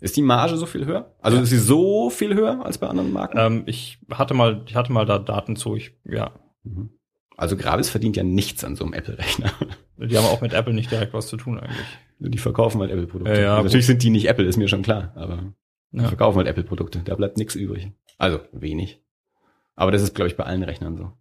Ist 0.00 0.16
die 0.16 0.22
Marge 0.22 0.56
so 0.56 0.66
viel 0.66 0.86
höher? 0.86 1.14
Also 1.20 1.36
Ja. 1.36 1.42
ist 1.42 1.50
sie 1.50 1.58
so 1.58 2.10
viel 2.10 2.34
höher 2.34 2.64
als 2.64 2.78
bei 2.78 2.86
anderen 2.88 3.12
Marken? 3.12 3.38
Ähm, 3.38 3.62
ich 3.66 3.98
hatte 4.10 4.34
mal, 4.34 4.62
ich 4.66 4.74
hatte 4.74 4.92
mal 4.92 5.04
da 5.06 5.18
Daten 5.18 5.56
zu, 5.56 5.76
ich, 5.76 5.92
ja. 6.04 6.32
Mhm. 6.64 6.90
Also 7.36 7.56
Gravis 7.56 7.88
verdient 7.90 8.16
ja 8.16 8.22
nichts 8.22 8.64
an 8.64 8.76
so 8.76 8.84
einem 8.84 8.92
Apple-Rechner. 8.92 9.50
Die 9.98 10.16
haben 10.16 10.26
auch 10.26 10.40
mit 10.40 10.52
Apple 10.52 10.72
nicht 10.74 10.90
direkt 10.90 11.12
was 11.14 11.26
zu 11.28 11.36
tun 11.36 11.58
eigentlich. 11.58 11.86
Die 12.18 12.38
verkaufen 12.38 12.80
halt 12.80 12.90
Apple-Produkte. 12.90 13.32
Ja, 13.34 13.40
ja, 13.40 13.50
Also 13.52 13.64
natürlich 13.64 13.86
sind 13.86 14.02
die 14.02 14.10
nicht 14.10 14.28
Apple, 14.28 14.44
ist 14.46 14.56
mir 14.56 14.68
schon 14.68 14.82
klar, 14.82 15.12
aber 15.14 15.54
die 15.92 16.04
verkaufen 16.04 16.38
halt 16.38 16.48
Apple-Produkte. 16.48 17.00
Da 17.04 17.14
bleibt 17.14 17.36
nichts 17.38 17.54
übrig. 17.54 17.92
Also 18.18 18.40
wenig. 18.52 19.02
Aber 19.74 19.90
das 19.90 20.02
ist, 20.02 20.14
glaube 20.14 20.28
ich, 20.28 20.36
bei 20.36 20.44
allen 20.44 20.62
Rechnern 20.62 20.96
so. 20.96 21.12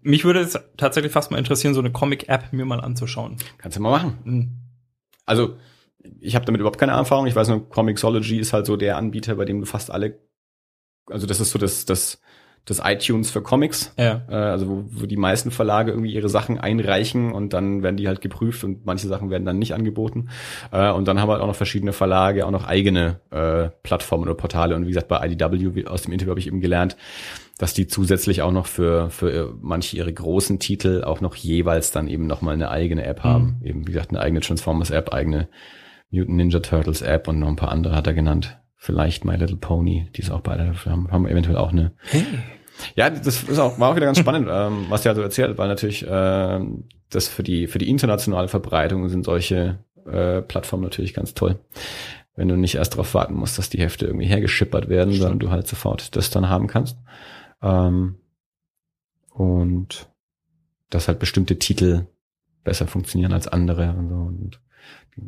Mich 0.00 0.24
würde 0.24 0.40
es 0.40 0.58
tatsächlich 0.76 1.12
fast 1.12 1.30
mal 1.30 1.38
interessieren, 1.38 1.74
so 1.74 1.80
eine 1.80 1.90
Comic-App 1.92 2.52
mir 2.52 2.64
mal 2.64 2.80
anzuschauen. 2.80 3.36
Kannst 3.58 3.76
du 3.76 3.82
mal 3.82 3.90
machen. 3.90 4.18
Hm. 4.24 4.50
Also 5.26 5.56
ich 6.20 6.34
habe 6.34 6.44
damit 6.44 6.60
überhaupt 6.60 6.78
keine 6.78 6.92
Erfahrung. 6.92 7.26
Ich 7.26 7.36
weiß 7.36 7.48
nur, 7.48 7.68
Comixology 7.68 8.38
ist 8.38 8.52
halt 8.52 8.66
so 8.66 8.76
der 8.76 8.96
Anbieter, 8.96 9.34
bei 9.36 9.44
dem 9.44 9.60
du 9.60 9.66
fast 9.66 9.90
alle, 9.90 10.18
also 11.08 11.26
das 11.26 11.40
ist 11.40 11.50
so 11.50 11.58
das, 11.58 11.84
das 11.84 12.20
das 12.66 12.82
iTunes 12.84 13.30
für 13.30 13.42
Comics. 13.42 13.94
Ja. 13.96 14.22
Äh, 14.28 14.34
also 14.34 14.68
wo, 14.68 14.84
wo 14.88 15.06
die 15.06 15.16
meisten 15.16 15.50
Verlage 15.50 15.92
irgendwie 15.92 16.12
ihre 16.12 16.28
Sachen 16.28 16.58
einreichen 16.58 17.32
und 17.32 17.52
dann 17.52 17.82
werden 17.82 17.96
die 17.96 18.08
halt 18.08 18.20
geprüft 18.20 18.64
und 18.64 18.84
manche 18.84 19.06
Sachen 19.06 19.30
werden 19.30 19.44
dann 19.44 19.58
nicht 19.58 19.72
angeboten. 19.72 20.28
Äh, 20.72 20.90
und 20.90 21.06
dann 21.08 21.20
haben 21.20 21.28
wir 21.28 21.34
halt 21.34 21.42
auch 21.42 21.46
noch 21.46 21.56
verschiedene 21.56 21.92
Verlage, 21.92 22.44
auch 22.44 22.50
noch 22.50 22.66
eigene 22.66 23.20
äh, 23.30 23.70
Plattformen 23.82 24.24
oder 24.24 24.34
Portale. 24.34 24.74
Und 24.74 24.82
wie 24.82 24.88
gesagt, 24.88 25.08
bei 25.08 25.24
IDW, 25.24 25.86
aus 25.86 26.02
dem 26.02 26.12
Interview 26.12 26.30
habe 26.30 26.40
ich 26.40 26.48
eben 26.48 26.60
gelernt, 26.60 26.96
dass 27.56 27.72
die 27.72 27.86
zusätzlich 27.86 28.42
auch 28.42 28.52
noch 28.52 28.66
für, 28.66 29.10
für 29.10 29.54
manche 29.62 29.96
ihre 29.96 30.12
großen 30.12 30.58
Titel 30.58 31.04
auch 31.04 31.20
noch 31.20 31.36
jeweils 31.36 31.92
dann 31.92 32.08
eben 32.08 32.26
nochmal 32.26 32.54
eine 32.54 32.70
eigene 32.70 33.04
App 33.04 33.22
haben. 33.22 33.60
Eben, 33.62 33.86
wie 33.86 33.92
gesagt, 33.92 34.10
eine 34.10 34.20
eigene 34.20 34.40
Transformers-App, 34.40 35.14
eigene 35.14 35.48
Mutant 36.10 36.36
Ninja 36.36 36.60
Turtles 36.60 37.02
App 37.02 37.28
und 37.28 37.38
noch 37.38 37.48
ein 37.48 37.56
paar 37.56 37.72
andere 37.72 37.94
hat 37.94 38.06
er 38.06 38.14
genannt. 38.14 38.58
Vielleicht 38.76 39.24
My 39.24 39.36
Little 39.36 39.56
Pony, 39.56 40.08
die 40.14 40.20
ist 40.20 40.30
auch 40.30 40.40
beide, 40.40 40.72
haben, 40.84 41.10
haben 41.10 41.26
eventuell 41.26 41.56
auch 41.56 41.72
eine. 41.72 41.92
Ja, 42.94 43.08
das 43.08 43.42
ist 43.42 43.58
auch, 43.58 43.78
war 43.78 43.90
auch 43.90 43.96
wieder 43.96 44.06
ganz 44.06 44.18
spannend, 44.18 44.48
ähm, 44.50 44.86
was 44.90 45.04
er 45.06 45.14
so 45.14 45.22
erzählt, 45.22 45.56
weil 45.56 45.68
natürlich 45.68 46.04
ähm, 46.08 46.84
das 47.10 47.28
für 47.28 47.42
die, 47.42 47.66
für 47.66 47.78
die 47.78 47.88
internationale 47.88 48.48
Verbreitung 48.48 49.08
sind 49.08 49.24
solche 49.24 49.78
äh, 50.06 50.42
Plattformen 50.42 50.84
natürlich 50.84 51.14
ganz 51.14 51.34
toll. 51.34 51.58
Wenn 52.34 52.48
du 52.48 52.56
nicht 52.56 52.74
erst 52.74 52.92
darauf 52.92 53.14
warten 53.14 53.34
musst, 53.34 53.58
dass 53.58 53.70
die 53.70 53.80
Hefte 53.80 54.06
irgendwie 54.06 54.26
hergeschippert 54.26 54.88
werden, 54.88 55.10
Stimmt. 55.10 55.22
sondern 55.22 55.38
du 55.38 55.50
halt 55.50 55.66
sofort 55.66 56.14
das 56.16 56.30
dann 56.30 56.48
haben 56.48 56.66
kannst. 56.66 56.98
Ähm, 57.62 58.16
und 59.30 60.10
dass 60.90 61.08
halt 61.08 61.18
bestimmte 61.18 61.58
Titel 61.58 62.06
besser 62.62 62.86
funktionieren 62.86 63.32
als 63.32 63.48
andere 63.48 63.94
und 63.96 64.08
so. 64.08 64.14
Und 64.16 64.60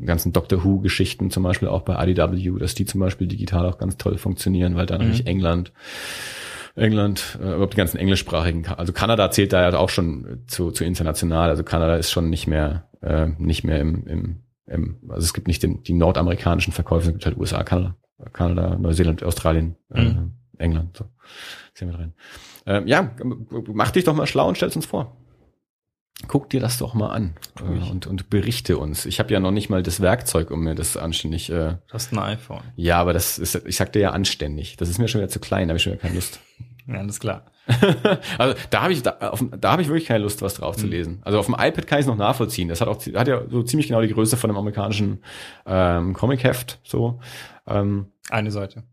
ganzen 0.04 0.32
Doctor 0.32 0.64
Who-Geschichten 0.64 1.30
zum 1.30 1.42
Beispiel 1.42 1.68
auch 1.68 1.82
bei 1.82 2.06
IDW, 2.08 2.58
dass 2.58 2.74
die 2.74 2.84
zum 2.84 3.00
Beispiel 3.00 3.26
digital 3.26 3.66
auch 3.66 3.78
ganz 3.78 3.96
toll 3.96 4.18
funktionieren, 4.18 4.76
weil 4.76 4.86
da 4.86 4.94
Mhm. 4.94 5.00
natürlich 5.00 5.26
England, 5.26 5.72
England, 6.74 7.38
äh, 7.40 7.52
überhaupt 7.54 7.72
die 7.72 7.78
ganzen 7.78 7.98
englischsprachigen, 7.98 8.66
also 8.66 8.92
Kanada 8.92 9.30
zählt 9.30 9.52
da 9.52 9.68
ja 9.68 9.76
auch 9.78 9.88
schon 9.88 10.42
zu, 10.46 10.70
zu 10.70 10.84
international, 10.84 11.48
also 11.50 11.64
Kanada 11.64 11.96
ist 11.96 12.10
schon 12.10 12.30
nicht 12.30 12.46
mehr, 12.46 12.88
äh, 13.00 13.28
nicht 13.38 13.64
mehr 13.64 13.80
im, 13.80 14.06
im, 14.06 14.36
im, 14.66 14.98
also 15.08 15.24
es 15.24 15.34
gibt 15.34 15.48
nicht 15.48 15.62
den, 15.62 15.82
die 15.82 15.94
nordamerikanischen 15.94 16.72
Verkäufe, 16.72 17.08
es 17.08 17.12
gibt 17.12 17.26
halt 17.26 17.36
USA, 17.36 17.62
Kanada, 17.64 17.96
Kanada, 18.32 18.76
Neuseeland, 18.78 19.22
Australien, 19.24 19.76
äh, 19.92 20.02
Mhm. 20.04 20.32
England, 20.58 20.96
so. 20.96 21.04
Sehen 21.72 21.88
wir 21.90 21.96
drin. 21.96 22.12
Ähm, 22.66 22.86
ja, 22.88 23.12
mach 23.72 23.92
dich 23.92 24.02
doch 24.02 24.14
mal 24.14 24.26
schlau 24.26 24.48
und 24.48 24.56
stell's 24.56 24.74
uns 24.74 24.86
vor. 24.86 25.16
Guck 26.26 26.50
dir 26.50 26.60
das 26.60 26.78
doch 26.78 26.94
mal 26.94 27.10
an 27.10 27.34
äh, 27.60 27.90
und, 27.90 28.06
und 28.08 28.28
berichte 28.28 28.76
uns. 28.76 29.06
Ich 29.06 29.20
habe 29.20 29.32
ja 29.32 29.38
noch 29.40 29.52
nicht 29.52 29.70
mal 29.70 29.82
das 29.84 30.00
Werkzeug, 30.00 30.50
um 30.50 30.60
mir 30.64 30.74
das 30.74 30.96
anständig. 30.96 31.48
Äh, 31.48 31.76
Du 31.86 31.94
hast 31.94 32.12
ein 32.12 32.18
iPhone. 32.18 32.62
ja, 32.76 32.98
aber 33.00 33.12
das 33.12 33.38
ist, 33.38 33.54
ich 33.66 33.76
sagte 33.76 34.00
ja 34.00 34.10
anständig. 34.10 34.76
Das 34.76 34.88
ist 34.88 34.98
mir 34.98 35.06
schon 35.08 35.20
wieder 35.20 35.30
zu 35.30 35.38
klein, 35.38 35.68
da 35.68 35.72
habe 35.72 35.76
ich 35.76 35.82
schon 35.84 35.92
wieder 35.92 36.02
keine 36.02 36.14
Lust. 36.16 36.40
Ja, 36.86 36.94
alles 36.96 37.20
klar. 37.20 37.44
also 38.38 38.54
da 38.70 38.82
habe 38.82 38.92
ich 38.94 39.02
da, 39.02 39.10
auf, 39.30 39.44
da 39.60 39.72
habe 39.72 39.82
ich 39.82 39.88
wirklich 39.88 40.06
keine 40.08 40.24
Lust, 40.24 40.40
was 40.42 40.54
drauf 40.54 40.76
zu 40.76 40.86
Mhm. 40.86 40.90
lesen. 40.92 41.18
Also 41.22 41.38
auf 41.38 41.46
dem 41.46 41.54
iPad 41.54 41.86
kann 41.86 41.98
ich 41.98 42.04
es 42.04 42.06
noch 42.08 42.16
nachvollziehen. 42.16 42.68
Das 42.68 42.80
hat 42.80 42.88
auch 42.88 42.98
hat 43.14 43.28
ja 43.28 43.42
so 43.48 43.62
ziemlich 43.62 43.88
genau 43.88 44.00
die 44.00 44.08
Größe 44.12 44.36
von 44.36 44.50
einem 44.50 44.58
amerikanischen 44.58 45.22
ähm, 45.66 46.14
Comic-Heft. 46.14 46.80
So. 46.82 47.20
Ähm, 47.66 48.06
Eine 48.30 48.50
Seite. 48.50 48.84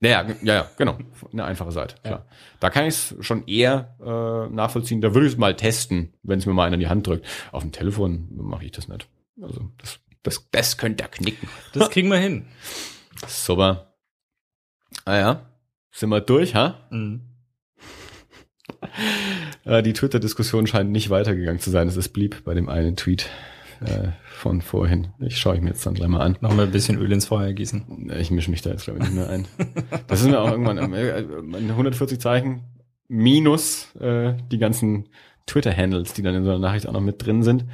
Ja, 0.00 0.10
ja, 0.10 0.26
ja, 0.42 0.54
ja, 0.54 0.70
genau. 0.76 0.98
Eine 1.32 1.44
einfache 1.44 1.72
Seite, 1.72 1.96
klar. 2.02 2.26
Da 2.60 2.70
kann 2.70 2.84
ich 2.84 2.94
es 2.94 3.16
schon 3.20 3.46
eher 3.46 3.96
äh, 4.00 4.54
nachvollziehen. 4.54 5.00
Da 5.00 5.14
würde 5.14 5.26
ich 5.26 5.32
es 5.32 5.38
mal 5.38 5.56
testen, 5.56 6.14
wenn 6.22 6.38
es 6.38 6.46
mir 6.46 6.52
mal 6.52 6.66
einer 6.66 6.74
in 6.74 6.80
die 6.80 6.88
Hand 6.88 7.06
drückt. 7.06 7.26
Auf 7.52 7.62
dem 7.62 7.72
Telefon 7.72 8.28
mache 8.30 8.64
ich 8.64 8.72
das 8.72 8.88
nicht. 8.88 9.08
Also 9.42 9.70
das, 9.78 10.00
das, 10.22 10.48
das 10.50 10.76
könnte 10.78 11.04
er 11.04 11.08
knicken. 11.08 11.48
Das 11.72 11.90
kriegen 11.90 12.08
wir 12.10 12.18
hin. 12.18 12.46
Super. 13.26 13.94
Ah 15.04 15.16
ja, 15.16 15.50
sind 15.90 16.10
wir 16.10 16.20
durch, 16.20 16.54
ha? 16.54 16.86
Mhm. 16.90 17.22
Äh, 19.64 19.82
die 19.82 19.92
Twitter-Diskussion 19.92 20.66
scheint 20.66 20.90
nicht 20.90 21.10
weitergegangen 21.10 21.60
zu 21.60 21.70
sein. 21.70 21.88
Es 21.88 22.08
blieb 22.08 22.44
bei 22.44 22.54
dem 22.54 22.68
einen 22.68 22.96
Tweet 22.96 23.28
äh, 23.80 24.08
von 24.24 24.60
vorhin. 24.60 25.08
Ich 25.20 25.38
schaue 25.38 25.56
ich 25.56 25.60
mir 25.60 25.70
jetzt 25.70 25.84
dann 25.86 25.94
gleich 25.94 26.08
mal 26.08 26.20
an. 26.20 26.36
Noch 26.40 26.54
mal 26.54 26.66
ein 26.66 26.72
bisschen 26.72 26.98
Öl 26.98 27.12
ins 27.12 27.26
Feuer 27.26 27.52
gießen. 27.52 28.10
Ich 28.18 28.30
mische 28.30 28.50
mich 28.50 28.62
da 28.62 28.70
jetzt 28.70 28.84
glaube 28.84 29.00
ich 29.00 29.06
nicht 29.06 29.14
mehr 29.14 29.28
ein. 29.28 29.46
Das 30.06 30.20
ist 30.20 30.28
mir 30.28 30.40
auch 30.40 30.50
irgendwann 30.50 30.92
äh, 30.92 31.20
äh, 31.20 31.68
140 31.70 32.20
Zeichen 32.20 32.62
minus 33.08 33.94
äh, 33.96 34.34
die 34.50 34.58
ganzen 34.58 35.08
Twitter-Handles, 35.46 36.12
die 36.12 36.22
dann 36.22 36.34
in 36.34 36.44
so 36.44 36.50
einer 36.50 36.58
Nachricht 36.58 36.86
auch 36.86 36.92
noch 36.92 37.00
mit 37.00 37.24
drin 37.24 37.42
sind. 37.42 37.64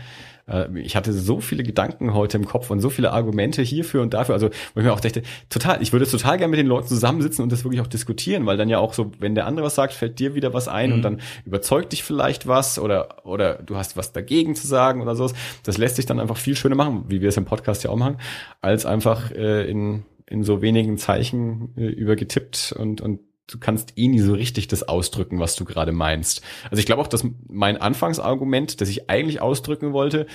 Äh, 0.46 0.78
ich 0.80 0.96
hatte 0.96 1.12
so 1.12 1.40
viele 1.40 1.62
Gedanken 1.62 2.14
heute 2.14 2.36
im 2.36 2.46
Kopf 2.46 2.70
und 2.70 2.80
so 2.80 2.90
viele 2.90 3.12
Argumente 3.12 3.62
hierfür 3.62 4.02
und 4.02 4.14
dafür. 4.14 4.34
Also 4.34 4.48
wo 4.74 4.80
ich 4.80 4.86
mir 4.86 4.92
auch 4.92 5.00
dachte, 5.00 5.22
total, 5.50 5.82
ich 5.82 5.92
würde 5.92 6.06
total 6.06 6.38
gerne 6.38 6.50
mit 6.50 6.58
den 6.58 6.66
Leuten 6.66 6.88
zusammensitzen 6.88 7.42
und 7.42 7.52
das 7.52 7.64
wirklich 7.64 7.80
auch 7.80 7.86
diskutieren, 7.86 8.46
weil 8.46 8.56
dann 8.56 8.68
ja 8.68 8.78
auch 8.78 8.92
so, 8.94 9.12
wenn 9.18 9.34
der 9.34 9.46
andere 9.46 9.66
was 9.66 9.74
sagt, 9.74 9.92
fällt 9.92 10.18
dir 10.18 10.34
wieder 10.34 10.52
was 10.54 10.68
ein 10.68 10.90
Mhm. 10.90 10.94
und 10.96 11.02
dann 11.02 11.20
überzeugt 11.44 11.92
dich 11.92 12.02
vielleicht 12.04 12.46
was 12.46 12.78
oder 12.78 13.24
oder 13.24 13.54
du 13.56 13.76
hast 13.76 13.96
was 13.96 14.12
dagegen 14.12 14.54
zu 14.54 14.66
sagen 14.66 15.00
oder 15.02 15.16
sowas. 15.16 15.34
Das 15.64 15.78
lässt 15.78 15.96
sich 15.96 16.06
dann 16.06 16.20
einfach 16.20 16.36
viel 16.36 16.56
schöner 16.56 16.74
machen, 16.76 17.04
wie 17.08 17.20
wir 17.20 17.28
es 17.28 17.36
im 17.36 17.44
Podcast 17.44 17.84
ja 17.84 17.90
auch 17.90 17.96
machen, 17.96 18.16
als 18.60 18.86
einfach 18.86 19.30
äh, 19.30 19.68
in 19.70 20.04
in 20.26 20.42
so 20.42 20.62
wenigen 20.62 20.96
Zeichen 20.98 21.74
äh, 21.76 21.86
übergetippt 21.86 22.74
und 22.78 23.00
und 23.00 23.20
du 23.46 23.58
kannst 23.58 23.92
eh 23.96 24.08
nie 24.08 24.20
so 24.20 24.34
richtig 24.34 24.68
das 24.68 24.82
ausdrücken, 24.82 25.40
was 25.40 25.56
du 25.56 25.64
gerade 25.64 25.92
meinst. 25.92 26.42
Also 26.70 26.80
ich 26.80 26.86
glaube 26.86 27.02
auch, 27.02 27.06
dass 27.06 27.26
mein 27.48 27.76
Anfangsargument, 27.76 28.80
das 28.80 28.88
ich 28.88 29.10
eigentlich 29.10 29.40
ausdrücken 29.40 29.92
wollte, 29.92 30.26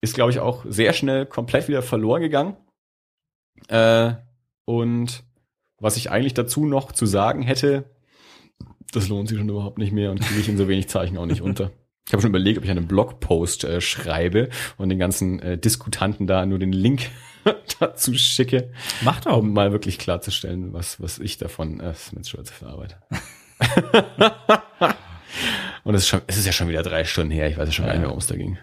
ist, 0.00 0.14
glaube 0.14 0.30
ich, 0.30 0.40
auch 0.40 0.64
sehr 0.68 0.92
schnell 0.92 1.26
komplett 1.26 1.68
wieder 1.68 1.82
verloren 1.82 2.22
gegangen. 2.22 2.56
Äh, 3.68 4.14
und 4.64 5.24
was 5.78 5.96
ich 5.96 6.10
eigentlich 6.10 6.34
dazu 6.34 6.66
noch 6.66 6.92
zu 6.92 7.06
sagen 7.06 7.42
hätte, 7.42 7.84
das 8.92 9.08
lohnt 9.08 9.28
sich 9.28 9.38
schon 9.38 9.48
überhaupt 9.48 9.78
nicht 9.78 9.92
mehr 9.92 10.10
und 10.10 10.20
kriege 10.20 10.40
ich 10.40 10.48
in 10.48 10.56
so 10.56 10.68
wenig 10.68 10.88
Zeichen 10.88 11.18
auch 11.18 11.26
nicht 11.26 11.42
unter. 11.42 11.70
Ich 12.06 12.12
habe 12.12 12.20
schon 12.20 12.32
überlegt, 12.32 12.58
ob 12.58 12.64
ich 12.64 12.70
einen 12.70 12.86
Blogpost 12.86 13.64
äh, 13.64 13.80
schreibe 13.80 14.50
und 14.76 14.90
den 14.90 14.98
ganzen 14.98 15.38
äh, 15.38 15.56
Diskutanten 15.56 16.26
da 16.26 16.44
nur 16.44 16.58
den 16.58 16.74
Link 16.74 17.08
dazu 17.80 18.14
schicke, 18.14 18.70
Mach 19.02 19.20
doch. 19.20 19.38
um 19.38 19.52
mal 19.52 19.72
wirklich 19.72 19.98
klarzustellen, 19.98 20.72
was, 20.72 21.00
was 21.00 21.18
ich 21.18 21.38
davon, 21.38 21.80
äh, 21.80 21.84
das 21.84 22.06
ist 22.06 22.12
mir 22.14 22.24
schon 22.24 22.44
zu 22.44 22.66
Arbeit. 22.66 22.98
und 25.84 25.94
es 25.94 26.02
ist, 26.02 26.08
schon, 26.08 26.22
es 26.26 26.36
ist 26.36 26.46
ja 26.46 26.52
schon 26.52 26.68
wieder 26.68 26.82
drei 26.82 27.04
Stunden 27.04 27.30
her, 27.32 27.48
ich 27.48 27.56
weiß 27.56 27.68
ja 27.68 27.72
schon 27.72 27.84
gar 27.86 27.92
nicht 27.92 28.00
mehr, 28.00 28.08
worum 28.08 28.20
es 28.20 28.26
da 28.26 28.36
ging. 28.36 28.58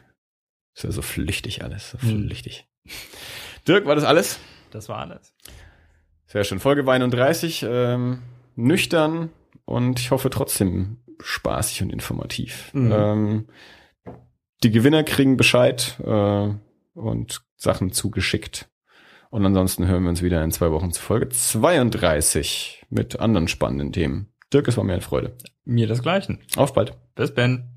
Ist 0.73 0.83
ja 0.83 0.91
so 0.91 1.01
flüchtig 1.01 1.63
alles, 1.63 1.91
so 1.91 2.01
Hm. 2.01 2.25
flüchtig. 2.27 2.67
Dirk, 3.67 3.85
war 3.85 3.95
das 3.95 4.03
alles? 4.05 4.39
Das 4.71 4.89
war 4.89 4.99
alles. 4.99 5.33
Sehr 6.27 6.43
schön. 6.45 6.59
Folge 6.59 6.89
31, 6.89 7.65
ähm, 7.67 8.21
nüchtern 8.55 9.29
und 9.65 9.99
ich 9.99 10.11
hoffe 10.11 10.29
trotzdem 10.29 10.97
spaßig 11.19 11.83
und 11.83 11.89
informativ. 11.91 12.73
Mhm. 12.73 12.91
Ähm, 12.91 13.47
die 14.63 14.71
Gewinner 14.71 15.03
kriegen 15.03 15.37
Bescheid 15.37 15.97
äh, 16.03 16.49
und 16.93 17.41
Sachen 17.57 17.91
zugeschickt. 17.91 18.69
Und 19.31 19.45
ansonsten 19.45 19.87
hören 19.87 20.03
wir 20.03 20.09
uns 20.09 20.21
wieder 20.21 20.43
in 20.43 20.51
zwei 20.51 20.71
Wochen 20.71 20.91
zu 20.91 21.01
Folge 21.01 21.29
32 21.29 22.85
mit 22.89 23.19
anderen 23.19 23.47
spannenden 23.47 23.93
Themen. 23.93 24.27
Dirk, 24.53 24.67
es 24.67 24.75
war 24.75 24.83
mir 24.83 24.93
eine 24.93 25.01
Freude. 25.01 25.37
Mir 25.63 25.87
desgleichen. 25.87 26.39
Auf 26.57 26.73
bald. 26.73 26.97
Bis 27.15 27.33
Ben. 27.33 27.70